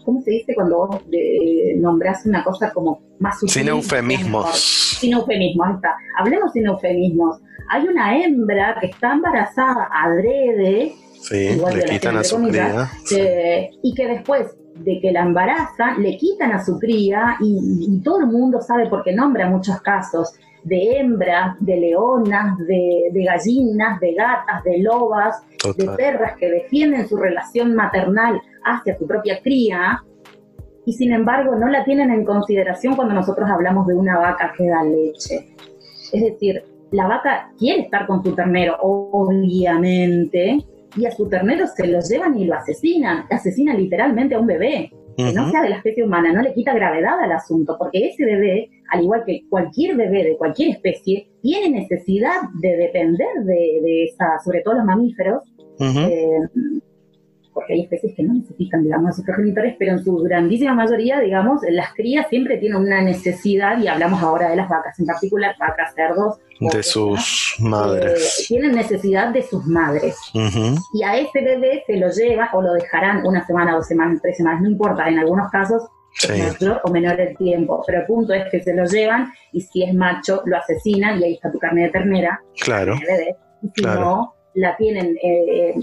¿cómo 0.04 0.20
se 0.22 0.30
dice 0.30 0.54
cuando 0.54 0.86
vos 0.86 0.96
eh, 1.12 1.76
nombrás 1.76 2.24
una 2.26 2.42
cosa 2.44 2.72
como 2.72 3.02
más 3.18 3.38
sutil? 3.40 3.52
Sin 3.52 3.68
eufemismos. 3.68 4.96
Sin 5.00 5.12
eufemismos, 5.12 5.66
ahí 5.66 5.74
está. 5.74 5.96
Hablemos 6.18 6.52
sin 6.52 6.66
eufemismos. 6.66 7.40
Hay 7.68 7.86
una 7.86 8.16
hembra 8.16 8.76
que 8.80 8.86
está 8.86 9.12
embarazada 9.12 9.88
adrede 9.92 10.94
Sí, 11.20 11.36
igual 11.36 11.76
le 11.76 11.84
quitan 11.84 12.16
a 12.16 12.24
su 12.24 12.42
cría. 12.42 12.90
Sí. 13.04 13.16
eh, 13.18 13.70
y 13.82 13.94
que 13.94 14.08
después 14.08 14.56
de 14.84 15.00
que 15.00 15.12
la 15.12 15.22
embarazan, 15.22 16.02
le 16.02 16.16
quitan 16.16 16.52
a 16.52 16.64
su 16.64 16.78
cría 16.78 17.36
y, 17.40 17.86
y 17.88 18.00
todo 18.02 18.20
el 18.20 18.26
mundo 18.26 18.60
sabe 18.60 18.88
porque 18.88 19.12
nombra 19.12 19.48
muchos 19.48 19.80
casos 19.80 20.34
de 20.64 20.98
hembras, 20.98 21.56
de 21.60 21.76
leonas, 21.76 22.58
de, 22.58 23.10
de 23.12 23.24
gallinas, 23.24 24.00
de 24.00 24.14
gatas, 24.14 24.62
de 24.64 24.78
lobas, 24.78 25.42
de 25.76 25.88
perras 25.96 26.36
que 26.38 26.50
defienden 26.50 27.08
su 27.08 27.16
relación 27.16 27.74
maternal 27.74 28.40
hacia 28.64 28.98
su 28.98 29.06
propia 29.06 29.40
cría 29.42 30.02
y 30.84 30.92
sin 30.92 31.12
embargo 31.12 31.54
no 31.56 31.68
la 31.68 31.84
tienen 31.84 32.10
en 32.10 32.24
consideración 32.24 32.96
cuando 32.96 33.14
nosotros 33.14 33.48
hablamos 33.48 33.86
de 33.86 33.94
una 33.94 34.18
vaca 34.18 34.52
que 34.56 34.68
da 34.68 34.82
leche. 34.82 35.54
Es 36.12 36.22
decir, 36.22 36.64
la 36.90 37.06
vaca 37.06 37.52
quiere 37.58 37.82
estar 37.82 38.06
con 38.06 38.22
su 38.22 38.34
ternero, 38.34 38.76
obviamente, 38.80 40.58
y 40.96 41.06
a 41.06 41.10
su 41.10 41.28
ternero 41.28 41.66
se 41.66 41.86
lo 41.86 42.00
llevan 42.00 42.38
y 42.38 42.44
lo 42.44 42.54
asesinan, 42.54 43.24
asesinan 43.30 43.76
literalmente 43.76 44.34
a 44.34 44.40
un 44.40 44.46
bebé. 44.46 44.92
Que 45.16 45.34
no 45.34 45.50
sea 45.50 45.60
de 45.60 45.68
la 45.68 45.76
especie 45.76 46.02
humana, 46.02 46.32
no 46.32 46.40
le 46.40 46.54
quita 46.54 46.72
gravedad 46.72 47.20
al 47.20 47.32
asunto, 47.32 47.76
porque 47.78 48.08
ese 48.08 48.24
bebé, 48.24 48.70
al 48.90 49.02
igual 49.02 49.22
que 49.26 49.42
cualquier 49.50 49.94
bebé 49.94 50.24
de 50.24 50.38
cualquier 50.38 50.70
especie, 50.70 51.28
tiene 51.42 51.80
necesidad 51.80 52.40
de 52.62 52.76
depender 52.76 53.28
de, 53.44 53.80
de 53.82 54.04
esa, 54.04 54.38
sobre 54.42 54.62
todo 54.62 54.76
los 54.76 54.84
mamíferos, 54.86 55.42
eh, 55.78 56.38
porque 57.60 57.74
hay 57.74 57.82
especies 57.82 58.14
que 58.16 58.22
no 58.22 58.34
necesitan, 58.34 58.82
digamos, 58.82 59.14
sus 59.16 59.24
progenitores, 59.24 59.76
pero 59.78 59.92
en 59.92 60.04
su 60.04 60.16
grandísima 60.16 60.74
mayoría, 60.74 61.20
digamos, 61.20 61.60
las 61.70 61.92
crías 61.94 62.26
siempre 62.28 62.56
tienen 62.56 62.78
una 62.80 63.02
necesidad, 63.02 63.78
y 63.78 63.86
hablamos 63.88 64.22
ahora 64.22 64.48
de 64.50 64.56
las 64.56 64.68
vacas 64.68 64.98
en 64.98 65.06
particular, 65.06 65.54
vacas, 65.58 65.94
cerdos, 65.94 66.38
De 66.60 66.82
sus 66.82 67.56
eh, 67.58 67.62
madres. 67.62 68.44
tienen 68.48 68.72
necesidad 68.72 69.28
de 69.32 69.42
sus 69.42 69.64
madres 69.66 70.16
y 70.92 71.02
a 71.02 71.16
ese 71.16 71.40
bebé 71.42 71.82
se 71.86 71.96
lo 71.96 72.10
lleva 72.10 72.50
o 72.52 72.60
lo 72.60 72.72
dejarán 72.74 73.26
una 73.26 73.46
semana, 73.46 73.74
dos 73.76 73.86
semanas, 73.86 74.18
tres 74.22 74.36
semanas, 74.36 74.60
no 74.62 74.68
importa, 74.68 75.08
en 75.08 75.18
algunos 75.18 75.50
casos 75.50 75.82
Sí. 76.12 76.32
mayor 76.32 76.80
o 76.84 76.90
menor 76.90 77.20
el 77.20 77.36
tiempo, 77.36 77.82
pero 77.86 78.00
el 78.00 78.06
punto 78.06 78.32
es 78.34 78.44
que 78.50 78.60
se 78.62 78.74
lo 78.74 78.84
llevan 78.84 79.32
y 79.52 79.60
si 79.60 79.84
es 79.84 79.94
macho 79.94 80.42
lo 80.44 80.56
asesinan 80.56 81.20
y 81.20 81.24
ahí 81.24 81.34
está 81.34 81.52
tu 81.52 81.58
carne 81.58 81.82
de 81.84 81.90
ternera, 81.90 82.40
Claro. 82.60 82.94
de 82.96 83.06
bebé, 83.06 83.36
y 83.62 83.68
si 83.68 83.82
Claro. 83.82 84.00
no, 84.00 84.34
la 84.54 84.76
tienen 84.76 85.16
eh, 85.22 85.74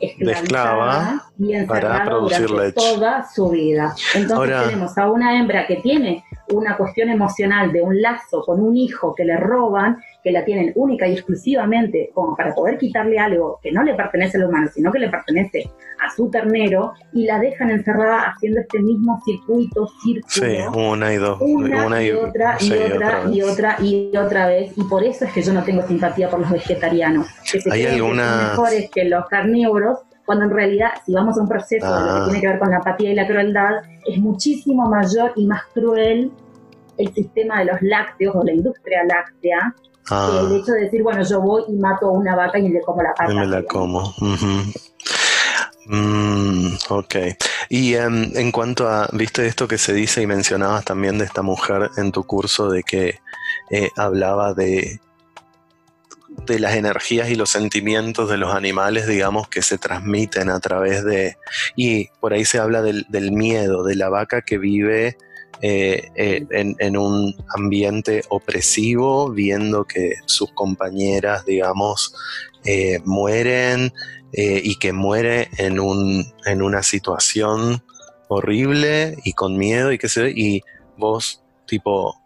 esclavizada 0.00 0.42
esclava 0.42 1.24
y 1.38 1.52
encerrada 1.54 2.04
producir 2.04 2.46
durante 2.46 2.66
leche. 2.80 2.94
toda 2.94 3.26
su 3.34 3.48
vida. 3.50 3.94
Entonces 4.14 4.36
Ahora- 4.36 4.64
tenemos 4.64 4.98
a 4.98 5.10
una 5.10 5.38
hembra 5.38 5.66
que 5.66 5.76
tiene 5.76 6.24
una 6.52 6.76
cuestión 6.76 7.08
emocional 7.10 7.72
de 7.72 7.82
un 7.82 8.00
lazo 8.00 8.42
con 8.44 8.60
un 8.60 8.76
hijo 8.76 9.14
que 9.14 9.24
le 9.24 9.36
roban, 9.36 9.98
que 10.22 10.30
la 10.32 10.44
tienen 10.44 10.72
única 10.74 11.06
y 11.06 11.12
exclusivamente 11.14 12.10
como 12.14 12.36
para 12.36 12.54
poder 12.54 12.78
quitarle 12.78 13.18
algo 13.18 13.58
que 13.62 13.72
no 13.72 13.82
le 13.82 13.94
pertenece 13.94 14.36
al 14.38 14.44
humano, 14.44 14.68
sino 14.72 14.90
que 14.92 14.98
le 14.98 15.08
pertenece 15.08 15.70
a 16.04 16.10
su 16.14 16.30
ternero, 16.30 16.92
y 17.12 17.24
la 17.24 17.38
dejan 17.38 17.70
encerrada 17.70 18.32
haciendo 18.34 18.60
este 18.60 18.80
mismo 18.80 19.20
circuito, 19.24 19.86
círculo 20.02 20.26
Sí, 20.28 20.58
una 20.78 21.12
y 21.12 21.16
dos. 21.16 21.38
una, 21.40 22.02
y, 22.02 22.10
otra, 22.12 22.56
y 22.60 22.72
otra, 22.72 23.22
y 23.32 23.42
otra, 23.42 23.76
y 23.80 24.16
otra 24.16 24.46
vez. 24.48 24.72
Y 24.76 24.84
por 24.84 25.02
eso 25.04 25.24
es 25.24 25.32
que 25.32 25.42
yo 25.42 25.52
no 25.52 25.62
tengo 25.64 25.82
simpatía 25.86 26.28
por 26.28 26.40
los 26.40 26.50
vegetarianos. 26.50 27.26
Que 27.50 27.60
se 27.60 27.72
¿Hay 27.72 27.80
creen 27.82 27.94
que 27.94 27.98
son 28.00 28.10
alguna- 28.20 28.48
mejores 28.50 28.90
que 28.90 29.04
los 29.04 29.26
carnívoros, 29.26 29.98
cuando 30.26 30.44
en 30.44 30.50
realidad, 30.50 30.90
si 31.06 31.14
vamos 31.14 31.38
a 31.38 31.40
un 31.40 31.48
proceso 31.48 31.86
de 31.86 32.00
lo 32.04 32.10
Ah. 32.10 32.18
que 32.18 32.24
tiene 32.24 32.40
que 32.40 32.48
ver 32.48 32.58
con 32.58 32.70
la 32.70 32.78
apatía 32.78 33.12
y 33.12 33.14
la 33.14 33.26
crueldad, 33.26 33.70
es 34.04 34.18
muchísimo 34.18 34.88
mayor 34.88 35.32
y 35.36 35.46
más 35.46 35.62
cruel 35.72 36.30
el 36.98 37.14
sistema 37.14 37.60
de 37.60 37.66
los 37.66 37.80
lácteos 37.82 38.34
o 38.34 38.42
la 38.42 38.52
industria 38.52 39.02
láctea 39.04 39.74
que 40.08 40.14
Ah, 40.14 40.40
el 40.48 40.56
hecho 40.56 40.72
de 40.72 40.82
decir, 40.82 41.02
bueno, 41.02 41.22
yo 41.24 41.40
voy 41.40 41.62
y 41.68 41.72
mato 41.76 42.06
a 42.06 42.12
una 42.12 42.36
vaca 42.36 42.58
y 42.60 42.68
le 42.68 42.80
como 42.82 43.02
la 43.02 43.12
pata. 43.14 43.32
y 43.32 43.36
me 43.36 43.46
la 43.46 43.62
como. 43.64 44.00
Ujú. 44.20 44.72
Mm, 45.88 46.68
ok. 46.90 47.14
Y 47.68 47.94
em, 47.94 48.30
en 48.36 48.50
cuanto 48.52 48.88
a, 48.88 49.08
viste 49.12 49.46
esto 49.46 49.68
que 49.68 49.78
se 49.78 49.92
dice 49.92 50.22
y 50.22 50.26
mencionabas 50.26 50.84
también 50.84 51.18
de 51.18 51.24
esta 51.24 51.42
mujer 51.42 51.90
en 51.96 52.12
tu 52.12 52.24
curso 52.24 52.68
de 52.70 52.82
que 52.82 53.18
eh, 53.70 53.90
hablaba 53.96 54.54
de 54.54 55.00
de 56.46 56.58
las 56.60 56.74
energías 56.74 57.30
y 57.30 57.34
los 57.34 57.50
sentimientos 57.50 58.30
de 58.30 58.36
los 58.36 58.54
animales, 58.54 59.06
digamos, 59.06 59.48
que 59.48 59.62
se 59.62 59.78
transmiten 59.78 60.50
a 60.50 60.60
través 60.60 61.04
de... 61.04 61.36
Y 61.74 62.08
por 62.20 62.32
ahí 62.32 62.44
se 62.44 62.58
habla 62.58 62.82
del, 62.82 63.32
miedo, 63.32 63.84
de 63.84 63.96
la 63.96 64.08
vaca 64.08 64.42
que 64.42 64.58
vive 64.58 65.16
eh, 65.62 66.10
eh, 66.14 66.46
en, 66.50 66.96
un 66.96 67.34
ambiente 67.54 68.22
opresivo, 68.28 69.30
viendo 69.30 69.84
que 69.84 70.14
sus 70.26 70.52
compañeras, 70.52 71.44
digamos, 71.44 72.14
eh, 72.64 73.00
mueren 73.04 73.92
y 74.38 74.76
que 74.76 74.92
muere 74.92 75.48
en, 75.56 75.80
un, 75.80 76.26
en 76.44 76.60
una 76.60 76.82
situación 76.82 77.82
horrible 78.28 79.16
y 79.24 79.32
con 79.32 79.56
miedo 79.56 79.92
y 79.92 79.98
qué 79.98 80.08
sé 80.08 80.30
y 80.34 80.60
vos 80.98 81.42
tipo 81.66 82.25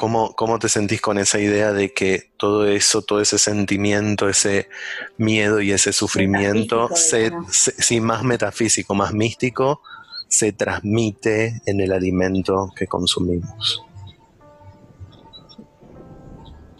¿Cómo, 0.00 0.32
¿Cómo, 0.34 0.58
te 0.58 0.70
sentís 0.70 1.02
con 1.02 1.18
esa 1.18 1.38
idea 1.38 1.74
de 1.74 1.92
que 1.92 2.30
todo 2.38 2.66
eso, 2.66 3.02
todo 3.02 3.20
ese 3.20 3.36
sentimiento, 3.36 4.30
ese 4.30 4.70
miedo 5.18 5.60
y 5.60 5.72
ese 5.72 5.92
sufrimiento, 5.92 6.88
se, 6.94 7.30
sí, 7.50 8.00
más 8.00 8.22
metafísico, 8.22 8.94
más 8.94 9.12
místico, 9.12 9.82
se 10.26 10.52
transmite 10.52 11.60
en 11.66 11.82
el 11.82 11.92
alimento 11.92 12.72
que 12.74 12.86
consumimos? 12.86 13.84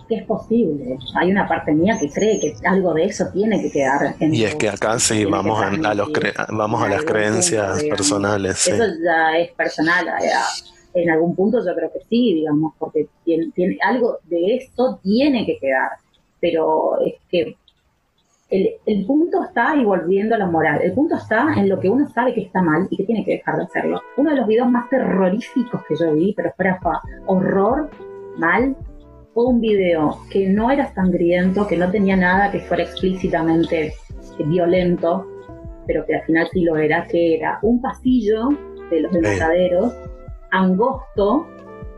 es 0.08 0.24
posible. 0.24 0.98
Hay 1.20 1.30
una 1.30 1.46
parte 1.46 1.72
mía 1.72 1.98
que 2.00 2.08
cree 2.08 2.40
que 2.40 2.56
algo 2.64 2.94
de 2.94 3.04
eso 3.04 3.26
tiene 3.34 3.60
que 3.60 3.70
quedar. 3.70 4.16
En 4.18 4.34
y 4.34 4.44
es 4.44 4.56
que 4.56 4.70
acá 4.70 4.98
sí 4.98 5.26
vamos 5.26 5.62
a, 5.62 5.94
los 5.94 6.08
vamos 6.48 6.82
a 6.82 6.88
las 6.88 7.04
creencias 7.04 7.84
personales. 7.84 8.66
Eso 8.66 8.84
ya 9.04 9.38
es 9.38 9.52
personal. 9.52 10.08
En 10.94 11.10
algún 11.10 11.36
punto 11.36 11.64
yo 11.64 11.74
creo 11.74 11.92
que 11.92 12.00
sí, 12.08 12.34
digamos, 12.34 12.74
porque 12.78 13.06
tiene, 13.24 13.78
algo 13.82 14.18
de 14.24 14.56
esto 14.56 14.98
tiene 15.02 15.46
que 15.46 15.58
quedar. 15.58 15.90
Pero 16.40 17.00
es 17.04 17.14
que 17.28 17.56
el, 18.48 18.70
el, 18.86 19.06
punto 19.06 19.44
está, 19.44 19.76
y 19.76 19.84
volviendo 19.84 20.34
a 20.34 20.38
la 20.38 20.46
moral, 20.46 20.80
el 20.82 20.92
punto 20.92 21.14
está 21.14 21.54
en 21.56 21.68
lo 21.68 21.78
que 21.78 21.88
uno 21.88 22.08
sabe 22.08 22.34
que 22.34 22.40
está 22.40 22.60
mal 22.62 22.88
y 22.90 22.96
que 22.96 23.04
tiene 23.04 23.24
que 23.24 23.32
dejar 23.32 23.56
de 23.56 23.64
hacerlo. 23.64 24.00
Uno 24.16 24.30
de 24.30 24.36
los 24.36 24.46
videos 24.46 24.70
más 24.70 24.88
terroríficos 24.88 25.82
que 25.86 25.94
yo 25.94 26.12
vi, 26.14 26.32
pero 26.34 26.52
fuera 26.56 26.80
horror, 27.26 27.90
mal, 28.38 28.74
fue 29.34 29.44
un 29.44 29.60
video 29.60 30.18
que 30.30 30.48
no 30.48 30.70
era 30.70 30.92
sangriento, 30.92 31.66
que 31.66 31.76
no 31.76 31.90
tenía 31.90 32.16
nada 32.16 32.50
que 32.50 32.60
fuera 32.60 32.82
explícitamente 32.82 33.92
violento, 34.46 35.26
pero 35.86 36.04
que 36.06 36.16
al 36.16 36.22
final 36.22 36.48
sí 36.52 36.62
lo 36.62 36.76
era, 36.76 37.06
que 37.06 37.36
era 37.36 37.58
un 37.62 37.80
pasillo 37.80 38.48
de 38.90 39.00
los 39.00 39.12
mataderos, 39.12 39.94
angosto, 40.50 41.46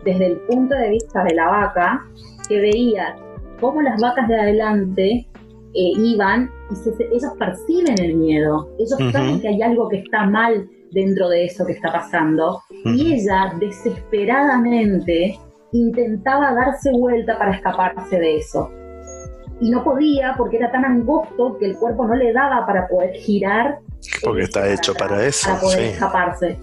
desde 0.05 0.27
el 0.27 0.41
punto 0.41 0.75
de 0.75 0.91
vista 0.91 1.25
de 1.25 1.35
la 1.35 1.49
vaca, 1.49 2.05
que 2.49 2.61
veía 2.61 3.17
cómo 3.61 3.81
las 3.83 4.01
vacas 4.01 4.29
de 4.29 4.41
adelante 4.41 5.27
eh, 5.75 5.93
iban 5.97 6.51
y 6.71 7.15
ellos 7.15 7.33
perciben 7.39 7.99
el 7.99 8.15
miedo, 8.17 8.69
ellos 8.79 9.13
saben 9.13 9.41
que 9.41 9.49
hay 9.49 9.63
algo 9.63 9.89
que 9.89 9.99
está 9.99 10.25
mal 10.25 10.69
dentro 10.91 11.29
de 11.29 11.47
eso 11.47 11.65
que 11.65 11.73
está 11.73 11.91
pasando, 11.93 12.61
y 12.85 13.15
ella 13.15 13.55
desesperadamente 13.59 15.39
intentaba 15.73 16.53
darse 16.53 16.91
vuelta 16.93 17.39
para 17.39 17.53
escaparse 17.53 18.19
de 18.19 18.37
eso. 18.37 18.71
Y 19.61 19.71
no 19.71 19.83
podía 19.85 20.35
porque 20.37 20.57
era 20.57 20.71
tan 20.71 20.85
angosto 20.85 21.57
que 21.59 21.67
el 21.67 21.77
cuerpo 21.77 22.07
no 22.07 22.15
le 22.17 22.33
daba 22.33 22.67
para 22.67 22.89
poder 22.89 23.15
girar. 23.15 23.79
Porque 24.23 24.43
está 24.43 24.69
hecho 24.69 24.93
para 24.95 25.25
eso. 25.25 25.49
Para 25.49 25.61
poder 25.61 25.81
escaparse. 25.81 26.59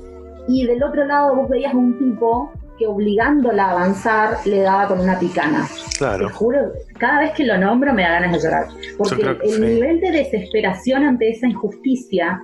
Y 0.50 0.66
del 0.66 0.82
otro 0.82 1.06
lado 1.06 1.36
vos 1.36 1.48
veías 1.48 1.74
un 1.76 1.98
tipo 2.00 2.52
que 2.80 2.88
obligándola 2.88 3.66
a 3.66 3.72
avanzar 3.72 4.38
le 4.46 4.62
daba 4.62 4.88
con 4.88 5.00
una 5.00 5.20
picana. 5.20 5.68
Claro. 5.98 6.28
Te 6.28 6.34
juro, 6.34 6.74
cada 6.98 7.20
vez 7.20 7.34
que 7.34 7.46
lo 7.46 7.58
nombro 7.58 7.94
me 7.94 8.02
da 8.02 8.14
ganas 8.14 8.32
de 8.34 8.40
llorar. 8.40 8.68
Porque 8.98 9.38
el 9.44 9.62
nivel 9.62 10.00
de 10.00 10.12
desesperación 10.12 11.04
ante 11.04 11.30
esa 11.30 11.48
injusticia 11.48 12.42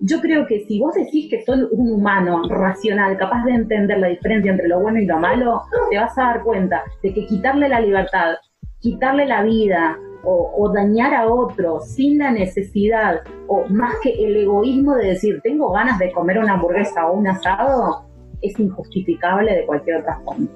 yo 0.00 0.20
creo 0.20 0.46
que 0.46 0.64
si 0.66 0.80
vos 0.80 0.94
decís 0.94 1.28
que 1.30 1.44
sos 1.44 1.58
un 1.72 1.90
humano 1.92 2.42
racional, 2.48 3.16
capaz 3.16 3.44
de 3.44 3.52
entender 3.52 3.98
la 3.98 4.08
diferencia 4.08 4.50
entre 4.50 4.68
lo 4.68 4.80
bueno 4.80 5.00
y 5.00 5.06
lo 5.06 5.18
malo, 5.18 5.62
te 5.90 5.96
vas 5.96 6.16
a 6.18 6.24
dar 6.24 6.42
cuenta 6.42 6.82
de 7.02 7.12
que 7.12 7.26
quitarle 7.26 7.68
la 7.68 7.80
libertad, 7.80 8.34
quitarle 8.80 9.26
la 9.26 9.42
vida 9.42 9.98
o, 10.30 10.72
dañar 10.72 11.14
a 11.14 11.26
otro 11.26 11.80
sin 11.80 12.18
la 12.18 12.30
necesidad 12.30 13.20
o 13.46 13.64
más 13.68 13.94
que 14.02 14.10
el 14.10 14.36
egoísmo 14.36 14.94
de 14.94 15.08
decir 15.08 15.40
tengo 15.42 15.72
ganas 15.72 15.98
de 15.98 16.12
comer 16.12 16.38
una 16.38 16.54
hamburguesa 16.54 17.06
o 17.06 17.14
un 17.14 17.28
asado, 17.28 18.04
es 18.42 18.58
injustificable 18.58 19.54
de 19.54 19.66
cualquier 19.66 20.00
otra 20.00 20.20
forma. 20.24 20.48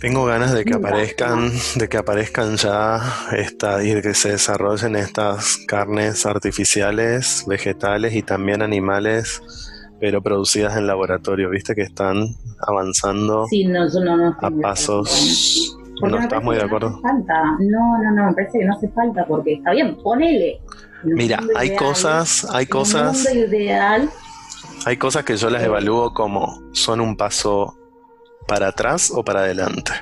Tengo 0.00 0.26
ganas 0.26 0.52
de 0.52 0.64
que 0.64 0.74
aparezcan, 0.74 1.50
de 1.76 1.88
que 1.88 1.96
aparezcan 1.96 2.56
ya 2.56 3.00
esta, 3.32 3.82
y 3.82 3.94
de 3.94 4.02
que 4.02 4.12
se 4.12 4.32
desarrollen 4.32 4.96
estas 4.96 5.56
carnes 5.66 6.26
artificiales, 6.26 7.44
vegetales 7.46 8.14
y 8.14 8.22
también 8.22 8.60
animales, 8.60 9.40
pero 10.00 10.20
producidas 10.20 10.76
en 10.76 10.86
laboratorio. 10.86 11.48
Viste 11.48 11.74
que 11.74 11.82
están 11.82 12.36
avanzando 12.66 13.46
a 14.42 14.50
pasos. 14.60 15.78
¿No 16.02 16.18
estás 16.18 16.42
muy 16.42 16.56
de 16.56 16.62
acuerdo? 16.62 16.90
No, 16.90 17.00
falta. 17.00 17.42
no, 17.60 18.02
no, 18.02 18.10
no, 18.10 18.26
me 18.26 18.34
parece 18.34 18.58
que 18.58 18.64
no 18.64 18.74
hace 18.74 18.88
falta 18.88 19.24
porque 19.26 19.54
está 19.54 19.72
bien, 19.72 19.96
ponele. 20.02 20.60
Mira, 21.04 21.40
hay 21.56 21.76
cosas, 21.76 22.46
hay 22.52 22.66
cosas. 22.66 23.32
Ideal, 23.32 24.10
hay 24.86 24.96
cosas 24.98 25.24
que 25.24 25.36
yo 25.36 25.48
las 25.48 25.62
evalúo 25.62 26.12
como 26.12 26.60
son 26.72 27.00
un 27.00 27.16
paso 27.16 27.78
para 28.46 28.68
atrás 28.68 29.10
o 29.14 29.24
para 29.24 29.40
adelante. 29.40 29.92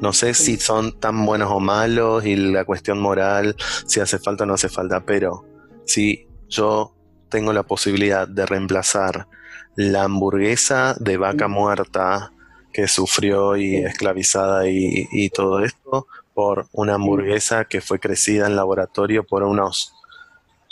No 0.00 0.12
sé 0.12 0.34
si 0.34 0.56
son 0.56 0.98
tan 1.00 1.26
buenos 1.26 1.50
o 1.50 1.58
malos 1.58 2.24
y 2.24 2.36
la 2.36 2.64
cuestión 2.64 3.00
moral, 3.00 3.56
si 3.86 3.98
hace 3.98 4.18
falta 4.18 4.44
o 4.44 4.46
no 4.46 4.54
hace 4.54 4.68
falta, 4.68 5.04
pero 5.04 5.44
si 5.84 6.28
yo 6.48 6.94
tengo 7.28 7.52
la 7.52 7.64
posibilidad 7.64 8.28
de 8.28 8.46
reemplazar 8.46 9.26
la 9.74 10.04
hamburguesa 10.04 10.94
de 11.00 11.16
vaca 11.16 11.48
muerta 11.48 12.32
que 12.74 12.88
sufrió 12.88 13.56
y 13.56 13.76
esclavizada 13.76 14.68
y, 14.68 15.08
y 15.10 15.30
todo 15.30 15.64
esto 15.64 16.06
por 16.34 16.66
una 16.72 16.94
hamburguesa 16.94 17.64
que 17.64 17.80
fue 17.80 18.00
crecida 18.00 18.46
en 18.46 18.56
laboratorio 18.56 19.24
por 19.24 19.44
unos 19.44 19.94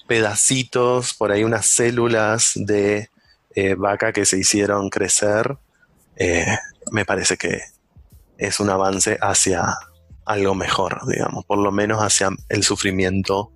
pedacitos, 0.07 1.15
por 1.15 1.33
ahí 1.33 1.45
unas 1.45 1.67
células 1.67 2.53
de 2.57 3.09
eh, 3.55 3.75
vaca 3.75 4.13
que 4.13 4.25
se 4.25 4.39
hicieron 4.39 4.91
crecer, 4.91 5.57
eh, 6.17 6.45
me 6.91 7.05
parece 7.05 7.37
que 7.37 7.61
es 8.37 8.61
un 8.61 8.71
avance 8.71 9.17
hacia 9.21 9.63
algo 10.25 10.55
mejor, 10.55 11.01
digamos, 11.07 11.45
por 11.45 11.59
lo 11.59 11.71
menos 11.71 12.01
hacia 12.01 12.31
el 12.49 12.63
sufrimiento 12.63 13.53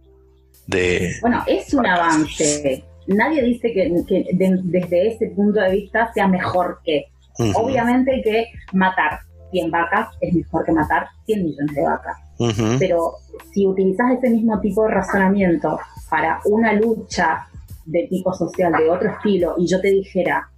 de... 0.66 1.16
Bueno, 1.20 1.42
es 1.46 1.74
un 1.74 1.86
avance. 1.86 2.84
Nadie 3.06 3.42
dice 3.42 3.72
que, 3.72 3.92
desde 4.32 5.08
ese 5.08 5.26
punto 5.28 5.60
de 5.60 5.70
vista 5.70 6.12
sea 6.12 6.26
mejor 6.26 6.80
que. 6.84 7.06
Obviamente 7.54 8.20
que 8.24 8.46
matar 8.72 9.20
100 9.50 9.70
vacas 9.70 10.08
es 10.20 10.34
mejor 10.34 10.64
que 10.64 10.72
matar 10.72 11.06
100 11.26 11.44
millones 11.44 11.74
de 11.74 11.82
vacas. 11.82 12.16
Pero 12.78 13.14
si 13.52 13.66
utilizas 13.66 14.12
ese 14.12 14.30
mismo 14.30 14.60
tipo 14.60 14.82
de 14.82 14.90
razonamiento 14.90 15.78
para 16.10 16.40
una 16.44 16.72
lucha 16.72 17.46
de 17.84 18.06
tipo 18.08 18.32
social 18.32 18.72
de 18.72 18.90
otro 18.90 19.10
estilo 19.10 19.54
y 19.58 19.66
yo 19.66 19.80
te 19.80 19.88
dijera, 19.88 20.48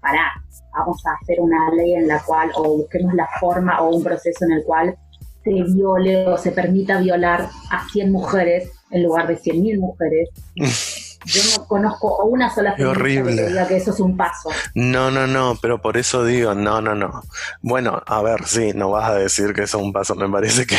pará, 0.00 0.32
vamos 0.76 1.00
a 1.06 1.14
hacer 1.22 1.40
una 1.40 1.70
ley 1.74 1.94
en 1.94 2.08
la 2.08 2.20
cual, 2.22 2.50
o 2.56 2.78
busquemos 2.78 3.14
la 3.14 3.28
forma 3.40 3.80
o 3.80 3.94
un 3.94 4.02
proceso 4.02 4.44
en 4.44 4.52
el 4.52 4.64
cual 4.64 4.96
se 5.44 5.50
viole 5.50 6.26
o 6.28 6.36
se 6.36 6.52
permita 6.52 7.00
violar 7.00 7.48
a 7.70 7.88
100 7.88 8.12
mujeres 8.12 8.70
en 8.90 9.02
lugar 9.04 9.26
de 9.26 9.38
100.000 9.38 9.78
mujeres. 9.78 10.30
Yo 11.24 11.42
no 11.56 11.66
conozco 11.66 12.24
una 12.24 12.50
sola 12.50 12.74
horrible. 12.78 13.36
que 13.36 13.48
diga 13.48 13.66
que 13.66 13.76
eso 13.76 13.90
es 13.90 14.00
un 14.00 14.16
paso. 14.16 14.50
No, 14.74 15.10
no, 15.10 15.26
no, 15.26 15.56
pero 15.60 15.80
por 15.80 15.96
eso 15.96 16.24
digo, 16.24 16.54
no, 16.54 16.80
no, 16.80 16.94
no. 16.94 17.22
Bueno, 17.60 18.02
a 18.06 18.22
ver, 18.22 18.44
sí, 18.44 18.72
no 18.74 18.90
vas 18.90 19.10
a 19.10 19.14
decir 19.14 19.52
que 19.52 19.62
eso 19.62 19.78
es 19.78 19.84
un 19.84 19.92
paso. 19.92 20.14
Me 20.14 20.28
parece 20.28 20.66
que, 20.66 20.76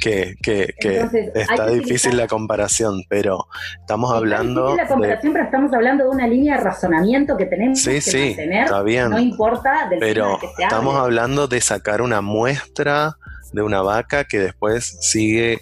que, 0.00 0.34
que, 0.42 0.74
que 0.80 1.32
está 1.34 1.66
difícil 1.68 2.16
la 2.16 2.26
comparación, 2.26 3.02
pero 3.08 3.46
estamos 3.80 4.12
hablando. 4.12 4.72
Difícil 4.72 4.82
la 4.82 4.88
comparación, 4.88 5.32
pero 5.32 5.44
estamos 5.44 5.72
hablando 5.72 6.04
de 6.04 6.10
una 6.10 6.26
línea 6.26 6.56
de 6.56 6.64
razonamiento 6.64 7.36
que 7.36 7.46
tenemos 7.46 7.80
sí, 7.80 7.92
que 7.92 8.00
sí, 8.00 8.26
mantener. 8.28 8.64
Está 8.64 8.82
bien. 8.82 9.10
No 9.10 9.18
importa 9.18 9.88
del 9.88 9.98
pero 9.98 10.38
que 10.40 10.48
se 10.56 10.62
estamos 10.62 10.96
hablando 10.96 11.46
de 11.48 11.60
sacar 11.60 12.02
una 12.02 12.20
muestra 12.20 13.16
de 13.52 13.62
una 13.62 13.82
vaca 13.82 14.24
que 14.24 14.38
después 14.38 14.98
sigue 15.00 15.60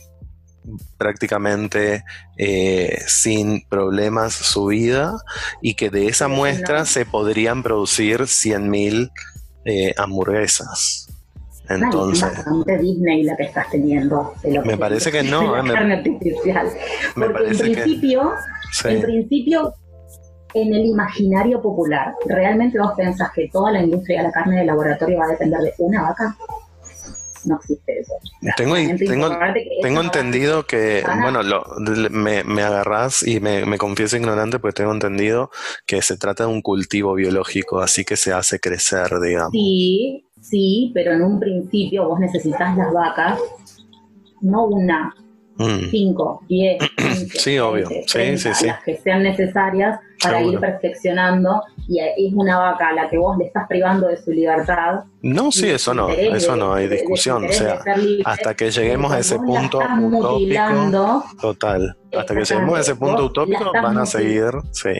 prácticamente 0.96 2.04
eh, 2.36 2.98
sin 3.06 3.66
problemas 3.68 4.32
su 4.32 4.66
vida 4.66 5.16
y 5.60 5.74
que 5.74 5.90
de 5.90 6.06
esa 6.08 6.28
muestra 6.28 6.84
se 6.84 7.04
podrían 7.04 7.62
producir 7.62 8.20
100.000 8.20 9.10
eh, 9.64 9.94
hamburguesas. 9.96 11.08
Entonces, 11.68 12.30
Disney 12.80 13.22
la 13.22 13.36
que 13.36 13.44
estás 13.44 13.70
teniendo. 13.70 14.34
me 14.64 14.76
parece 14.76 15.10
que 15.10 15.22
no. 15.22 15.56
Eh, 15.56 15.72
carne 15.72 15.94
artificial. 15.94 16.68
Porque 17.14 17.48
en 17.48 17.58
principio, 17.58 18.32
en 18.84 19.00
principio, 19.00 19.74
en 20.54 20.74
el 20.74 20.86
imaginario 20.86 21.62
popular, 21.62 22.14
¿realmente 22.26 22.78
vos 22.78 22.92
pensás 22.96 23.30
que 23.34 23.48
toda 23.52 23.72
la 23.72 23.82
industria 23.82 24.18
de 24.18 24.24
la 24.24 24.32
carne 24.32 24.60
de 24.60 24.64
laboratorio 24.66 25.18
va 25.18 25.26
a 25.26 25.28
depender 25.28 25.60
de 25.60 25.72
una 25.78 26.02
vaca? 26.02 26.36
No 27.44 27.56
existe 27.56 28.00
eso. 28.00 28.12
Tengo, 28.56 28.74
tengo, 29.82 30.00
entendido 30.00 30.66
que, 30.66 31.02
bueno, 31.20 31.42
lo, 31.42 31.64
me, 32.10 32.44
me, 32.44 32.62
agarrás 32.62 33.26
y 33.26 33.40
me, 33.40 33.64
me 33.66 33.78
confieso 33.78 34.16
ignorante 34.16 34.58
porque 34.58 34.82
tengo 34.82 34.92
entendido 34.92 35.50
que 35.86 36.02
se 36.02 36.16
trata 36.16 36.44
de 36.44 36.50
un 36.50 36.62
cultivo 36.62 37.14
biológico, 37.14 37.80
así 37.80 38.04
que 38.04 38.16
se 38.16 38.32
hace 38.32 38.60
crecer, 38.60 39.08
digamos. 39.20 39.52
Sí, 39.52 40.26
sí, 40.40 40.90
pero 40.94 41.12
en 41.12 41.22
un 41.22 41.40
principio 41.40 42.08
vos 42.08 42.20
necesitas 42.20 42.76
las 42.76 42.92
vacas, 42.92 43.38
no 44.40 44.66
una, 44.66 45.14
5, 45.90 46.44
10, 46.48 46.78
15, 46.96 47.38
sí, 47.38 47.58
obvio. 47.58 47.88
sí, 48.06 48.38
sí, 48.38 48.54
sí. 48.54 48.66
las 48.66 48.82
que 48.82 48.96
sean 48.98 49.22
necesarias 49.22 49.98
para 50.22 50.42
ir 50.42 50.58
perfeccionando 50.60 51.62
y 51.88 51.98
es 51.98 52.32
una 52.34 52.58
vaca 52.58 52.88
a 52.88 52.92
la 52.92 53.10
que 53.10 53.18
vos 53.18 53.36
le 53.38 53.46
estás 53.46 53.66
privando 53.68 54.08
de 54.08 54.16
su 54.16 54.30
libertad. 54.30 55.00
No, 55.22 55.50
sí, 55.50 55.68
eso 55.68 55.94
no, 55.94 56.08
eso 56.10 56.56
no 56.56 56.74
hay 56.74 56.88
discusión, 56.88 57.44
o 57.44 57.52
sea, 57.52 57.80
hasta 58.24 58.54
que 58.54 58.70
lleguemos 58.70 59.12
a 59.12 59.18
ese 59.18 59.36
punto 59.36 59.78
utópico, 59.78 61.24
total, 61.40 61.96
hasta 62.16 62.34
que 62.34 62.44
lleguemos 62.44 62.78
a 62.78 62.80
ese 62.80 62.94
punto 62.94 63.24
utópico 63.26 63.72
van 63.72 63.98
a 63.98 64.06
seguir, 64.06 64.50
sí. 64.70 64.90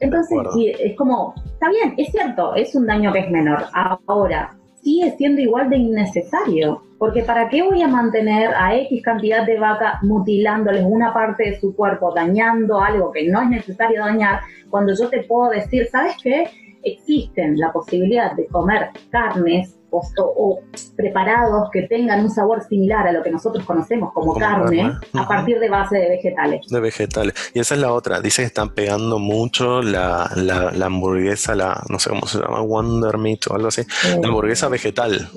Entonces, 0.00 0.38
es 0.78 0.96
como, 0.96 1.34
está 1.44 1.70
bien, 1.70 1.94
es 1.96 2.10
cierto, 2.12 2.54
es 2.54 2.74
un 2.74 2.86
daño 2.86 3.12
que 3.12 3.20
es 3.20 3.30
menor. 3.30 3.64
Ahora, 4.06 4.57
sigue 4.88 5.14
siendo 5.18 5.42
igual 5.42 5.68
de 5.68 5.76
innecesario, 5.76 6.80
porque 6.96 7.22
¿para 7.22 7.50
qué 7.50 7.62
voy 7.62 7.82
a 7.82 7.88
mantener 7.88 8.54
a 8.54 8.74
X 8.74 9.02
cantidad 9.02 9.44
de 9.44 9.58
vacas 9.58 10.02
mutilándoles 10.02 10.82
una 10.82 11.12
parte 11.12 11.50
de 11.50 11.60
su 11.60 11.76
cuerpo, 11.76 12.14
dañando 12.14 12.80
algo 12.80 13.12
que 13.12 13.28
no 13.28 13.42
es 13.42 13.50
necesario 13.50 14.02
dañar, 14.02 14.40
cuando 14.70 14.94
yo 14.94 15.10
te 15.10 15.24
puedo 15.24 15.50
decir, 15.50 15.86
¿sabes 15.92 16.16
qué? 16.22 16.48
Existen 16.82 17.58
la 17.58 17.70
posibilidad 17.70 18.32
de 18.32 18.46
comer 18.46 18.88
carnes 19.10 19.77
o, 19.90 20.60
preparados 20.96 21.70
que 21.72 21.82
tengan 21.82 22.20
un 22.20 22.30
sabor 22.30 22.62
similar 22.68 23.06
a 23.06 23.12
lo 23.12 23.22
que 23.22 23.30
nosotros 23.30 23.64
conocemos 23.64 24.12
como, 24.12 24.34
carne, 24.34 24.92
a 25.14 25.28
partir 25.28 25.58
de 25.58 25.68
base 25.68 25.96
de 25.96 26.08
vegetales. 26.10 26.66
De 26.68 26.80
vegetales. 26.80 27.34
Y 27.54 27.60
esa 27.60 27.74
es 27.74 27.80
la 27.80 27.92
otra. 27.92 28.20
Dice 28.20 28.42
que 28.42 28.46
están 28.46 28.70
pegando 28.74 29.18
mucho 29.18 29.82
la, 29.82 30.30
la, 30.36 30.86
hamburguesa, 30.86 31.54
la, 31.54 31.82
no 31.88 31.98
sé 31.98 32.10
cómo 32.10 32.26
se 32.26 32.38
llama, 32.38 32.60
Wonder 32.60 33.18
Meat 33.18 33.46
o 33.50 33.54
algo 33.54 33.68
así. 33.68 33.82
la 34.20 34.28
hamburguesa 34.28 34.68
vegetal. 34.68 35.28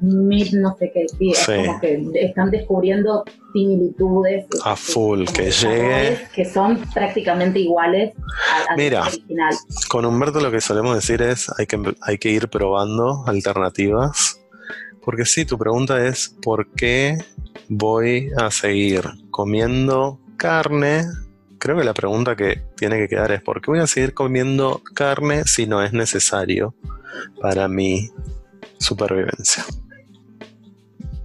Meat, 0.00 0.52
no 0.52 0.76
sé 0.78 0.90
qué, 0.92 1.06
sí, 1.08 1.30
Es 1.30 1.46
como 1.46 1.80
que 1.80 2.02
están 2.14 2.50
descubriendo 2.50 3.24
similitudes. 3.52 4.46
A 4.64 4.76
full, 4.76 5.24
que 5.26 5.50
llegue. 5.50 6.18
Que 6.34 6.44
son 6.44 6.78
prácticamente 6.92 7.60
iguales 7.60 8.14
al, 8.68 8.76
Mira, 8.76 9.02
original. 9.02 9.54
Con 9.88 10.04
Humberto 10.04 10.40
lo 10.40 10.50
que 10.50 10.60
solemos 10.60 10.94
decir 10.94 11.22
es 11.22 11.50
hay 11.58 11.66
que, 11.66 11.80
hay 12.00 12.18
que 12.18 12.30
ir 12.30 12.48
probando 12.48 13.24
alternativas 13.26 13.73
porque 15.04 15.24
sí, 15.24 15.44
tu 15.44 15.58
pregunta 15.58 16.06
es, 16.06 16.36
¿por 16.42 16.70
qué 16.72 17.18
voy 17.68 18.30
a 18.38 18.50
seguir 18.50 19.02
comiendo 19.30 20.20
carne? 20.36 21.04
Creo 21.58 21.76
que 21.76 21.84
la 21.84 21.94
pregunta 21.94 22.36
que 22.36 22.62
tiene 22.76 22.96
que 22.98 23.08
quedar 23.08 23.32
es, 23.32 23.42
¿por 23.42 23.60
qué 23.60 23.70
voy 23.70 23.80
a 23.80 23.86
seguir 23.86 24.14
comiendo 24.14 24.82
carne 24.94 25.44
si 25.44 25.66
no 25.66 25.82
es 25.82 25.92
necesario 25.92 26.74
para 27.40 27.68
mi 27.68 28.10
supervivencia? 28.78 29.64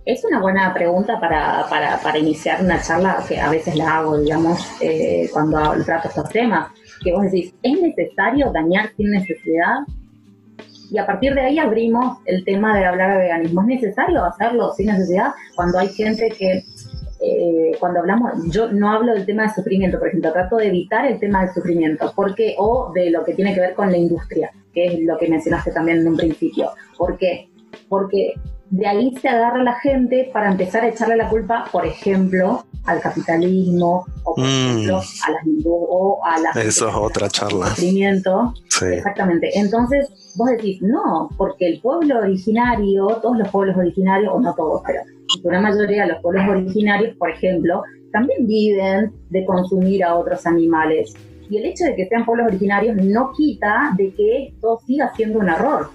Es 0.05 0.25
una 0.25 0.41
buena 0.41 0.73
pregunta 0.73 1.19
para, 1.19 1.67
para, 1.69 2.17
iniciar 2.17 2.63
una 2.63 2.81
charla 2.81 3.23
que 3.27 3.39
a 3.39 3.49
veces 3.49 3.75
la 3.75 3.99
hago, 3.99 4.17
digamos, 4.17 4.59
eh, 4.81 5.29
cuando 5.31 5.71
trato 5.85 6.07
estos 6.07 6.29
temas, 6.29 6.71
que 7.03 7.11
vos 7.11 7.23
decís, 7.23 7.53
¿es 7.61 7.79
necesario 7.79 8.51
dañar 8.51 8.91
sin 8.97 9.11
necesidad? 9.11 9.75
Y 10.91 10.97
a 10.97 11.05
partir 11.05 11.33
de 11.33 11.41
ahí 11.41 11.59
abrimos 11.59 12.17
el 12.25 12.43
tema 12.43 12.77
de 12.77 12.85
hablar 12.85 13.11
de 13.11 13.23
veganismo. 13.23 13.61
¿Es 13.61 13.67
necesario 13.67 14.23
hacerlo 14.23 14.71
sin 14.75 14.87
necesidad 14.87 15.33
cuando 15.55 15.79
hay 15.79 15.89
gente 15.89 16.29
que, 16.37 16.63
eh, 17.21 17.71
cuando 17.79 17.99
hablamos, 17.99 18.31
yo 18.51 18.71
no 18.71 18.91
hablo 18.91 19.13
del 19.13 19.25
tema 19.25 19.43
de 19.43 19.53
sufrimiento, 19.53 19.99
por 19.99 20.07
ejemplo, 20.07 20.31
trato 20.31 20.57
de 20.57 20.67
evitar 20.67 21.05
el 21.05 21.19
tema 21.19 21.41
del 21.41 21.53
sufrimiento, 21.53 22.11
porque, 22.15 22.55
o 22.57 22.91
de 22.93 23.11
lo 23.11 23.23
que 23.23 23.33
tiene 23.33 23.53
que 23.53 23.61
ver 23.61 23.73
con 23.73 23.91
la 23.91 23.97
industria, 23.97 24.51
que 24.73 24.85
es 24.85 24.99
lo 25.01 25.17
que 25.17 25.27
mencionaste 25.27 25.71
también 25.71 25.99
en 25.99 26.07
un 26.07 26.17
principio. 26.17 26.71
¿Por 26.97 27.17
qué? 27.17 27.49
Porque 27.87 28.33
de 28.69 28.87
ahí 28.87 29.15
se 29.21 29.27
agarra 29.27 29.63
la 29.63 29.79
gente 29.79 30.29
para 30.31 30.51
empezar 30.51 30.83
a 30.83 30.89
echarle 30.89 31.15
la 31.15 31.29
culpa, 31.29 31.65
por 31.71 31.85
ejemplo, 31.85 32.63
al 32.85 33.01
capitalismo 33.01 34.05
o 34.23 34.35
por 34.35 34.43
mm. 34.43 34.47
ejemplo 34.47 34.97
a 34.97 35.31
las 35.31 35.43
o 35.65 36.19
a 36.23 36.39
las 36.39 36.55
eso 36.55 36.89
es 36.89 36.95
otra 36.95 37.29
charla. 37.29 37.67
sufrimiento. 37.67 38.53
Exactamente. 38.65 39.49
Entonces 39.53 40.33
vos 40.35 40.49
decís 40.49 40.81
no 40.81 41.29
porque 41.37 41.67
el 41.67 41.81
pueblo 41.81 42.19
originario 42.19 43.07
todos 43.21 43.37
los 43.37 43.49
pueblos 43.49 43.75
originarios 43.77 44.31
o 44.33 44.39
no 44.39 44.53
todos 44.55 44.81
pero 44.85 45.01
una 45.43 45.61
mayoría 45.61 46.03
de 46.03 46.13
los 46.13 46.21
pueblos 46.21 46.47
originarios 46.49 47.15
por 47.17 47.29
ejemplo 47.29 47.83
también 48.11 48.47
viven 48.47 49.11
de 49.29 49.45
consumir 49.45 50.03
a 50.03 50.15
otros 50.15 50.45
animales. 50.47 51.13
Y 51.49 51.57
el 51.57 51.65
hecho 51.65 51.83
de 51.83 51.95
que 51.95 52.07
sean 52.07 52.25
pueblos 52.25 52.47
originarios 52.47 52.95
no 52.97 53.31
quita 53.35 53.93
de 53.97 54.13
que 54.13 54.47
esto 54.47 54.79
siga 54.85 55.11
siendo 55.15 55.39
un 55.39 55.49
error 55.49 55.89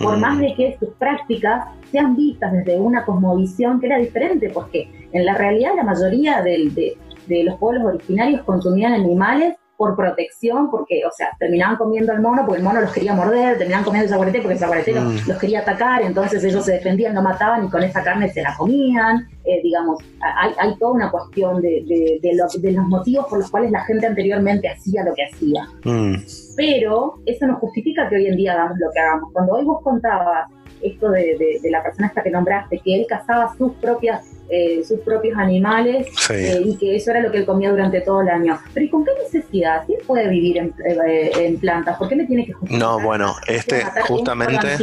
por 0.00 0.16
mm. 0.16 0.20
más 0.20 0.38
de 0.38 0.54
que 0.54 0.76
sus 0.78 0.88
prácticas 0.90 1.66
sean 1.92 2.16
vistas 2.16 2.52
desde 2.52 2.78
una 2.78 3.04
cosmovisión 3.04 3.80
que 3.80 3.86
era 3.86 3.98
diferente, 3.98 4.50
porque 4.50 5.08
en 5.12 5.24
la 5.24 5.34
realidad 5.34 5.72
la 5.76 5.84
mayoría 5.84 6.42
de, 6.42 6.96
los 7.44 7.58
pueblos 7.58 7.84
originarios 7.84 8.42
consumían 8.42 8.92
animales 8.92 9.54
por 9.80 9.96
protección, 9.96 10.70
porque, 10.70 11.06
o 11.06 11.10
sea, 11.10 11.28
terminaban 11.38 11.78
comiendo 11.78 12.12
al 12.12 12.20
mono 12.20 12.42
porque 12.44 12.58
el 12.58 12.64
mono 12.64 12.82
los 12.82 12.92
quería 12.92 13.14
morder, 13.14 13.56
terminaban 13.56 13.82
comiendo 13.82 14.04
el 14.04 14.10
jaguarete 14.10 14.40
porque 14.40 14.52
el 14.52 14.60
jaguarete 14.60 15.00
mm. 15.00 15.26
los, 15.26 15.38
quería 15.38 15.60
atacar, 15.60 16.02
entonces 16.02 16.44
ellos 16.44 16.66
se 16.66 16.72
defendían, 16.72 17.14
no 17.14 17.22
mataban 17.22 17.64
y 17.64 17.70
con 17.70 17.82
esa 17.82 18.02
carne 18.02 18.28
se 18.28 18.42
la 18.42 18.54
comían. 18.58 19.26
Eh, 19.42 19.60
digamos, 19.62 20.04
hay, 20.20 20.76
toda 20.76 20.92
una 20.92 21.10
cuestión 21.10 21.62
de, 21.62 21.82
de, 22.20 22.34
los 22.34 22.58
motivos 22.88 23.26
por 23.26 23.38
los 23.38 23.50
cuales 23.50 23.70
la 23.70 23.82
gente 23.84 24.06
anteriormente 24.06 24.68
hacía 24.68 25.02
lo 25.02 25.14
que 25.14 25.24
hacía. 25.24 25.64
Mm. 25.84 26.16
Pero 26.58 27.14
eso 27.24 27.46
no 27.46 27.56
justifica 27.56 28.06
que 28.10 28.16
hoy 28.16 28.26
en 28.26 28.36
día 28.36 28.52
hagamos 28.52 28.78
lo 28.78 28.90
que 28.92 29.00
hagamos. 29.00 29.32
Cuando 29.32 29.54
hoy 29.54 29.64
vos 29.64 29.80
contabas 29.82 30.50
esto 30.82 31.10
de, 31.10 31.58
la 31.70 31.82
persona 31.82 32.08
esta 32.08 32.22
que 32.22 32.30
nombraste, 32.30 32.80
que 32.84 32.96
él 32.96 33.06
cazaba 33.08 33.54
sus 33.56 33.72
propias 33.76 34.26
eh, 34.52 34.82
sus 34.84 34.98
propios 35.00 35.38
animales 35.38 36.08
eh, 36.28 36.60
y 36.64 36.76
que 36.76 36.96
eso 36.96 37.12
era 37.12 37.20
lo 37.20 37.30
que 37.30 37.38
él 37.38 37.46
comía 37.46 37.70
durante 37.70 38.00
todo 38.00 38.20
el 38.22 38.28
año. 38.28 38.58
Pero 38.74 38.84
¿y 38.84 38.88
con 38.88 39.04
qué 39.04 39.12
necesidad? 39.22 39.84
¿Quién 39.86 40.00
puede 40.04 40.28
vivir 40.28 40.58
en, 40.58 40.74
eh, 40.84 41.56
plantas? 41.60 41.96
¿Por 41.96 42.08
qué 42.08 42.16
me 42.16 42.24
tiene 42.24 42.46
que 42.46 42.54
justificar? 42.54 42.80
No, 42.80 43.00
bueno, 43.00 43.36
este 43.46 43.84
justamente, 44.08 44.76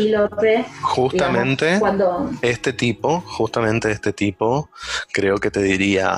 justamente 0.81 1.80
cuando... 1.80 2.31
este 2.41 2.72
tipo, 2.72 3.19
justamente 3.19 3.91
este 3.91 4.14
tipo, 4.14 4.69
creo 5.11 5.38
que 5.38 5.52
te 5.52 5.61
diría, 5.61 6.18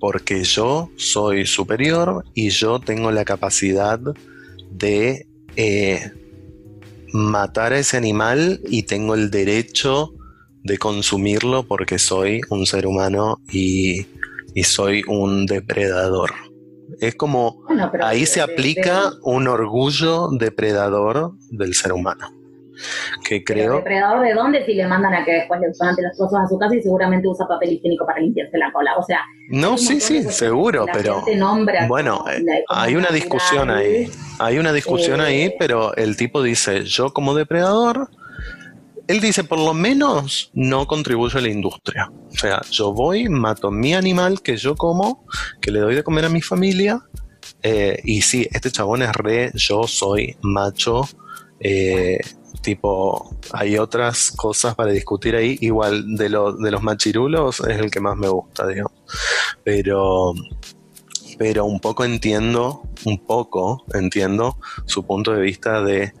porque 0.00 0.42
yo 0.42 0.90
soy 0.96 1.46
superior 1.46 2.24
y 2.34 2.48
yo 2.48 2.80
tengo 2.80 3.12
la 3.12 3.24
capacidad 3.24 4.00
de 4.72 5.26
matar 7.12 7.74
a 7.74 7.78
ese 7.78 7.96
animal 7.96 8.60
y 8.68 8.82
tengo 8.82 9.14
el 9.14 9.30
derecho 9.30 10.15
de 10.66 10.78
consumirlo 10.78 11.62
porque 11.62 11.98
soy 11.98 12.40
un 12.50 12.66
ser 12.66 12.86
humano 12.86 13.40
y, 13.52 14.06
soy 14.64 15.02
un 15.06 15.46
depredador. 15.46 16.32
Es 17.00 17.14
como 17.14 17.64
ahí 18.02 18.26
se 18.26 18.40
aplica 18.40 19.12
un 19.22 19.48
orgullo 19.48 20.28
depredador 20.30 21.32
del 21.50 21.74
ser 21.74 21.92
humano 21.92 22.36
que 23.24 23.42
creo... 23.42 23.76
depredador 23.76 24.20
de 24.22 24.34
dónde 24.34 24.64
si 24.64 24.74
le 24.74 24.86
mandan 24.86 25.14
a 25.14 25.24
que 25.24 25.32
después 25.32 25.60
le 25.60 25.70
usan 25.70 25.94
las 25.98 26.16
cosas 26.16 26.44
a 26.44 26.48
su 26.48 26.58
casa 26.58 26.74
y 26.74 26.82
seguramente 26.82 27.26
usa 27.28 27.46
papel 27.46 27.72
higiénico 27.72 28.06
para 28.06 28.20
limpiarse 28.20 28.58
la 28.58 28.72
cola? 28.72 28.96
O 28.96 29.02
sea... 29.02 29.20
No, 29.48 29.78
sí, 29.78 30.00
sí, 30.00 30.22
seguro, 30.24 30.86
pero... 30.92 31.22
Bueno, 31.88 32.24
eh, 32.30 32.64
hay 32.68 32.96
una 32.96 33.08
discusión 33.08 33.70
ahí. 33.70 34.08
Hay 34.38 34.58
una 34.58 34.72
discusión 34.72 35.20
ahí, 35.20 35.44
eh, 35.44 35.56
pero 35.58 35.94
el 35.96 36.16
tipo 36.16 36.42
dice, 36.42 36.84
yo 36.84 37.12
como 37.12 37.34
depredador... 37.34 38.08
Él 39.08 39.20
dice, 39.20 39.44
por 39.44 39.58
lo 39.58 39.72
menos 39.72 40.50
no 40.52 40.86
contribuyo 40.86 41.38
a 41.38 41.42
la 41.42 41.48
industria. 41.48 42.10
O 42.28 42.36
sea, 42.36 42.60
yo 42.70 42.92
voy, 42.92 43.28
mato 43.28 43.70
mi 43.70 43.94
animal 43.94 44.42
que 44.42 44.56
yo 44.56 44.74
como, 44.74 45.24
que 45.60 45.70
le 45.70 45.80
doy 45.80 45.94
de 45.94 46.02
comer 46.02 46.24
a 46.24 46.28
mi 46.28 46.42
familia, 46.42 47.00
eh, 47.62 48.00
y 48.04 48.22
sí, 48.22 48.48
este 48.52 48.70
chabón 48.70 49.02
es 49.02 49.12
re, 49.12 49.52
yo 49.54 49.86
soy 49.86 50.36
macho, 50.42 51.08
eh, 51.60 52.18
tipo, 52.62 53.36
hay 53.52 53.78
otras 53.78 54.32
cosas 54.32 54.74
para 54.74 54.92
discutir 54.92 55.36
ahí. 55.36 55.56
Igual 55.60 56.16
de, 56.16 56.24
de 56.24 56.70
los 56.70 56.82
machirulos 56.82 57.60
es 57.60 57.78
el 57.78 57.90
que 57.90 58.00
más 58.00 58.16
me 58.16 58.28
gusta, 58.28 58.66
digamos. 58.66 58.92
Pero, 59.64 60.32
pero 61.38 61.64
un 61.64 61.80
poco 61.80 62.04
entiendo, 62.04 62.82
un 63.04 63.24
poco 63.24 63.84
entiendo 63.94 64.58
su 64.84 65.04
punto 65.06 65.32
de 65.32 65.42
vista 65.42 65.82
de 65.82 66.12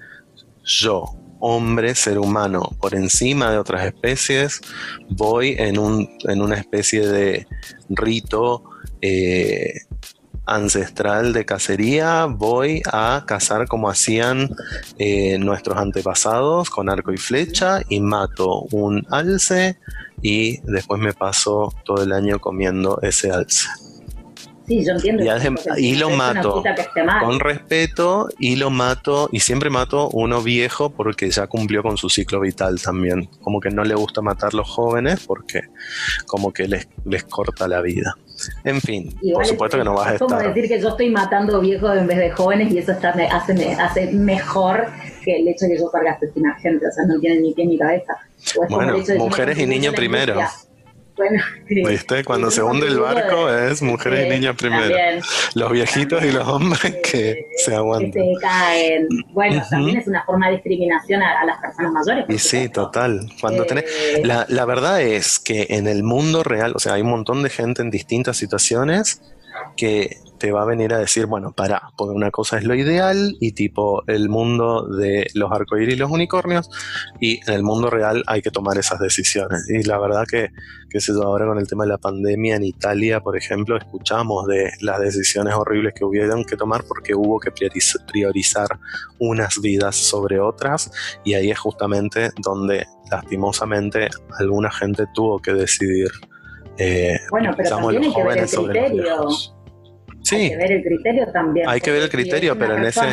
yo, 0.64 1.04
hombre, 1.40 1.94
ser 1.94 2.18
humano, 2.18 2.70
por 2.80 2.94
encima 2.94 3.50
de 3.50 3.58
otras 3.58 3.86
especies, 3.86 4.60
voy 5.08 5.54
en, 5.58 5.78
un, 5.78 6.08
en 6.24 6.42
una 6.42 6.56
especie 6.56 7.06
de 7.06 7.46
rito 7.88 8.62
eh, 9.00 9.72
ancestral 10.46 11.32
de 11.32 11.44
cacería, 11.44 12.26
voy 12.26 12.80
a 12.90 13.24
cazar 13.26 13.66
como 13.66 13.90
hacían 13.90 14.48
eh, 14.98 15.38
nuestros 15.38 15.76
antepasados 15.76 16.70
con 16.70 16.88
arco 16.88 17.12
y 17.12 17.16
flecha 17.16 17.80
y 17.88 18.00
mato 18.00 18.60
un 18.70 19.04
alce 19.10 19.78
y 20.22 20.58
después 20.62 21.00
me 21.00 21.12
paso 21.12 21.72
todo 21.84 22.02
el 22.02 22.12
año 22.12 22.40
comiendo 22.40 23.00
ese 23.02 23.30
alce. 23.30 23.68
Sí, 24.66 24.84
yo 24.84 24.92
entiendo. 24.92 25.22
Y, 25.76 25.94
lo 25.94 26.10
mato 26.10 26.62
con 27.22 27.40
respeto 27.40 28.28
y 28.38 28.56
lo 28.56 28.70
mato 28.70 29.28
y 29.30 29.40
siempre 29.40 29.70
mato 29.70 30.08
uno 30.10 30.42
viejo 30.42 30.90
porque 30.90 31.30
ya 31.30 31.46
cumplió 31.46 31.82
con 31.82 31.96
su 31.96 32.08
ciclo 32.08 32.40
vital 32.40 32.80
también. 32.82 33.28
Como 33.40 33.60
que 33.60 33.70
no 33.70 33.84
le 33.84 33.94
gusta 33.94 34.22
matar 34.22 34.50
a 34.52 34.56
los 34.56 34.68
jóvenes 34.68 35.24
porque 35.26 35.62
como 36.26 36.52
que 36.52 36.66
les, 36.66 36.88
les 37.04 37.24
corta 37.24 37.68
la 37.68 37.80
vida. 37.80 38.16
En 38.64 38.80
fin, 38.80 39.14
por 39.32 39.46
supuesto 39.46 39.78
que 39.78 39.84
no 39.84 39.94
vas 39.94 40.08
a 40.08 40.14
estar. 40.14 40.26
Es 40.26 40.34
como 40.34 40.54
decir 40.54 40.68
que 40.68 40.80
yo 40.80 40.88
estoy 40.90 41.10
matando 41.10 41.60
viejos 41.60 41.96
en 41.96 42.06
vez 42.06 42.18
de 42.18 42.30
jóvenes 42.30 42.72
y 42.72 42.78
eso 42.78 42.92
está, 42.92 43.10
hace, 43.10 43.72
hace 43.72 44.12
mejor 44.12 44.88
que 45.24 45.36
el 45.36 45.48
hecho 45.48 45.64
de 45.64 45.72
que 45.72 45.78
yo 45.80 45.90
cargue 45.90 46.10
asesinar 46.10 46.58
gente, 46.60 46.86
o 46.86 46.92
sea, 46.92 47.06
no 47.06 47.18
tienen 47.18 47.42
ni 47.42 47.54
pie 47.54 47.66
ni 47.66 47.78
cabeza. 47.78 48.14
bueno, 48.68 48.98
mujeres 49.18 49.58
y 49.58 49.66
niños 49.66 49.94
primero. 49.94 50.38
Bueno, 51.16 51.42
¿Viste? 51.66 52.24
Cuando 52.24 52.50
se 52.50 52.62
hunde 52.62 52.86
el 52.88 53.00
barco 53.00 53.50
es 53.50 53.80
mujeres 53.80 54.26
y 54.26 54.30
niños 54.30 54.54
primero. 54.54 54.94
Los 55.54 55.72
viejitos 55.72 56.22
y 56.22 56.30
los 56.30 56.46
hombres 56.46 56.96
que 57.02 57.46
se 57.64 57.74
aguantan. 57.74 58.12
Que 58.12 58.34
se 58.34 58.40
caen. 58.40 59.08
Bueno, 59.32 59.62
también 59.70 59.98
es 59.98 60.06
una 60.06 60.24
forma 60.24 60.48
de 60.48 60.54
discriminación 60.54 61.22
a, 61.22 61.44
las 61.46 61.58
personas 61.60 61.92
mayores. 61.92 62.26
Y 62.28 62.38
sí, 62.38 62.68
total. 62.68 63.30
Cuando 63.40 63.64
tenés, 63.64 63.84
eh, 63.84 64.22
la, 64.24 64.44
la 64.48 64.64
verdad 64.66 65.00
es 65.00 65.38
que 65.38 65.66
en 65.70 65.86
el 65.86 66.02
mundo 66.02 66.42
real, 66.42 66.72
o 66.74 66.78
sea, 66.78 66.94
hay 66.94 67.02
un 67.02 67.10
montón 67.10 67.42
de 67.42 67.48
gente 67.48 67.80
en 67.80 67.90
distintas 67.90 68.36
situaciones 68.36 69.22
que 69.76 70.18
te 70.38 70.52
va 70.52 70.62
a 70.62 70.64
venir 70.64 70.92
a 70.92 70.98
decir, 70.98 71.26
bueno, 71.26 71.52
para, 71.52 71.90
porque 71.96 72.14
una 72.14 72.30
cosa 72.30 72.58
es 72.58 72.64
lo 72.64 72.74
ideal 72.74 73.36
y 73.40 73.52
tipo 73.52 74.02
el 74.06 74.28
mundo 74.28 74.86
de 74.86 75.26
los 75.34 75.50
arcoíris 75.50 75.94
y 75.94 75.98
los 75.98 76.10
unicornios 76.10 76.70
y 77.20 77.40
en 77.46 77.54
el 77.54 77.62
mundo 77.62 77.90
real 77.90 78.22
hay 78.26 78.42
que 78.42 78.50
tomar 78.50 78.78
esas 78.78 79.00
decisiones. 79.00 79.68
Y 79.68 79.82
la 79.82 79.98
verdad 79.98 80.24
que, 80.28 80.50
que 80.90 81.00
sé 81.00 81.12
ahora 81.12 81.46
con 81.46 81.58
el 81.58 81.66
tema 81.66 81.84
de 81.84 81.90
la 81.90 81.98
pandemia 81.98 82.56
en 82.56 82.64
Italia, 82.64 83.20
por 83.20 83.36
ejemplo, 83.36 83.76
escuchamos 83.76 84.46
de 84.46 84.70
las 84.80 85.00
decisiones 85.00 85.54
horribles 85.54 85.94
que 85.94 86.04
hubieron 86.04 86.44
que 86.44 86.56
tomar 86.56 86.84
porque 86.86 87.14
hubo 87.14 87.40
que 87.40 87.50
priorizar 87.50 88.68
unas 89.18 89.60
vidas 89.60 89.96
sobre 89.96 90.40
otras 90.40 90.90
y 91.24 91.34
ahí 91.34 91.50
es 91.50 91.58
justamente 91.58 92.30
donde 92.42 92.86
lastimosamente 93.10 94.08
alguna 94.38 94.70
gente 94.70 95.06
tuvo 95.14 95.38
que 95.38 95.52
decidir. 95.52 96.10
Eh, 96.78 97.18
bueno, 97.30 97.54
pero 97.56 97.70
también 97.70 98.04
hay 98.04 98.14
que 98.14 98.22
ver 98.22 98.38
el 98.38 98.48
criterio. 98.48 99.28
Sí. 100.26 100.36
Hay 100.36 100.48
que 100.50 100.56
ver 100.56 100.72
el 100.72 100.82
criterio 100.82 101.26
también. 101.32 101.68
Hay 101.68 101.80
que 101.80 101.92
ver 101.92 102.02
el 102.02 102.10
criterio, 102.10 102.58
pero 102.58 102.76
en 102.76 102.84
ese... 102.84 103.06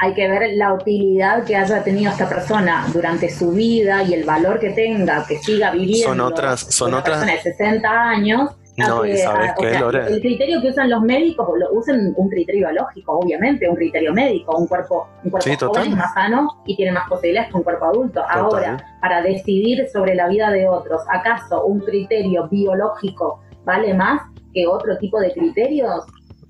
Hay 0.00 0.14
que 0.14 0.28
ver 0.28 0.50
la 0.54 0.74
utilidad 0.74 1.44
que 1.44 1.56
haya 1.56 1.82
tenido 1.82 2.12
esta 2.12 2.28
persona 2.28 2.86
durante 2.92 3.28
su 3.30 3.50
vida 3.50 4.04
y 4.04 4.14
el 4.14 4.22
valor 4.22 4.60
que 4.60 4.70
tenga, 4.70 5.24
que 5.26 5.38
siga 5.38 5.72
viviendo. 5.72 6.10
Son 6.10 6.20
otras, 6.20 6.60
son 6.60 6.94
otras. 6.94 7.26
de 7.26 7.40
60 7.40 7.88
años. 7.90 8.50
No, 8.76 9.04
y 9.04 9.16
sabes 9.16 9.50
qué, 9.58 9.70
El 9.72 10.20
criterio 10.20 10.60
que 10.60 10.68
usan 10.68 10.88
los 10.88 11.02
médicos, 11.02 11.48
lo 11.58 11.72
usan 11.72 12.14
un 12.14 12.28
criterio 12.28 12.68
biológico, 12.68 13.18
obviamente, 13.18 13.68
un 13.68 13.74
criterio 13.74 14.12
médico, 14.12 14.56
un 14.56 14.68
cuerpo, 14.68 15.08
un 15.24 15.32
cuerpo 15.32 15.66
joven 15.66 15.96
más 15.96 16.14
sano 16.14 16.62
y 16.64 16.76
tiene 16.76 16.92
más 16.92 17.08
posibilidades 17.08 17.50
que 17.50 17.56
un 17.56 17.64
cuerpo 17.64 17.86
adulto. 17.86 18.22
Ahora, 18.30 18.76
para 19.00 19.20
decidir 19.22 19.88
sobre 19.88 20.14
la 20.14 20.28
vida 20.28 20.52
de 20.52 20.68
otros, 20.68 21.02
¿acaso 21.10 21.64
un 21.64 21.80
criterio 21.80 22.46
biológico 22.48 23.40
vale 23.64 23.94
más 23.94 24.22
que 24.54 24.68
otro 24.68 24.96
tipo 24.98 25.18
de 25.18 25.32
criterios? 25.32 26.04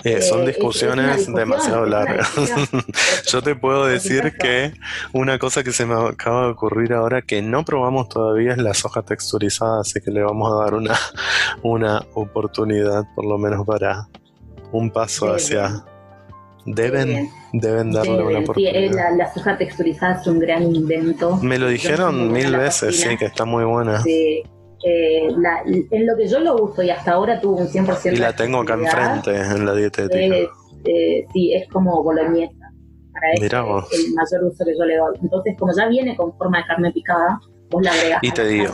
Eh, 0.05 0.23
son 0.23 0.47
discusiones 0.47 1.33
demasiado 1.33 1.85
largas. 1.85 2.31
Yo 3.27 3.43
te 3.43 3.57
puedo 3.57 3.87
decir 3.87 4.35
que 4.39 4.73
una 5.13 5.39
cosa 5.39 5.65
que 5.65 5.73
se 5.73 5.87
me 5.87 5.95
acaba 5.95 6.45
de 6.45 6.53
ocurrir 6.53 6.93
ahora 6.93 7.23
que 7.23 7.43
no 7.43 7.65
probamos 7.65 8.09
todavía 8.09 8.53
es 8.53 8.59
la 8.59 8.75
soja 8.75 9.03
texturizada, 9.03 9.81
así 9.81 10.01
que 10.01 10.13
le 10.13 10.23
vamos 10.23 10.53
a 10.53 10.65
dar 10.65 10.75
una, 10.75 10.95
una 11.63 12.03
oportunidad 12.15 13.05
por 13.17 13.27
lo 13.27 13.39
menos 13.39 13.67
para 13.67 14.09
un 14.73 14.91
paso 14.91 15.33
hacia... 15.33 15.85
Deben, 16.71 17.31
deben 17.55 17.93
darle 17.93 18.23
una 18.23 18.41
oportunidad. 18.41 18.95
la, 18.95 19.11
la, 19.13 19.33
soja 19.33 19.57
texturizada 19.57 20.21
es 20.21 20.27
un 20.27 20.39
gran 20.39 20.63
invento. 20.65 21.39
Me 21.39 21.59
lo 21.59 21.69
dijeron 21.69 22.31
mil 22.31 22.55
veces, 22.55 23.01
sí, 23.01 23.17
que 23.17 23.25
está 23.25 23.47
muy 23.47 23.65
buena. 23.65 24.03
Sí 24.03 24.43
eh, 24.85 25.29
en 25.91 26.07
lo 26.07 26.17
que 26.17 26.29
yo 26.29 26.39
lo 26.41 26.57
uso 26.57 26.83
y 26.83 26.91
hasta 26.91 27.13
ahora 27.13 27.41
tuvo 27.41 27.57
un 27.57 27.69
100% 27.69 28.13
Y 28.13 28.17
la 28.17 28.35
tengo 28.35 28.61
acá 28.61 28.75
enfrente 28.75 29.35
en 29.37 29.67
la 29.67 29.75
dietética. 29.75 30.37
Eh, 30.85 31.27
sí, 31.33 31.53
es 31.53 31.69
como 31.69 32.03
boloñesa. 32.03 32.55
Para 33.13 33.33
este, 33.33 33.47
el 33.47 34.15
mayor 34.15 34.45
uso 34.45 34.65
que 34.65 34.79
yo 34.79 34.85
le 34.85 34.97
doy. 34.97 35.19
Entonces, 35.21 35.57
como 35.59 35.73
ya 35.77 35.89
viene 35.89 36.17
con 36.17 36.37
forma 36.37 36.59
de 36.59 36.65
carne 36.65 36.93
picada, 36.93 37.41
vos 37.71 37.83
la 37.83 37.91
agregas. 37.91 38.21
Y 38.23 38.31
te 38.31 38.47
digo, 38.47 38.73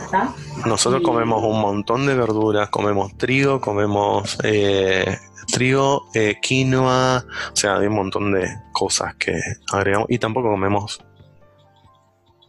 nosotros 0.65 1.01
comemos 1.01 1.43
un 1.43 1.59
montón 1.59 2.05
de 2.05 2.13
verduras, 2.13 2.69
comemos 2.69 3.17
trigo, 3.17 3.59
comemos 3.59 4.37
eh, 4.43 5.17
trigo, 5.51 6.05
eh, 6.13 6.35
quinoa, 6.41 7.25
o 7.51 7.55
sea, 7.55 7.77
hay 7.77 7.87
un 7.87 7.95
montón 7.95 8.33
de 8.33 8.47
cosas 8.71 9.15
que 9.15 9.39
agregamos 9.71 10.09
y 10.09 10.19
tampoco 10.19 10.49
comemos 10.49 11.03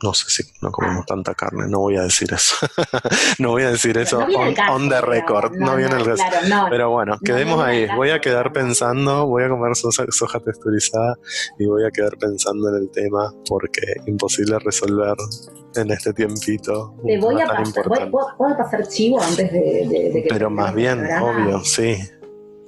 no 0.02 0.14
sé 0.14 0.26
si 0.28 0.42
no 0.62 0.70
comemos 0.70 1.06
tanta 1.06 1.34
carne, 1.34 1.66
no 1.68 1.80
voy 1.80 1.96
a 1.96 2.02
decir 2.02 2.32
eso. 2.32 2.54
no 3.38 3.50
voy 3.50 3.62
a 3.62 3.70
decir 3.70 3.96
eso 3.98 4.18
on, 4.70 4.88
the 4.88 5.00
record, 5.00 5.52
no, 5.52 5.76
viene 5.76 5.96
el 5.96 6.04
resto. 6.04 6.24
Pero 6.70 6.90
bueno, 6.90 7.18
quedemos 7.24 7.60
ahí. 7.62 7.86
Voy 7.94 8.10
a 8.10 8.20
quedar 8.20 8.52
pensando, 8.52 9.26
voy 9.26 9.44
a 9.44 9.48
comer 9.48 9.74
soja, 9.74 10.40
texturizada 10.40 11.14
y 11.58 11.66
voy 11.66 11.84
a 11.84 11.90
quedar 11.90 12.16
pensando 12.18 12.68
en 12.68 12.82
el 12.82 12.90
tema 12.90 13.32
porque 13.48 13.82
imposible 14.06 14.58
resolver 14.58 15.16
en 15.74 15.90
este 15.90 16.12
tiempito. 16.12 16.94
Te 17.04 17.18
voy 17.18 17.40
a 17.40 17.46
pasar, 17.46 18.10
voy, 18.10 18.52
a 18.52 18.56
pasar 18.56 18.86
chivo 18.88 19.20
antes 19.20 19.52
de, 19.52 20.22
que... 20.22 20.26
Pero 20.28 20.50
más 20.50 20.74
bien, 20.74 21.06
obvio, 21.20 21.60
sí. 21.64 21.96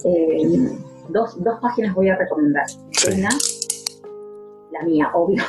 Eh, 0.05 0.79
dos, 1.09 1.43
dos 1.43 1.61
páginas 1.61 1.95
voy 1.95 2.09
a 2.09 2.17
recomendar. 2.17 2.67
Una 3.13 3.31
la 4.79 4.87
mía, 4.87 5.11
obvio, 5.15 5.43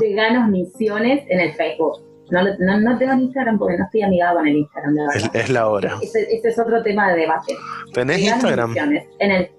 Veganos 0.00 0.48
Misiones 0.50 1.24
en 1.28 1.40
el 1.40 1.52
Facebook. 1.54 2.02
No, 2.30 2.42
no, 2.42 2.80
no, 2.80 2.98
tengo 2.98 3.14
Instagram 3.14 3.56
porque 3.56 3.78
no 3.78 3.84
estoy 3.84 4.02
amigado 4.02 4.38
con 4.38 4.48
el 4.48 4.56
Instagram, 4.56 4.94
la 4.94 5.06
verdad. 5.06 5.30
Es, 5.32 5.48
la 5.48 5.68
hora. 5.68 5.96
Ese, 6.02 6.26
es 6.42 6.58
otro 6.58 6.82
tema 6.82 7.12
de 7.12 7.20
debate. 7.20 7.54
¿Tenés 7.92 8.18
Instagram? 8.20 8.74
En 9.20 9.30
el 9.30 9.50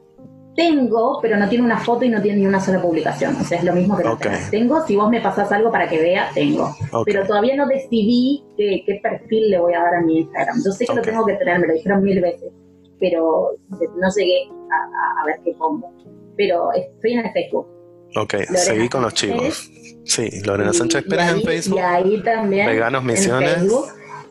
tengo, 0.57 1.19
pero 1.21 1.37
no 1.37 1.47
tiene 1.47 1.63
una 1.63 1.77
foto 1.77 2.03
y 2.03 2.09
no 2.09 2.19
tiene 2.19 2.39
ni 2.39 2.47
una 2.47 2.59
sola 2.59 2.81
publicación. 2.81 3.35
O 3.35 3.43
sea, 3.43 3.59
es 3.59 3.63
lo 3.63 3.73
mismo 3.73 3.95
que 3.95 4.03
no 4.03 4.17
tengo. 4.49 4.83
Si 4.85 4.95
vos 4.95 5.09
me 5.09 5.21
pasás 5.21 5.51
algo 5.51 5.71
para 5.71 5.87
que 5.87 6.01
vea, 6.01 6.29
tengo. 6.33 6.75
Pero 7.05 7.25
todavía 7.25 7.55
no 7.55 7.67
decidí 7.67 8.43
qué, 8.57 8.81
qué, 8.85 8.99
perfil 9.01 9.51
le 9.51 9.59
voy 9.59 9.75
a 9.75 9.83
dar 9.83 9.95
a 9.95 10.01
mi 10.01 10.21
Instagram. 10.21 10.57
Yo 10.65 10.71
sé 10.71 10.87
que 10.87 10.95
lo 10.95 11.01
tengo 11.03 11.25
que 11.25 11.35
tener, 11.35 11.59
me 11.59 11.67
lo 11.67 11.73
dijeron 11.73 12.01
mil 12.01 12.19
veces, 12.19 12.51
pero 12.99 13.51
no 13.69 14.07
llegué 14.15 14.49
a, 14.71 15.21
a 15.21 15.25
ver 15.27 15.39
qué 15.45 15.53
pongo. 15.59 15.93
Pero 16.35 16.73
estoy 16.73 17.13
en 17.13 17.19
el 17.19 17.31
Facebook 17.33 17.76
Ok, 18.15 18.35
seguí 18.55 18.89
con 18.89 19.03
los 19.03 19.13
chicos. 19.13 19.69
Sí, 20.05 20.29
Lorena 20.45 20.73
Sánchez 20.73 21.03
Pérez 21.03 21.29
en 21.31 21.41
Facebook. 21.41 21.79
Y 21.79 21.81
ahí 21.81 22.23
también. 22.23 22.67
Veganos 22.67 23.03
Misiones. 23.03 23.71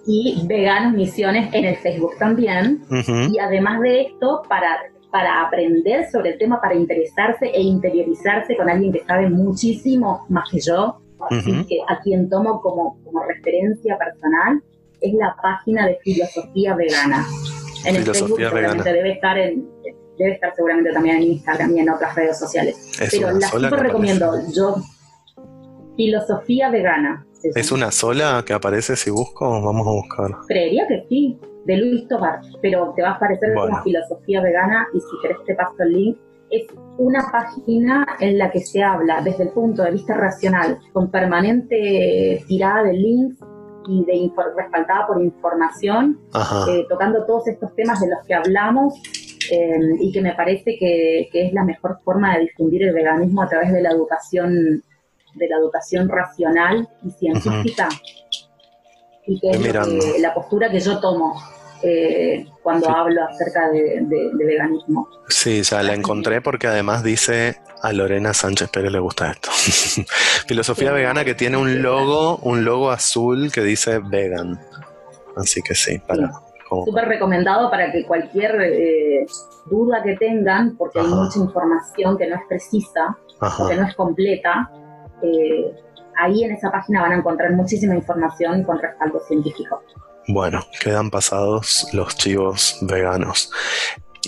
y 0.06 0.42
Veganos 0.46 0.94
Misiones 0.94 1.52
en 1.52 1.64
el 1.66 1.76
Facebook 1.76 2.12
también. 2.18 2.82
Y 3.30 3.38
además 3.38 3.80
de 3.80 4.02
esto, 4.02 4.42
para, 4.48 4.78
para 5.10 5.42
aprender 5.42 6.10
sobre 6.10 6.30
el 6.30 6.38
tema, 6.38 6.60
para 6.60 6.74
interesarse 6.74 7.46
e 7.46 7.60
interiorizarse 7.60 8.56
con 8.56 8.70
alguien 8.70 8.92
que 8.92 9.04
sabe 9.04 9.28
muchísimo 9.28 10.24
más 10.28 10.50
que 10.50 10.60
yo, 10.60 10.98
así 11.30 11.66
que 11.66 11.78
a 11.88 12.00
quien 12.00 12.28
tomo 12.30 12.60
como, 12.62 12.98
como 13.04 13.22
referencia 13.24 13.98
personal, 13.98 14.62
es 15.00 15.12
la 15.14 15.36
página 15.42 15.86
de 15.86 15.98
Filosofía 16.02 16.74
Vegana. 16.74 17.26
En 17.84 17.96
el 17.96 18.02
Facebook 18.02 18.38
vegana. 18.38 18.82
debe 18.82 19.12
estar 19.12 19.38
en 19.38 19.68
debe 20.18 20.32
estar 20.32 20.54
seguramente 20.54 20.92
también 20.92 21.16
en 21.16 21.22
Instagram 21.22 21.76
y 21.76 21.80
en 21.80 21.90
otras 21.90 22.14
redes 22.14 22.38
sociales. 22.38 22.92
Pero 23.10 23.32
la 23.32 23.48
super 23.48 23.80
recomiendo. 23.80 24.32
Yo, 24.54 24.76
filosofía 25.96 26.70
vegana. 26.70 27.26
¿Es 27.42 27.70
una 27.70 27.90
sola 27.92 28.42
que 28.46 28.52
aparece 28.52 28.96
si 28.96 29.10
busco? 29.10 29.62
Vamos 29.62 29.86
a 29.86 29.90
buscar. 29.90 30.30
Creería 30.48 30.86
que 30.88 31.06
sí, 31.08 31.38
de 31.64 31.76
Luis 31.76 32.08
Tobar, 32.08 32.40
pero 32.62 32.92
te 32.96 33.02
va 33.02 33.10
a 33.10 33.12
aparecer 33.12 33.54
como 33.54 33.82
filosofía 33.82 34.42
vegana 34.42 34.88
y 34.92 35.00
si 35.00 35.06
querés 35.22 35.38
te 35.46 35.54
paso 35.54 35.74
el 35.80 35.92
link. 35.92 36.18
Es 36.48 36.66
una 36.98 37.28
página 37.32 38.06
en 38.20 38.38
la 38.38 38.52
que 38.52 38.60
se 38.60 38.80
habla 38.80 39.20
desde 39.20 39.44
el 39.44 39.48
punto 39.50 39.82
de 39.82 39.90
vista 39.90 40.14
racional, 40.14 40.78
con 40.92 41.10
permanente 41.10 42.44
tirada 42.46 42.84
de 42.84 42.92
links 42.92 43.40
y 43.88 44.04
de 44.04 44.30
respaldada 44.56 45.08
por 45.08 45.20
información, 45.20 46.20
eh, 46.68 46.86
tocando 46.88 47.24
todos 47.24 47.48
estos 47.48 47.74
temas 47.74 48.00
de 48.00 48.08
los 48.08 48.24
que 48.26 48.34
hablamos 48.34 48.94
eh, 49.50 49.78
y 50.00 50.12
que 50.12 50.20
me 50.20 50.34
parece 50.34 50.76
que, 50.78 51.28
es 51.32 51.52
la 51.52 51.64
mejor 51.64 52.00
forma 52.04 52.36
de 52.36 52.44
difundir 52.44 52.84
el 52.84 52.92
veganismo 52.92 53.42
a 53.42 53.48
través 53.48 53.72
de 53.72 53.82
la 53.82 53.90
educación, 53.90 54.82
de 55.34 55.48
la 55.48 55.56
educación 55.56 56.08
racional 56.08 56.88
y 57.04 57.10
científica. 57.10 57.88
Y 59.26 59.40
que 59.40 59.50
es 59.50 60.20
la 60.20 60.34
postura 60.34 60.70
que 60.70 60.80
yo 60.80 61.00
tomo. 61.00 61.34
eh, 61.82 62.46
cuando 62.62 62.88
hablo 62.88 63.22
acerca 63.24 63.70
de, 63.70 64.02
veganismo. 64.34 65.08
Sí, 65.28 65.62
ya 65.62 65.82
la 65.82 65.94
encontré 65.94 66.40
porque 66.40 66.66
además 66.66 67.02
dice 67.04 67.60
a 67.82 67.92
Lorena 67.92 68.32
Sánchez 68.32 68.70
Pérez 68.70 68.92
le 68.92 68.98
gusta 68.98 69.30
esto. 69.30 69.50
Filosofía 70.48 70.92
vegana 70.92 71.24
que 71.24 71.34
tiene 71.34 71.58
un 71.58 71.82
logo, 71.82 72.38
un 72.38 72.64
logo 72.64 72.90
azul 72.90 73.52
que 73.52 73.62
dice 73.62 73.98
vegan. 73.98 74.58
Así 75.36 75.60
que 75.62 75.74
sí, 75.74 75.98
para... 75.98 76.45
Súper 76.84 77.06
recomendado 77.06 77.70
para 77.70 77.90
que 77.92 78.04
cualquier 78.06 78.60
eh, 78.60 79.26
duda 79.66 80.02
que 80.02 80.16
tengan, 80.16 80.76
porque 80.76 81.00
hay 81.00 81.06
mucha 81.06 81.38
información 81.38 82.18
que 82.18 82.26
no 82.26 82.36
es 82.36 82.42
precisa, 82.48 83.16
que 83.68 83.76
no 83.76 83.86
es 83.86 83.94
completa, 83.94 84.70
eh, 85.22 85.74
ahí 86.16 86.44
en 86.44 86.52
esa 86.52 86.70
página 86.70 87.02
van 87.02 87.12
a 87.12 87.16
encontrar 87.16 87.52
muchísima 87.52 87.94
información 87.94 88.62
con 88.64 88.78
respaldo 88.78 89.20
científico. 89.26 89.82
Bueno, 90.28 90.60
quedan 90.80 91.10
pasados 91.10 91.86
los 91.92 92.16
chivos 92.16 92.78
veganos. 92.82 93.52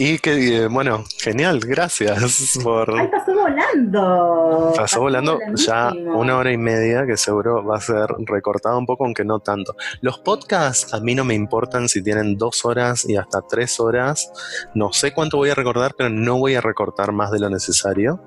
Y 0.00 0.18
que, 0.20 0.56
eh, 0.56 0.66
bueno, 0.68 1.04
genial, 1.18 1.58
gracias 1.58 2.56
por... 2.62 2.88
¡Ay, 2.96 3.08
pasó 3.08 3.34
volando! 3.34 4.72
Pasó, 4.76 5.00
volando 5.00 5.40
ya 5.54 5.92
una 5.92 6.38
hora 6.38 6.52
y 6.52 6.56
media, 6.56 7.04
que 7.04 7.16
seguro 7.16 7.64
va 7.64 7.78
a 7.78 7.80
ser 7.80 8.06
recortado 8.26 8.78
un 8.78 8.86
poco, 8.86 9.04
aunque 9.04 9.24
no 9.24 9.40
tanto. 9.40 9.74
Los 10.00 10.20
podcasts 10.20 10.94
a 10.94 11.00
mí 11.00 11.16
no 11.16 11.24
me 11.24 11.34
importan 11.34 11.88
si 11.88 12.00
tienen 12.00 12.36
dos 12.36 12.64
horas 12.64 13.08
y 13.08 13.16
hasta 13.16 13.42
tres 13.42 13.80
horas. 13.80 14.30
No 14.72 14.92
sé 14.92 15.12
cuánto 15.12 15.38
voy 15.38 15.50
a 15.50 15.56
recordar, 15.56 15.94
pero 15.98 16.10
no 16.10 16.38
voy 16.38 16.54
a 16.54 16.60
recortar 16.60 17.10
más 17.10 17.32
de 17.32 17.40
lo 17.40 17.50
necesario. 17.50 18.22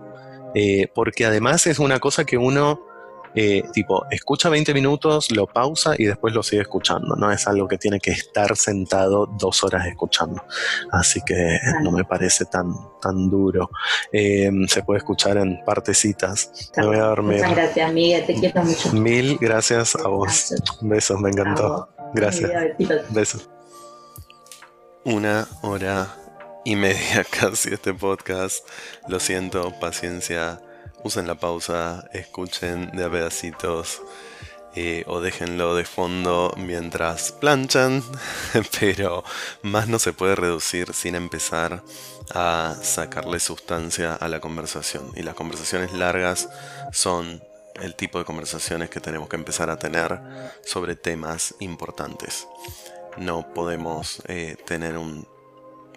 Eh, 0.54 0.90
porque 0.94 1.26
además 1.26 1.68
es 1.68 1.80
una 1.80 2.00
cosa 2.00 2.26
que 2.26 2.38
uno 2.38 2.82
eh, 3.34 3.64
tipo, 3.74 4.06
escucha 4.10 4.50
20 4.50 4.74
minutos, 4.74 5.32
lo 5.32 5.48
pausa 5.48 5.94
y 5.98 6.06
después 6.06 6.34
lo 6.34 6.44
sigue 6.44 6.64
escuchando. 6.64 7.16
No 7.16 7.32
es 7.32 7.48
algo 7.48 7.68
que 7.68 7.78
tiene 7.78 8.00
que 8.00 8.12
estar 8.12 8.56
sentado 8.58 9.26
dos 9.26 9.64
horas 9.64 9.88
escuchando. 9.88 10.44
Así 10.92 11.22
que 11.26 11.60
no 11.82 11.92
me 11.92 12.04
parece 12.04 12.46
tan, 12.46 12.74
tan 13.02 13.30
duro. 13.30 13.70
Em, 14.12 14.68
se 14.68 14.84
puede 14.84 15.00
escuchar 15.00 15.38
en 15.38 15.64
partecitas. 15.66 16.72
Me 16.76 16.86
voy 16.86 16.98
a 16.98 17.04
dormir. 17.04 17.38
Muchas 17.38 17.56
gracias, 17.56 17.94
Miguel. 17.94 18.26
Te 18.26 18.34
quiero 18.36 18.64
mucho. 18.64 18.94
Mil 18.94 19.38
gracias 19.40 19.96
a 19.96 20.08
vos. 20.08 20.54
Besos, 20.82 21.20
me 21.20 21.30
encantó. 21.30 21.90
Gracias. 22.14 22.52
Besos. 23.10 23.50
Una 25.04 25.48
hora 25.62 26.08
y 26.66 26.76
media 26.76 27.26
casi 27.40 27.74
este 27.74 27.94
podcast. 27.94 28.68
Lo 29.08 29.20
siento, 29.20 29.72
paciencia 29.80 30.62
usen 31.04 31.28
la 31.28 31.36
pausa, 31.36 32.08
escuchen 32.14 32.92
de 32.92 33.06
a 33.06 33.10
pedacitos 33.10 34.02
eh, 34.74 35.04
o 35.08 35.20
déjenlo 35.20 35.76
de 35.76 35.84
fondo 35.84 36.54
mientras 36.58 37.34
planchan, 37.34 38.02
pero 38.80 39.24
más 39.64 39.90
no 39.90 40.00
se 40.00 40.14
puede 40.14 40.36
reducir 40.36 40.94
sin 40.94 41.16
empezar 41.16 41.84
a 42.34 42.76
sacarle 42.82 43.42
sustancia 43.42 44.16
a 44.16 44.30
la 44.30 44.40
conversación. 44.40 45.12
Y 45.16 45.24
las 45.24 45.36
conversaciones 45.36 45.92
largas 45.92 46.48
son 46.94 47.44
el 47.82 47.96
tipo 47.96 48.18
de 48.20 48.26
conversaciones 48.26 48.90
que 48.90 49.02
tenemos 49.02 49.28
que 49.28 49.36
empezar 49.36 49.70
a 49.70 49.78
tener 49.78 50.22
sobre 50.64 50.96
temas 50.96 51.54
importantes. 51.60 52.48
No 53.18 53.54
podemos 53.54 54.22
eh, 54.28 54.56
tener 54.66 54.98
un, 54.98 55.28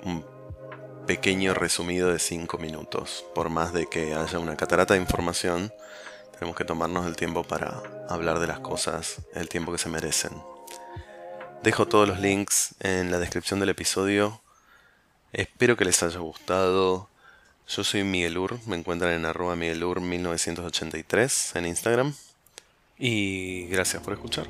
un 0.04 0.33
pequeño 1.06 1.54
resumido 1.54 2.12
de 2.12 2.18
5 2.18 2.58
minutos. 2.58 3.24
Por 3.34 3.50
más 3.50 3.72
de 3.72 3.86
que 3.86 4.14
haya 4.14 4.38
una 4.38 4.56
catarata 4.56 4.94
de 4.94 5.00
información, 5.00 5.72
tenemos 6.32 6.56
que 6.56 6.64
tomarnos 6.64 7.06
el 7.06 7.16
tiempo 7.16 7.44
para 7.44 7.82
hablar 8.08 8.40
de 8.40 8.46
las 8.46 8.60
cosas, 8.60 9.22
el 9.34 9.48
tiempo 9.48 9.72
que 9.72 9.78
se 9.78 9.88
merecen. 9.88 10.32
Dejo 11.62 11.86
todos 11.86 12.08
los 12.08 12.20
links 12.20 12.74
en 12.80 13.10
la 13.10 13.18
descripción 13.18 13.60
del 13.60 13.70
episodio. 13.70 14.40
Espero 15.32 15.76
que 15.76 15.84
les 15.84 16.02
haya 16.02 16.18
gustado. 16.18 17.08
Yo 17.66 17.84
soy 17.84 18.04
Miguelur, 18.04 18.58
me 18.66 18.76
encuentran 18.76 19.12
en 19.12 19.24
arroba 19.24 19.56
Miguelur1983 19.56 21.56
en 21.56 21.66
Instagram. 21.66 22.14
Y 22.98 23.66
gracias 23.68 24.02
por 24.02 24.12
escuchar. 24.12 24.46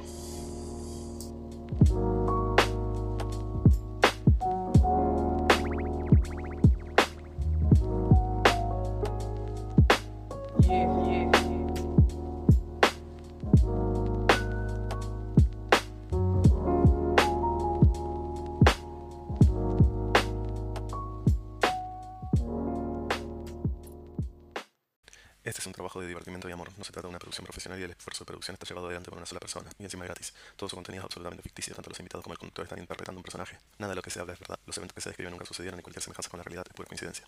Profesional 27.44 27.80
y 27.80 27.84
el 27.84 27.90
esfuerzo 27.90 28.24
de 28.24 28.26
producción 28.26 28.54
está 28.54 28.66
llevado 28.66 28.86
adelante 28.86 29.10
por 29.10 29.18
una 29.18 29.26
sola 29.26 29.40
persona, 29.40 29.70
y 29.78 29.84
encima 29.84 30.04
gratis. 30.04 30.34
Todo 30.56 30.68
su 30.68 30.76
contenido 30.76 31.02
es 31.02 31.04
absolutamente 31.04 31.42
ficticio, 31.42 31.74
tanto 31.74 31.90
los 31.90 31.98
invitados 32.00 32.22
como 32.22 32.32
el 32.34 32.38
conductor 32.38 32.64
están 32.64 32.78
interpretando 32.78 33.18
un 33.18 33.22
personaje. 33.22 33.58
Nada 33.78 33.90
de 33.92 33.96
lo 33.96 34.02
que 34.02 34.10
se 34.10 34.20
habla 34.20 34.34
es 34.34 34.40
verdad. 34.40 34.58
Los 34.66 34.76
eventos 34.76 34.94
que 34.94 35.00
se 35.00 35.08
describen 35.10 35.32
nunca 35.32 35.46
sucedieron 35.46 35.80
y 35.80 35.82
cualquier 35.82 36.02
semejanza 36.02 36.28
con 36.28 36.38
la 36.38 36.44
realidad 36.44 36.66
es 36.68 36.74
pura 36.74 36.88
coincidencia. 36.88 37.26